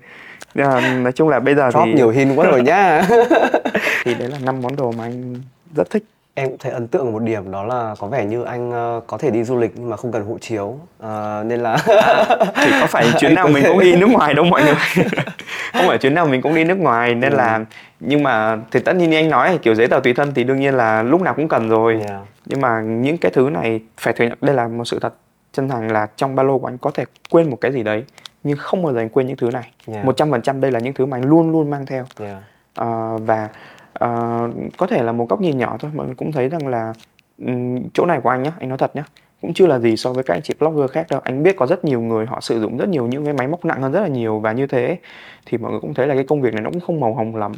Nên 0.55 0.67
là, 0.67 0.97
nói 0.97 1.11
chung 1.11 1.29
là 1.29 1.39
bây 1.39 1.55
giờ 1.55 1.71
Drop 1.71 1.83
thì 1.85 1.93
nhiều 1.93 2.09
hin 2.09 2.35
quá 2.35 2.45
rồi 2.45 2.61
nhá. 2.61 3.01
Thì 4.03 4.13
đấy 4.13 4.29
là 4.29 4.37
năm 4.43 4.61
món 4.61 4.75
đồ 4.75 4.91
mà 4.91 5.03
anh 5.03 5.35
rất 5.75 5.89
thích 5.89 6.03
Em 6.41 6.49
cũng 6.49 6.57
thấy 6.57 6.71
ấn 6.71 6.87
tượng 6.87 7.13
một 7.13 7.21
điểm 7.21 7.51
đó 7.51 7.63
là 7.63 7.95
có 7.99 8.07
vẻ 8.07 8.25
như 8.25 8.43
anh 8.43 8.71
ờ, 8.71 9.01
có 9.07 9.17
thể 9.17 9.29
đi 9.29 9.43
du 9.43 9.57
lịch 9.57 9.71
nhưng 9.75 9.89
mà 9.89 9.97
không 9.97 10.11
cần 10.11 10.25
hộ 10.25 10.37
chiếu. 10.41 10.79
Ờ, 10.99 11.43
nên 11.47 11.59
là 11.59 11.77
chỉ 12.55 12.71
có 12.81 12.87
phải 12.87 13.05
chuyến 13.19 13.35
nào 13.35 13.47
mình 13.47 13.63
cũng 13.67 13.79
đi 13.79 13.95
nước 13.95 14.09
ngoài 14.09 14.33
đâu 14.33 14.45
mọi 14.45 14.63
người? 14.63 14.73
Không 15.73 15.87
phải 15.87 15.97
chuyến 15.97 16.13
nào 16.13 16.25
mình 16.25 16.41
cũng 16.41 16.55
đi 16.55 16.63
nước 16.63 16.77
ngoài 16.77 17.15
nên 17.15 17.33
là 17.33 17.65
nhưng 17.99 18.23
mà 18.23 18.57
thì 18.71 18.79
tất 18.79 18.95
nhiên 18.95 19.09
như 19.09 19.17
anh 19.17 19.29
nói 19.29 19.59
kiểu 19.61 19.75
giấy 19.75 19.87
tờ 19.87 19.99
tùy 20.03 20.13
thân 20.13 20.31
thì 20.35 20.43
đương 20.43 20.59
nhiên 20.59 20.73
là 20.73 21.03
lúc 21.03 21.21
nào 21.21 21.33
cũng 21.33 21.47
cần 21.47 21.69
rồi. 21.69 22.01
Yeah. 22.09 22.21
nhưng 22.45 22.61
mà 22.61 22.81
những 22.81 23.17
cái 23.17 23.31
thứ 23.35 23.49
này 23.49 23.81
phải 23.97 24.13
thừa 24.13 24.25
nhận 24.25 24.37
đây 24.41 24.55
là 24.55 24.67
một 24.67 24.85
sự 24.85 24.99
thật 24.99 25.13
chân 25.53 25.69
thành 25.69 25.91
là 25.91 26.07
trong 26.15 26.35
ba 26.35 26.43
lô 26.43 26.57
của 26.57 26.67
anh 26.67 26.77
có 26.77 26.91
thể 26.91 27.05
quên 27.29 27.49
một 27.49 27.57
cái 27.61 27.71
gì 27.71 27.83
đấy 27.83 28.03
nhưng 28.43 28.57
không 28.57 28.83
bao 28.83 28.93
giờ 28.93 28.99
anh 28.99 29.09
quên 29.09 29.27
những 29.27 29.37
thứ 29.37 29.49
này. 29.51 29.71
Một 30.03 30.17
trăm 30.17 30.31
phần 30.31 30.41
trăm 30.41 30.61
đây 30.61 30.71
là 30.71 30.79
những 30.79 30.93
thứ 30.93 31.05
mà 31.05 31.17
anh 31.17 31.25
luôn 31.25 31.51
luôn 31.51 31.69
mang 31.69 31.85
theo. 31.85 32.05
Yeah. 32.19 32.37
Ờ, 32.75 33.17
và 33.17 33.49
ờ, 34.01 34.49
có 34.77 34.87
thể 34.87 35.03
là 35.03 35.11
một 35.11 35.29
góc 35.29 35.41
nhìn 35.41 35.57
nhỏ 35.57 35.77
thôi 35.79 35.91
mọi 35.95 36.05
người 36.05 36.15
cũng 36.15 36.31
thấy 36.31 36.49
rằng 36.49 36.67
là 36.67 36.93
ừm, 37.37 37.89
chỗ 37.93 38.05
này 38.05 38.19
của 38.23 38.29
anh 38.29 38.43
nhá 38.43 38.51
anh 38.59 38.69
nói 38.69 38.77
thật 38.77 38.95
nhá 38.95 39.03
cũng 39.41 39.53
chưa 39.53 39.67
là 39.67 39.79
gì 39.79 39.97
so 39.97 40.13
với 40.13 40.23
các 40.23 40.33
anh 40.33 40.41
chị 40.41 40.53
blogger 40.59 40.91
khác 40.91 41.07
đâu. 41.09 41.19
Anh 41.23 41.43
biết 41.43 41.55
có 41.57 41.67
rất 41.67 41.85
nhiều 41.85 42.01
người 42.01 42.25
họ 42.25 42.41
sử 42.41 42.61
dụng 42.61 42.77
rất 42.77 42.89
nhiều 42.89 43.07
những 43.07 43.25
cái 43.25 43.33
máy 43.33 43.47
móc 43.47 43.65
nặng 43.65 43.81
hơn 43.81 43.91
rất 43.91 44.01
là 44.01 44.07
nhiều 44.07 44.39
và 44.39 44.51
như 44.51 44.67
thế 44.67 44.97
thì 45.45 45.57
mọi 45.57 45.71
người 45.71 45.79
cũng 45.79 45.93
thấy 45.93 46.07
là 46.07 46.15
cái 46.15 46.23
công 46.23 46.41
việc 46.41 46.53
này 46.53 46.61
nó 46.61 46.69
cũng 46.69 46.79
không 46.79 46.99
màu 46.99 47.13
hồng 47.13 47.35
lắm. 47.35 47.51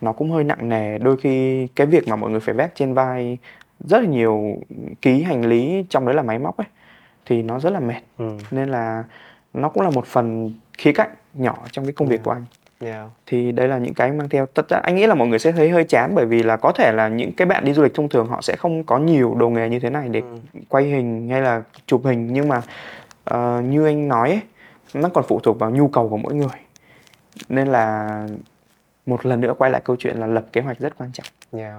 Nó 0.00 0.12
cũng 0.12 0.30
hơi 0.30 0.44
nặng 0.44 0.68
nề 0.68 0.98
đôi 0.98 1.16
khi 1.16 1.66
cái 1.66 1.86
việc 1.86 2.08
mà 2.08 2.16
mọi 2.16 2.30
người 2.30 2.40
phải 2.40 2.54
vác 2.54 2.74
trên 2.74 2.94
vai 2.94 3.38
rất 3.80 4.00
là 4.00 4.06
nhiều 4.06 4.56
ký 5.02 5.22
hành 5.22 5.44
lý 5.44 5.84
trong 5.90 6.06
đấy 6.06 6.14
là 6.14 6.22
máy 6.22 6.38
móc 6.38 6.56
ấy 6.56 6.66
thì 7.26 7.42
nó 7.42 7.60
rất 7.60 7.70
là 7.70 7.80
mệt. 7.80 8.02
Ừ. 8.18 8.38
nên 8.50 8.68
là 8.68 9.04
nó 9.54 9.68
cũng 9.68 9.82
là 9.82 9.90
một 9.90 10.06
phần 10.06 10.52
khía 10.78 10.92
cạnh 10.92 11.10
nhỏ 11.34 11.58
trong 11.70 11.84
cái 11.84 11.92
công 11.92 12.08
việc 12.08 12.20
của 12.22 12.30
anh 12.30 12.44
Yeah. 12.82 13.08
thì 13.26 13.52
đây 13.52 13.68
là 13.68 13.78
những 13.78 13.94
cái 13.94 14.12
mang 14.12 14.28
theo 14.28 14.46
tất 14.46 14.68
cả 14.68 14.80
anh 14.82 14.94
nghĩ 14.96 15.06
là 15.06 15.14
mọi 15.14 15.28
người 15.28 15.38
sẽ 15.38 15.52
thấy 15.52 15.70
hơi 15.70 15.84
chán 15.84 16.14
bởi 16.14 16.26
vì 16.26 16.42
là 16.42 16.56
có 16.56 16.72
thể 16.72 16.92
là 16.92 17.08
những 17.08 17.32
cái 17.32 17.46
bạn 17.46 17.64
đi 17.64 17.72
du 17.72 17.82
lịch 17.82 17.94
thông 17.94 18.08
thường 18.08 18.28
họ 18.28 18.42
sẽ 18.42 18.56
không 18.56 18.84
có 18.84 18.98
nhiều 18.98 19.34
đồ 19.34 19.48
nghề 19.50 19.68
như 19.68 19.78
thế 19.80 19.90
này 19.90 20.08
để 20.08 20.20
Ừ. 20.20 20.38
quay 20.68 20.84
hình 20.84 21.28
hay 21.28 21.40
là 21.40 21.62
chụp 21.86 22.00
hình 22.04 22.32
nhưng 22.32 22.48
mà 22.48 22.60
ờ, 23.24 23.60
như 23.60 23.86
anh 23.86 24.08
nói 24.08 24.28
ấy, 24.28 24.40
nó 24.94 25.08
còn 25.08 25.24
phụ 25.28 25.40
thuộc 25.40 25.58
vào 25.58 25.70
nhu 25.70 25.88
cầu 25.88 26.08
của 26.08 26.16
mỗi 26.16 26.34
người 26.34 26.58
nên 27.48 27.68
là 27.68 28.08
một 29.06 29.26
lần 29.26 29.40
nữa 29.40 29.54
quay 29.58 29.70
lại 29.70 29.80
câu 29.84 29.96
chuyện 29.98 30.16
là 30.16 30.26
lập 30.26 30.44
kế 30.52 30.60
hoạch 30.60 30.78
rất 30.78 30.92
quan 30.98 31.10
trọng 31.12 31.26
Yeah. 31.60 31.74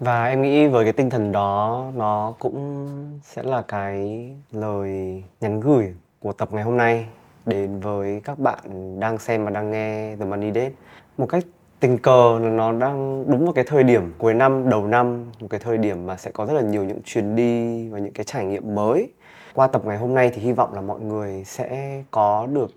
Và 0.00 0.26
em 0.26 0.42
nghĩ 0.42 0.66
với 0.66 0.84
cái 0.84 0.92
tinh 0.92 1.10
thần 1.10 1.32
đó 1.32 1.84
nó 1.96 2.34
cũng 2.38 2.88
sẽ 3.22 3.42
là 3.42 3.62
cái 3.68 4.28
lời 4.52 5.22
nhắn 5.40 5.60
gửi 5.60 5.94
của 6.20 6.32
tập 6.32 6.48
ngày 6.52 6.62
hôm 6.64 6.76
nay 6.76 7.06
đến 7.46 7.80
với 7.80 8.20
các 8.24 8.38
bạn 8.38 8.60
đang 9.00 9.18
xem 9.18 9.44
và 9.44 9.50
đang 9.50 9.70
nghe 9.70 10.16
The 10.16 10.24
Money 10.24 10.52
Date. 10.52 10.70
Một 11.18 11.26
cách 11.26 11.44
tình 11.80 11.98
cờ 11.98 12.38
là 12.42 12.50
nó 12.50 12.72
đang 12.72 13.24
đúng 13.30 13.44
vào 13.44 13.52
cái 13.52 13.64
thời 13.68 13.82
điểm 13.82 14.12
cuối 14.18 14.34
năm, 14.34 14.70
đầu 14.70 14.86
năm, 14.86 15.32
một 15.40 15.46
cái 15.50 15.60
thời 15.60 15.78
điểm 15.78 16.06
mà 16.06 16.16
sẽ 16.16 16.30
có 16.30 16.46
rất 16.46 16.52
là 16.52 16.62
nhiều 16.62 16.84
những 16.84 17.02
chuyến 17.04 17.36
đi 17.36 17.88
và 17.88 17.98
những 17.98 18.12
cái 18.12 18.24
trải 18.24 18.44
nghiệm 18.44 18.74
mới. 18.74 19.12
Qua 19.54 19.66
tập 19.66 19.82
ngày 19.84 19.98
hôm 19.98 20.14
nay 20.14 20.30
thì 20.34 20.42
hy 20.42 20.52
vọng 20.52 20.74
là 20.74 20.80
mọi 20.80 21.00
người 21.00 21.44
sẽ 21.44 22.02
có 22.10 22.46
được 22.52 22.70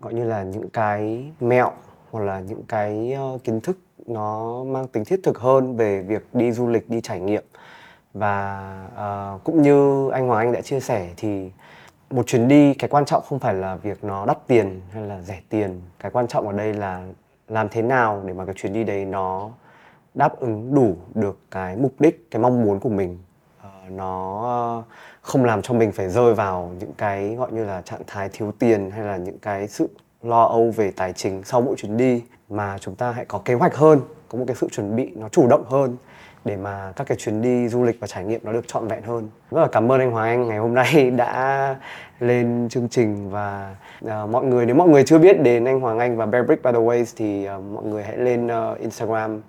gọi 0.00 0.14
như 0.14 0.24
là 0.24 0.42
những 0.42 0.70
cái 0.70 1.24
mẹo 1.40 1.72
hoặc 2.10 2.24
là 2.24 2.40
những 2.40 2.62
cái 2.68 3.12
ờ, 3.12 3.38
kiến 3.44 3.60
thức 3.60 3.78
nó 4.06 4.64
mang 4.64 4.88
tính 4.88 5.04
thiết 5.04 5.20
thực 5.22 5.38
hơn 5.38 5.76
về 5.76 6.02
việc 6.02 6.26
đi 6.32 6.52
du 6.52 6.68
lịch 6.68 6.90
đi 6.90 7.00
trải 7.00 7.20
nghiệm 7.20 7.44
và 8.14 8.70
uh, 9.34 9.44
cũng 9.44 9.62
như 9.62 10.08
anh 10.10 10.26
Hoàng 10.26 10.46
Anh 10.46 10.52
đã 10.52 10.60
chia 10.60 10.80
sẻ 10.80 11.10
thì 11.16 11.50
một 12.14 12.26
chuyến 12.26 12.48
đi, 12.48 12.74
cái 12.74 12.88
quan 12.88 13.04
trọng 13.04 13.22
không 13.28 13.38
phải 13.38 13.54
là 13.54 13.76
việc 13.76 14.04
nó 14.04 14.26
đắt 14.26 14.46
tiền 14.46 14.80
hay 14.92 15.02
là 15.02 15.22
rẻ 15.22 15.40
tiền. 15.48 15.80
Cái 15.98 16.10
quan 16.10 16.26
trọng 16.26 16.46
ở 16.46 16.52
đây 16.52 16.74
là 16.74 17.06
làm 17.48 17.68
thế 17.68 17.82
nào 17.82 18.22
để 18.26 18.32
mà 18.32 18.44
cái 18.44 18.54
chuyến 18.54 18.72
đi 18.72 18.84
đấy 18.84 19.04
nó 19.04 19.50
đáp 20.14 20.40
ứng 20.40 20.74
đủ 20.74 20.96
được 21.14 21.38
cái 21.50 21.76
mục 21.76 21.92
đích, 21.98 22.30
cái 22.30 22.42
mong 22.42 22.62
muốn 22.62 22.80
của 22.80 22.88
mình. 22.88 23.18
Ờ, 23.62 23.70
nó 23.90 24.84
không 25.22 25.44
làm 25.44 25.62
cho 25.62 25.74
mình 25.74 25.92
phải 25.92 26.08
rơi 26.08 26.34
vào 26.34 26.72
những 26.78 26.92
cái 26.98 27.34
gọi 27.34 27.52
như 27.52 27.64
là 27.64 27.82
trạng 27.82 28.02
thái 28.06 28.28
thiếu 28.32 28.52
tiền 28.58 28.90
hay 28.90 29.04
là 29.04 29.16
những 29.16 29.38
cái 29.38 29.68
sự 29.68 29.88
lo 30.22 30.42
âu 30.42 30.70
về 30.70 30.90
tài 30.96 31.12
chính 31.12 31.44
sau 31.44 31.60
mỗi 31.60 31.76
chuyến 31.76 31.96
đi, 31.96 32.22
mà 32.48 32.78
chúng 32.78 32.94
ta 32.94 33.10
hãy 33.10 33.24
có 33.24 33.40
kế 33.44 33.54
hoạch 33.54 33.76
hơn, 33.76 34.00
có 34.28 34.38
một 34.38 34.44
cái 34.46 34.56
sự 34.56 34.68
chuẩn 34.72 34.96
bị 34.96 35.10
nó 35.14 35.28
chủ 35.28 35.46
động 35.48 35.64
hơn 35.70 35.96
để 36.44 36.56
mà 36.56 36.92
các 36.96 37.06
cái 37.06 37.16
chuyến 37.16 37.42
đi 37.42 37.68
du 37.68 37.82
lịch 37.84 38.00
và 38.00 38.06
trải 38.06 38.24
nghiệm 38.24 38.40
nó 38.44 38.52
được 38.52 38.68
trọn 38.68 38.88
vẹn 38.88 39.02
hơn. 39.02 39.28
Rất 39.50 39.60
là 39.60 39.68
cảm 39.72 39.92
ơn 39.92 40.00
anh 40.00 40.10
Hoàng 40.10 40.28
Anh 40.28 40.48
ngày 40.48 40.58
hôm 40.58 40.74
nay 40.74 41.10
đã 41.16 41.76
lên 42.20 42.68
chương 42.70 42.88
trình 42.88 43.30
và 43.30 43.76
uh, 44.04 44.30
mọi 44.30 44.44
người 44.44 44.66
nếu 44.66 44.76
mọi 44.76 44.88
người 44.88 45.04
chưa 45.04 45.18
biết 45.18 45.42
đến 45.42 45.64
anh 45.64 45.80
Hoàng 45.80 45.98
Anh 45.98 46.16
và 46.16 46.26
Bear 46.26 46.46
Brick 46.46 46.62
by 46.62 46.72
the 46.72 46.78
Ways 46.78 47.14
thì 47.16 47.48
uh, 47.56 47.64
mọi 47.74 47.84
người 47.84 48.02
hãy 48.02 48.16
lên 48.16 48.46
uh, 48.46 48.78
Instagram 48.78 49.40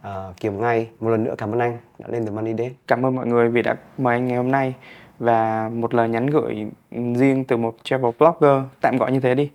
uh, 0.00 0.06
kiếm 0.40 0.60
ngay 0.60 0.88
một 1.00 1.10
lần 1.10 1.24
nữa 1.24 1.34
cảm 1.38 1.52
ơn 1.52 1.58
anh 1.58 1.78
đã 1.98 2.08
lên 2.08 2.26
The 2.26 2.30
Money 2.30 2.54
Date 2.58 2.70
cảm 2.86 3.06
ơn 3.06 3.16
mọi 3.16 3.26
người 3.26 3.48
vì 3.48 3.62
đã 3.62 3.76
mời 3.98 4.16
anh 4.16 4.28
ngày 4.28 4.36
hôm 4.36 4.50
nay. 4.50 4.74
Và 5.18 5.70
một 5.74 5.94
lời 5.94 6.08
nhắn 6.08 6.26
gửi 6.26 6.66
riêng 6.90 7.44
từ 7.44 7.56
một 7.56 7.74
travel 7.84 8.10
blogger 8.18 8.62
tạm 8.80 8.96
gọi 8.96 9.12
như 9.12 9.20
thế 9.20 9.34
đi. 9.34 9.50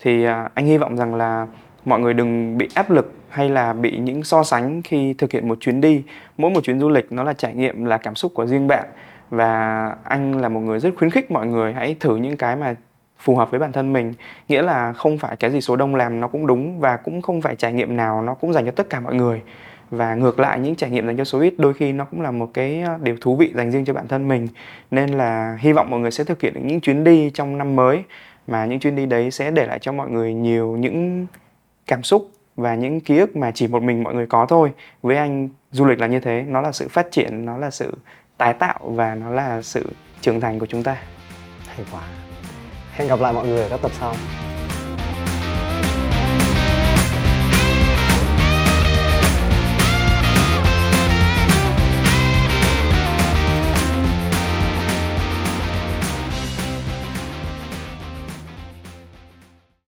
Thì 0.00 0.28
uh, 0.28 0.32
anh 0.54 0.66
hy 0.66 0.78
vọng 0.78 0.96
rằng 0.96 1.14
là 1.14 1.46
mọi 1.84 2.00
người 2.00 2.14
đừng 2.14 2.58
bị 2.58 2.68
áp 2.74 2.90
lực 2.90 3.12
hay 3.30 3.48
là 3.48 3.72
bị 3.72 3.98
những 3.98 4.24
so 4.24 4.44
sánh 4.44 4.82
khi 4.82 5.14
thực 5.14 5.32
hiện 5.32 5.48
một 5.48 5.60
chuyến 5.60 5.80
đi? 5.80 6.02
Mỗi 6.36 6.50
một 6.50 6.64
chuyến 6.64 6.80
du 6.80 6.88
lịch 6.88 7.12
nó 7.12 7.22
là 7.22 7.32
trải 7.32 7.54
nghiệm, 7.54 7.84
là 7.84 7.98
cảm 7.98 8.14
xúc 8.14 8.32
của 8.34 8.46
riêng 8.46 8.68
bạn. 8.68 8.88
Và 9.30 9.96
anh 10.04 10.40
là 10.40 10.48
một 10.48 10.60
người 10.60 10.80
rất 10.80 10.90
khuyến 10.96 11.10
khích 11.10 11.30
mọi 11.30 11.46
người 11.46 11.72
hãy 11.72 11.96
thử 12.00 12.16
những 12.16 12.36
cái 12.36 12.56
mà 12.56 12.74
phù 13.18 13.36
hợp 13.36 13.50
với 13.50 13.60
bản 13.60 13.72
thân 13.72 13.92
mình. 13.92 14.14
Nghĩa 14.48 14.62
là 14.62 14.92
không 14.92 15.18
phải 15.18 15.36
cái 15.36 15.50
gì 15.50 15.60
số 15.60 15.76
đông 15.76 15.94
làm 15.94 16.20
nó 16.20 16.28
cũng 16.28 16.46
đúng 16.46 16.80
và 16.80 16.96
cũng 16.96 17.22
không 17.22 17.42
phải 17.42 17.56
trải 17.56 17.72
nghiệm 17.72 17.96
nào 17.96 18.22
nó 18.22 18.34
cũng 18.34 18.52
dành 18.52 18.64
cho 18.64 18.70
tất 18.70 18.90
cả 18.90 19.00
mọi 19.00 19.14
người. 19.14 19.42
Và 19.90 20.14
ngược 20.14 20.38
lại, 20.38 20.60
những 20.60 20.74
trải 20.74 20.90
nghiệm 20.90 21.06
dành 21.06 21.16
cho 21.16 21.24
số 21.24 21.40
ít 21.40 21.54
đôi 21.58 21.74
khi 21.74 21.92
nó 21.92 22.04
cũng 22.04 22.20
là 22.20 22.30
một 22.30 22.50
cái 22.54 22.82
ờ, 22.82 22.98
điều 23.02 23.16
thú 23.20 23.36
vị 23.36 23.52
dành 23.54 23.70
riêng 23.70 23.84
cho 23.84 23.92
bản 23.92 24.08
thân 24.08 24.28
mình. 24.28 24.48
Nên 24.90 25.08
là 25.10 25.58
hy 25.60 25.72
vọng 25.72 25.90
mọi 25.90 26.00
người 26.00 26.10
sẽ 26.10 26.24
thực 26.24 26.40
hiện 26.40 26.54
được 26.54 26.60
những 26.64 26.80
chuyến 26.80 27.04
đi 27.04 27.30
trong 27.34 27.58
năm 27.58 27.76
mới, 27.76 28.02
mà 28.46 28.66
những 28.66 28.80
chuyến 28.80 28.96
đi 28.96 29.06
đấy 29.06 29.30
sẽ 29.30 29.50
để 29.50 29.66
lại 29.66 29.78
cho 29.78 29.92
mọi 29.92 30.10
người 30.10 30.34
nhiều 30.34 30.76
những 30.76 31.26
cảm 31.86 32.02
xúc 32.02 32.30
và 32.58 32.74
những 32.74 33.00
ký 33.00 33.18
ức 33.18 33.36
mà 33.36 33.50
chỉ 33.50 33.66
một 33.66 33.82
mình 33.82 34.02
mọi 34.02 34.14
người 34.14 34.26
có 34.26 34.46
thôi. 34.48 34.72
Với 35.02 35.16
anh, 35.16 35.48
du 35.70 35.84
lịch 35.84 36.00
là 36.00 36.06
như 36.06 36.20
thế. 36.20 36.44
Nó 36.48 36.60
là 36.60 36.72
sự 36.72 36.88
phát 36.88 37.06
triển, 37.10 37.44
nó 37.44 37.56
là 37.56 37.70
sự 37.70 37.96
tái 38.36 38.54
tạo 38.54 38.78
và 38.82 39.14
nó 39.14 39.30
là 39.30 39.62
sự 39.62 39.86
trưởng 40.20 40.40
thành 40.40 40.58
của 40.58 40.66
chúng 40.66 40.82
ta. 40.82 40.96
Hay 41.66 41.86
quá. 41.92 42.02
Hẹn 42.92 43.08
gặp 43.08 43.20
lại 43.20 43.32
mọi 43.32 43.46
người 43.46 43.62
ở 43.62 43.68
các 43.68 43.80
tập 43.82 43.90
sau. 44.00 44.14